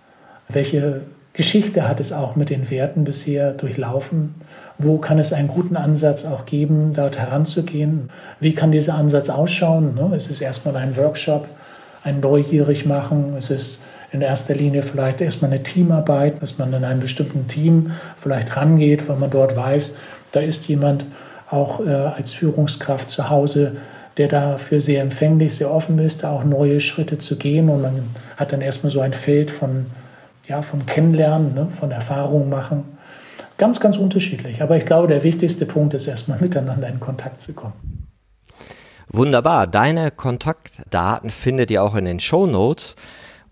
welche 0.48 1.02
Geschichte 1.32 1.88
hat 1.88 1.98
es 1.98 2.12
auch 2.12 2.36
mit 2.36 2.50
den 2.50 2.68
Werten 2.68 3.04
bisher 3.04 3.52
durchlaufen, 3.52 4.34
wo 4.78 4.98
kann 4.98 5.18
es 5.18 5.32
einen 5.32 5.48
guten 5.48 5.76
Ansatz 5.76 6.26
auch 6.26 6.44
geben, 6.44 6.92
dort 6.92 7.18
heranzugehen, 7.18 8.10
wie 8.38 8.54
kann 8.54 8.70
dieser 8.70 8.96
Ansatz 8.96 9.30
ausschauen. 9.30 9.94
Ne? 9.94 10.12
Es 10.14 10.28
ist 10.28 10.42
erstmal 10.42 10.76
ein 10.76 10.96
Workshop, 10.96 11.48
ein 12.04 12.20
Neugierig 12.20 12.86
machen. 12.86 13.34
Es 13.36 13.50
ist 13.50 13.84
in 14.12 14.20
erster 14.20 14.54
Linie 14.54 14.82
vielleicht 14.82 15.20
erstmal 15.20 15.50
eine 15.50 15.62
Teamarbeit, 15.62 16.42
dass 16.42 16.58
man 16.58 16.72
in 16.72 16.84
einem 16.84 17.00
bestimmten 17.00 17.48
Team 17.48 17.92
vielleicht 18.16 18.56
rangeht, 18.56 19.08
weil 19.08 19.16
man 19.16 19.30
dort 19.30 19.56
weiß, 19.56 19.94
da 20.32 20.40
ist 20.40 20.68
jemand 20.68 21.06
auch 21.50 21.84
äh, 21.84 21.90
als 21.90 22.32
Führungskraft 22.32 23.10
zu 23.10 23.30
Hause, 23.30 23.76
der 24.16 24.28
dafür 24.28 24.80
sehr 24.80 25.02
empfänglich, 25.02 25.54
sehr 25.54 25.70
offen 25.70 25.98
ist, 25.98 26.22
da 26.22 26.30
auch 26.30 26.44
neue 26.44 26.80
Schritte 26.80 27.18
zu 27.18 27.36
gehen. 27.36 27.68
Und 27.68 27.82
man 27.82 28.02
hat 28.36 28.52
dann 28.52 28.60
erstmal 28.60 28.90
so 28.90 29.00
ein 29.00 29.12
Feld 29.12 29.50
von, 29.50 29.86
ja, 30.46 30.62
von 30.62 30.84
Kennenlernen, 30.84 31.54
ne, 31.54 31.68
von 31.72 31.90
Erfahrungen 31.90 32.50
machen. 32.50 32.84
Ganz, 33.56 33.80
ganz 33.80 33.96
unterschiedlich. 33.96 34.60
Aber 34.60 34.76
ich 34.76 34.84
glaube, 34.84 35.08
der 35.08 35.22
wichtigste 35.22 35.64
Punkt 35.64 35.94
ist 35.94 36.06
erstmal 36.06 36.38
miteinander 36.40 36.88
in 36.88 37.00
Kontakt 37.00 37.40
zu 37.40 37.54
kommen. 37.54 37.74
Wunderbar. 39.08 39.66
Deine 39.66 40.10
Kontaktdaten 40.10 41.30
findet 41.30 41.70
ihr 41.70 41.82
auch 41.82 41.94
in 41.94 42.04
den 42.04 42.20
Show 42.20 42.46
Notes. 42.46 42.96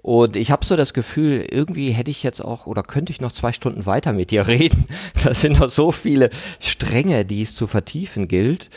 Und 0.02 0.36
ich 0.36 0.50
habe 0.50 0.64
so 0.64 0.76
das 0.76 0.94
Gefühl, 0.94 1.46
irgendwie 1.50 1.90
hätte 1.90 2.10
ich 2.10 2.22
jetzt 2.22 2.42
auch 2.42 2.66
oder 2.66 2.82
könnte 2.82 3.12
ich 3.12 3.20
noch 3.20 3.32
zwei 3.32 3.52
Stunden 3.52 3.84
weiter 3.84 4.12
mit 4.12 4.30
dir 4.30 4.46
reden. 4.48 4.86
Da 5.22 5.34
sind 5.34 5.58
noch 5.58 5.70
so 5.70 5.92
viele 5.92 6.30
Stränge, 6.58 7.24
die 7.24 7.42
es 7.42 7.54
zu 7.54 7.66
vertiefen 7.66 8.28
gilt. 8.28 8.70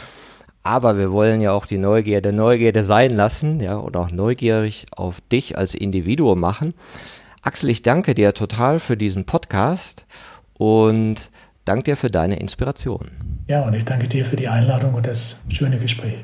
Aber 0.63 0.97
wir 0.97 1.11
wollen 1.11 1.41
ja 1.41 1.51
auch 1.51 1.65
die 1.65 1.77
Neugierde 1.77 2.33
Neugierde 2.33 2.85
sein 2.85 3.11
lassen, 3.11 3.59
ja, 3.59 3.75
und 3.75 3.97
auch 3.97 4.11
neugierig 4.11 4.85
auf 4.95 5.19
dich 5.29 5.57
als 5.57 5.75
Individuum 5.75 6.39
machen. 6.39 6.73
Axel, 7.41 7.69
ich 7.69 7.81
danke 7.81 8.15
dir 8.15 8.33
total 8.33 8.79
für 8.79 8.95
diesen 8.95 9.25
Podcast 9.25 10.05
und 10.53 11.29
danke 11.65 11.83
dir 11.83 11.97
für 11.97 12.09
deine 12.09 12.39
Inspiration. 12.39 13.11
Ja, 13.47 13.63
und 13.63 13.73
ich 13.73 13.83
danke 13.83 14.07
dir 14.07 14.23
für 14.23 14.37
die 14.37 14.47
Einladung 14.47 14.93
und 14.93 15.05
das 15.05 15.43
schöne 15.49 15.77
Gespräch. 15.77 16.23